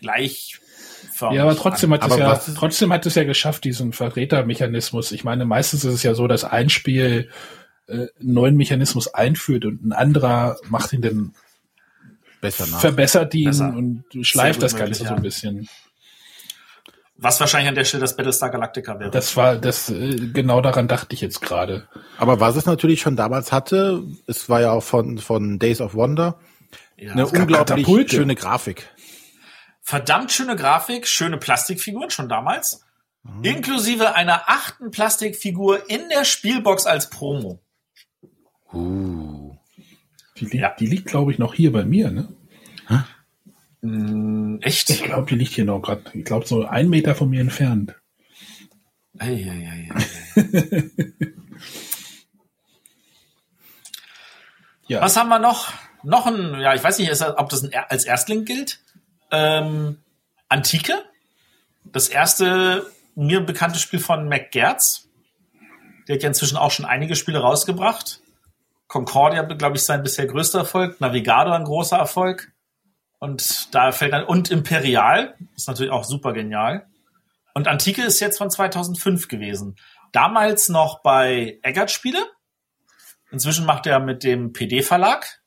gleichförmig 0.01 1.37
Ja, 1.37 1.43
aber 1.43 1.57
trotzdem 1.57 1.93
hat, 1.93 2.05
es 2.07 2.17
ja, 2.17 2.27
was- 2.31 2.55
trotzdem 2.55 2.93
hat 2.93 3.07
es 3.07 3.15
ja 3.15 3.25
geschafft, 3.25 3.65
diesen 3.65 3.93
Verrätermechanismus. 3.93 5.13
Ich 5.13 5.25
meine, 5.25 5.45
meistens 5.45 5.85
ist 5.85 5.95
es 5.95 6.03
ja 6.03 6.15
so, 6.15 6.27
dass 6.27 6.45
ein 6.45 6.71
Spiel 6.71 7.31
äh, 7.89 7.93
einen 7.93 8.09
neuen 8.21 8.57
Mechanismus 8.57 9.09
einführt 9.13 9.65
und 9.65 9.85
ein 9.85 9.93
anderer 9.93 10.57
macht 10.69 10.93
ihn 10.93 11.03
dann. 11.03 11.35
Verbessert 12.41 13.35
ihn 13.35 13.45
Besser. 13.47 13.75
und 13.77 14.05
schleift 14.23 14.63
das 14.63 14.73
möglich, 14.73 14.99
Ganze 14.99 15.09
so 15.09 15.15
ein 15.15 15.23
bisschen. 15.23 15.69
Was 17.17 17.39
wahrscheinlich 17.39 17.69
an 17.69 17.75
der 17.75 17.85
Stelle 17.85 18.01
das 18.01 18.17
Battlestar 18.17 18.49
Galactica 18.49 18.99
wäre. 18.99 19.11
Das 19.11 19.37
war, 19.37 19.57
das, 19.57 19.91
äh, 19.91 20.17
genau 20.33 20.63
daran 20.63 20.89
dachte 20.89 21.15
ich 21.15 21.21
jetzt 21.21 21.43
gerade. 21.43 21.87
Aber 22.17 22.41
was 22.41 22.57
es 22.57 22.65
natürlich 22.65 23.03
schon 23.03 23.15
damals 23.15 23.53
hatte, 23.53 24.03
es 24.27 24.49
war 24.49 24.63
ja 24.63 24.73
auch 24.73 24.83
von, 24.83 25.19
von 25.19 25.59
Days 25.59 25.83
of 25.83 25.95
Wonder, 25.95 26.39
ja. 26.97 27.13
eine 27.13 27.27
unglaublich 27.27 27.59
Katapulte. 27.59 28.17
schöne 28.17 28.35
Grafik. 28.35 28.89
Verdammt 29.83 30.33
schöne 30.33 30.57
Grafik, 30.57 31.07
schöne 31.07 31.37
Plastikfiguren 31.37 32.11
schon 32.11 32.31
damals. 32.31 32.85
Mhm. 33.23 33.45
Inklusive 33.45 34.15
einer 34.15 34.45
achten 34.47 34.91
Plastikfigur 34.91 35.91
in 35.91 36.09
der 36.09 36.25
Spielbox 36.25 36.87
als 36.87 37.11
Promo. 37.11 37.61
Uh. 38.73 39.40
Die, 40.41 40.45
liegt, 40.47 40.55
Ja. 40.55 40.75
die 40.79 40.87
liegt, 40.87 41.07
glaube 41.07 41.33
ich, 41.33 41.39
noch 41.39 41.55
hier 41.55 41.73
bei 41.73 41.85
mir, 41.85 42.11
ne? 42.11 42.29
Hm, 43.83 44.59
echt? 44.63 44.91
Ich 44.91 45.05
glaube, 45.05 45.27
die 45.29 45.37
liegt 45.37 45.53
hier 45.53 45.65
noch 45.65 45.81
gerade. 45.81 46.03
Ich 46.13 46.25
glaube, 46.25 46.47
so 46.47 46.65
ein 46.65 46.89
Meter 46.91 47.15
von 47.15 47.31
mir 47.31 47.41
entfernt. 47.41 47.95
Ei, 49.19 49.29
ei, 49.49 49.69
ei, 49.71 49.89
ei. 49.95 50.83
Ja. 54.87 55.01
Was 55.03 55.17
haben 55.17 55.29
wir 55.29 55.39
noch? 55.39 55.73
Noch 56.03 56.27
ein, 56.27 56.61
ja, 56.61 56.75
ich 56.75 56.83
weiß 56.83 56.99
nicht, 56.99 57.11
ob 57.23 57.49
das 57.49 57.63
ein, 57.63 57.71
als 57.89 58.05
Erstling 58.05 58.45
gilt. 58.45 58.81
Ähm, 59.31 59.99
Antike. 60.49 60.95
Das 61.85 62.09
erste 62.09 62.91
mir 63.15 63.41
bekannte 63.41 63.79
Spiel 63.79 64.01
von 64.01 64.29
Mac 64.29 64.51
Gertz. 64.51 65.09
Der 66.09 66.17
hat 66.17 66.23
ja 66.23 66.29
inzwischen 66.29 66.57
auch 66.57 66.73
schon 66.73 66.87
einige 66.87 67.15
Spiele 67.15 67.39
rausgebracht. 67.39 68.21
Concordia, 68.91 69.43
glaube 69.43 69.77
ich, 69.77 69.85
sein 69.85 70.03
bisher 70.03 70.27
größter 70.27 70.59
Erfolg. 70.59 71.01
Navigator 71.01 71.55
ein 71.55 71.63
großer 71.63 71.97
Erfolg. 71.97 72.53
Und 73.21 73.73
da 73.73 73.93
fällt 73.93 74.13
dann, 74.13 74.25
und 74.25 74.51
Imperial, 74.51 75.37
ist 75.55 75.69
natürlich 75.69 75.93
auch 75.93 76.03
super 76.03 76.33
genial. 76.33 76.89
Und 77.55 77.69
Antike 77.69 78.03
ist 78.03 78.19
jetzt 78.19 78.39
von 78.39 78.51
2005 78.51 79.29
gewesen. 79.29 79.77
Damals 80.11 80.69
noch 80.69 81.03
bei 81.03 81.61
Eggert 81.63 81.93
Spiele. 81.93 82.19
Inzwischen 83.31 83.65
macht 83.65 83.87
er 83.87 84.01
mit 84.01 84.25
dem 84.25 84.53
PD-Verlag. 84.53 85.41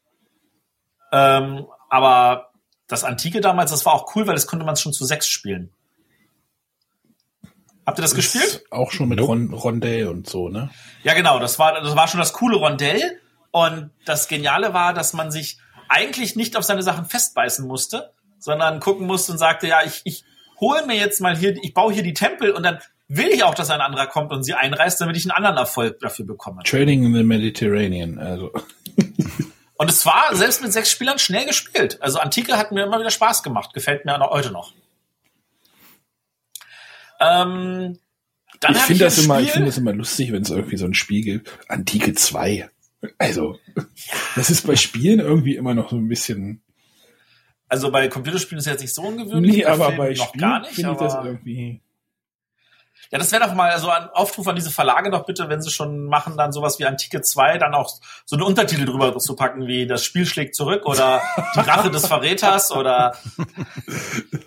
Ähm, 1.12 1.66
aber 1.90 2.52
das 2.88 3.04
Antike 3.04 3.42
damals, 3.42 3.72
das 3.72 3.86
war 3.86 3.92
auch 3.92 4.16
cool, 4.16 4.26
weil 4.26 4.36
das 4.36 4.48
konnte 4.48 4.66
man 4.66 4.78
schon 4.78 4.94
zu 4.94 5.04
sechs 5.04 5.28
spielen. 5.28 5.74
Habt 7.86 8.00
ihr 8.00 8.04
das 8.04 8.16
gespielt? 8.16 8.46
Ist 8.46 8.72
Auch 8.72 8.92
schon 8.92 9.10
mit 9.10 9.20
Nope. 9.20 9.54
Rondell 9.54 10.08
und 10.08 10.30
so, 10.30 10.48
ne? 10.48 10.70
Ja, 11.04 11.14
genau. 11.14 11.40
Das 11.40 11.60
war, 11.60 11.82
das 11.82 11.94
war 11.94 12.08
schon 12.08 12.22
das 12.22 12.32
coole 12.32 12.56
Rondell. 12.56 13.20
Und 13.54 13.92
das 14.06 14.28
Geniale 14.28 14.74
war, 14.74 14.96
dass 14.96 15.14
man 15.14 15.32
sich 15.32 15.60
eigentlich 15.88 16.36
nicht 16.36 16.58
auf 16.58 16.64
seine 16.64 16.82
Sachen 16.82 17.06
festbeißen 17.06 17.68
musste, 17.68 18.12
sondern 18.40 18.80
gucken 18.80 19.06
musste 19.06 19.32
und 19.32 19.38
sagte, 19.38 19.68
ja, 19.68 19.84
ich, 19.86 20.02
ich 20.06 20.26
hole 20.60 20.88
mir 20.88 20.96
jetzt 20.96 21.22
mal 21.22 21.38
hier, 21.38 21.56
ich 21.62 21.76
baue 21.76 21.94
hier 21.94 22.02
die 22.02 22.16
Tempel 22.16 22.50
und 22.50 22.64
dann 22.64 22.80
will 23.08 23.28
ich 23.28 23.44
auch, 23.44 23.54
dass 23.54 23.70
ein 23.70 23.80
anderer 23.80 24.08
kommt 24.08 24.32
und 24.32 24.44
sie 24.44 24.56
einreißt, 24.56 25.00
damit 25.00 25.18
ich 25.18 25.26
einen 25.26 25.38
anderen 25.38 25.58
Erfolg 25.58 26.00
dafür 26.00 26.26
bekomme. 26.26 26.64
Trading 26.64 27.04
in 27.06 27.14
the 27.14 27.22
Mediterranean, 27.22 28.18
also. 28.18 28.52
Und 29.76 29.90
es 29.90 30.06
war 30.06 30.34
selbst 30.34 30.62
mit 30.62 30.72
sechs 30.72 30.92
Spielern 30.92 31.20
schnell 31.20 31.46
gespielt. 31.46 32.02
Also 32.02 32.20
Antike 32.20 32.58
hat 32.58 32.72
mir 32.72 32.84
immer 32.84 33.00
wieder 33.00 33.10
Spaß 33.10 33.44
gemacht. 33.44 33.74
Gefällt 33.74 34.06
mir 34.06 34.22
auch 34.22 34.32
heute 34.32 34.52
noch. 34.52 34.72
Ähm, 37.20 38.00
ich 38.70 38.78
finde 38.78 39.04
das 39.04 39.18
immer, 39.18 39.42
ich 39.42 39.52
finde 39.52 39.66
das 39.66 39.78
immer 39.78 39.92
lustig, 39.92 40.32
wenn 40.32 40.44
es 40.44 40.52
irgendwie 40.52 40.78
so 40.78 40.86
ein 40.86 40.94
Spiel 40.94 41.24
gibt. 41.24 41.52
Antike 41.68 42.14
2. 42.14 42.70
Also, 43.18 43.58
das 44.36 44.50
ist 44.50 44.66
bei 44.66 44.76
Spielen 44.76 45.20
irgendwie 45.20 45.56
immer 45.56 45.74
noch 45.74 45.90
so 45.90 45.96
ein 45.98 46.08
bisschen, 46.08 46.62
Also 47.68 47.92
bei 47.92 48.08
Computerspielen 48.08 48.60
ist 48.60 48.68
es 48.68 48.72
jetzt 48.72 48.82
nicht 48.82 48.96
so 48.96 49.02
ungewöhnlich. 49.04 49.58
nee, 49.58 49.66
aber 49.66 49.92
bei 49.92 50.14
noch 50.14 50.30
Spielen 50.30 50.42
gar 50.42 50.60
nicht. 50.62 50.74
finde 50.74 50.92
ich 50.92 50.98
das 50.98 51.16
irgendwie, 51.24 51.82
Ja, 53.12 53.20
das 53.20 53.32
wäre 53.32 53.46
doch 53.46 53.54
mal 53.54 53.78
so 53.80 53.90
ein 53.90 54.10
Aufruf 54.14 54.48
an 54.48 54.56
diese 54.56 54.72
Verlage 54.72 55.12
doch 55.12 55.26
bitte, 55.26 55.50
wenn 55.50 55.62
sie 55.62 55.70
schon 55.70 56.06
machen, 56.06 56.38
dann 56.38 56.52
sowas 56.52 56.80
wie 56.80 56.86
Antike 56.86 57.22
2, 57.22 57.58
dann 57.58 57.74
auch 57.74 57.90
so 58.26 58.36
eine 58.36 58.46
Untertitel 58.46 58.86
drüber 58.86 59.18
zu 59.20 59.36
packen, 59.36 59.68
wie 59.68 59.86
das 59.86 60.04
Spiel 60.04 60.26
schlägt 60.26 60.56
zurück 60.56 60.86
oder 60.86 61.22
die 61.56 61.60
Rache 61.60 61.92
des 61.92 62.08
Verräters 62.08 62.72
oder 62.72 63.16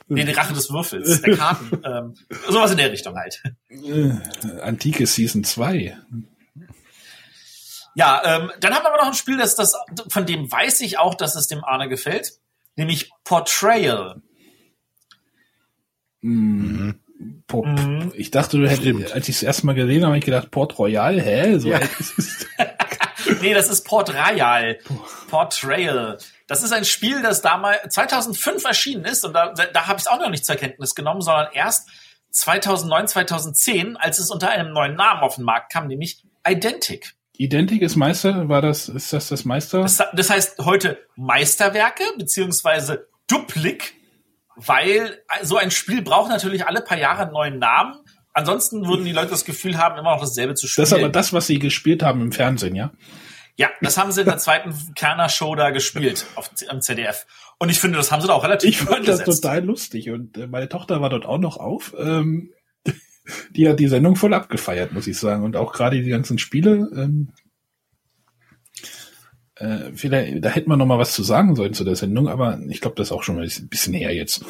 nee, 0.08 0.24
die 0.24 0.32
Rache 0.32 0.54
des 0.54 0.70
Würfels, 0.72 1.20
der 1.22 1.36
Karten. 1.36 1.82
Ähm, 1.84 2.14
sowas 2.48 2.70
in 2.70 2.78
der 2.78 2.90
Richtung 2.90 3.16
halt. 3.16 3.42
äh, 3.70 4.60
Antike 4.62 5.06
Season 5.06 5.44
2. 5.44 5.96
Ja, 7.98 8.20
ähm, 8.24 8.52
dann 8.60 8.74
haben 8.74 8.84
wir 8.84 8.88
aber 8.92 8.98
noch 8.98 9.06
ein 9.08 9.14
Spiel, 9.14 9.38
das, 9.38 9.56
das, 9.56 9.74
von 10.08 10.26
dem 10.26 10.52
weiß 10.52 10.80
ich 10.82 10.98
auch, 10.98 11.14
dass 11.14 11.34
es 11.34 11.46
dem 11.48 11.64
Arne 11.64 11.88
gefällt, 11.88 12.32
nämlich 12.76 13.10
Portrayal. 13.24 14.20
Mhm. 16.20 17.00
Pop. 17.46 17.64
Mhm. 17.66 18.12
Ich 18.14 18.30
dachte, 18.30 18.58
du 18.58 18.68
hättest, 18.68 19.12
als 19.14 19.28
ich 19.28 19.36
es 19.36 19.42
erstmal 19.42 19.74
gesehen 19.74 20.02
habe, 20.02 20.08
habe 20.08 20.18
ich 20.18 20.24
gedacht, 20.26 20.50
Port 20.50 20.78
Royal, 20.78 21.20
hä? 21.20 21.58
So, 21.58 21.68
Ja. 21.68 21.78
das 21.78 22.10
ist- 22.18 22.46
Nee, 23.40 23.54
das 23.54 23.68
ist 23.70 23.84
Port 23.86 24.10
Royal. 24.10 24.78
Portrayal. 25.30 26.18
Das 26.46 26.62
ist 26.62 26.72
ein 26.72 26.84
Spiel, 26.84 27.22
das 27.22 27.40
damals 27.42 27.94
2005 27.94 28.62
erschienen 28.64 29.04
ist 29.04 29.24
und 29.24 29.32
da, 29.32 29.52
da 29.52 29.86
habe 29.86 29.96
ich 29.96 30.02
es 30.02 30.06
auch 30.06 30.20
noch 30.20 30.28
nicht 30.30 30.44
zur 30.46 30.54
Kenntnis 30.56 30.94
genommen, 30.94 31.22
sondern 31.22 31.48
erst 31.52 31.88
2009, 32.30 33.08
2010, 33.08 33.96
als 33.96 34.18
es 34.20 34.30
unter 34.30 34.50
einem 34.50 34.72
neuen 34.72 34.94
Namen 34.94 35.22
auf 35.22 35.36
den 35.36 35.44
Markt 35.44 35.72
kam, 35.72 35.88
nämlich 35.88 36.22
Identic. 36.46 37.15
Identic 37.38 37.82
ist 37.82 37.96
Meister, 37.96 38.48
war 38.48 38.62
das, 38.62 38.88
ist 38.88 39.12
das 39.12 39.28
das 39.28 39.44
Meister? 39.44 39.82
Das, 39.82 40.02
das 40.12 40.30
heißt 40.30 40.58
heute 40.60 40.98
Meisterwerke 41.16 42.04
beziehungsweise 42.18 43.08
Duplik, 43.28 43.94
weil 44.56 45.22
so 45.42 45.56
ein 45.56 45.70
Spiel 45.70 46.02
braucht 46.02 46.30
natürlich 46.30 46.66
alle 46.66 46.80
paar 46.80 46.98
Jahre 46.98 47.22
einen 47.22 47.32
neuen 47.32 47.58
Namen. 47.58 48.00
Ansonsten 48.32 48.86
würden 48.86 49.04
die 49.04 49.12
Leute 49.12 49.30
das 49.30 49.44
Gefühl 49.44 49.78
haben, 49.78 49.98
immer 49.98 50.14
noch 50.14 50.20
dasselbe 50.20 50.54
zu 50.54 50.66
spielen. 50.66 50.82
Das 50.82 50.92
ist 50.92 50.98
aber 50.98 51.08
das, 51.08 51.32
was 51.32 51.46
sie 51.46 51.58
gespielt 51.58 52.02
haben 52.02 52.20
im 52.20 52.32
Fernsehen, 52.32 52.74
ja? 52.74 52.92
Ja, 53.58 53.70
das 53.80 53.96
haben 53.96 54.12
sie 54.12 54.20
in 54.20 54.26
der 54.26 54.36
zweiten 54.36 54.74
Kerner 54.94 55.30
Show 55.30 55.54
da 55.54 55.70
gespielt 55.70 56.26
auf, 56.34 56.50
am 56.68 56.82
ZDF. 56.82 57.26
Und 57.58 57.70
ich 57.70 57.80
finde, 57.80 57.96
das 57.96 58.12
haben 58.12 58.20
sie 58.20 58.28
da 58.28 58.34
auch 58.34 58.44
relativ 58.44 58.68
Ich 58.68 58.78
fand 58.78 59.08
das 59.08 59.24
total 59.24 59.64
lustig 59.64 60.10
und 60.10 60.36
äh, 60.36 60.46
meine 60.46 60.68
Tochter 60.68 61.00
war 61.00 61.08
dort 61.08 61.24
auch 61.24 61.38
noch 61.38 61.56
auf. 61.56 61.94
Ähm, 61.98 62.52
die 63.50 63.68
hat 63.68 63.80
die 63.80 63.88
Sendung 63.88 64.16
voll 64.16 64.34
abgefeiert, 64.34 64.92
muss 64.92 65.06
ich 65.06 65.18
sagen. 65.18 65.44
Und 65.44 65.56
auch 65.56 65.72
gerade 65.72 66.00
die 66.02 66.08
ganzen 66.08 66.38
Spiele. 66.38 66.88
Ähm, 66.94 67.28
äh, 69.56 69.90
vielleicht, 69.94 70.44
da 70.44 70.50
hätten 70.50 70.70
wir 70.70 70.76
noch 70.76 70.86
mal 70.86 70.98
was 70.98 71.12
zu 71.12 71.22
sagen 71.22 71.56
sollen 71.56 71.74
zu 71.74 71.84
der 71.84 71.96
Sendung, 71.96 72.28
aber 72.28 72.58
ich 72.68 72.80
glaube, 72.80 72.96
das 72.96 73.08
ist 73.08 73.12
auch 73.12 73.22
schon 73.22 73.38
ein 73.38 73.68
bisschen 73.68 73.94
her 73.94 74.14
jetzt. 74.14 74.44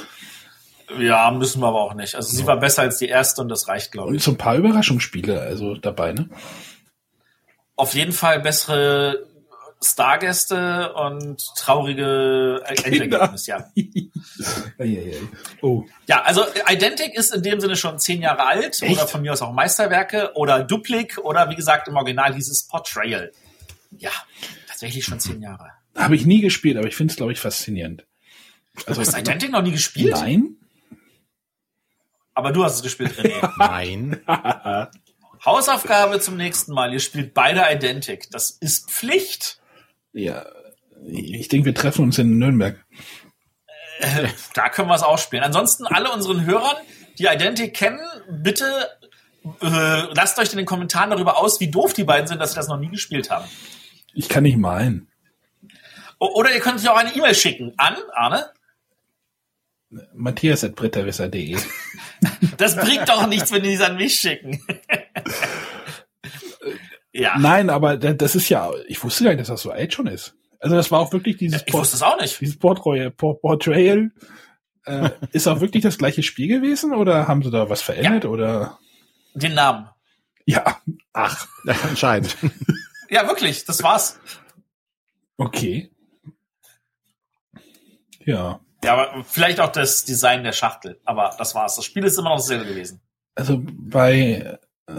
Ja, 0.99 1.31
müssen 1.31 1.61
wir 1.61 1.69
aber 1.69 1.81
auch 1.81 1.95
nicht. 1.95 2.15
Also 2.15 2.37
sie 2.37 2.47
war 2.47 2.59
besser 2.59 2.83
als 2.83 2.99
die 2.99 3.09
erste 3.09 3.43
und 3.43 3.49
das 3.49 3.69
reicht, 3.69 3.93
glaube 3.93 4.09
Und 4.09 4.17
ich. 4.17 4.23
so 4.23 4.31
ein 4.33 4.37
paar 4.37 4.57
Überraschungsspiele 4.57 5.41
also 5.41 5.75
dabei, 5.75 6.13
ne? 6.13 6.29
Auf 7.75 7.95
jeden 7.95 8.13
Fall 8.13 8.41
bessere 8.41 9.27
Stargäste 9.83 10.95
und 10.95 11.43
traurige 11.57 12.63
Endergebnisse, 12.85 13.51
ja. 13.51 13.71
Oh, 15.63 15.85
Ja, 16.07 16.23
also 16.23 16.45
Identic 16.69 17.15
ist 17.15 17.35
in 17.35 17.43
dem 17.43 17.61
Sinne 17.61 17.77
schon 17.77 17.99
zehn 17.99 18.23
Jahre 18.23 18.47
alt 18.47 18.81
Echt? 18.83 18.93
oder 18.93 19.07
von 19.07 19.23
mir 19.23 19.33
aus 19.33 19.43
auch 19.43 19.53
Meisterwerke 19.53 20.33
oder 20.35 20.65
Duplik 20.65 21.19
oder 21.19 21.51
wie 21.51 21.57
gesagt 21.57 21.89
im 21.89 21.97
Original 21.97 22.35
hieß 22.35 22.49
es 22.49 22.67
Portrayal. 22.67 23.33
Ja, 23.99 24.11
tatsächlich 24.69 25.05
schon 25.05 25.21
zehn 25.21 25.41
Jahre. 25.43 25.71
habe 25.95 26.17
ich 26.17 26.27
nie 26.27 26.41
gespielt, 26.41 26.77
aber 26.79 26.89
ich 26.89 26.97
finde 26.97 27.13
es, 27.13 27.17
glaube 27.17 27.33
ich, 27.33 27.41
faszinierend. 27.41 28.07
Du 28.87 28.97
hast 28.97 29.17
Identic 29.17 29.51
noch 29.51 29.63
nie 29.63 29.73
gespielt? 29.73 30.13
Nein? 30.13 30.57
Aber 32.35 32.53
du 32.53 32.65
hast 32.65 32.77
es 32.77 32.83
gespielt, 32.83 33.13
René. 33.19 33.51
Nein. 33.59 34.21
Hausaufgabe 35.45 36.21
zum 36.21 36.37
nächsten 36.37 36.73
Mal. 36.73 36.93
Ihr 36.93 37.01
spielt 37.01 37.33
beide 37.33 37.65
Identic. 37.71 38.31
Das 38.31 38.51
ist 38.51 38.91
Pflicht. 38.91 39.59
Ja, 40.17 40.47
ich 41.05 41.49
denke, 41.49 41.67
wir 41.67 41.75
treffen 41.75 42.05
uns 42.05 42.19
in 42.19 42.39
Nürnberg. 42.39 42.83
Äh, 44.01 44.29
da 44.55 44.71
können 44.71 44.89
wir 44.89 44.95
es 44.95 45.03
auch 45.03 45.19
spielen. 45.19 45.43
Ansonsten 45.43 45.87
alle 45.87 46.11
unseren 46.11 46.47
Hörern, 46.47 46.77
die 47.19 47.27
Identic 47.27 47.75
kennen, 47.75 48.01
bitte 48.31 48.65
äh, 49.61 50.15
lasst 50.15 50.39
euch 50.39 50.51
in 50.53 50.57
den 50.57 50.65
Kommentaren 50.65 51.11
darüber 51.11 51.37
aus, 51.37 51.61
wie 51.61 51.71
doof 51.71 51.93
die 51.93 52.05
beiden 52.05 52.27
sind, 52.27 52.41
dass 52.41 52.53
sie 52.53 52.57
das 52.57 52.69
noch 52.69 52.79
nie 52.79 52.89
gespielt 52.89 53.31
haben. 53.31 53.45
Ich 54.15 54.31
kann 54.31 54.45
nicht 54.45 54.57
malen. 54.57 55.09
O 56.19 56.29
oder 56.29 56.53
ihr 56.55 56.61
könnt 56.61 56.81
euch 56.81 56.89
auch 56.89 56.97
eine 56.97 57.15
E-Mail 57.15 57.35
schicken 57.35 57.75
an, 57.77 57.97
Arne, 58.15 58.47
Matthias 60.15 60.65
at 60.65 60.75
britterwisser.de. 60.75 61.59
Das 62.57 62.75
bringt 62.75 63.07
doch 63.09 63.27
nichts, 63.27 63.53
wenn 63.53 63.63
die 63.63 63.75
es 63.75 63.83
an 63.83 63.97
mich 63.97 64.19
schicken. 64.19 64.63
Ja. 67.19 67.39
Nein, 67.39 67.71
aber 67.71 67.97
das 67.97 68.35
ist 68.35 68.49
ja, 68.49 68.71
ich 68.87 69.03
wusste 69.03 69.25
gar 69.25 69.31
nicht, 69.31 69.41
dass 69.41 69.49
das 69.49 69.63
so 69.63 69.71
alt 69.71 69.93
schon 69.93 70.07
ist. 70.07 70.35
Also 70.59 70.77
das 70.77 70.91
war 70.91 71.01
auch 71.01 71.13
wirklich 71.13 71.37
dieses 71.37 71.63
ich 71.67 71.73
wusste 71.73 71.97
es 71.97 72.03
auch 72.03 72.21
nicht. 72.21 72.41
Dieses 72.41 72.59
Portrait, 72.59 73.17
Portrayal. 73.17 74.11
Äh, 74.85 75.11
ist 75.33 75.49
auch 75.49 75.61
wirklich 75.61 75.83
das 75.83 75.99
gleiche 75.99 76.23
Spiel 76.23 76.47
gewesen 76.47 76.95
oder 76.95 77.27
haben 77.27 77.43
sie 77.43 77.51
da 77.51 77.69
was 77.69 77.83
verändert 77.83 78.25
ja. 78.25 78.31
oder? 78.31 78.79
Den 79.35 79.55
Namen. 79.55 79.89
Ja, 80.45 80.81
ach, 81.13 81.49
anscheinend. 81.83 82.37
ja, 83.11 83.27
wirklich, 83.27 83.65
das 83.65 83.83
war's. 83.83 84.21
Okay. 85.37 85.91
Ja. 88.25 88.61
Ja, 88.85 88.93
aber 88.93 89.25
vielleicht 89.25 89.59
auch 89.59 89.73
das 89.73 90.05
Design 90.05 90.45
der 90.45 90.53
Schachtel. 90.53 91.01
Aber 91.05 91.35
das 91.37 91.57
war's. 91.57 91.75
Das 91.75 91.85
Spiel 91.85 92.05
ist 92.05 92.19
immer 92.19 92.31
noch 92.31 92.37
dasselbe 92.37 92.67
gewesen. 92.67 93.01
Also 93.35 93.61
bei, 93.61 94.59
äh, 94.87 94.93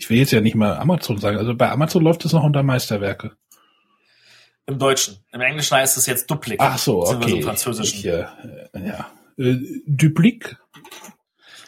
ich 0.00 0.08
will 0.08 0.16
jetzt 0.16 0.32
ja 0.32 0.40
nicht 0.40 0.54
mal 0.54 0.78
Amazon 0.78 1.18
sagen, 1.18 1.36
also 1.36 1.54
bei 1.54 1.70
Amazon 1.70 2.02
läuft 2.02 2.24
es 2.24 2.32
noch 2.32 2.42
unter 2.42 2.62
Meisterwerke. 2.62 3.32
Im 4.66 4.78
Deutschen. 4.78 5.18
Im 5.30 5.42
Englischen 5.42 5.76
heißt 5.76 5.98
es 5.98 6.06
jetzt 6.06 6.30
Duplik. 6.30 6.58
Ach 6.58 6.78
so, 6.78 7.02
okay. 7.02 7.36
Im 7.36 7.42
Französischen. 7.42 7.98
Ich, 7.98 8.06
äh, 8.06 8.24
ja. 8.74 9.12
Äh, 9.36 9.56
Duplik? 9.86 10.56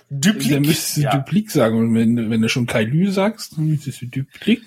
Duplik? 0.08 0.50
Dann 0.50 0.62
müsstest 0.62 0.96
du 0.96 1.00
ja. 1.02 1.10
Duplik 1.10 1.50
sagen. 1.50 1.78
Und 1.78 1.94
wenn, 1.94 2.30
wenn 2.30 2.40
du 2.40 2.48
schon 2.48 2.66
Kailü 2.66 3.10
sagst, 3.10 3.58
dann 3.58 3.66
müsstest 3.66 4.00
du 4.00 4.06
Duplik. 4.06 4.62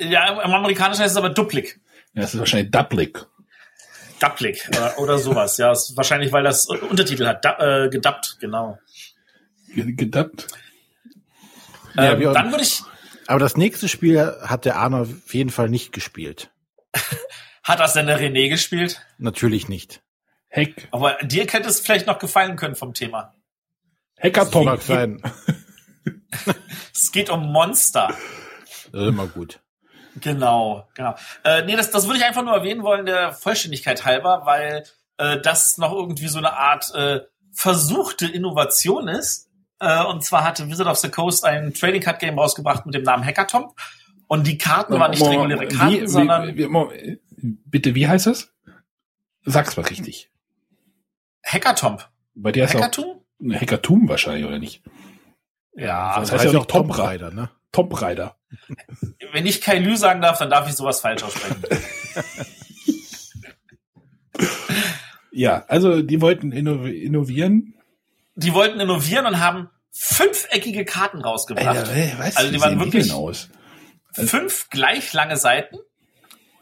Ja, 0.00 0.40
im 0.40 0.52
Amerikanischen 0.52 1.02
heißt 1.02 1.12
es 1.12 1.18
aber 1.18 1.30
Duplik. 1.30 1.80
Ja, 2.14 2.22
das 2.22 2.32
ist 2.32 2.40
wahrscheinlich 2.40 2.70
Duplik. 2.70 3.26
Dublik 4.18 4.66
oder, 4.70 4.98
oder 4.98 5.18
sowas. 5.18 5.58
Ja, 5.58 5.72
ist 5.72 5.94
wahrscheinlich, 5.94 6.32
weil 6.32 6.44
das 6.44 6.66
Untertitel 6.66 7.26
hat. 7.26 7.44
Da, 7.44 7.84
äh, 7.84 7.90
gedubbt, 7.90 8.38
genau. 8.40 8.78
Gedubbt? 11.98 12.16
Ähm, 12.16 12.22
ja, 12.22 12.32
dann 12.32 12.50
würde 12.50 12.64
ich. 12.64 12.82
Aber 13.26 13.38
das 13.38 13.56
nächste 13.56 13.88
Spiel 13.88 14.18
hat 14.42 14.64
der 14.64 14.76
Arno 14.76 15.02
auf 15.02 15.34
jeden 15.34 15.50
Fall 15.50 15.68
nicht 15.68 15.92
gespielt. 15.92 16.50
hat 17.62 17.80
das 17.80 17.92
denn 17.92 18.06
der 18.06 18.20
René 18.20 18.48
gespielt? 18.48 19.02
Natürlich 19.18 19.68
nicht. 19.68 20.02
Heck. 20.48 20.88
Aber 20.90 21.18
dir 21.22 21.46
könnte 21.46 21.68
es 21.68 21.80
vielleicht 21.80 22.06
noch 22.06 22.18
gefallen 22.18 22.56
können 22.56 22.74
vom 22.74 22.94
Thema. 22.94 23.34
Hackathon. 24.20 24.64
Mag 24.64 24.82
sein. 24.82 25.20
es 26.94 27.12
geht 27.12 27.30
um 27.30 27.52
Monster. 27.52 28.08
Das 28.92 29.02
ist 29.02 29.08
immer 29.08 29.26
gut. 29.26 29.60
Genau, 30.20 30.88
genau. 30.94 31.14
Äh, 31.44 31.64
nee, 31.64 31.76
das, 31.76 31.90
das 31.90 32.06
würde 32.06 32.18
ich 32.18 32.24
einfach 32.24 32.42
nur 32.42 32.54
erwähnen 32.54 32.82
wollen, 32.82 33.06
der 33.06 33.32
Vollständigkeit 33.32 34.04
halber, 34.04 34.42
weil 34.44 34.84
äh, 35.18 35.40
das 35.40 35.78
noch 35.78 35.92
irgendwie 35.92 36.28
so 36.28 36.38
eine 36.38 36.54
Art 36.54 36.92
äh, 36.94 37.20
versuchte 37.52 38.26
Innovation 38.26 39.08
ist. 39.08 39.47
Äh, 39.80 40.04
und 40.04 40.24
zwar 40.24 40.44
hatte 40.44 40.68
Wizard 40.68 40.88
of 40.88 40.98
the 40.98 41.08
Coast 41.08 41.44
ein 41.44 41.72
Trading 41.72 42.02
Card 42.02 42.18
Game 42.18 42.38
rausgebracht 42.38 42.86
mit 42.86 42.94
dem 42.94 43.02
Namen 43.02 43.24
Hackathon. 43.24 43.68
Und 44.26 44.46
die 44.46 44.58
Karten 44.58 44.94
waren 44.98 45.10
nicht 45.10 45.24
reguläre 45.24 45.68
Karten, 45.68 46.02
wie, 46.02 46.06
sondern. 46.06 46.56
Wie, 46.56 47.18
bitte, 47.36 47.94
wie 47.94 48.08
heißt 48.08 48.26
es? 48.26 48.52
Sag's 49.44 49.76
mal 49.76 49.86
richtig. 49.86 50.30
Hackathon. 51.44 51.98
Bei 52.34 52.52
dir 52.52 52.64
ist 52.64 52.74
Hackathon? 52.74 53.20
Hackathon 53.52 54.08
wahrscheinlich, 54.08 54.44
oder 54.44 54.58
nicht? 54.58 54.82
Ja, 55.74 56.18
das 56.20 56.32
heißt, 56.32 56.44
heißt 56.44 56.54
ja 56.54 56.60
auch 56.60 56.66
Tomb 56.66 56.96
Raider, 56.98 57.30
ne? 57.30 57.50
Tomb 57.72 58.00
Raider. 58.00 58.36
Wenn 59.32 59.46
ich 59.46 59.60
Kailü 59.60 59.96
sagen 59.96 60.20
darf, 60.20 60.38
dann 60.38 60.50
darf 60.50 60.68
ich 60.68 60.74
sowas 60.74 61.00
falsch 61.00 61.22
aussprechen. 61.22 61.62
ja, 65.30 65.64
also 65.68 66.02
die 66.02 66.20
wollten 66.20 66.52
innovieren. 66.52 67.74
Die 68.38 68.54
wollten 68.54 68.78
innovieren 68.78 69.26
und 69.26 69.40
haben 69.40 69.68
fünfeckige 69.90 70.84
Karten 70.84 71.20
rausgebracht. 71.20 71.88
Ey, 71.88 72.12
ey, 72.12 72.32
also 72.34 72.52
die 72.52 72.60
waren 72.60 72.78
wirklich 72.78 73.12
aus? 73.12 73.48
Also 74.14 74.28
fünf 74.28 74.70
gleich 74.70 75.12
lange 75.12 75.36
Seiten 75.36 75.76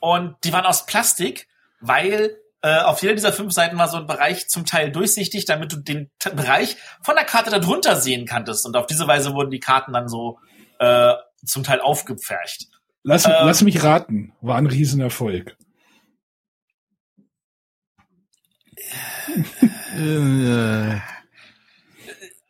und 0.01 0.37
die 0.45 0.53
waren 0.53 0.65
aus 0.65 0.87
Plastik, 0.87 1.49
weil 1.81 2.37
äh, 2.63 2.81
auf 2.81 3.03
jeder 3.03 3.15
dieser 3.15 3.33
fünf 3.33 3.53
Seiten 3.53 3.77
war 3.77 3.89
so 3.89 3.99
ein 3.99 4.07
Bereich 4.07 4.49
zum 4.49 4.65
Teil 4.65 4.91
durchsichtig, 4.91 5.45
damit 5.45 5.71
du 5.73 5.77
den 5.77 6.11
T 6.19 6.31
Bereich 6.31 6.77
von 7.03 7.15
der 7.15 7.25
Karte 7.25 7.51
darunter 7.51 8.01
sehen 8.01 8.25
kanntest. 8.25 8.65
Und 8.65 8.75
auf 8.77 8.87
diese 8.87 9.07
Weise 9.07 9.35
wurden 9.35 9.51
die 9.51 9.61
Karten 9.61 9.93
dann 9.93 10.09
so 10.09 10.39
äh, 10.79 11.13
zum 11.45 11.63
Teil 11.63 11.81
aufgepfercht. 11.81 12.69
Lass, 13.03 13.27
ähm, 13.27 13.33
lass 13.43 13.63
mich 13.63 13.83
raten, 13.83 14.33
war 14.41 14.57
ein 14.57 14.67
Riesenerfolg. 14.67 15.57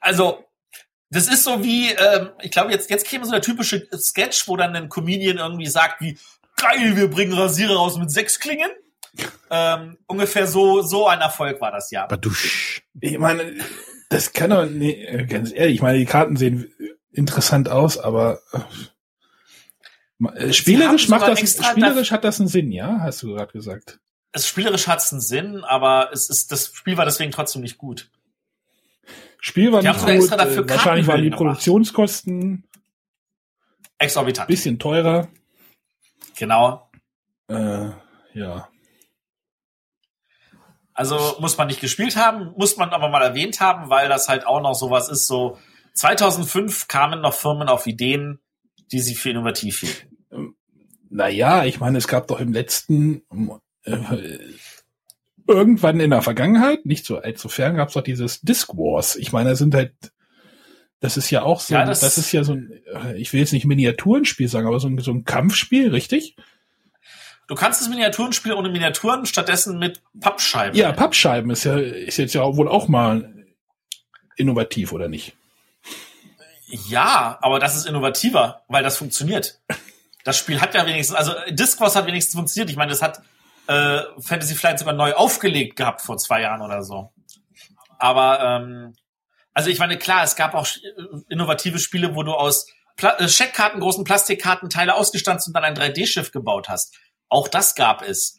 Also, 0.07 0.45
das 1.11 1.29
ist 1.29 1.45
so 1.45 1.63
wie, 1.63 1.91
ähm, 1.91 2.31
ich 2.41 2.51
glaube, 2.51 2.73
jetzt, 2.73 2.91
jetzt 2.91 3.07
käme 3.07 3.25
so 3.25 3.33
der 3.33 3.43
typische 3.43 3.87
Sketch, 3.99 4.49
wo 4.49 4.57
dann 4.57 4.75
ein 4.75 4.89
Comedian 4.89 5.39
irgendwie 5.39 5.67
sagt, 5.67 6.01
wie, 6.01 6.19
geil, 6.57 6.97
wir 6.97 7.09
bringen 7.11 7.33
Rasierer 7.33 7.77
raus 7.77 7.99
mit 7.99 8.11
sechs 8.11 8.39
Klingen. 8.39 8.71
Ähm, 9.51 9.97
ungefähr 10.07 10.47
so, 10.47 10.83
so 10.83 11.07
ein 11.07 11.21
Erfolg 11.21 11.61
war 11.61 11.73
das 11.73 11.91
ja. 11.91 12.07
Badusch. 12.07 12.83
Ich 13.01 13.19
meine, 13.19 13.55
das 14.11 14.33
kann 14.33 14.51
doch, 14.51 14.67
nee, 14.67 15.25
ganz 15.29 15.53
ehrlich, 15.53 15.77
ich 15.77 15.83
meine, 15.83 15.99
die 15.99 16.05
Karten 16.05 16.37
sehen 16.37 16.73
interessant 17.13 17.69
aus, 17.69 17.99
aber 17.99 18.41
äh, 20.35 20.53
spielerisch 20.53 21.09
macht 21.09 21.29
das, 21.29 21.41
spielerisch 21.41 22.13
hat 22.13 22.25
das 22.25 22.41
einen 22.41 22.49
Sinn, 22.49 22.73
ja? 22.73 23.01
Hast 23.01 23.23
du 23.23 23.35
gerade 23.35 23.53
gesagt. 23.53 24.01
Es 24.33 24.47
spielerisch 24.47 24.87
hat 24.87 25.01
es 25.01 25.13
einen 25.13 25.23
Sinn, 25.23 25.65
aber 25.65 26.11
es 26.13 26.29
ist, 26.29 26.53
das 26.53 26.71
Spiel 26.75 26.97
war 26.97 27.07
deswegen 27.07 27.33
trotzdem 27.33 27.63
nicht 27.63 27.79
gut. 27.79 28.11
Spiel 29.47 29.71
war 29.71 29.81
die 29.81 29.87
nicht 29.87 30.01
gut, 30.01 30.33
äh, 30.33 30.69
wahrscheinlich 30.69 31.07
waren 31.07 31.23
die 31.23 31.31
Produktionskosten 31.31 32.65
exorbitant. 33.97 34.49
Bisschen 34.49 34.81
teurer. 34.81 35.29
Genau. 36.37 36.91
Äh, 37.47 37.91
ja. 38.35 38.69
Also 40.95 41.37
muss 41.39 41.57
man 41.57 41.69
nicht 41.69 41.81
gespielt 41.81 42.17
haben, 42.17 42.55
muss 42.57 42.77
man 42.77 42.91
aber 42.91 43.09
mal 43.09 43.23
erwähnt 43.23 43.61
haben, 43.61 43.89
weil 43.89 44.09
das 44.09 44.29
halt 44.29 44.49
auch 44.49 44.61
noch 44.61 44.75
sowas 44.75 45.09
ist, 45.09 45.29
so 45.29 45.57
2005 45.95 46.89
kamen 46.89 47.21
noch 47.21 47.35
Firmen 47.35 47.69
auf 47.69 47.87
Ideen, 47.87 48.41
die 48.91 48.99
sie 48.99 49.15
für 49.15 49.31
innovativ 49.31 49.79
hielten. 49.79 50.57
Naja, 51.09 51.65
ich 51.65 51.79
meine, 51.79 51.99
es 51.99 52.09
gab 52.09 52.27
doch 52.27 52.41
im 52.41 52.53
letzten, 52.53 53.23
äh, 53.85 54.39
irgendwann 55.47 56.01
in 56.01 56.11
der 56.11 56.23
Vergangenheit, 56.23 56.87
nicht 56.87 57.05
so 57.05 57.19
allzu 57.19 57.49
fern, 57.49 57.77
gab 57.77 57.89
es 57.89 57.95
doch 57.95 58.03
dieses 58.03 58.41
Disc 58.41 58.69
Wars. 58.75 59.17
Ich 59.17 59.33
meine, 59.33 59.51
da 59.51 59.57
sind 59.57 59.75
halt, 59.75 59.93
das 61.01 61.17
ist 61.17 61.31
ja 61.31 61.43
auch 61.43 61.61
so, 61.61 61.75
ja, 61.75 61.85
das, 61.85 62.01
das, 62.01 62.19
ist 62.19 62.33
ja 62.33 62.45
so 62.45 62.53
ein, 62.53 62.73
äh, 62.93 63.17
ich 63.17 63.33
will 63.33 63.41
jetzt 63.41 63.53
nicht 63.53 63.67
Miniaturenspiel 63.67 64.49
sagen, 64.49 64.67
aber 64.67 64.81
so 64.81 64.89
ein, 64.89 64.99
so 64.99 65.13
ein 65.13 65.25
Kampfspiel, 65.25 65.91
richtig? 65.91 66.37
Du 67.49 67.55
kannst 67.55 67.81
das 67.81 67.89
Miniaturenspiel 67.89 68.55
ohne 68.55 68.69
Miniaturen 68.71 69.25
stattdessen 69.25 69.79
mit 69.79 70.03
Pappscheiben. 70.21 70.77
Ja, 70.77 70.93
Pappscheiben 70.93 71.51
ist 71.51 71.65
ja, 71.65 71.77
ist 71.77 72.17
jetzt 72.17 72.35
ja 72.35 72.43
wohl 72.57 72.69
auch 72.69 72.89
mal 72.89 73.47
innovativ, 74.37 74.93
oder 74.93 75.09
nicht? 75.09 75.37
Ja, 76.67 77.39
aber 77.41 77.61
das 77.61 77.77
ist 77.77 77.87
innovativer, 77.87 78.63
weil 78.67 78.83
das 78.83 78.97
funktioniert. 78.97 79.61
Das 80.25 80.37
Spiel 80.37 80.61
hat 80.61 80.75
ja 80.75 80.85
wenigstens, 80.87 81.17
also 81.17 81.33
Discworld 81.51 81.95
hat 81.95 82.07
wenigstens 82.07 82.35
funktioniert. 82.35 82.69
Ich 82.71 82.77
meine, 82.77 82.91
das 82.91 83.03
hat 83.03 83.23
äh, 83.69 84.01
Fantasy 84.21 84.55
Flight 84.55 84.79
sogar 84.79 84.95
neu 84.95 85.13
aufgelegt 85.15 85.77
gehabt 85.77 86.03
vor 86.03 86.17
zwei 86.19 86.43
Jahren 86.43 86.63
oder 86.63 86.83
so. 86.83 87.13
Aber 87.99 88.41
ähm, 88.43 88.95
also 89.53 89.71
ich 89.71 89.79
meine, 89.79 89.97
klar, 89.97 90.23
es 90.23 90.37
gab 90.37 90.55
auch 90.55 90.67
innovative 91.29 91.79
Spiele, 91.79 92.15
wo 92.15 92.23
du 92.23 92.33
aus 92.33 92.67
Pla 92.97 93.19
äh, 93.19 93.29
Scheckkarten, 93.29 93.81
großen 93.81 94.05
Plastikkarten 94.05 94.71
Teile 94.71 94.95
ausgestanzt 94.95 95.47
und 95.47 95.55
dann 95.55 95.65
ein 95.65 95.75
3D-Schiff 95.75 96.33
gebaut 96.33 96.69
hast. 96.69 96.95
Auch 97.29 97.49
das 97.49 97.75
gab 97.75 98.03
es. 98.03 98.39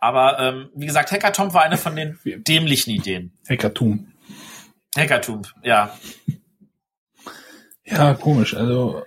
Aber 0.00 0.38
ähm, 0.38 0.70
wie 0.74 0.86
gesagt, 0.86 1.10
Hackathon 1.10 1.52
war 1.54 1.62
eine 1.62 1.76
von 1.76 1.96
den 1.96 2.18
dämlichen 2.24 2.90
Ideen. 2.90 3.36
Hackathon. 3.48 4.12
Hackathon, 4.96 5.46
ja. 5.62 5.96
Ja, 7.84 8.14
komisch. 8.14 8.54
Also 8.54 9.02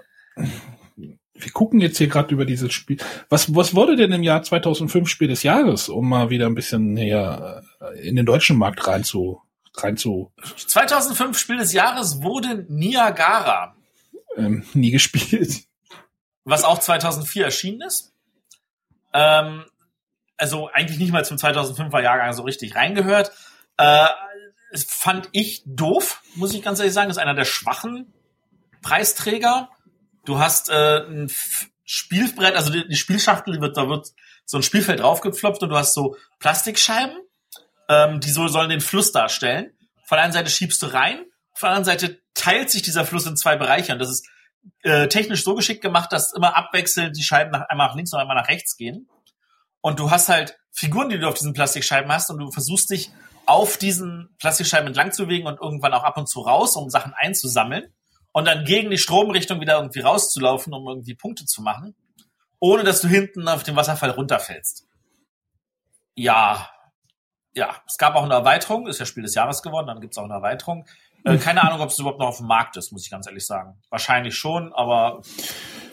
wir 1.43 1.51
gucken 1.51 1.81
jetzt 1.81 1.97
hier 1.97 2.07
gerade 2.07 2.33
über 2.33 2.45
dieses 2.45 2.71
Spiel. 2.73 2.97
Was, 3.29 3.53
was 3.55 3.75
wurde 3.75 3.95
denn 3.95 4.11
im 4.11 4.23
Jahr 4.23 4.43
2005 4.43 5.09
Spiel 5.09 5.27
des 5.27 5.43
Jahres, 5.43 5.89
um 5.89 6.09
mal 6.09 6.29
wieder 6.29 6.45
ein 6.45 6.55
bisschen 6.55 6.93
näher 6.93 7.63
äh, 7.79 8.07
in 8.07 8.15
den 8.15 8.25
deutschen 8.25 8.57
Markt 8.57 8.87
rein 8.87 9.03
zu, 9.03 9.41
rein 9.75 9.97
zu 9.97 10.31
2005 10.55 11.37
Spiel 11.37 11.57
des 11.57 11.73
Jahres 11.73 12.21
wurde 12.21 12.65
Niagara. 12.69 13.75
Ähm, 14.37 14.65
nie 14.73 14.91
gespielt. 14.91 15.63
Was 16.43 16.63
auch 16.63 16.79
2004 16.79 17.45
erschienen 17.45 17.81
ist. 17.81 18.13
Ähm, 19.13 19.65
also 20.37 20.69
eigentlich 20.71 20.99
nicht 20.99 21.11
mal 21.11 21.25
zum 21.25 21.37
2005er 21.37 22.01
Jahrgang 22.01 22.33
so 22.33 22.43
richtig 22.43 22.75
reingehört. 22.75 23.31
Äh, 23.77 24.07
fand 24.87 25.29
ich 25.33 25.63
doof, 25.65 26.21
muss 26.35 26.53
ich 26.53 26.63
ganz 26.63 26.79
ehrlich 26.79 26.93
sagen. 26.93 27.09
Das 27.09 27.17
ist 27.17 27.21
einer 27.21 27.35
der 27.35 27.45
schwachen 27.45 28.13
Preisträger. 28.81 29.69
Du 30.25 30.39
hast 30.39 30.69
äh, 30.69 31.03
ein 31.05 31.31
Spielbrett, 31.83 32.55
also 32.55 32.71
die, 32.71 32.87
die 32.87 32.95
Spielschachtel, 32.95 33.59
wird, 33.59 33.77
da 33.77 33.89
wird 33.89 34.13
so 34.45 34.57
ein 34.57 34.63
Spielfeld 34.63 34.99
draufgepflopft 34.99 35.63
und 35.63 35.69
du 35.69 35.77
hast 35.77 35.93
so 35.93 36.15
Plastikscheiben, 36.39 37.17
ähm, 37.89 38.19
die 38.19 38.29
so 38.29 38.47
sollen 38.47 38.69
den 38.69 38.81
Fluss 38.81 39.11
darstellen. 39.11 39.71
Von 40.05 40.17
der 40.17 40.23
einen 40.23 40.33
Seite 40.33 40.49
schiebst 40.49 40.81
du 40.81 40.87
rein, 40.87 41.25
von 41.53 41.67
der 41.67 41.75
anderen 41.75 41.85
Seite 41.85 42.21
teilt 42.33 42.69
sich 42.69 42.81
dieser 42.81 43.05
Fluss 43.05 43.25
in 43.25 43.35
zwei 43.35 43.55
Bereiche 43.55 43.93
und 43.93 43.99
das 43.99 44.09
ist 44.09 44.27
äh, 44.83 45.07
technisch 45.07 45.43
so 45.43 45.55
geschickt 45.55 45.81
gemacht, 45.81 46.11
dass 46.11 46.33
immer 46.33 46.55
abwechselnd 46.55 47.17
die 47.17 47.23
Scheiben 47.23 47.51
nach, 47.51 47.67
einmal 47.69 47.87
nach 47.87 47.95
links 47.95 48.13
und 48.13 48.19
einmal 48.19 48.35
nach 48.35 48.47
rechts 48.47 48.77
gehen. 48.77 49.09
Und 49.81 49.99
du 49.99 50.11
hast 50.11 50.29
halt 50.29 50.59
Figuren, 50.71 51.09
die 51.09 51.17
du 51.17 51.27
auf 51.27 51.33
diesen 51.33 51.53
Plastikscheiben 51.53 52.11
hast 52.11 52.29
und 52.29 52.37
du 52.37 52.51
versuchst 52.51 52.91
dich 52.91 53.11
auf 53.47 53.77
diesen 53.77 54.35
Plastikscheiben 54.37 54.87
entlang 54.87 55.11
zu 55.11 55.23
bewegen 55.23 55.47
und 55.47 55.59
irgendwann 55.59 55.93
auch 55.93 56.03
ab 56.03 56.17
und 56.17 56.29
zu 56.29 56.41
raus, 56.41 56.75
um 56.75 56.89
Sachen 56.89 57.13
einzusammeln 57.15 57.91
und 58.31 58.45
dann 58.45 58.65
gegen 58.65 58.89
die 58.89 58.97
Stromrichtung 58.97 59.59
wieder 59.59 59.77
irgendwie 59.77 59.99
rauszulaufen, 59.99 60.73
um 60.73 60.87
irgendwie 60.87 61.15
Punkte 61.15 61.45
zu 61.45 61.61
machen, 61.61 61.95
ohne 62.59 62.83
dass 62.83 63.01
du 63.01 63.07
hinten 63.07 63.47
auf 63.47 63.63
dem 63.63 63.75
Wasserfall 63.75 64.11
runterfällst. 64.11 64.87
Ja, 66.15 66.69
ja, 67.53 67.75
es 67.85 67.97
gab 67.97 68.15
auch 68.15 68.23
eine 68.23 68.33
Erweiterung, 68.33 68.87
ist 68.87 68.99
ja 68.99 69.05
Spiel 69.05 69.23
des 69.23 69.35
Jahres 69.35 69.61
geworden, 69.61 69.87
dann 69.87 69.99
gibt's 69.99 70.17
auch 70.17 70.23
eine 70.23 70.35
Erweiterung. 70.35 70.85
Äh, 71.23 71.37
keine 71.37 71.61
Ahnung, 71.63 71.81
ob 71.81 71.89
es 71.89 71.99
überhaupt 71.99 72.19
noch 72.19 72.27
auf 72.27 72.37
dem 72.37 72.47
Markt 72.47 72.77
ist, 72.77 72.91
muss 72.91 73.05
ich 73.05 73.11
ganz 73.11 73.27
ehrlich 73.27 73.45
sagen. 73.45 73.75
Wahrscheinlich 73.89 74.35
schon, 74.35 74.73
aber 74.73 75.21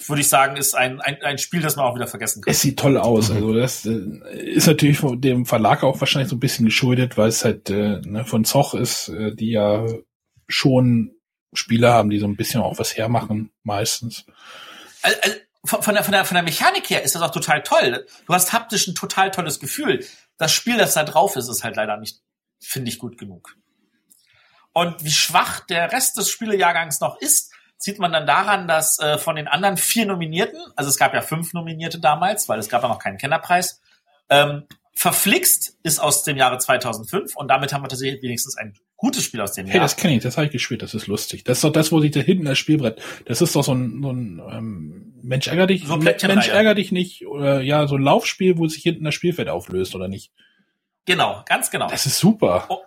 würde 0.07 0.23
ich 0.23 0.29
sagen, 0.29 0.57
ist 0.57 0.75
ein, 0.75 1.01
ein, 1.01 1.21
ein 1.23 1.39
Spiel, 1.39 1.61
das 1.61 1.77
man 1.77 1.85
auch 1.85 1.95
wieder 1.95 2.07
vergessen 2.07 2.43
kann. 2.43 2.51
Es 2.51 2.63
sieht 2.63 2.79
toll 2.79 2.97
aus. 2.97 3.31
Also 3.31 3.53
das 3.53 3.85
äh, 3.85 3.99
ist 4.33 4.67
natürlich 4.67 4.99
von 4.99 5.21
dem 5.21 5.45
Verlag 5.45 5.83
auch 5.83 6.01
wahrscheinlich 6.01 6.31
so 6.31 6.37
ein 6.37 6.41
bisschen 6.41 6.65
geschuldet, 6.65 7.19
weil 7.19 7.29
es 7.29 7.45
halt 7.45 7.69
äh, 7.69 8.01
ne, 8.05 8.25
von 8.25 8.45
Zoch 8.45 8.75
ist, 8.75 9.09
äh, 9.09 9.35
die 9.35 9.51
ja 9.51 9.85
schon 10.47 11.18
Spiele 11.53 11.93
haben, 11.93 12.11
die 12.11 12.19
so 12.19 12.27
ein 12.27 12.37
bisschen 12.37 12.61
auch 12.61 12.79
was 12.79 12.97
hermachen, 12.97 13.51
meistens. 13.63 14.25
Also, 15.03 15.19
also, 15.23 15.37
von, 15.65 15.95
der, 15.95 16.05
von, 16.05 16.13
der, 16.13 16.25
von 16.25 16.35
der 16.35 16.43
Mechanik 16.43 16.89
her 16.89 17.03
ist 17.03 17.15
das 17.15 17.23
auch 17.23 17.31
total 17.31 17.63
toll. 17.63 18.07
Du 18.27 18.35
hast 18.35 18.53
haptisch 18.53 18.87
ein 18.87 18.95
total 18.95 19.31
tolles 19.31 19.61
Gefühl. 19.61 20.05
Das 20.37 20.53
Spiel, 20.53 20.79
das 20.79 20.95
da 20.95 21.05
drauf 21.05 21.37
ist, 21.37 21.49
ist 21.49 21.65
halt 21.65 21.77
leider 21.77 21.97
nicht, 21.97 22.21
finde 22.61 22.91
ich, 22.91 22.99
gut 22.99 23.19
genug. 23.19 23.57
Und 24.73 25.03
wie 25.05 25.11
schwach 25.11 25.61
der 25.61 25.91
Rest 25.93 26.17
des 26.17 26.31
Spielejahrgangs 26.31 27.01
noch 27.01 27.21
ist, 27.21 27.53
sieht 27.77 27.99
man 27.99 28.13
dann 28.13 28.27
daran, 28.27 28.69
dass 28.69 28.99
äh, 28.99 29.19
von 29.19 29.37
den 29.37 29.49
anderen 29.49 29.77
vier 29.77 30.07
Nominierten, 30.07 30.61
also 30.77 30.91
es 30.91 30.97
gab 30.97 31.15
ja 31.15 31.23
fünf 31.23 31.53
Nominierte 31.53 32.01
damals, 32.01 32.49
weil 32.49 32.59
es 32.59 32.69
gab 32.69 32.83
ja 32.83 32.89
noch 32.89 32.99
keinen 32.99 33.19
Kennerpreis, 33.19 33.81
ähm, 34.29 34.67
Verflixt 34.95 35.77
ist 35.85 36.01
aus 36.01 36.25
dem 36.25 36.37
Jahre 36.37 36.59
2005 36.59 37.37
und 37.37 37.49
damit 37.49 37.73
haben 37.73 37.83
wir 37.83 37.89
tatsächlich 37.89 38.21
wenigstens 38.21 38.57
ein 38.57 38.77
gutes 38.99 39.25
Spiel 39.25 39.41
aus 39.41 39.53
dem 39.53 39.67
hey, 39.67 39.77
Jahr. 39.77 39.85
das 39.85 39.97
kenne 39.97 40.17
ich, 40.17 40.23
das 40.23 40.37
habe 40.37 40.47
ich 40.47 40.53
gespielt, 40.53 40.83
das 40.83 40.93
ist 40.93 41.07
lustig. 41.07 41.45
Das 41.45 41.59
ist 41.59 41.65
doch 41.65 41.73
das, 41.73 41.91
wo 41.91 42.01
sich 42.01 42.11
da 42.11 42.21
hinten 42.21 42.45
das 42.45 42.59
Spielbrett, 42.59 43.01
das 43.25 43.41
ist 43.41 43.57
doch 43.57 43.65
so 43.65 43.73
ein, 43.73 44.03
so 44.03 44.11
ein 44.13 44.43
ähm, 44.51 45.15
Mensch 45.23 45.47
ärger 45.47 45.67
dich, 45.67 45.87
So 45.87 45.97
Mensch 45.97 46.49
ärger 46.49 46.75
dich 46.75 46.93
nicht, 46.93 47.27
oder 47.27 47.63
ja, 47.63 47.87
so 47.87 47.97
ein 47.97 48.03
Laufspiel, 48.03 48.59
wo 48.59 48.67
sich 48.67 48.83
hinten 48.83 49.05
das 49.05 49.15
Spielfeld 49.15 49.49
auflöst, 49.49 49.95
oder 49.95 50.09
nicht? 50.09 50.33
Genau, 51.07 51.43
ganz 51.47 51.71
genau. 51.71 51.89
Das 51.89 52.05
ist 52.05 52.19
super. 52.19 52.67
Oh, 52.69 52.83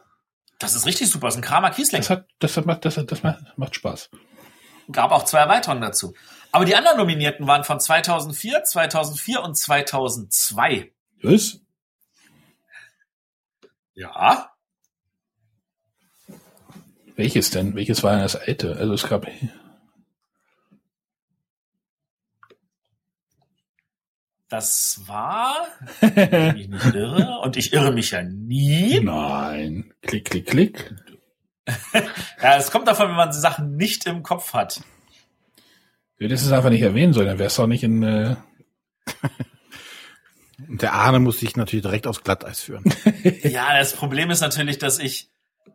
das 0.60 0.76
ist 0.76 0.86
richtig 0.86 1.10
super. 1.10 1.28
Das 1.28 1.36
ist 1.36 1.40
ein 1.40 1.44
Kramer 1.44 1.72
Kiesling. 1.72 2.02
Das 2.02 2.10
hat, 2.10 2.28
das 2.40 2.56
hat, 2.58 2.86
das, 2.86 2.98
hat, 2.98 3.12
das 3.12 3.24
macht, 3.24 3.40
macht 3.58 3.74
Spaß. 3.74 4.12
Gab 4.92 5.12
auch 5.12 5.24
zwei 5.24 5.40
Erweiterungen 5.40 5.82
dazu. 5.82 6.14
Aber 6.52 6.66
die 6.66 6.76
anderen 6.76 6.98
Nominierten 6.98 7.48
waren 7.48 7.64
von 7.64 7.80
2004, 7.80 8.66
2004 8.66 9.42
und 9.42 9.58
2002. 9.58 10.92
Was? 11.24 11.62
Ja. 13.94 14.51
Welches 17.16 17.50
denn? 17.52 17.76
Welches 17.76 18.04
war 18.04 18.12
denn 18.14 18.22
das 18.22 18.36
alte? 18.36 18.76
Also 18.78 18.94
es 18.94 19.08
gab, 19.08 19.28
Das 24.50 25.02
war, 25.06 25.56
wenn 26.02 26.58
ich 26.58 26.68
mich 26.68 26.84
nicht 26.84 26.94
irre, 26.96 27.40
und 27.42 27.56
ich 27.56 27.72
irre 27.72 27.94
mich 27.94 28.12
ja 28.12 28.22
nie. 28.22 29.00
nein. 29.00 29.94
Klick, 30.02 30.26
klick, 30.26 30.48
klick. 30.48 30.94
Ja, 32.42 32.58
es 32.58 32.72
kommt 32.72 32.88
davon, 32.88 33.08
wenn 33.10 33.16
man 33.16 33.32
Sachen 33.32 33.78
nicht 33.78 34.06
im 34.08 34.24
Kopf 34.24 34.54
hat. 34.54 34.82
Du 36.18 36.26
hättest 36.26 36.46
es 36.46 36.52
einfach 36.52 36.70
nicht 36.72 36.82
erwähnen 36.82 37.14
sollen, 37.14 37.28
dann 37.28 37.40
wär's 37.40 37.56
doch 37.56 37.68
nicht 37.68 37.84
in, 37.84 38.04
äh, 38.04 38.36
Und 40.68 40.82
der 40.82 40.94
Arne 40.94 41.20
muss 41.20 41.40
sich 41.40 41.56
natürlich 41.56 41.84
direkt 41.84 42.08
aufs 42.08 42.24
Glatteis 42.24 42.62
führen. 42.62 42.84
Ja, 43.44 43.78
das 43.78 43.94
Problem 43.94 44.30
ist 44.32 44.42
natürlich, 44.42 44.78
dass 44.80 45.00
ich, 45.00 45.30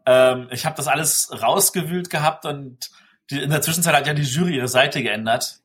ähm, 0.07 0.49
ich 0.51 0.65
habe 0.65 0.77
das 0.77 0.87
alles 0.87 1.31
rausgewühlt 1.43 2.11
gehabt 2.11 2.47
und 2.47 2.91
die, 3.31 3.43
in 3.43 3.51
der 3.51 3.61
Zwischenzeit 3.61 3.95
hat 3.95 4.07
ja 4.07 4.15
die 4.15 4.23
Jury 4.23 4.57
ihre 4.57 4.69
Seite 4.69 5.03
geändert. 5.03 5.61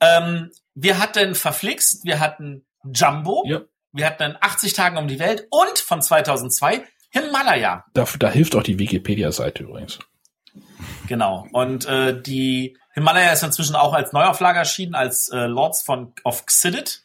Ähm, 0.00 0.50
wir 0.74 0.98
hatten 0.98 1.34
Verflixt, 1.34 2.04
wir 2.04 2.20
hatten 2.20 2.64
Jumbo, 2.84 3.44
ja. 3.46 3.60
wir 3.92 4.06
hatten 4.06 4.36
80 4.40 4.72
Tagen 4.72 4.96
um 4.96 5.08
die 5.08 5.18
Welt 5.18 5.46
und 5.50 5.78
von 5.78 6.02
2002 6.02 6.84
Himalaya. 7.10 7.84
Da, 7.94 8.06
da 8.18 8.30
hilft 8.30 8.54
auch 8.56 8.62
die 8.62 8.78
Wikipedia-Seite 8.78 9.64
übrigens. 9.64 9.98
Genau. 11.06 11.46
Und 11.52 11.86
äh, 11.86 12.20
die 12.20 12.76
Himalaya 12.92 13.32
ist 13.32 13.42
inzwischen 13.42 13.76
auch 13.76 13.92
als 13.92 14.12
Neuauflage 14.12 14.58
erschienen, 14.58 14.94
als 14.94 15.28
äh, 15.28 15.46
Lords 15.46 15.82
von 15.82 16.12
of 16.24 16.46
Xidit, 16.46 17.02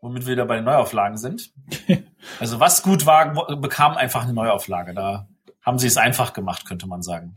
womit 0.00 0.26
wir 0.26 0.32
wieder 0.32 0.46
bei 0.46 0.56
den 0.56 0.64
Neuauflagen 0.64 1.18
sind. 1.18 1.50
Also 2.40 2.58
was 2.58 2.82
gut 2.82 3.04
war, 3.04 3.34
bekam 3.58 3.98
einfach 3.98 4.22
eine 4.22 4.32
Neuauflage. 4.32 4.94
Da 4.94 5.28
haben 5.64 5.78
sie 5.78 5.86
es 5.86 5.96
einfach 5.96 6.32
gemacht, 6.32 6.66
könnte 6.66 6.86
man 6.86 7.02
sagen. 7.02 7.34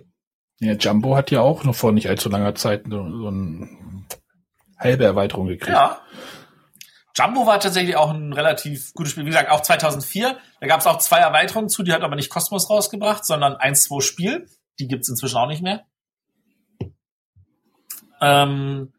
Ja, 0.59 0.73
Jumbo 0.73 1.15
hat 1.15 1.31
ja 1.31 1.41
auch 1.41 1.63
noch 1.63 1.75
vor 1.75 1.91
nicht 1.91 2.09
allzu 2.09 2.29
langer 2.29 2.55
Zeit 2.55 2.85
so, 2.89 2.99
eine 2.99 3.69
halbe 4.77 5.05
Erweiterung 5.05 5.47
gekriegt. 5.47 5.75
Ja. 5.75 6.01
Jumbo 7.15 7.45
war 7.47 7.59
tatsächlich 7.59 7.95
auch 7.95 8.11
ein 8.11 8.33
relativ 8.33 8.93
gutes 8.93 9.11
Spiel. 9.11 9.25
Wie 9.25 9.29
gesagt, 9.29 9.49
auch 9.49 9.61
2004. 9.61 10.37
Da 10.59 10.67
gab 10.67 10.81
es 10.81 10.87
auch 10.87 10.99
zwei 10.99 11.17
Erweiterungen 11.19 11.69
zu. 11.69 11.83
Die 11.83 11.93
hat 11.93 12.01
aber 12.01 12.15
nicht 12.15 12.29
Cosmos 12.29 12.69
rausgebracht, 12.69 13.25
sondern 13.25 13.53
1-2 13.53 14.01
Spiel. 14.01 14.47
Die 14.79 14.87
gibt's 14.87 15.09
inzwischen 15.09 15.37
auch 15.37 15.47
nicht 15.47 15.63
mehr. 15.63 15.85
Ähm, 18.21 18.93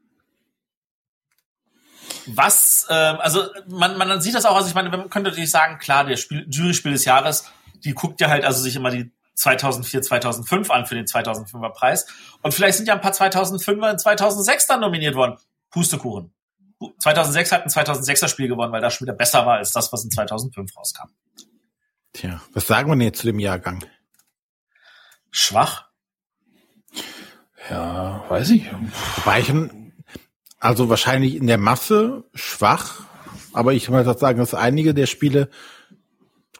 was, 2.27 2.87
ähm, 2.91 3.17
also 3.21 3.45
man, 3.69 3.97
man 3.97 4.21
sieht 4.21 4.35
das 4.35 4.45
auch, 4.45 4.57
also 4.57 4.69
ich 4.69 4.75
meine, 4.75 4.91
man 4.91 5.11
könnte 5.11 5.31
natürlich 5.31 5.51
sagen, 5.51 5.79
klar, 5.79 6.05
der 6.05 6.17
Spiel, 6.17 6.47
Jury-Spiel 6.49 6.93
des 6.93 7.05
Jahres, 7.05 7.45
die 7.85 7.95
guckt 7.95 8.21
ja 8.21 8.29
halt 8.29 8.45
also 8.45 8.61
sich 8.61 8.77
immer 8.77 8.91
die 8.91 9.13
2004, 9.39 10.03
2005 10.03 10.71
an 10.71 10.87
für 10.87 10.95
den 10.95 11.07
2005er 11.07 11.71
Preis. 11.71 12.07
Und 12.43 12.53
vielleicht 12.53 12.77
sind 12.77 12.89
ja 12.89 12.95
ein 12.95 13.01
paar 13.01 13.13
2005er 13.13 13.91
und 13.91 14.01
2006 14.01 14.67
dann 14.67 14.81
nominiert 14.81 15.15
worden. 15.15 15.39
Pustekuchen. 15.71 16.33
2006 16.99 17.53
hat 17.53 17.63
ein 17.63 17.71
2006er 17.71 18.29
Spiel 18.29 18.49
gewonnen, 18.49 18.73
weil 18.73 18.81
das 18.81 18.95
schon 18.95 19.07
wieder 19.07 19.17
besser 19.17 19.47
war 19.47 19.59
als 19.59 19.71
das, 19.73 19.93
was 19.93 20.05
in 20.05 20.11
2005 20.11 20.77
rauskam. 20.77 21.09
Tja, 22.13 22.41
was 22.53 22.67
sagen 22.67 22.89
wir 22.89 22.97
denn 22.97 23.07
jetzt 23.07 23.21
zu 23.21 23.27
dem 23.27 23.39
Jahrgang? 23.39 23.85
Schwach. 25.31 25.89
Ja, 27.71 28.25
weiß 28.29 28.51
ich. 28.51 28.67
Ich, 28.67 29.55
also 30.59 30.89
wahrscheinlich 30.89 31.37
in 31.37 31.47
der 31.47 31.59
Masse 31.59 32.25
schwach, 32.35 33.03
aber 33.53 33.73
ich 33.75 33.89
muss 33.89 34.07
auch 34.07 34.19
sagen, 34.19 34.39
dass 34.39 34.55
einige 34.55 34.95
der 34.95 35.07
Spiele, 35.07 35.51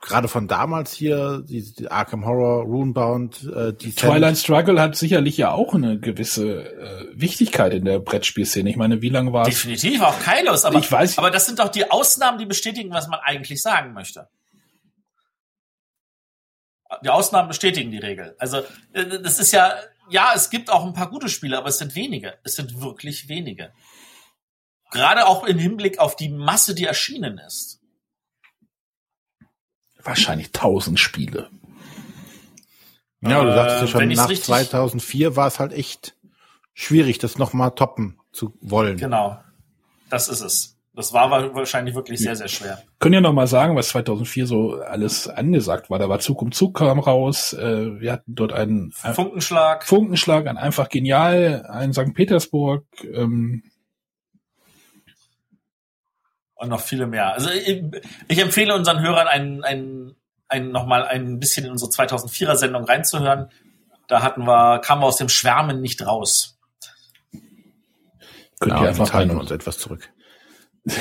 gerade 0.01 0.29
von 0.29 0.49
damals 0.49 0.93
hier, 0.93 1.43
die, 1.47 1.73
die 1.75 1.91
Arkham 1.91 2.25
Horror, 2.25 2.63
Runebound, 2.65 3.45
äh, 3.55 3.73
die 3.73 3.93
Twilight 3.95 4.39
Struggle 4.39 4.81
hat 4.81 4.97
sicherlich 4.97 5.37
ja 5.37 5.51
auch 5.53 5.75
eine 5.75 5.99
gewisse 5.99 6.65
äh, 6.73 7.07
Wichtigkeit 7.15 7.73
in 7.75 7.85
der 7.85 7.99
Brettspielszene. 7.99 8.69
Ich 8.71 8.77
meine, 8.77 9.03
wie 9.03 9.09
lange 9.09 9.33
war 9.33 9.43
es? 9.47 9.55
Definitiv 9.55 10.01
auch 10.03 10.19
Kailos, 10.21 10.65
aber, 10.65 10.79
Ich 10.79 10.87
weiß- 10.87 11.19
aber 11.19 11.31
das 11.31 11.47
sind 11.47 11.59
doch 11.59 11.69
die 11.69 11.91
Ausnahmen, 11.91 12.39
die 12.39 12.47
bestätigen, 12.47 12.91
was 12.91 13.09
man 13.09 13.21
eigentlich 13.21 13.61
sagen 13.63 13.93
möchte. 13.93 14.29
Die 17.05 17.11
Ausnahmen 17.11 17.49
bestätigen 17.49 17.91
die 17.91 17.99
Regel. 17.99 18.35
Also 18.39 18.59
äh, 18.93 19.21
das 19.23 19.39
ist 19.39 19.53
ja, 19.53 19.75
ja, 20.09 20.33
es 20.35 20.49
gibt 20.49 20.71
auch 20.71 20.87
ein 20.87 20.95
paar 20.95 21.11
gute 21.11 21.29
Spiele, 21.29 21.59
aber 21.59 21.69
es 21.69 21.79
sind 21.79 21.95
wenige. 21.95 22.39
Es 22.45 22.55
sind 22.55 22.81
wirklich 22.81 23.29
wenige. 23.29 23.73
Gerade 24.91 25.27
auch 25.27 25.45
im 25.45 25.59
Hinblick 25.59 25.99
auf 25.99 26.17
die 26.17 26.31
Masse, 26.31 26.75
die 26.75 26.85
erschienen 26.87 27.39
ist. 27.47 27.78
Wahrscheinlich 30.09 30.53
tausend 30.53 30.99
Spiele. 30.99 31.51
Ja, 33.21 33.43
du 33.45 33.53
sagtest 33.53 33.79
ja 33.81 33.85
Äh, 33.85 33.89
schon, 33.89 34.09
nach 34.09 34.29
richtig- 34.29 34.45
2004 34.47 35.37
war 35.37 35.47
es 35.49 35.59
halt 35.59 35.73
echt 35.73 36.17
schwierig, 36.73 37.19
das 37.19 37.37
nochmal 37.39 37.73
toppen 37.73 38.19
zu 38.33 38.55
wollen. 38.61 38.97
Genau. 38.97 39.39
Das 40.11 40.29
ist 40.29 40.41
es. 40.41 40.77
Das 40.95 41.13
war 41.13 41.31
wa- 41.31 41.55
wahrscheinlich 41.55 41.95
wirklich 41.95 42.19
sehr, 42.21 42.35
sehr 42.37 42.49
schwer. 42.49 42.83
Können 42.99 43.15
ja 43.15 43.21
noch 43.21 43.33
mal 43.33 43.47
sagen, 43.47 43.77
was 43.77 43.89
2004 43.91 44.47
so 44.47 44.81
alles 44.81 45.29
angesagt 45.29 45.91
war. 45.91 45.99
Da 45.99 46.09
war 46.09 46.19
Zug 46.21 46.43
um 46.43 46.51
Zug 46.53 46.77
kam 46.77 46.99
raus. 46.99 47.53
Äh, 47.53 48.01
wir 48.01 48.11
hatten 48.13 48.35
dort 48.35 48.53
einen 48.53 48.93
äh, 49.05 49.13
Funkenschlag. 49.13 49.85
Funkenschlag, 49.85 50.47
ein 50.49 50.57
einfach 50.57 50.89
genial, 50.89 51.67
ein 51.69 51.93
St. 51.93 52.15
Petersburg. 52.15 52.85
Ähm, 53.13 53.63
und 56.59 56.69
noch 56.69 56.81
viele 56.81 57.07
mehr. 57.07 57.33
Also 57.33 57.51
ich, 57.51 57.83
ich 58.27 58.39
empfehle 58.39 58.75
unseren 58.75 59.01
Hörern 59.01 59.29
einen, 59.29 59.65
einen, 59.65 60.17
einen 60.49 60.73
nochmal 60.73 61.07
ein 61.07 61.39
bisschen 61.39 61.65
in 61.65 61.71
unsere 61.71 61.91
2004er 61.91 62.57
Sendung 62.57 62.85
reinzuhören. 62.85 63.51
Da 64.09 64.23
hatten 64.23 64.45
wir, 64.45 64.81
kamen 64.81 65.03
wir 65.03 65.07
aus 65.07 65.17
dem 65.17 65.29
Schwärmen 65.29 65.81
nicht 65.81 66.05
raus. 66.05 66.59
könnt 68.59 68.73
Ja, 68.73 68.79
ihr 68.79 68.83
wir 68.83 68.89
einfach 68.89 69.13
halten 69.13 69.37
uns 69.37 69.51
etwas 69.51 69.79
zurück. 69.79 70.11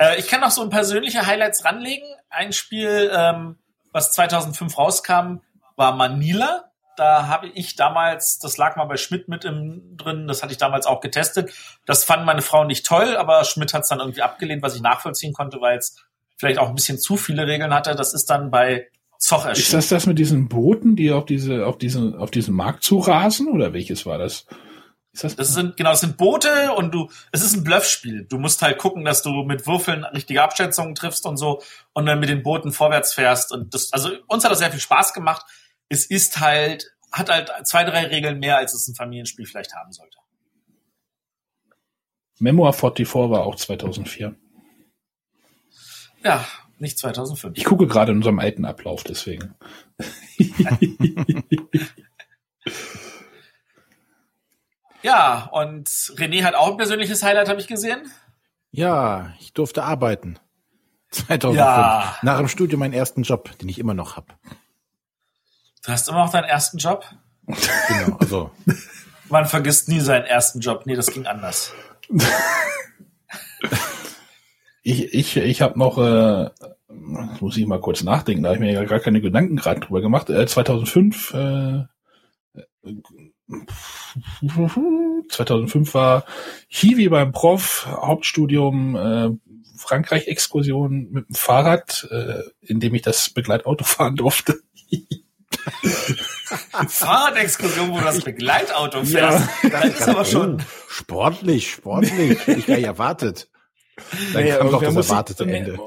Äh, 0.00 0.18
ich 0.18 0.26
kann 0.26 0.40
noch 0.40 0.50
so 0.50 0.60
ein 0.60 0.70
persönliche 0.70 1.24
Highlights 1.24 1.64
ranlegen. 1.64 2.08
Ein 2.28 2.52
Spiel, 2.52 3.12
ähm, 3.14 3.60
was 3.92 4.10
2005 4.10 4.76
rauskam, 4.76 5.36
war 5.76 5.94
Manila. 5.94 6.72
Da 6.96 7.28
habe 7.28 7.48
ich 7.48 7.76
damals, 7.76 8.38
das 8.38 8.56
lag 8.56 8.76
mal 8.76 8.84
bei 8.84 8.96
Schmidt 8.96 9.28
mit 9.28 9.44
im, 9.44 9.96
drin, 9.96 10.26
das 10.28 10.42
hatte 10.42 10.52
ich 10.52 10.58
damals 10.58 10.86
auch 10.86 11.00
getestet. 11.00 11.52
Das 11.86 12.04
fand 12.04 12.24
meine 12.24 12.42
Frau 12.42 12.64
nicht 12.64 12.86
toll, 12.86 13.16
aber 13.16 13.44
Schmidt 13.44 13.74
hat 13.74 13.82
es 13.82 13.88
dann 13.88 14.00
irgendwie 14.00 14.22
abgelehnt, 14.22 14.62
was 14.62 14.74
ich 14.74 14.82
nachvollziehen 14.82 15.32
konnte, 15.32 15.60
weil 15.60 15.78
es 15.78 15.96
vielleicht 16.36 16.58
auch 16.58 16.68
ein 16.68 16.74
bisschen 16.74 16.98
zu 16.98 17.16
viele 17.16 17.46
Regeln 17.46 17.74
hatte. 17.74 17.94
Das 17.94 18.14
ist 18.14 18.30
dann 18.30 18.50
bei 18.50 18.88
Zoch 19.18 19.46
erschienen. 19.46 19.64
Ist 19.64 19.74
das 19.74 19.88
das 19.88 20.06
mit 20.06 20.18
diesen 20.18 20.48
Booten, 20.48 20.96
die 20.96 21.12
auf 21.12 21.24
diese, 21.24 21.66
auf 21.66 21.78
diesen, 21.78 22.14
auf 22.14 22.30
diesen 22.30 22.54
Markt 22.54 22.84
zu 22.84 22.98
rasen 22.98 23.48
oder 23.48 23.72
welches 23.72 24.06
war 24.06 24.18
das? 24.18 24.46
Ist 25.14 25.22
das, 25.22 25.36
das 25.36 25.54
sind, 25.54 25.76
genau, 25.76 25.90
das 25.90 26.00
sind 26.00 26.16
Boote 26.16 26.72
und 26.72 26.92
du, 26.92 27.08
es 27.30 27.40
ist 27.42 27.56
ein 27.56 27.62
Bluffspiel. 27.62 28.26
Du 28.28 28.38
musst 28.38 28.60
halt 28.62 28.78
gucken, 28.78 29.04
dass 29.04 29.22
du 29.22 29.30
mit 29.44 29.64
Würfeln 29.64 30.04
richtige 30.04 30.42
Abschätzungen 30.42 30.96
triffst 30.96 31.24
und 31.24 31.36
so 31.36 31.62
und 31.92 32.06
dann 32.06 32.18
mit 32.18 32.28
den 32.28 32.42
Booten 32.42 32.72
vorwärts 32.72 33.14
fährst 33.14 33.52
und 33.52 33.72
das, 33.72 33.92
also 33.92 34.10
uns 34.26 34.44
hat 34.44 34.50
das 34.50 34.58
sehr 34.58 34.72
viel 34.72 34.80
Spaß 34.80 35.14
gemacht 35.14 35.46
es 35.88 36.06
ist 36.06 36.40
halt, 36.40 36.92
hat 37.12 37.30
halt 37.30 37.52
zwei, 37.66 37.84
drei 37.84 38.06
Regeln 38.06 38.38
mehr, 38.40 38.56
als 38.58 38.74
es 38.74 38.88
ein 38.88 38.94
Familienspiel 38.94 39.46
vielleicht 39.46 39.74
haben 39.74 39.92
sollte. 39.92 40.18
Memoir 42.38 42.72
44 42.72 43.14
war 43.30 43.44
auch 43.46 43.54
2004. 43.56 44.34
Ja, 46.24 46.44
nicht 46.78 46.98
2005. 46.98 47.56
Ich 47.56 47.64
gucke 47.64 47.86
gerade 47.86 48.12
in 48.12 48.18
unserem 48.18 48.38
alten 48.38 48.64
Ablauf, 48.64 49.04
deswegen. 49.04 49.54
ja, 55.02 55.48
und 55.52 55.88
René 55.88 56.42
hat 56.44 56.54
auch 56.54 56.70
ein 56.70 56.76
persönliches 56.76 57.22
Highlight, 57.22 57.48
habe 57.48 57.60
ich 57.60 57.66
gesehen. 57.68 58.10
Ja, 58.72 59.34
ich 59.38 59.52
durfte 59.52 59.84
arbeiten. 59.84 60.38
2005. 61.10 61.56
Ja. 61.56 62.18
Nach 62.22 62.38
dem 62.38 62.48
Studium 62.48 62.80
meinen 62.80 62.94
ersten 62.94 63.22
Job, 63.22 63.56
den 63.58 63.68
ich 63.68 63.78
immer 63.78 63.94
noch 63.94 64.16
habe. 64.16 64.34
Du 65.84 65.92
hast 65.92 66.08
immer 66.08 66.24
noch 66.24 66.32
deinen 66.32 66.44
ersten 66.44 66.78
Job? 66.78 67.04
Genau, 67.46 68.16
also. 68.18 68.50
Man 69.28 69.44
vergisst 69.46 69.88
nie 69.88 70.00
seinen 70.00 70.24
ersten 70.24 70.60
Job. 70.60 70.86
Nee, 70.86 70.96
das 70.96 71.08
ging 71.08 71.26
anders. 71.26 71.72
ich 74.82 75.12
ich, 75.12 75.36
ich 75.36 75.62
habe 75.62 75.78
noch, 75.78 75.98
äh, 75.98 76.50
muss 77.40 77.56
ich 77.56 77.66
mal 77.66 77.80
kurz 77.80 78.02
nachdenken, 78.02 78.42
da 78.42 78.50
habe 78.50 78.56
ich 78.56 78.62
mir 78.62 78.72
ja 78.72 78.84
gar 78.84 79.00
keine 79.00 79.20
Gedanken 79.20 79.56
gerade 79.56 79.80
drüber 79.80 80.00
gemacht. 80.00 80.30
Äh, 80.30 80.46
2005, 80.46 81.34
äh, 81.34 81.84
2005 85.28 85.94
war 85.94 86.24
Hiwi 86.68 87.08
beim 87.08 87.32
Prof, 87.32 87.86
Hauptstudium, 87.90 88.96
äh, 88.96 89.30
Frankreich-Exkursion 89.76 91.08
mit 91.10 91.28
dem 91.28 91.34
Fahrrad, 91.34 92.08
äh, 92.10 92.42
in 92.60 92.80
dem 92.80 92.94
ich 92.94 93.02
das 93.02 93.28
Begleitauto 93.30 93.84
fahren 93.84 94.16
durfte. 94.16 94.60
Fahrradexkursion, 96.88 97.90
wo 97.90 98.00
das 98.00 98.20
Begleitauto 98.22 99.04
fährst. 99.04 99.48
Ja. 99.62 99.70
Das 99.70 100.00
ist 100.00 100.08
aber 100.08 100.24
schon. 100.24 100.62
Sportlich, 100.88 101.70
sportlich. 101.70 102.38
Ich 102.46 102.66
gar 102.66 102.76
nicht 102.76 102.86
erwartet. 102.86 103.48
Dann 104.32 104.42
naja, 104.44 104.56
kam 104.58 104.70
doch 104.70 104.82
das 104.82 104.94
erwartete 104.94 105.44
Ende. 105.44 105.78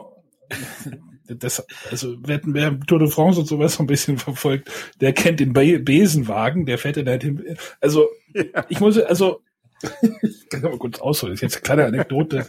Das, 1.30 1.68
also 1.92 2.16
wer, 2.22 2.40
wer 2.46 2.80
Tour 2.80 3.00
de 3.00 3.10
France 3.10 3.42
und 3.42 3.48
sowas 3.48 3.74
so 3.74 3.84
ein 3.84 3.88
bisschen 3.88 4.18
verfolgt, 4.18 4.72
der 5.02 5.12
kennt 5.12 5.42
den 5.42 5.52
Be 5.52 5.78
Besenwagen, 5.78 6.66
der 6.66 6.78
fährt 6.78 6.96
in 6.96 7.10
halt 7.10 7.22
hin. 7.22 7.58
Also 7.82 8.08
ja. 8.34 8.66
ich 8.70 8.80
muss, 8.80 8.98
also 8.98 9.42
ich 10.22 10.48
kann 10.50 10.62
mal 10.62 10.78
kurz 10.78 11.00
ausholen, 11.00 11.34
das 11.34 11.40
ist 11.40 11.42
jetzt 11.42 11.56
eine 11.56 11.64
kleine 11.64 11.86
Anekdote. 11.86 12.48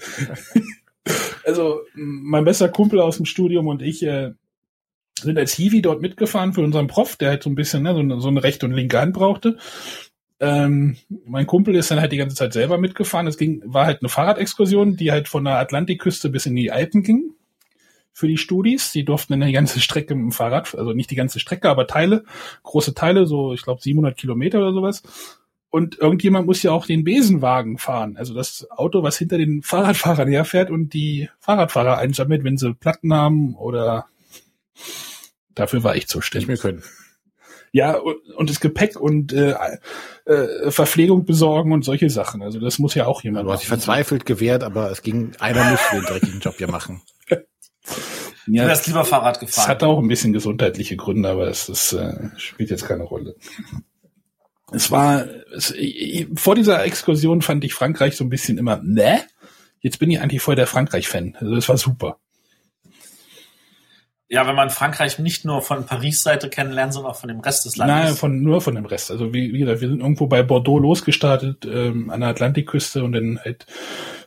also 1.44 1.80
mein 1.94 2.44
bester 2.44 2.68
Kumpel 2.68 3.00
aus 3.00 3.16
dem 3.16 3.26
Studium 3.26 3.66
und 3.66 3.82
ich 3.82 4.04
äh, 4.04 4.30
sind 5.22 5.38
als 5.38 5.52
Hiwi 5.54 5.82
dort 5.82 6.00
mitgefahren 6.00 6.52
für 6.52 6.62
unseren 6.62 6.86
Prof, 6.86 7.16
der 7.16 7.30
halt 7.30 7.42
so 7.42 7.50
ein 7.50 7.54
bisschen 7.54 7.82
ne, 7.82 7.94
so, 7.94 8.00
eine, 8.00 8.20
so 8.20 8.28
eine 8.28 8.42
rechte 8.42 8.66
und 8.66 8.72
linke 8.72 9.00
Hand 9.00 9.14
brauchte. 9.14 9.56
Ähm, 10.40 10.96
mein 11.26 11.46
Kumpel 11.46 11.74
ist 11.74 11.90
dann 11.90 12.00
halt 12.00 12.12
die 12.12 12.16
ganze 12.16 12.36
Zeit 12.36 12.52
selber 12.52 12.78
mitgefahren. 12.78 13.26
Es 13.26 13.38
ging, 13.38 13.62
war 13.66 13.86
halt 13.86 14.02
eine 14.02 14.08
Fahrradexkursion, 14.08 14.96
die 14.96 15.10
halt 15.10 15.28
von 15.28 15.44
der 15.44 15.58
Atlantikküste 15.58 16.30
bis 16.30 16.46
in 16.46 16.54
die 16.54 16.70
Alpen 16.70 17.02
ging 17.02 17.34
für 18.12 18.28
die 18.28 18.36
Studis. 18.36 18.92
Die 18.92 19.04
durften 19.04 19.38
dann 19.38 19.48
die 19.48 19.54
ganze 19.54 19.80
Strecke 19.80 20.14
mit 20.14 20.24
dem 20.24 20.32
Fahrrad, 20.32 20.74
also 20.74 20.92
nicht 20.92 21.10
die 21.10 21.16
ganze 21.16 21.40
Strecke, 21.40 21.68
aber 21.68 21.86
Teile, 21.86 22.24
große 22.62 22.94
Teile, 22.94 23.26
so 23.26 23.52
ich 23.52 23.62
glaube 23.62 23.80
700 23.80 24.16
Kilometer 24.16 24.58
oder 24.58 24.72
sowas. 24.72 25.02
Und 25.70 25.98
irgendjemand 25.98 26.46
muss 26.46 26.62
ja 26.62 26.72
auch 26.72 26.86
den 26.86 27.04
Besenwagen 27.04 27.76
fahren, 27.76 28.16
also 28.16 28.32
das 28.32 28.66
Auto, 28.70 29.02
was 29.02 29.18
hinter 29.18 29.36
den 29.36 29.62
Fahrradfahrern 29.62 30.28
herfährt 30.28 30.70
und 30.70 30.94
die 30.94 31.28
Fahrradfahrer 31.40 31.98
einsammelt, 31.98 32.42
wenn 32.42 32.56
sie 32.56 32.72
Platten 32.74 33.12
haben 33.12 33.54
oder 33.54 34.06
Dafür 35.58 35.82
war 35.82 35.96
ich 35.96 36.06
zuständig. 36.06 36.44
Ich 36.44 36.48
mir 36.48 36.56
können. 36.56 36.84
Ja, 37.72 37.96
und, 37.96 38.16
und 38.36 38.48
das 38.48 38.60
Gepäck 38.60 38.98
und 38.98 39.32
äh, 39.32 39.54
äh, 40.24 40.70
Verpflegung 40.70 41.24
besorgen 41.24 41.72
und 41.72 41.84
solche 41.84 42.08
Sachen. 42.08 42.42
Also 42.42 42.60
das 42.60 42.78
muss 42.78 42.94
ja 42.94 43.06
auch 43.06 43.22
jemand. 43.22 43.46
Du 43.46 43.52
hast 43.52 43.60
dich 43.60 43.68
verzweifelt 43.68 44.24
gewehrt, 44.24 44.62
aber 44.62 44.90
es 44.90 45.02
ging, 45.02 45.32
einer 45.40 45.64
muss 45.64 45.80
den 45.92 46.02
dreckigen 46.02 46.40
Job 46.40 46.58
ja 46.60 46.68
machen. 46.68 47.02
Ja, 48.50 48.64
du 48.64 48.70
hast 48.70 48.86
lieber 48.86 49.04
Fahrrad 49.04 49.40
gefahren. 49.40 49.64
Es 49.64 49.68
hat 49.68 49.82
auch 49.82 49.98
ein 49.98 50.08
bisschen 50.08 50.32
gesundheitliche 50.32 50.96
Gründe, 50.96 51.28
aber 51.28 51.48
es 51.48 51.68
ist, 51.68 51.92
äh, 51.92 52.30
spielt 52.38 52.70
jetzt 52.70 52.86
keine 52.86 53.02
Rolle. 53.02 53.36
Es 54.72 54.90
war, 54.90 55.26
es, 55.54 55.74
vor 56.34 56.54
dieser 56.54 56.82
Exkursion 56.82 57.42
fand 57.42 57.62
ich 57.64 57.74
Frankreich 57.74 58.16
so 58.16 58.24
ein 58.24 58.30
bisschen 58.30 58.56
immer, 58.56 58.80
ne? 58.82 59.20
Jetzt 59.80 59.98
bin 59.98 60.10
ich 60.10 60.20
eigentlich 60.20 60.40
voll 60.40 60.54
der 60.54 60.66
Frankreich-Fan. 60.66 61.36
Also 61.38 61.56
es 61.56 61.68
war 61.68 61.76
super. 61.76 62.20
Ja, 64.30 64.46
wenn 64.46 64.56
man 64.56 64.68
Frankreich 64.68 65.18
nicht 65.18 65.46
nur 65.46 65.62
von 65.62 65.86
Paris-Seite 65.86 66.50
kennenlernt, 66.50 66.92
sondern 66.92 67.12
auch 67.12 67.16
von 67.18 67.28
dem 67.28 67.40
Rest 67.40 67.64
des 67.64 67.76
Landes. 67.76 67.96
Nein, 67.96 68.14
von, 68.14 68.42
nur 68.42 68.60
von 68.60 68.74
dem 68.74 68.84
Rest. 68.84 69.10
Also 69.10 69.32
wie, 69.32 69.54
wie 69.54 69.60
gesagt, 69.60 69.80
wir 69.80 69.88
sind 69.88 70.00
irgendwo 70.00 70.26
bei 70.26 70.42
Bordeaux 70.42 70.78
losgestartet, 70.78 71.64
ähm, 71.64 72.10
an 72.10 72.20
der 72.20 72.28
Atlantikküste 72.28 73.02
und 73.02 73.12
dann 73.12 73.40
halt 73.42 73.66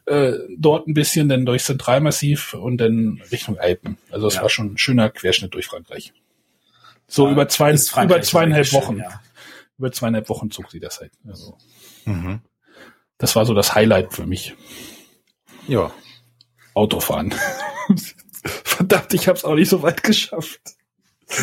äh, 0.08 0.34
dort 0.58 0.88
ein 0.88 0.96
bisschen, 0.96 1.30
dann 1.30 1.46
durch 1.46 1.64
Zentralmassiv 1.64 2.56
und 2.56 2.78
dann 2.78 3.22
Richtung 3.32 3.60
Alpen. 3.60 3.98
Also 4.10 4.26
es 4.26 4.36
ja. 4.36 4.42
war 4.42 4.50
schon 4.50 4.74
ein 4.74 4.78
schöner 4.80 5.12
Querschnitt 5.12 5.54
durch 5.54 5.68
Frankreich. 5.68 6.14
So 7.08 7.28
ja, 7.28 7.34
über 7.34 7.48
zwei, 7.48 7.74
über 8.04 8.22
zweieinhalb 8.22 8.74
Wochen. 8.74 8.96
Schön, 8.96 9.04
ja. 9.04 9.22
Über 9.78 9.92
zweieinhalb 9.92 10.30
Wochen 10.30 10.50
zog 10.50 10.72
sie 10.72 10.80
das 10.80 11.00
halt. 11.00 11.12
Also, 11.28 11.58
mhm. 12.06 12.42
Das 13.20 13.36
war 13.36 13.46
so 13.46 13.54
das 13.54 13.76
Highlight 13.76 14.14
für 14.14 14.26
mich. 14.26 14.56
Ja. 15.68 15.92
Autofahren. 16.74 17.36
Verdammt, 18.92 19.14
ich 19.14 19.28
habe 19.30 19.38
es 19.38 19.46
auch 19.46 19.56
nicht 19.56 19.70
so 19.70 19.82
weit 19.84 20.04
geschafft. 20.04 20.60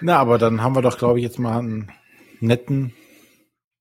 Na, 0.00 0.18
aber 0.18 0.38
dann 0.38 0.62
haben 0.62 0.76
wir 0.76 0.82
doch, 0.82 0.96
glaube 0.96 1.18
ich, 1.18 1.24
jetzt 1.24 1.40
mal 1.40 1.58
einen 1.58 1.90
netten 2.38 2.94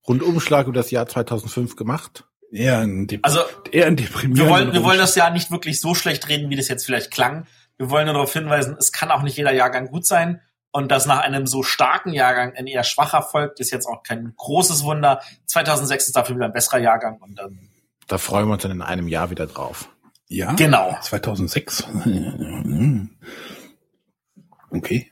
Rundumschlag 0.08 0.66
über 0.66 0.74
das 0.76 0.90
Jahr 0.90 1.08
2005 1.08 1.76
gemacht. 1.76 2.24
Eher 2.52 2.80
ein, 2.80 3.08
also, 3.22 3.42
eher 3.72 3.86
ein 3.86 3.98
deprimierender 3.98 4.46
wir 4.46 4.50
wollen, 4.50 4.74
wir 4.74 4.84
wollen 4.84 4.98
das 4.98 5.14
Jahr 5.14 5.30
nicht 5.30 5.52
wirklich 5.52 5.80
so 5.80 5.94
schlecht 5.94 6.28
reden, 6.28 6.50
wie 6.50 6.56
das 6.56 6.70
jetzt 6.70 6.86
vielleicht 6.86 7.12
klang. 7.12 7.46
Wir 7.78 7.92
wollen 7.92 8.06
nur 8.06 8.16
darauf 8.16 8.34
hinweisen, 8.34 8.78
es 8.80 8.92
kann 8.92 9.12
auch 9.12 9.22
nicht 9.22 9.38
jeder 9.38 9.54
Jahrgang 9.54 9.90
gut 9.90 10.08
sein. 10.08 10.42
Und 10.72 10.90
dass 10.90 11.06
nach 11.06 11.20
einem 11.20 11.46
so 11.46 11.62
starken 11.62 12.14
Jahrgang 12.14 12.54
ein 12.56 12.66
eher 12.66 12.84
schwacher 12.84 13.22
folgt, 13.22 13.60
ist 13.60 13.70
jetzt 13.72 13.86
auch 13.86 14.02
kein 14.02 14.34
großes 14.36 14.84
Wunder. 14.84 15.22
2006 15.46 16.08
ist 16.08 16.16
dafür 16.16 16.36
wieder 16.36 16.46
ein 16.46 16.54
besserer 16.54 16.80
Jahrgang 16.80 17.18
und 17.22 17.38
dann 17.38 17.70
da 18.08 18.18
freuen 18.20 18.48
wir 18.48 18.54
uns 18.54 18.64
dann 18.64 18.72
in 18.72 18.82
einem 18.82 19.08
Jahr 19.08 19.30
wieder 19.32 19.48
drauf. 19.48 19.90
Ja, 20.28 20.54
genau. 20.54 20.98
2006. 21.02 21.88
Okay. 24.72 25.10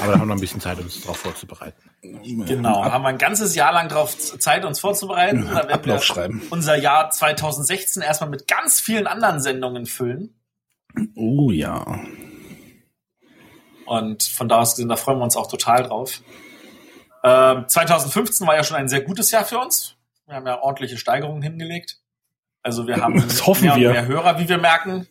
Aber 0.00 0.12
da 0.12 0.12
haben 0.12 0.22
wir 0.22 0.26
noch 0.26 0.36
ein 0.36 0.40
bisschen 0.40 0.60
Zeit, 0.60 0.78
uns 0.78 1.00
darauf 1.02 1.18
vorzubereiten. 1.18 1.90
Genau, 2.00 2.84
haben 2.84 3.02
wir 3.02 3.08
ein 3.08 3.18
ganzes 3.18 3.54
Jahr 3.54 3.72
lang 3.72 3.88
drauf 3.88 4.16
Zeit, 4.16 4.64
uns 4.64 4.80
vorzubereiten. 4.80 5.44
Da 5.44 5.54
werden 5.56 5.70
Ablauf 5.70 6.02
schreiben. 6.02 6.42
unser 6.50 6.76
Jahr 6.76 7.10
2016 7.10 8.02
erstmal 8.02 8.30
mit 8.30 8.48
ganz 8.48 8.80
vielen 8.80 9.06
anderen 9.06 9.40
Sendungen 9.40 9.86
füllen. 9.86 10.40
Oh 11.14 11.50
ja. 11.50 12.00
Und 13.84 14.22
von 14.22 14.48
da 14.48 14.60
aus 14.60 14.76
gesehen, 14.76 14.88
da 14.88 14.96
freuen 14.96 15.18
wir 15.18 15.24
uns 15.24 15.36
auch 15.36 15.48
total 15.48 15.82
drauf. 15.82 16.22
Ähm, 17.22 17.64
2015 17.68 18.46
war 18.46 18.56
ja 18.56 18.64
schon 18.64 18.78
ein 18.78 18.88
sehr 18.88 19.02
gutes 19.02 19.30
Jahr 19.30 19.44
für 19.44 19.58
uns. 19.58 19.96
Wir 20.26 20.36
haben 20.36 20.46
ja 20.46 20.60
ordentliche 20.60 20.96
Steigerungen 20.96 21.42
hingelegt. 21.42 22.01
Also 22.62 22.86
wir 22.86 22.96
haben 22.96 23.14
das 23.20 23.46
hoffen 23.46 23.64
mehr, 23.64 23.76
wir. 23.76 23.90
mehr 23.90 24.06
Hörer, 24.06 24.38
wie 24.38 24.48
wir 24.48 24.58
merken. 24.58 25.06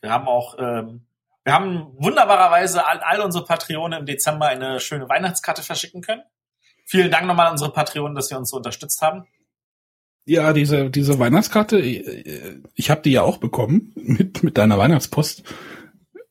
Wir 0.00 0.10
haben 0.10 0.28
auch, 0.28 0.56
ähm, 0.58 1.02
wir 1.44 1.52
haben 1.52 1.92
wunderbarerweise 1.98 2.86
all, 2.86 3.00
all 3.00 3.20
unsere 3.20 3.44
Patreone 3.44 3.98
im 3.98 4.06
Dezember 4.06 4.46
eine 4.46 4.80
schöne 4.80 5.08
Weihnachtskarte 5.08 5.62
verschicken 5.62 6.00
können. 6.02 6.22
Vielen 6.86 7.10
Dank 7.10 7.26
nochmal 7.26 7.46
an 7.46 7.52
unsere 7.52 7.72
Patreonen, 7.72 8.14
dass 8.14 8.28
sie 8.28 8.36
uns 8.36 8.50
so 8.50 8.56
unterstützt 8.56 9.02
haben. 9.02 9.26
Ja, 10.24 10.52
diese, 10.52 10.90
diese 10.90 11.18
Weihnachtskarte, 11.18 11.78
ich, 11.78 12.04
ich 12.74 12.90
habe 12.90 13.02
die 13.02 13.12
ja 13.12 13.22
auch 13.22 13.38
bekommen 13.38 13.92
mit, 13.96 14.42
mit 14.42 14.58
deiner 14.58 14.78
Weihnachtspost. 14.78 15.42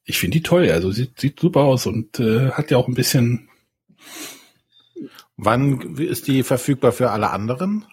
Ich 0.03 0.19
finde 0.19 0.38
die 0.38 0.44
toll, 0.44 0.69
also 0.72 0.91
sieht, 0.91 1.19
sieht 1.19 1.40
super 1.40 1.61
aus 1.61 1.86
und 1.86 2.19
äh, 2.19 2.52
hat 2.52 2.72
ja 2.72 2.77
auch 2.77 2.88
ein 2.88 2.95
bisschen. 2.95 3.49
Wann 5.38 5.98
ist 5.98 6.27
die 6.27 6.44
verfügbar 6.44 6.91
für 6.91 7.11
alle 7.11 7.30
anderen? 7.30 7.86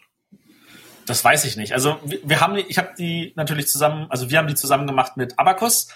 Das 1.07 1.25
weiß 1.25 1.45
ich 1.45 1.57
nicht. 1.57 1.73
Also 1.73 1.99
wir, 2.05 2.19
wir 2.25 2.41
haben, 2.41 2.57
ich 2.57 2.79
habe 2.79 2.91
die 2.99 3.33
natürlich 3.37 3.69
zusammen, 3.69 4.07
also 4.11 4.31
wir 4.31 4.39
haben 4.39 4.49
die 4.49 4.55
zusammen 4.55 4.87
gemacht 4.87 5.17
mit 5.17 5.39
Abacus 5.39 5.89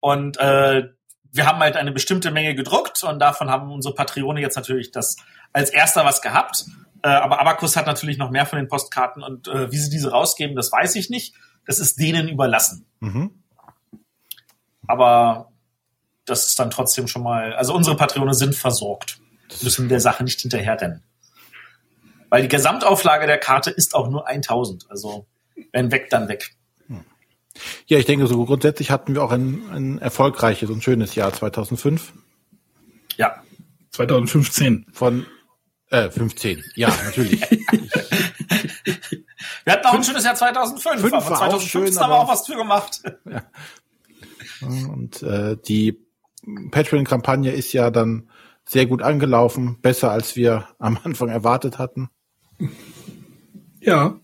und 0.00 0.38
äh, 0.38 0.88
wir 1.32 1.46
haben 1.46 1.58
halt 1.58 1.76
eine 1.76 1.92
bestimmte 1.92 2.30
Menge 2.30 2.54
gedruckt 2.54 3.02
und 3.04 3.18
davon 3.18 3.50
haben 3.50 3.70
unsere 3.70 3.94
Patrone 3.94 4.40
jetzt 4.40 4.56
natürlich 4.56 4.90
das 4.90 5.16
als 5.52 5.70
erster 5.70 6.04
was 6.04 6.22
gehabt. 6.22 6.64
Äh, 7.02 7.08
aber 7.08 7.40
Abacus 7.40 7.76
hat 7.76 7.86
natürlich 7.86 8.18
noch 8.18 8.30
mehr 8.30 8.46
von 8.46 8.58
den 8.58 8.68
Postkarten 8.68 9.22
und 9.22 9.48
äh, 9.48 9.70
wie 9.70 9.78
sie 9.78 9.90
diese 9.90 10.10
rausgeben, 10.10 10.56
das 10.56 10.72
weiß 10.72 10.94
ich 10.96 11.10
nicht. 11.10 11.34
Das 11.66 11.78
ist 11.78 11.98
denen 11.98 12.28
überlassen. 12.28 12.86
Mhm. 13.00 13.42
Aber 14.86 15.50
das 16.24 16.46
ist 16.46 16.58
dann 16.58 16.70
trotzdem 16.70 17.08
schon 17.08 17.22
mal, 17.22 17.54
also 17.54 17.74
unsere 17.74 17.96
Patrone 17.96 18.34
sind 18.34 18.54
versorgt. 18.54 19.18
Müssen 19.62 19.88
der 19.88 20.00
Sache 20.00 20.24
nicht 20.24 20.40
hinterherrennen. 20.40 21.02
Weil 22.34 22.42
die 22.42 22.48
Gesamtauflage 22.48 23.28
der 23.28 23.38
Karte 23.38 23.70
ist 23.70 23.94
auch 23.94 24.10
nur 24.10 24.26
1000. 24.26 24.90
Also 24.90 25.28
wenn 25.70 25.92
weg, 25.92 26.10
dann 26.10 26.26
weg. 26.26 26.56
Ja, 27.86 27.96
ich 27.96 28.06
denke, 28.06 28.26
so 28.26 28.44
grundsätzlich 28.44 28.90
hatten 28.90 29.14
wir 29.14 29.22
auch 29.22 29.30
ein, 29.30 29.62
ein 29.70 29.98
erfolgreiches 29.98 30.68
und 30.68 30.82
schönes 30.82 31.14
Jahr 31.14 31.32
2005. 31.32 32.12
Ja. 33.14 33.40
2015. 33.92 34.86
Von 34.92 35.26
äh, 35.90 36.10
15. 36.10 36.64
Ja, 36.74 36.88
natürlich. 37.04 37.40
Wir 39.64 39.72
hatten 39.72 39.86
auch 39.86 39.94
ein 39.94 40.02
schönes 40.02 40.24
Jahr 40.24 40.34
2005, 40.34 41.02
Fünf 41.02 41.14
aber 41.14 41.24
war 41.26 41.32
auch 41.34 41.48
2015 41.50 41.92
schön, 41.92 42.02
haben 42.02 42.10
wir 42.10 42.16
auch 42.16 42.28
was 42.28 42.46
für 42.48 42.56
gemacht. 42.56 43.00
Und 44.60 45.22
äh, 45.22 45.56
die 45.56 46.04
Patreon-Kampagne 46.72 47.52
ist 47.52 47.72
ja 47.72 47.92
dann 47.92 48.28
sehr 48.64 48.86
gut 48.86 49.02
angelaufen, 49.02 49.78
besser 49.80 50.10
als 50.10 50.34
wir 50.34 50.66
am 50.80 50.98
Anfang 51.04 51.28
erwartet 51.28 51.78
hatten. 51.78 52.10
Ja. 53.80 54.18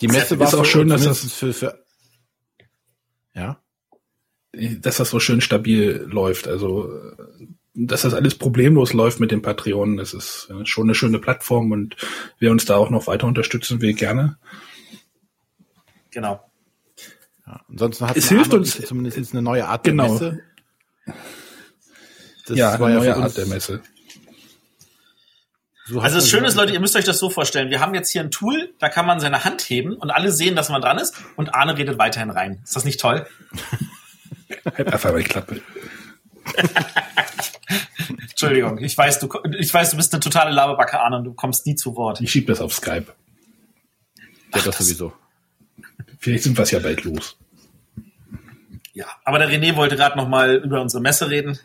Die 0.00 0.08
Messe 0.08 0.34
Ist 0.34 0.40
war 0.40 0.48
auch 0.48 0.64
für, 0.64 0.64
schön, 0.64 0.88
dass 0.88 1.02
zumindest 1.02 1.32
für, 1.34 1.52
für 1.52 1.84
ja. 3.34 3.60
dass 4.52 4.98
das 4.98 5.10
so 5.10 5.18
schön 5.20 5.40
stabil 5.40 6.06
läuft. 6.08 6.46
Also, 6.46 6.90
dass 7.74 8.02
das 8.02 8.14
alles 8.14 8.34
problemlos 8.36 8.92
läuft 8.92 9.18
mit 9.18 9.30
den 9.30 9.42
Patreonen, 9.42 9.96
das 9.96 10.14
ist 10.14 10.48
schon 10.64 10.84
eine 10.86 10.94
schöne 10.94 11.18
Plattform 11.18 11.72
und 11.72 11.96
wer 12.38 12.50
uns 12.52 12.64
da 12.64 12.76
auch 12.76 12.90
noch 12.90 13.06
weiter 13.06 13.26
unterstützen 13.26 13.80
will, 13.80 13.94
gerne. 13.94 14.38
Genau. 16.10 16.48
ja. 17.46 17.64
Ansonsten 17.68 18.06
hat 18.08 18.16
Es 18.16 18.28
hilft 18.28 18.54
uns- 18.54 18.80
zumindest 18.86 19.32
eine 19.32 19.42
neue 19.42 19.66
Art 19.66 19.82
Genau. 19.84 20.18
der 20.18 20.32
Messe. 20.32 20.42
Das 22.46 22.58
ja, 22.58 22.78
war 22.78 22.88
eine 22.88 22.96
ja 22.98 23.00
neue 23.00 23.16
Art 23.16 23.36
der 23.36 23.46
Messe. 23.46 23.82
So 25.86 26.00
Also 26.00 26.16
das 26.16 26.30
Schöne 26.30 26.46
ist, 26.46 26.54
Leute, 26.54 26.72
ihr 26.72 26.80
müsst 26.80 26.96
euch 26.96 27.04
das 27.04 27.18
so 27.18 27.28
vorstellen. 27.28 27.70
Wir 27.70 27.80
haben 27.80 27.94
jetzt 27.94 28.10
hier 28.10 28.22
ein 28.22 28.30
Tool, 28.30 28.72
da 28.78 28.88
kann 28.88 29.06
man 29.06 29.20
seine 29.20 29.44
Hand 29.44 29.62
heben 29.62 29.94
und 29.94 30.10
alle 30.10 30.32
sehen, 30.32 30.56
dass 30.56 30.70
man 30.70 30.80
dran 30.80 30.98
ist 30.98 31.14
und 31.36 31.54
Arne 31.54 31.76
redet 31.76 31.98
weiterhin 31.98 32.30
rein. 32.30 32.60
Ist 32.64 32.74
das 32.74 32.84
nicht 32.84 33.00
toll? 33.00 33.26
Halt 34.64 34.92
einfach 34.92 35.12
mal 35.12 35.22
die 35.22 35.28
Klappe. 35.28 35.60
Entschuldigung, 38.20 38.78
ich 38.78 38.96
weiß, 38.96 39.20
du, 39.20 39.28
ich 39.58 39.72
weiß, 39.72 39.90
du 39.90 39.96
bist 39.96 40.12
eine 40.12 40.20
totale 40.20 40.50
Laberbacke, 40.50 41.00
Arne, 41.00 41.18
und 41.18 41.24
du 41.24 41.34
kommst 41.34 41.66
nie 41.66 41.74
zu 41.74 41.96
Wort. 41.96 42.20
Ich 42.20 42.30
schieb 42.30 42.46
das 42.46 42.60
auf 42.60 42.72
Skype. 42.74 43.06
ja, 44.54 44.62
das 44.62 44.78
sowieso. 44.78 45.12
Vielleicht 46.18 46.44
sind 46.44 46.56
wir 46.56 46.62
es 46.62 46.70
ja 46.70 46.78
bald 46.78 47.04
los. 47.04 47.36
Ja, 48.94 49.06
aber 49.24 49.38
der 49.38 49.48
René 49.48 49.76
wollte 49.76 49.96
gerade 49.96 50.16
noch 50.16 50.28
mal 50.28 50.54
über 50.56 50.80
unsere 50.80 51.02
Messe 51.02 51.28
reden. 51.28 51.58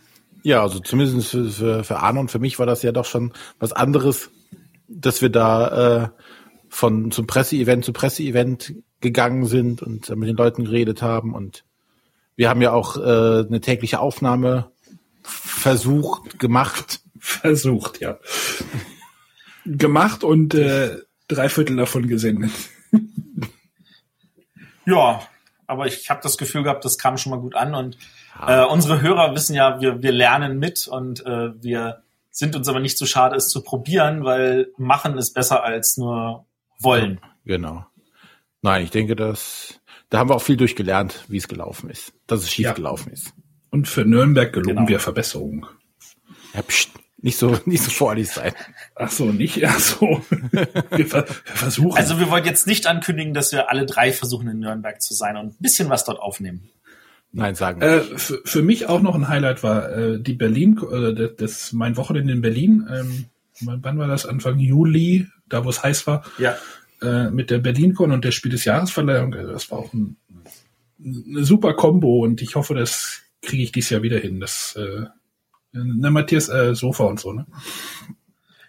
Ja, 0.43 0.61
also 0.61 0.79
zumindest 0.79 1.29
für, 1.29 1.49
für, 1.49 1.83
für 1.83 1.99
Arne 1.99 2.19
und 2.19 2.31
für 2.31 2.39
mich 2.39 2.59
war 2.59 2.65
das 2.65 2.81
ja 2.81 2.91
doch 2.91 3.05
schon 3.05 3.33
was 3.59 3.73
anderes, 3.73 4.29
dass 4.87 5.21
wir 5.21 5.29
da 5.29 6.03
äh, 6.03 6.09
von 6.69 7.11
zum 7.11 7.27
Presseevent 7.27 7.83
zu 7.83 7.93
Presseevent 7.93 8.75
gegangen 9.01 9.45
sind 9.45 9.81
und 9.81 10.09
äh, 10.09 10.15
mit 10.15 10.29
den 10.29 10.37
Leuten 10.37 10.65
geredet 10.65 11.01
haben 11.01 11.33
und 11.33 11.63
wir 12.35 12.49
haben 12.49 12.61
ja 12.61 12.71
auch 12.71 12.95
äh, 12.95 13.45
eine 13.45 13.59
tägliche 13.59 13.99
Aufnahme 13.99 14.71
versucht 15.23 16.39
gemacht. 16.39 17.01
Versucht, 17.19 17.99
ja. 17.99 18.17
Gemacht 19.65 20.23
und 20.23 20.53
äh, 20.53 20.99
drei 21.27 21.49
Viertel 21.49 21.75
davon 21.75 22.07
gesendet. 22.07 22.51
Ja, 24.85 25.21
aber 25.67 25.85
ich 25.85 26.09
habe 26.09 26.21
das 26.23 26.37
Gefühl 26.37 26.63
gehabt, 26.63 26.85
das 26.85 26.97
kam 26.97 27.17
schon 27.17 27.31
mal 27.31 27.39
gut 27.39 27.55
an 27.55 27.75
und 27.75 27.97
äh, 28.47 28.63
unsere 28.65 29.01
Hörer 29.01 29.33
wissen 29.35 29.55
ja, 29.55 29.79
wir, 29.81 30.01
wir 30.01 30.11
lernen 30.11 30.59
mit 30.59 30.87
und 30.87 31.25
äh, 31.25 31.61
wir 31.61 32.03
sind 32.31 32.55
uns 32.55 32.67
aber 32.67 32.79
nicht 32.79 32.97
so 32.97 33.05
schade, 33.05 33.35
es 33.35 33.49
zu 33.49 33.63
probieren, 33.63 34.23
weil 34.23 34.67
machen 34.77 35.17
ist 35.17 35.33
besser 35.33 35.63
als 35.63 35.97
nur 35.97 36.45
wollen. 36.79 37.19
Genau. 37.45 37.85
Nein, 38.61 38.83
ich 38.83 38.91
denke, 38.91 39.15
dass 39.15 39.79
da 40.09 40.19
haben 40.19 40.29
wir 40.29 40.35
auch 40.35 40.41
viel 40.41 40.57
durchgelernt, 40.57 41.25
wie 41.27 41.37
es 41.37 41.47
gelaufen 41.47 41.89
ist, 41.89 42.13
dass 42.27 42.41
es 42.41 42.51
schief 42.51 42.65
Ja. 42.65 42.73
gelaufen 42.73 43.11
ist. 43.11 43.33
Und 43.71 43.87
für 43.87 44.05
Nürnberg 44.05 44.51
geloben 44.53 44.77
Genau. 44.77 44.87
wir 44.89 44.99
Verbesserungen. 44.99 45.65
Ja, 46.53 46.61
pst, 46.63 46.91
nicht 47.21 47.37
so 47.37 47.57
nicht 47.65 47.83
so 47.83 47.91
voreilig 47.91 48.29
sein. 48.31 48.53
Ach 48.95 49.11
so, 49.11 49.25
nicht? 49.25 49.63
Ach 49.65 49.79
so. 49.79 50.21
wir, 50.31 51.05
ver 51.05 51.27
wir 51.27 51.55
versuchen. 51.55 51.97
Also 51.97 52.19
wir 52.19 52.29
wollen 52.31 52.45
jetzt 52.45 52.65
nicht 52.67 52.87
ankündigen, 52.87 53.33
dass 53.33 53.51
wir 53.51 53.69
alle 53.69 53.85
drei 53.85 54.11
versuchen 54.13 54.47
in 54.47 54.59
Nürnberg 54.59 55.01
zu 55.01 55.13
sein 55.13 55.37
und 55.37 55.47
ein 55.47 55.57
bisschen 55.59 55.89
was 55.89 56.05
dort 56.05 56.19
aufnehmen. 56.19 56.69
Nein, 57.31 57.55
sagen 57.55 57.81
wir. 57.81 57.87
Äh, 57.87 58.01
für, 58.17 58.41
für 58.43 58.61
mich 58.63 58.87
auch 58.87 59.01
noch 59.01 59.15
ein 59.15 59.27
Highlight 59.27 59.61
war 59.63 59.91
äh, 59.91 60.19
die 60.19 60.33
Berlin, 60.33 60.79
äh, 60.91 61.13
das, 61.13 61.31
das 61.37 61.73
mein 61.73 61.95
Wochenende 61.97 62.33
in 62.33 62.41
Berlin. 62.41 62.87
Ähm, 62.91 63.25
wann 63.61 63.83
wann 63.83 63.97
war 63.99 64.07
das? 64.07 64.25
Anfang 64.25 64.57
Juli, 64.59 65.27
da 65.47 65.63
wo 65.63 65.69
es 65.69 65.83
heiß 65.83 66.07
war, 66.07 66.23
Ja. 66.37 66.57
äh, 67.01 67.29
mit 67.29 67.49
der 67.51 67.59
BerlinCon 67.59 68.11
und 68.11 68.25
der 68.25 68.31
Spiel 68.31 68.51
des 68.51 68.65
Jahresverleihung. 68.65 69.33
Also 69.35 69.51
das 69.51 69.69
war 69.69 69.79
auch 69.79 69.93
ein, 69.93 70.17
eine 71.03 71.43
super 71.43 71.73
Combo 71.75 72.23
und 72.23 72.41
ich 72.41 72.55
hoffe, 72.55 72.73
das 72.73 73.19
kriege 73.41 73.63
ich 73.63 73.71
dieses 73.71 73.91
Jahr 73.91 74.01
wieder 74.01 74.17
hin. 74.19 74.39
Das 74.39 74.75
äh, 74.75 75.05
ne, 75.71 76.09
Matthias 76.11 76.49
äh, 76.49 76.73
Sofa 76.73 77.03
und 77.05 77.19
so, 77.19 77.31
ne? 77.33 77.45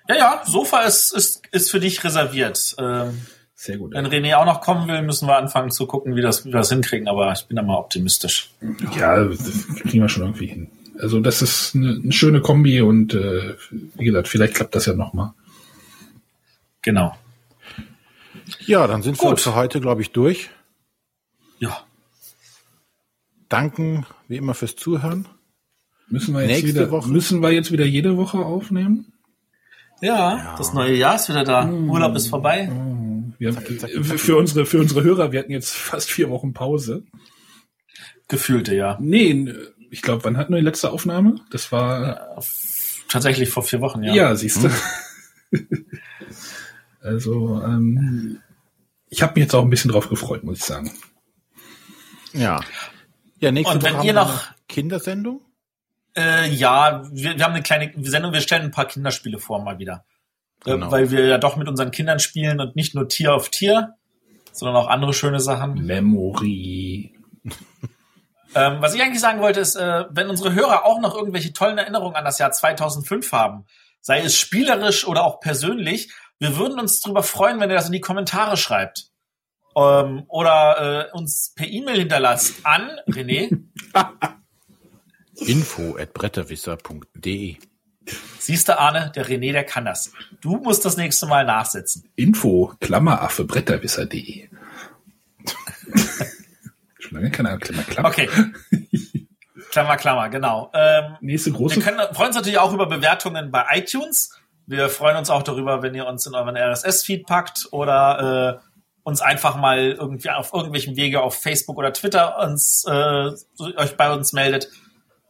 Ja, 0.09 0.16
ja, 0.16 0.43
Sofa 0.47 0.81
ist, 0.82 1.12
ist, 1.15 1.43
ist 1.53 1.70
für 1.70 1.81
dich 1.81 2.03
reserviert. 2.05 2.74
Ähm, 2.78 3.20
Sehr 3.62 3.77
gut. 3.77 3.93
wenn 3.93 4.07
René 4.07 4.37
auch 4.37 4.47
noch 4.47 4.62
kommen 4.62 4.89
will, 4.89 5.03
müssen 5.03 5.28
wir 5.28 5.37
anfangen 5.37 5.70
zu 5.70 5.87
gucken, 5.87 6.16
wie, 6.16 6.23
das, 6.23 6.47
wie 6.47 6.49
wir 6.49 6.61
das 6.61 6.70
hinkriegen, 6.70 7.09
aber 7.09 7.31
ich 7.32 7.45
bin 7.45 7.57
da 7.57 7.62
mal 7.62 7.77
optimistisch. 7.77 8.53
Ja, 8.99 9.23
das 9.23 9.66
kriegen 9.82 10.01
wir 10.01 10.09
schon 10.09 10.23
irgendwie 10.23 10.47
hin. 10.47 10.70
Also 10.99 11.20
das 11.20 11.43
ist 11.43 11.74
eine, 11.74 12.01
eine 12.03 12.11
schöne 12.11 12.41
Kombi 12.41 12.81
und 12.81 13.12
äh, 13.12 13.57
wie 13.70 14.05
gesagt, 14.07 14.28
vielleicht 14.28 14.55
klappt 14.55 14.74
das 14.74 14.87
ja 14.87 14.95
noch 14.95 15.12
mal. 15.12 15.35
Genau. 16.81 17.15
Ja, 18.61 18.87
dann 18.87 19.03
sind 19.03 19.20
wir 19.20 19.28
Gut. 19.28 19.41
für 19.41 19.55
heute, 19.55 19.78
glaube 19.82 20.01
ich, 20.01 20.11
durch. 20.11 20.49
Ja. 21.59 21.85
Danken 23.51 24.07
wie 24.27 24.39
immer 24.39 24.55
fürs 24.55 24.74
Zuhören. 24.74 25.28
Müssen 26.09 26.32
wir 26.32 26.41
jetzt 26.41 26.62
Nächste 26.62 26.69
wieder, 26.69 26.91
Woche. 26.91 27.11
müssen 27.11 27.43
wir 27.43 27.51
jetzt 27.51 27.73
wieder 27.73 27.85
jede 27.85 28.16
Woche 28.16 28.39
aufnehmen? 28.39 29.12
Ja, 30.01 30.55
das 30.57 30.73
neue 30.73 30.95
Jahr 30.95 31.16
ist 31.16 31.28
wieder 31.28 31.45
da. 31.45 31.69
Urlaub 31.69 32.16
ist 32.16 32.28
vorbei. 32.28 32.70
Wir 33.41 33.57
haben, 33.57 33.65
für- 34.05 34.19
für 34.19 34.37
unsere, 34.37 34.67
für 34.67 34.79
unsere 34.79 35.03
Hörer, 35.03 35.33
wir 35.33 35.41
hatten 35.41 35.51
jetzt 35.51 35.73
fast 35.75 36.11
vier 36.11 36.29
Wochen 36.29 36.53
Pause. 36.53 37.05
Gefühlte, 38.29 38.75
ja. 38.77 38.99
Nee, 39.01 39.53
ich 39.91 40.03
glaube, 40.03 40.23
wann 40.25 40.37
hatten 40.37 40.53
wir 40.53 40.59
die 40.61 40.65
letzte 40.65 40.91
Aufnahme? 40.93 41.41
Das 41.51 41.73
war, 41.73 42.37
Tatsächlich 43.09 43.49
vor 43.49 43.62
vier 43.65 43.81
Wochen, 43.81 44.03
ja. 44.05 44.15
ja, 44.15 44.35
siehst 44.37 44.62
du. 44.62 44.71
also, 47.01 47.61
ähm, 47.62 48.41
ich 49.09 49.23
habe 49.23 49.33
mich 49.35 49.45
jetzt 49.45 49.55
auch 49.55 49.65
ein 49.65 49.71
bisschen 49.71 49.91
drauf 49.91 50.09
gefreut, 50.09 50.45
muss 50.45 50.59
ich 50.59 50.65
sagen. 50.65 50.93
Ja. 52.33 52.61
Ja, 53.39 53.51
nächste 53.51 53.75
Und 53.75 53.83
Woche 53.83 53.91
wenn 53.91 53.97
haben 53.99 54.07
ihr 54.07 54.15
wir 54.15 54.21
noch- 54.21 54.47
eine 54.47 54.55
Kindersendung. 54.69 55.41
Äh, 56.17 56.51
ja, 56.53 57.03
wir, 57.12 57.37
wir 57.39 57.45
haben 57.45 57.55
eine 57.55 57.62
kleine 57.62 57.93
Sendung, 58.03 58.33
wir 58.33 58.41
stellen 58.41 58.62
ein 58.65 58.71
paar 58.71 58.87
Kinderspiele 58.87 59.39
vor 59.39 59.62
mal 59.65 59.79
wieder. 59.79 60.05
Äh, 60.65 60.73
Genau. 60.73 60.91
Weil 60.91 61.11
wir 61.11 61.27
ja 61.27 61.39
doch 61.39 61.57
mit 61.57 61.69
unseren 61.69 61.91
Kindern 61.91 62.19
spielen 62.19 62.61
und 62.61 62.77
nicht 62.77 62.95
nur 62.95 63.09
Tier 63.09 63.35
auf 63.35 63.49
Tier, 63.49 63.95
sondern 64.53 64.77
auch 64.77 64.89
andere 64.89 65.15
schöne 65.15 65.41
Sachen. 65.41 65.87
Memory. 65.87 67.15
Ähm, 68.55 68.78
was 68.81 68.95
ich 68.95 69.03
eigentlich 69.03 69.20
sagen 69.20 69.41
wollte, 69.41 69.61
ist, 69.61 69.77
äh, 69.77 70.05
wenn 70.11 70.28
unsere 70.28 70.53
Hörer 70.55 70.85
auch 70.85 71.01
noch 71.01 71.15
irgendwelche 71.15 71.53
tollen 71.53 71.78
Erinnerungen 71.78 72.16
an 72.16 72.24
das 72.24 72.39
Jahr 72.39 72.51
2005 72.51 73.31
haben, 73.32 73.65
sei 74.01 74.20
es 74.20 74.37
spielerisch 74.37 75.07
oder 75.07 75.24
auch 75.24 75.41
persönlich, 75.41 76.12
wir 76.39 76.57
würden 76.57 76.81
uns 76.81 77.01
darüber 77.01 77.23
freuen, 77.23 77.61
wenn 77.61 77.70
ihr 77.70 77.77
das 77.77 77.87
in 77.87 77.93
die 77.93 78.01
Kommentare 78.01 78.57
schreibt. 78.57 79.11
Ähm, 79.77 80.24
oder 80.27 81.11
äh, 81.12 81.16
uns 81.16 81.53
per 81.55 81.69
E-Mail 81.69 82.01
hinterlasst 82.01 82.66
an 82.66 82.99
René. 83.09 83.66
Info 85.37 85.97
at 85.97 86.12
bretterwisser.de. 86.12 87.57
Siehst 88.39 88.69
du, 88.69 88.79
Arne, 88.79 89.13
der 89.15 89.27
René, 89.27 89.53
der 89.53 89.65
kann 89.65 89.85
das. 89.85 90.13
Du 90.41 90.57
musst 90.57 90.85
das 90.85 90.97
nächste 90.97 91.27
Mal 91.27 91.45
nachsetzen. 91.45 92.09
Info, 92.17 92.73
Klammeraffe, 92.81 93.45
Bretterwisser.de. 93.45 94.49
Schon 96.99 97.19
lange 97.19 97.31
keine 97.31 97.59
Klammer, 97.59 97.83
Klammer. 97.83 98.09
Okay. 98.09 98.29
Klammer, 99.71 99.97
Klammer, 99.97 100.29
genau. 100.31 100.71
Ähm, 100.75 101.17
Nächste 101.21 101.51
wir 101.51 101.59
große 101.59 101.81
können, 101.81 102.01
freuen 102.13 102.29
uns 102.29 102.37
natürlich 102.37 102.59
auch 102.59 102.73
über 102.73 102.87
Bewertungen 102.87 103.51
bei 103.51 103.65
iTunes. 103.73 104.31
Wir 104.67 104.89
freuen 104.89 105.17
uns 105.17 105.31
auch 105.31 105.43
darüber, 105.43 105.83
wenn 105.83 105.95
ihr 105.95 106.07
uns 106.07 106.27
in 106.27 106.35
euren 106.35 106.57
RSS-Feed 106.57 107.27
packt 107.27 107.69
oder 107.73 108.63
uns 109.03 109.21
einfach 109.21 109.57
mal 109.57 109.93
irgendwie 109.93 110.31
auf 110.31 110.53
irgendwelchen 110.53 110.97
Wege 110.97 111.23
auf 111.23 111.41
Facebook 111.41 111.77
oder 111.79 111.93
Twitter 111.93 112.39
uns 112.39 112.85
äh, 112.87 113.31
euch 113.77 113.97
bei 113.97 114.13
uns 114.13 114.33
meldet. 114.33 114.69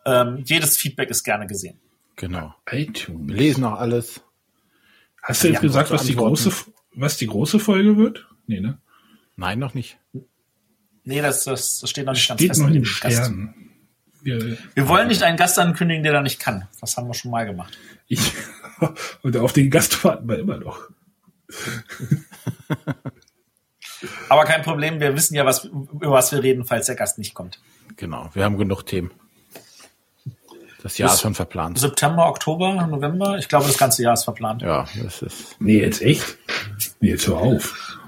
Ähm, 0.04 0.42
jedes 0.44 0.76
Feedback 0.76 1.10
ist 1.10 1.24
gerne 1.24 1.46
gesehen. 1.46 1.80
Genau. 2.20 2.54
iTunes. 2.70 3.28
Wir 3.28 3.34
lesen 3.34 3.64
auch 3.64 3.78
alles. 3.78 4.20
Hast 5.22 5.42
du 5.42 5.48
jetzt 5.48 5.62
gesagt, 5.62 5.90
was 5.90 6.04
die 6.04 6.14
große, 6.16 6.52
was 6.94 7.16
die 7.16 7.26
große 7.26 7.58
Folge 7.58 7.96
wird? 7.96 8.28
Nee, 8.46 8.60
ne? 8.60 8.78
Nein, 9.36 9.58
noch 9.58 9.72
nicht. 9.72 9.98
Nee, 11.04 11.22
das, 11.22 11.44
das, 11.44 11.80
das 11.80 11.88
steht 11.88 12.04
noch 12.04 12.12
nicht 12.12 12.28
ganz 12.28 12.38
Steht 12.38 12.50
fest. 12.50 12.60
noch 12.60 12.68
in 12.68 12.74
mit 12.74 12.84
den 12.84 12.92
dem 12.92 13.00
Gast. 13.00 13.16
Sternen. 13.16 13.54
Wir, 14.22 14.58
Wir 14.74 14.86
wollen 14.86 15.08
nicht 15.08 15.22
einen 15.22 15.38
Gast 15.38 15.58
ankündigen, 15.58 16.02
der 16.02 16.12
da 16.12 16.20
nicht 16.20 16.38
kann. 16.40 16.68
Das 16.82 16.98
haben 16.98 17.06
wir 17.08 17.14
schon 17.14 17.30
mal 17.30 17.46
gemacht. 17.46 17.78
ich, 18.06 18.20
und 19.22 19.34
auf 19.38 19.54
den 19.54 19.70
Gast 19.70 20.04
warten 20.04 20.28
wir 20.28 20.38
immer 20.38 20.58
noch. 20.58 20.78
Aber 24.28 24.44
kein 24.44 24.60
Problem, 24.62 25.00
wir 25.00 25.16
wissen 25.16 25.34
ja, 25.36 25.46
was, 25.46 25.64
über 25.64 26.10
was 26.10 26.32
wir 26.32 26.42
reden, 26.42 26.66
falls 26.66 26.84
der 26.84 26.96
Gast 26.96 27.16
nicht 27.16 27.32
kommt. 27.32 27.60
Genau. 27.96 28.28
Wir 28.34 28.44
haben 28.44 28.58
genug 28.58 28.84
Themen. 28.84 29.10
Das 30.82 30.96
Jahr 30.98 31.08
Bis- 31.08 31.16
ist 31.16 31.20
schon 31.22 31.34
verplant. 31.34 31.78
September, 31.78 32.26
Oktober, 32.28 32.86
November? 32.86 33.36
Ich 33.38 33.48
glaube, 33.48 33.66
das 33.66 33.76
ganze 33.78 34.02
Jahr 34.02 34.14
ist 34.14 34.24
verplant. 34.24 34.62
Ja, 34.62 34.86
das 35.02 35.20
ist. 35.22 35.60
Nee, 35.60 35.80
jetzt 35.80 36.00
echt? 36.02 36.38
Nee, 37.00 37.10
jetzt 37.10 37.26
hör 37.26 37.36
auf. 37.38 37.96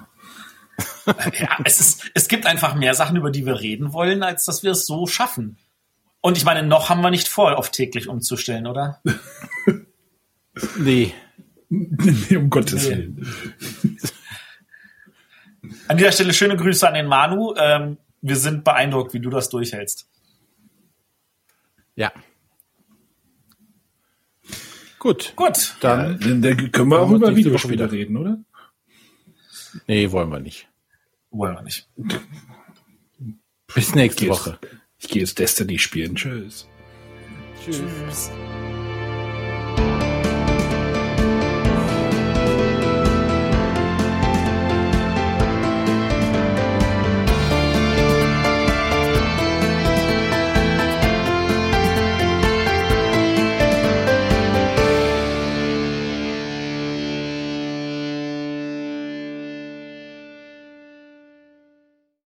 Ja, 1.04 1.58
es, 1.64 1.80
ist, 1.80 2.10
es 2.14 2.28
gibt 2.28 2.46
einfach 2.46 2.76
mehr 2.76 2.94
Sachen, 2.94 3.16
über 3.16 3.32
die 3.32 3.44
wir 3.44 3.58
reden 3.60 3.92
wollen, 3.92 4.22
als 4.22 4.44
dass 4.44 4.62
wir 4.62 4.70
es 4.70 4.86
so 4.86 5.08
schaffen. 5.08 5.58
Und 6.20 6.36
ich 6.36 6.44
meine, 6.44 6.62
noch 6.62 6.90
haben 6.90 7.00
wir 7.00 7.10
nicht 7.10 7.26
vor, 7.26 7.58
auf 7.58 7.70
täglich 7.72 8.08
umzustellen, 8.08 8.66
oder? 8.68 9.02
Nee. 10.78 11.12
nee, 11.70 12.36
um 12.36 12.50
Gottes 12.50 12.84
Nee. 12.84 12.90
Willen. 12.90 13.26
An 15.88 15.96
dieser 15.96 16.12
Stelle 16.12 16.32
schöne 16.34 16.56
Grüße 16.56 16.86
an 16.86 16.94
den 16.94 17.06
Manu. 17.06 17.54
Ähm, 17.56 17.98
wir 18.20 18.36
sind 18.36 18.62
beeindruckt, 18.62 19.12
wie 19.14 19.20
du 19.20 19.30
das 19.30 19.48
durchhältst. 19.48 20.08
Ja. 21.96 22.12
Gut. 25.02 25.32
Gut. 25.34 25.74
Dann. 25.80 26.20
Dann, 26.20 26.42
dann 26.42 26.70
können 26.70 26.90
wir 26.90 27.00
auch 27.00 27.10
über 27.10 27.34
Videospiele 27.34 27.74
wieder. 27.74 27.90
reden, 27.90 28.16
oder? 28.16 28.38
Nee, 29.88 30.12
wollen 30.12 30.30
wir 30.30 30.38
nicht. 30.38 30.68
Wollen 31.32 31.56
wir 31.56 31.62
nicht. 31.62 31.88
Bis 33.74 33.96
nächste 33.96 34.26
Yes. 34.26 34.30
Woche. 34.30 34.58
Ich 34.98 35.08
gehe 35.08 35.22
jetzt 35.22 35.40
Destiny 35.40 35.80
spielen. 35.80 36.14
Tschüss. 36.14 36.68
Tschüss. 37.64 37.80
Tschüss. 37.80 38.30